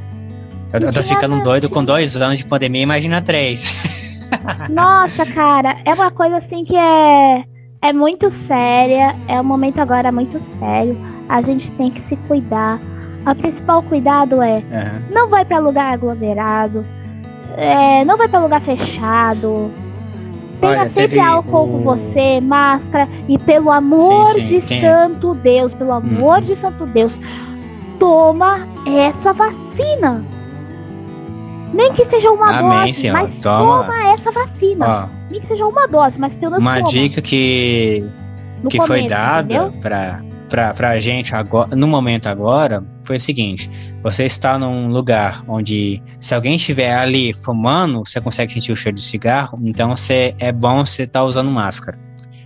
Eu, 0.72 0.80
eu 0.80 0.94
tô 0.94 1.04
ficando 1.04 1.44
doido 1.44 1.70
com 1.70 1.84
dois 1.84 2.16
anos 2.16 2.38
de 2.38 2.46
pandemia, 2.46 2.84
imagina 2.84 3.22
três. 3.22 4.30
Nossa, 4.72 5.26
cara, 5.26 5.82
é 5.84 5.94
uma 5.94 6.10
coisa 6.10 6.38
assim 6.38 6.64
que 6.64 6.74
é, 6.74 7.44
é 7.82 7.92
muito 7.92 8.32
séria, 8.48 9.14
é 9.28 9.42
um 9.42 9.44
momento 9.44 9.80
agora 9.80 10.10
muito 10.10 10.42
sério. 10.58 10.98
A 11.28 11.42
gente 11.42 11.70
tem 11.72 11.92
que 11.92 12.02
se 12.04 12.16
cuidar. 12.16 12.80
O 13.30 13.36
principal 13.36 13.84
cuidado 13.84 14.42
é 14.42 14.56
uhum. 14.56 15.14
não 15.14 15.30
vai 15.30 15.44
para 15.44 15.60
lugar 15.60 15.94
aglomerado, 15.94 16.86
é, 17.58 18.06
não 18.06 18.18
vai 18.18 18.30
para 18.30 18.40
lugar 18.40 18.62
fechado, 18.62 19.70
Tenha 20.62 20.84
sempre 20.86 20.94
teve 20.94 21.20
álcool 21.20 21.68
com 21.68 21.80
você, 21.82 22.40
máscara. 22.40 23.08
E 23.28 23.38
pelo 23.38 23.72
amor 23.72 24.28
sim, 24.28 24.40
sim, 24.40 24.48
de 24.48 24.62
tem... 24.62 24.82
santo 24.82 25.34
Deus, 25.34 25.74
pelo 25.76 25.92
amor 25.94 26.38
hum. 26.38 26.42
de 26.42 26.56
santo 26.56 26.86
Deus, 26.86 27.12
toma 28.00 28.68
essa 28.86 29.34
vacina. 29.34 30.24
Nem 31.74 31.94
que 31.94 32.06
seja 32.06 32.30
uma 32.32 32.60
Amém, 32.60 32.80
dose, 32.88 32.94
senhor. 32.94 33.14
mas 33.14 33.36
toma. 33.36 33.86
toma 33.86 34.12
essa 34.12 34.32
vacina. 34.32 34.86
Ó, 34.86 35.32
Nem 35.32 35.42
que 35.42 35.48
seja 35.48 35.66
uma 35.66 35.88
dose, 35.88 36.16
mas 36.20 36.34
pelo 36.34 36.52
menos 36.52 36.66
Uma 36.66 36.78
toma. 36.78 36.90
dica 36.90 37.22
que, 37.22 38.06
que 38.70 38.78
começo, 38.78 38.88
foi 38.88 39.08
dada 39.08 39.74
para 39.82 40.22
pra, 40.52 40.74
pra 40.74 41.00
gente 41.00 41.34
agora, 41.34 41.76
no 41.76 41.88
momento 41.88 42.28
agora 42.28 42.84
foi 43.06 43.16
o 43.16 43.20
seguinte: 43.20 43.72
você 44.04 44.26
está 44.26 44.60
num 44.60 44.90
lugar 44.90 45.44
onde, 45.48 46.04
se 46.20 46.36
alguém 46.36 46.58
estiver 46.58 46.94
ali 46.94 47.34
fumando, 47.34 48.04
você 48.06 48.22
consegue 48.22 48.52
sentir 48.52 48.74
o 48.74 48.76
cheiro 48.76 48.96
de 48.96 49.02
cigarro, 49.02 49.58
então 49.64 49.96
você, 49.96 50.36
é 50.38 50.52
bom 50.52 50.86
você 50.86 51.04
estar 51.04 51.22
tá 51.22 51.26
usando 51.26 51.50
máscara, 51.50 51.98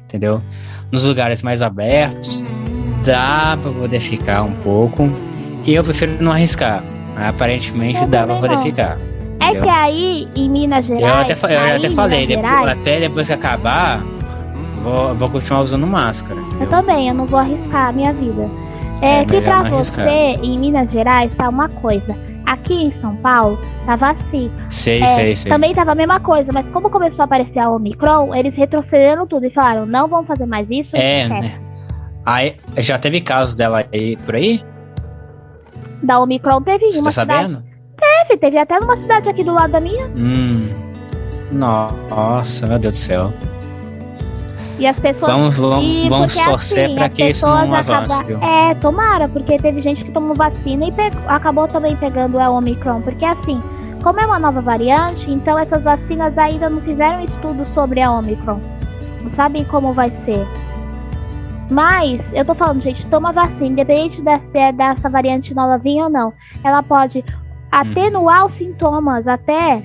entendeu? 0.03 0.41
Nos 0.91 1.05
lugares 1.05 1.41
mais 1.43 1.61
abertos, 1.61 2.45
dá 3.03 3.57
pra 3.61 3.71
poder 3.71 3.99
ficar 3.99 4.43
um 4.43 4.53
pouco, 4.53 5.09
e 5.65 5.73
eu 5.73 5.83
prefiro 5.83 6.23
não 6.23 6.31
arriscar. 6.31 6.83
Aparentemente 7.17 7.99
eu 7.99 8.07
dá 8.07 8.25
pra 8.25 8.35
poder 8.35 8.55
não. 8.55 8.63
ficar. 8.63 8.99
É 9.39 9.51
que 9.51 9.69
aí, 9.69 10.27
em 10.35 10.49
Minas 10.49 10.85
Gerais. 10.85 11.03
Eu 11.03 11.13
até, 11.13 11.33
eu 11.33 11.75
até 11.75 11.89
falei, 11.89 12.27
depois, 12.27 12.51
Gerais, 12.51 12.69
até 12.69 12.99
depois 12.99 13.27
que 13.27 13.33
acabar, 13.33 14.03
vou, 14.85 15.15
vou 15.15 15.29
continuar 15.29 15.63
usando 15.63 15.87
máscara. 15.87 16.39
Eu 16.61 16.69
também, 16.69 17.09
eu 17.09 17.15
não 17.15 17.25
vou 17.25 17.39
arriscar 17.39 17.89
a 17.89 17.91
minha 17.91 18.13
vida. 18.13 18.47
É, 19.01 19.21
é 19.21 19.25
que 19.25 19.41
pra 19.41 19.63
você, 19.63 19.99
arriscar. 19.99 20.07
em 20.07 20.59
Minas 20.59 20.91
Gerais, 20.91 21.33
tá 21.35 21.49
uma 21.49 21.67
coisa. 21.67 22.15
Aqui 22.45 22.75
em 22.75 23.01
São 23.01 23.15
Paulo, 23.17 23.59
tava 23.87 24.11
assim. 24.11 24.51
Sei, 24.69 25.01
é, 25.01 25.07
sei, 25.07 25.35
sei. 25.35 25.51
Também 25.51 25.73
tava 25.73 25.91
a 25.93 25.95
mesma 25.95 26.19
coisa, 26.19 26.51
mas 26.53 26.65
como 26.67 26.89
começou 26.91 27.21
a 27.21 27.25
aparecer 27.25 27.57
a 27.57 27.69
Omicron, 27.71 28.35
eles 28.35 28.55
retrocederam 28.55 29.25
tudo 29.25 29.47
e 29.47 29.49
falaram, 29.49 29.87
não 29.87 30.07
vamos 30.07 30.27
fazer 30.27 30.45
mais 30.45 30.67
isso. 30.69 30.95
É, 30.95 31.27
né? 31.27 31.59
Aí, 32.23 32.55
já 32.77 32.99
teve 32.99 33.21
casos 33.21 33.57
dela 33.57 33.83
aí 33.91 34.15
por 34.17 34.35
aí? 34.35 34.61
Da 36.03 36.19
Omicron 36.19 36.61
teve 36.61 36.91
Você 36.91 36.99
uma 36.99 37.05
tá 37.05 37.21
cidade. 37.21 37.41
sabendo? 37.41 37.63
Teve, 37.97 38.39
teve 38.39 38.57
até 38.59 38.79
numa 38.79 38.97
cidade 38.97 39.29
aqui 39.29 39.43
do 39.43 39.53
lado 39.53 39.71
da 39.71 39.79
minha. 39.79 40.05
Hum. 40.15 40.69
Nossa, 41.51 42.67
meu 42.67 42.77
Deus 42.77 42.95
do 42.95 42.99
céu. 42.99 43.33
E 44.77 44.85
as 44.85 44.99
pessoas. 44.99 45.31
Vamos, 45.31 45.55
vamos, 45.55 46.09
vamos 46.09 46.37
torcer 46.37 46.85
assim, 46.85 46.95
para 46.95 47.09
que 47.09 47.25
isso 47.25 47.47
não 47.47 47.73
avance, 47.73 48.23
viu? 48.23 48.41
É, 48.41 48.75
tomara, 48.75 49.27
porque 49.27 49.57
teve 49.57 49.81
gente 49.81 50.03
que 50.03 50.11
tomou 50.11 50.35
vacina 50.35 50.87
e 50.87 50.91
acabou 51.27 51.67
também 51.67 51.95
pegando 51.95 52.39
a 52.39 52.49
Omicron. 52.49 53.01
Porque 53.01 53.25
assim, 53.25 53.61
como 54.03 54.19
é 54.19 54.25
uma 54.25 54.39
nova 54.39 54.61
variante, 54.61 55.31
então 55.31 55.57
essas 55.57 55.83
vacinas 55.83 56.37
ainda 56.37 56.69
não 56.69 56.81
fizeram 56.81 57.23
estudo 57.23 57.65
sobre 57.73 58.01
a 58.01 58.11
Omicron. 58.11 58.59
Não 59.21 59.31
sabem 59.33 59.63
como 59.63 59.93
vai 59.93 60.11
ser. 60.25 60.45
Mas, 61.69 62.21
eu 62.33 62.45
tô 62.45 62.53
falando, 62.53 62.83
gente, 62.83 63.05
toma 63.07 63.31
vacina, 63.31 63.65
independente 63.65 64.21
dessa, 64.21 64.71
dessa 64.71 65.09
variante 65.09 65.53
nova 65.55 65.77
vir 65.77 66.01
ou 66.03 66.09
não. 66.09 66.33
Ela 66.63 66.83
pode 66.83 67.23
atenuar 67.71 68.43
hum. 68.43 68.47
os 68.47 68.53
sintomas 68.53 69.27
até 69.27 69.81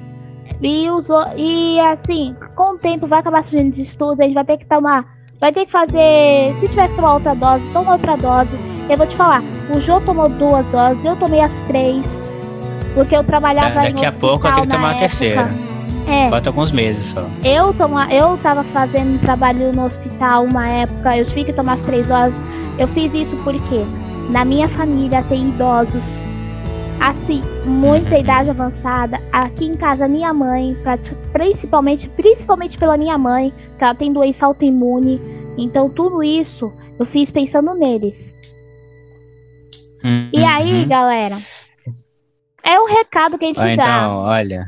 e, 0.63 0.91
usou, 0.91 1.25
e 1.37 1.81
assim, 1.81 2.37
com 2.55 2.75
o 2.75 2.79
tempo 2.79 3.07
vai 3.07 3.21
acabar 3.21 3.45
surgindo 3.45 3.75
de 3.75 3.83
estudos, 3.83 4.21
a 4.21 4.25
gente 4.25 4.35
vai 4.35 4.45
ter 4.45 4.59
que 4.59 4.67
tomar. 4.67 5.05
Vai 5.41 5.53
ter 5.53 5.65
que 5.65 5.73
fazer. 5.73 6.55
Se 6.61 6.69
tiver 6.69 6.89
que 6.89 6.97
tomar 6.97 7.15
outra 7.15 7.35
dose, 7.35 7.65
toma 7.73 7.93
outra 7.93 8.17
dose. 8.17 8.51
Eu 8.89 8.97
vou 8.97 9.07
te 9.07 9.17
falar, 9.17 9.43
o 9.75 9.81
Jô 9.81 10.01
tomou 10.01 10.29
duas 10.29 10.67
doses, 10.67 11.03
eu 11.05 11.17
tomei 11.17 11.41
as 11.41 11.53
três. 11.67 12.05
Porque 12.95 13.17
eu 13.17 13.25
trabalhava 13.25 13.87
é, 13.87 13.93
Daqui 13.93 14.05
a 14.05 14.13
pouco 14.13 14.47
eu 14.47 14.53
tenho 14.53 14.67
que 14.67 14.73
tomar 14.73 14.91
a 14.91 14.95
terceira. 14.95 15.49
É. 16.07 16.29
Falta 16.29 16.51
alguns 16.51 16.73
meses 16.73 17.13
só. 17.13 17.25
Eu, 17.45 17.73
toma, 17.73 18.13
eu 18.13 18.37
tava 18.39 18.65
fazendo 18.65 19.19
trabalho 19.21 19.73
no 19.73 19.87
hospital 19.87 20.45
uma 20.45 20.69
época, 20.69 21.17
eu 21.17 21.25
tive 21.25 21.45
que 21.45 21.53
tomar 21.53 21.75
as 21.75 21.81
três 21.83 22.07
doses. 22.07 22.35
Eu 22.79 22.89
fiz 22.89 23.15
isso 23.15 23.37
porque 23.45 23.85
na 24.31 24.45
minha 24.45 24.69
família 24.69 25.23
tem 25.29 25.49
idosos 25.49 26.03
assim, 27.01 27.43
muita 27.65 28.19
idade 28.19 28.51
avançada. 28.51 29.19
Aqui 29.33 29.65
em 29.65 29.75
casa, 29.75 30.07
minha 30.07 30.33
mãe, 30.33 30.77
principalmente, 31.33 32.09
principalmente 32.11 32.77
pela 32.77 32.97
minha 32.97 33.17
mãe, 33.17 33.53
que 33.79 33.83
ela 33.83 33.95
tem 33.95 34.13
doença 34.13 34.47
autoimune. 34.47 35.21
Então, 35.57 35.89
tudo 35.89 36.23
isso 36.23 36.73
eu 36.99 37.07
fiz 37.07 37.31
pensando 37.31 37.75
neles. 37.75 38.31
Hum, 40.05 40.29
e 40.33 40.45
aí, 40.45 40.83
uhum. 40.83 40.89
galera, 40.89 41.39
é 42.63 42.79
o 42.79 42.87
recado 42.87 43.39
que 43.39 43.45
a 43.45 43.49
gente 43.49 43.59
Ah, 43.59 43.65
dá. 43.65 43.73
então, 43.73 44.17
olha. 44.19 44.65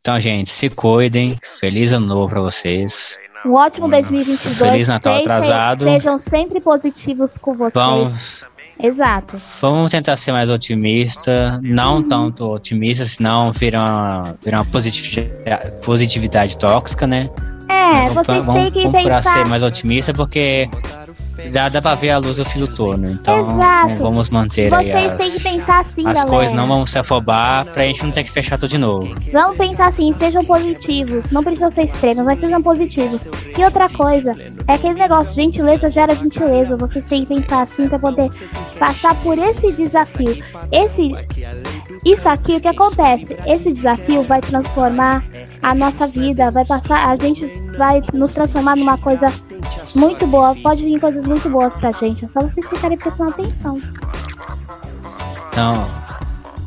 Então, 0.00 0.20
gente, 0.20 0.50
se 0.50 0.70
cuidem. 0.70 1.38
Feliz 1.42 1.92
ano 1.92 2.06
novo 2.06 2.28
pra 2.28 2.40
vocês. 2.40 3.18
Um 3.44 3.54
ótimo 3.54 3.88
2022. 3.88 4.58
Feliz 4.58 4.88
Natal 4.88 5.18
atrasado. 5.18 5.84
Sejam 5.84 6.18
sempre 6.18 6.60
positivos 6.60 7.36
com 7.36 7.54
vocês. 7.54 7.74
Vamos, 7.74 8.46
Exato. 8.82 9.40
vamos 9.60 9.90
tentar 9.90 10.16
ser 10.16 10.32
mais 10.32 10.50
otimista. 10.50 11.60
Não 11.62 12.02
tanto 12.02 12.44
otimista, 12.50 13.04
senão 13.04 13.52
vira 13.52 13.78
uma, 13.80 14.36
vira 14.42 14.58
uma 14.58 14.64
positividade, 14.64 15.72
positividade 15.84 16.56
tóxica, 16.56 17.06
né? 17.06 17.30
É, 17.68 18.08
vamos, 18.08 18.14
vocês 18.14 18.44
vamos, 18.44 18.54
têm 18.54 18.70
que 18.72 18.78
vamos 18.78 18.92
procurar 18.92 19.16
pensar. 19.22 19.32
ser 19.32 19.48
mais 19.48 19.62
otimista 19.62 20.12
porque 20.12 20.68
dá, 21.52 21.68
dá 21.68 21.82
pra 21.82 21.94
ver 21.94 22.10
a 22.10 22.18
luz 22.18 22.36
do 22.36 22.44
fim 22.44 22.58
do 22.60 22.68
túnel. 22.68 23.10
Então, 23.10 23.58
Exato. 23.58 24.02
vamos 24.02 24.28
manter 24.30 24.72
aí 24.72 24.90
Vocês 24.90 25.12
as, 25.12 25.18
têm 25.18 25.30
que 25.30 25.58
pensar 25.58 25.80
assim, 25.80 26.00
as 26.06 26.14
galera. 26.14 26.30
coisas, 26.30 26.52
não 26.52 26.66
vamos 26.68 26.90
se 26.90 26.98
afobar 26.98 27.64
pra 27.66 27.84
gente 27.84 28.04
não 28.04 28.10
ter 28.12 28.24
que 28.24 28.30
fechar 28.30 28.58
tudo 28.58 28.70
de 28.70 28.78
novo. 28.78 29.14
Vamos 29.32 29.56
pensar 29.56 29.88
assim, 29.88 30.14
sejam 30.18 30.44
positivos. 30.44 31.30
Não 31.30 31.42
precisam 31.42 31.72
ser 31.72 31.86
extremos, 31.86 32.24
mas 32.24 32.40
sejam 32.40 32.62
positivos. 32.62 33.28
E 33.56 33.64
outra 33.64 33.88
coisa, 33.88 34.32
é 34.68 34.74
aquele 34.74 34.94
negócio, 34.94 35.34
gentileza 35.34 35.90
gera 35.90 36.14
gentileza. 36.14 36.76
Vocês 36.76 37.06
têm 37.06 37.24
que 37.24 37.34
pensar 37.34 37.62
assim 37.62 37.88
pra 37.88 37.98
poder 37.98 38.30
passar 38.78 39.14
por 39.22 39.38
esse 39.38 39.72
desafio. 39.72 40.42
Esse, 40.72 41.12
isso 42.04 42.28
aqui, 42.28 42.56
o 42.56 42.60
que 42.60 42.68
acontece? 42.68 43.36
Esse 43.46 43.72
desafio 43.72 44.22
vai 44.22 44.40
transformar 44.40 45.22
a 45.62 45.74
nossa 45.74 46.06
vida, 46.08 46.48
vai 46.50 46.64
passar, 46.64 47.08
a 47.08 47.16
gente 47.16 47.46
vai 47.76 48.00
nos 48.12 48.32
transformar 48.32 48.76
numa 48.76 48.98
coisa 48.98 49.26
muito 49.94 50.26
boa. 50.26 50.54
Pode 50.62 50.82
vir 50.82 51.00
coisas 51.00 51.23
muito 51.26 51.48
boas 51.50 51.72
pra 51.74 51.92
gente. 51.92 52.24
É 52.24 52.28
só 52.28 52.46
vocês 52.46 52.66
ficarem 52.68 52.96
prestando 52.98 53.30
atenção. 53.30 53.78
Então, 55.48 55.86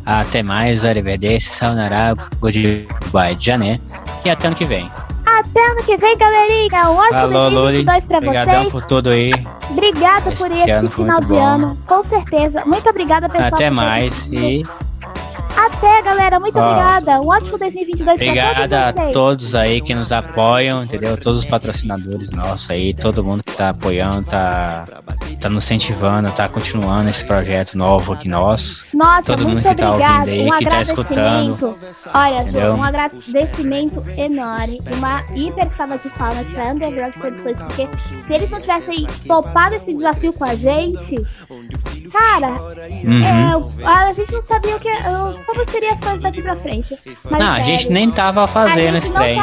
até 0.06 0.42
mais, 0.42 0.86
arrivederci, 0.86 1.50
sayonara, 1.50 2.16
goodbye, 2.40 3.36
jané. 3.40 3.80
E 4.24 4.30
até 4.30 4.48
ano 4.48 4.56
que 4.56 4.66
vem. 4.66 4.90
Até 5.26 5.66
ano 5.72 5.84
que 5.84 5.98
vem, 5.98 6.18
galerinha. 6.18 6.90
Um 6.90 6.96
ótimo 6.96 7.20
Falou, 7.20 7.50
Loli. 7.50 7.84
2022 7.84 8.06
pra 8.06 8.18
Obrigadão 8.18 8.60
vocês. 8.62 8.72
por 8.72 8.86
tudo 8.86 9.10
aí. 9.10 9.32
Obrigada 9.70 10.32
Esse 10.32 10.42
por 10.42 10.52
esse 10.52 10.90
final 10.90 11.20
de 11.20 11.26
bom. 11.28 11.46
ano. 11.46 11.78
Com 11.86 12.04
certeza. 12.06 12.64
Muito 12.66 12.90
obrigada, 12.90 13.30
pessoal. 13.30 13.54
Até 13.54 13.70
mais 13.70 14.28
e 14.32 14.66
Até, 15.58 16.02
galera. 16.02 16.40
Muito 16.40 16.58
obrigada. 16.60 17.20
Um 17.22 17.28
ótimo 17.28 17.58
2022 17.58 18.14
obrigada 18.16 18.68
pra 18.68 18.90
a 18.90 18.94
todos 18.94 19.12
todos 19.28 19.56
aí 19.56 19.82
que 19.82 19.94
nos 19.96 20.12
apoiam, 20.12 20.84
entendeu? 20.84 21.18
Todos 21.18 21.40
os 21.40 21.46
patrocinadores 21.46 22.32
nossos 22.32 22.70
aí, 22.70 22.94
todo 22.94 23.24
mundo 23.24 23.44
que 23.44 23.54
tá 23.54 23.70
apoiando, 23.70 24.24
tá, 24.26 24.86
tá 25.42 25.50
nos 25.50 25.64
incentivando, 25.66 26.32
tá 26.32 26.48
continuando 26.48 27.10
esse 27.10 27.26
projeto 27.26 27.78
novo 27.78 28.14
aqui 28.14 28.30
nosso. 28.30 28.86
Nossa, 28.94 29.24
todo 29.24 29.48
mundo 29.48 29.62
que 29.62 29.76
tá 29.76 29.92
ouvindo 29.92 30.30
aí, 30.30 30.48
um 30.52 30.58
que 30.58 30.66
tá 30.66 30.82
escutando. 30.82 31.76
Olha, 32.14 32.42
Entendeu? 32.42 32.74
um 32.74 32.84
agradecimento 32.84 34.04
enorme. 34.18 34.80
Uma 34.98 35.24
hiper 35.36 35.70
salva 35.76 35.98
de 35.98 36.10
palmas 36.10 36.46
pra 36.48 36.72
Underground 36.72 37.14
Produções, 37.16 37.58
porque 37.58 37.88
se 37.98 38.34
eles 38.34 38.50
não 38.50 38.60
tivessem 38.62 39.08
topado 39.28 39.76
esse 39.76 39.94
desafio 39.94 40.34
com 40.34 40.46
a 40.46 40.56
gente, 40.56 41.16
cara, 42.12 42.56
Uhum. 43.04 43.24
é, 43.24 43.88
a 43.88 44.14
gente 44.14 44.32
não 44.32 44.44
sabia 44.46 44.76
o 44.76 44.80
que. 44.80 44.90
Como 45.48 45.68
seria 45.72 45.95
coisas 45.95 46.22
daqui 46.22 46.41
pra 46.41 46.56
frente. 46.57 46.95
Mas, 47.32 47.44
Não, 47.44 47.53
a 47.53 47.61
gente 47.61 47.84
sério, 47.84 47.94
nem 47.94 48.11
tava 48.11 48.45
fazendo 48.45 48.98
esse 48.98 49.11
não 49.11 49.15
trem. 49.22 49.36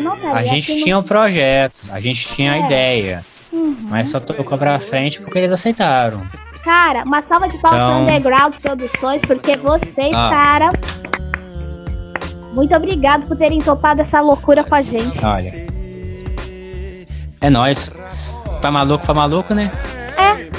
não 0.00 0.16
faria. 0.16 0.32
A 0.34 0.42
gente 0.42 0.82
tinha 0.82 0.98
um 0.98 1.02
projeto, 1.02 1.82
a 1.90 2.00
gente 2.00 2.26
tinha 2.34 2.52
a 2.52 2.56
É. 2.56 2.60
ideia, 2.64 3.24
Uhum. 3.52 3.76
mas 3.82 4.08
só 4.08 4.18
tocou 4.18 4.56
pra 4.58 4.80
frente 4.80 5.20
porque 5.20 5.38
eles 5.38 5.52
aceitaram. 5.52 6.22
Cara, 6.64 7.04
uma 7.04 7.22
salva 7.22 7.48
de 7.48 7.58
palmas 7.58 7.78
Então- 7.80 8.02
Underground 8.02 8.54
Produções, 8.60 9.20
porque 9.26 9.56
vocês, 9.56 10.12
Ah. 10.14 10.30
cara. 10.30 10.70
Muito 12.54 12.74
obrigado 12.74 13.28
por 13.28 13.36
terem 13.36 13.58
topado 13.60 14.02
essa 14.02 14.20
loucura 14.20 14.64
com 14.64 14.74
a 14.74 14.82
gente. 14.82 15.24
Olha. 15.24 15.66
É 17.40 17.48
nóis. 17.48 17.90
Pra 18.60 18.70
maluco, 18.70 19.04
pra 19.04 19.14
maluco, 19.14 19.54
né? 19.54 19.70
É, 20.16 20.50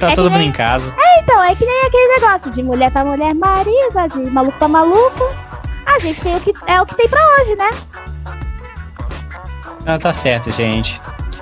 Tá 0.00 0.10
É 0.10 0.14
todo 0.14 0.30
mundo 0.30 0.40
nem- 0.40 0.48
em 0.48 0.52
casa. 0.52 0.94
é, 0.98 1.15
então, 1.26 1.42
é 1.42 1.56
que 1.56 1.66
nem 1.66 1.86
aquele 1.86 2.20
negócio 2.20 2.50
de 2.52 2.62
mulher 2.62 2.88
pra 2.92 3.04
mulher, 3.04 3.34
marido, 3.34 4.08
de 4.12 4.30
maluco 4.30 4.56
pra 4.58 4.68
maluco. 4.68 5.24
A 5.84 5.98
gente 5.98 6.20
tem 6.20 6.36
o 6.36 6.40
que, 6.40 6.54
é 6.68 6.80
o 6.80 6.86
que 6.86 6.94
tem 6.94 7.08
pra 7.08 7.20
hoje, 7.30 7.56
né? 7.56 7.70
Não, 9.84 9.98
tá 9.98 10.14
certo, 10.14 10.52
gente. 10.52 11.00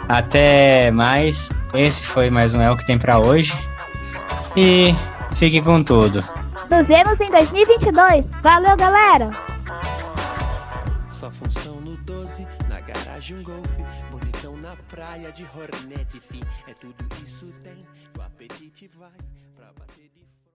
Até 0.08 0.90
mais. 0.90 1.50
Esse 1.74 2.06
foi 2.06 2.30
mais 2.30 2.54
um 2.54 2.62
É 2.62 2.70
o 2.70 2.76
que 2.78 2.86
tem 2.86 2.98
pra 2.98 3.18
hoje. 3.18 3.52
E 4.56 4.94
fique 5.34 5.60
com 5.60 5.82
tudo. 5.84 6.24
Nos 6.70 6.86
vemos 6.86 7.20
em 7.20 7.30
2022. 7.30 8.24
Valeu, 8.42 8.76
galera! 8.78 9.30
Só 11.10 11.30
função 11.30 11.74
no 11.82 11.94
12, 11.98 12.46
na 12.70 12.80
garagem 12.80 13.36
um 13.36 13.42
golfe, 13.42 13.84
bonitão 14.10 14.56
na 14.56 14.72
praia 14.88 15.30
de 15.30 15.46
Hornet, 15.54 16.20
fi. 16.20 16.40
É 16.66 16.72
tudo 16.72 17.06
isso 17.22 17.52
tem, 17.62 17.78
o 18.18 18.22
apetite 18.22 18.90
vai 18.98 19.33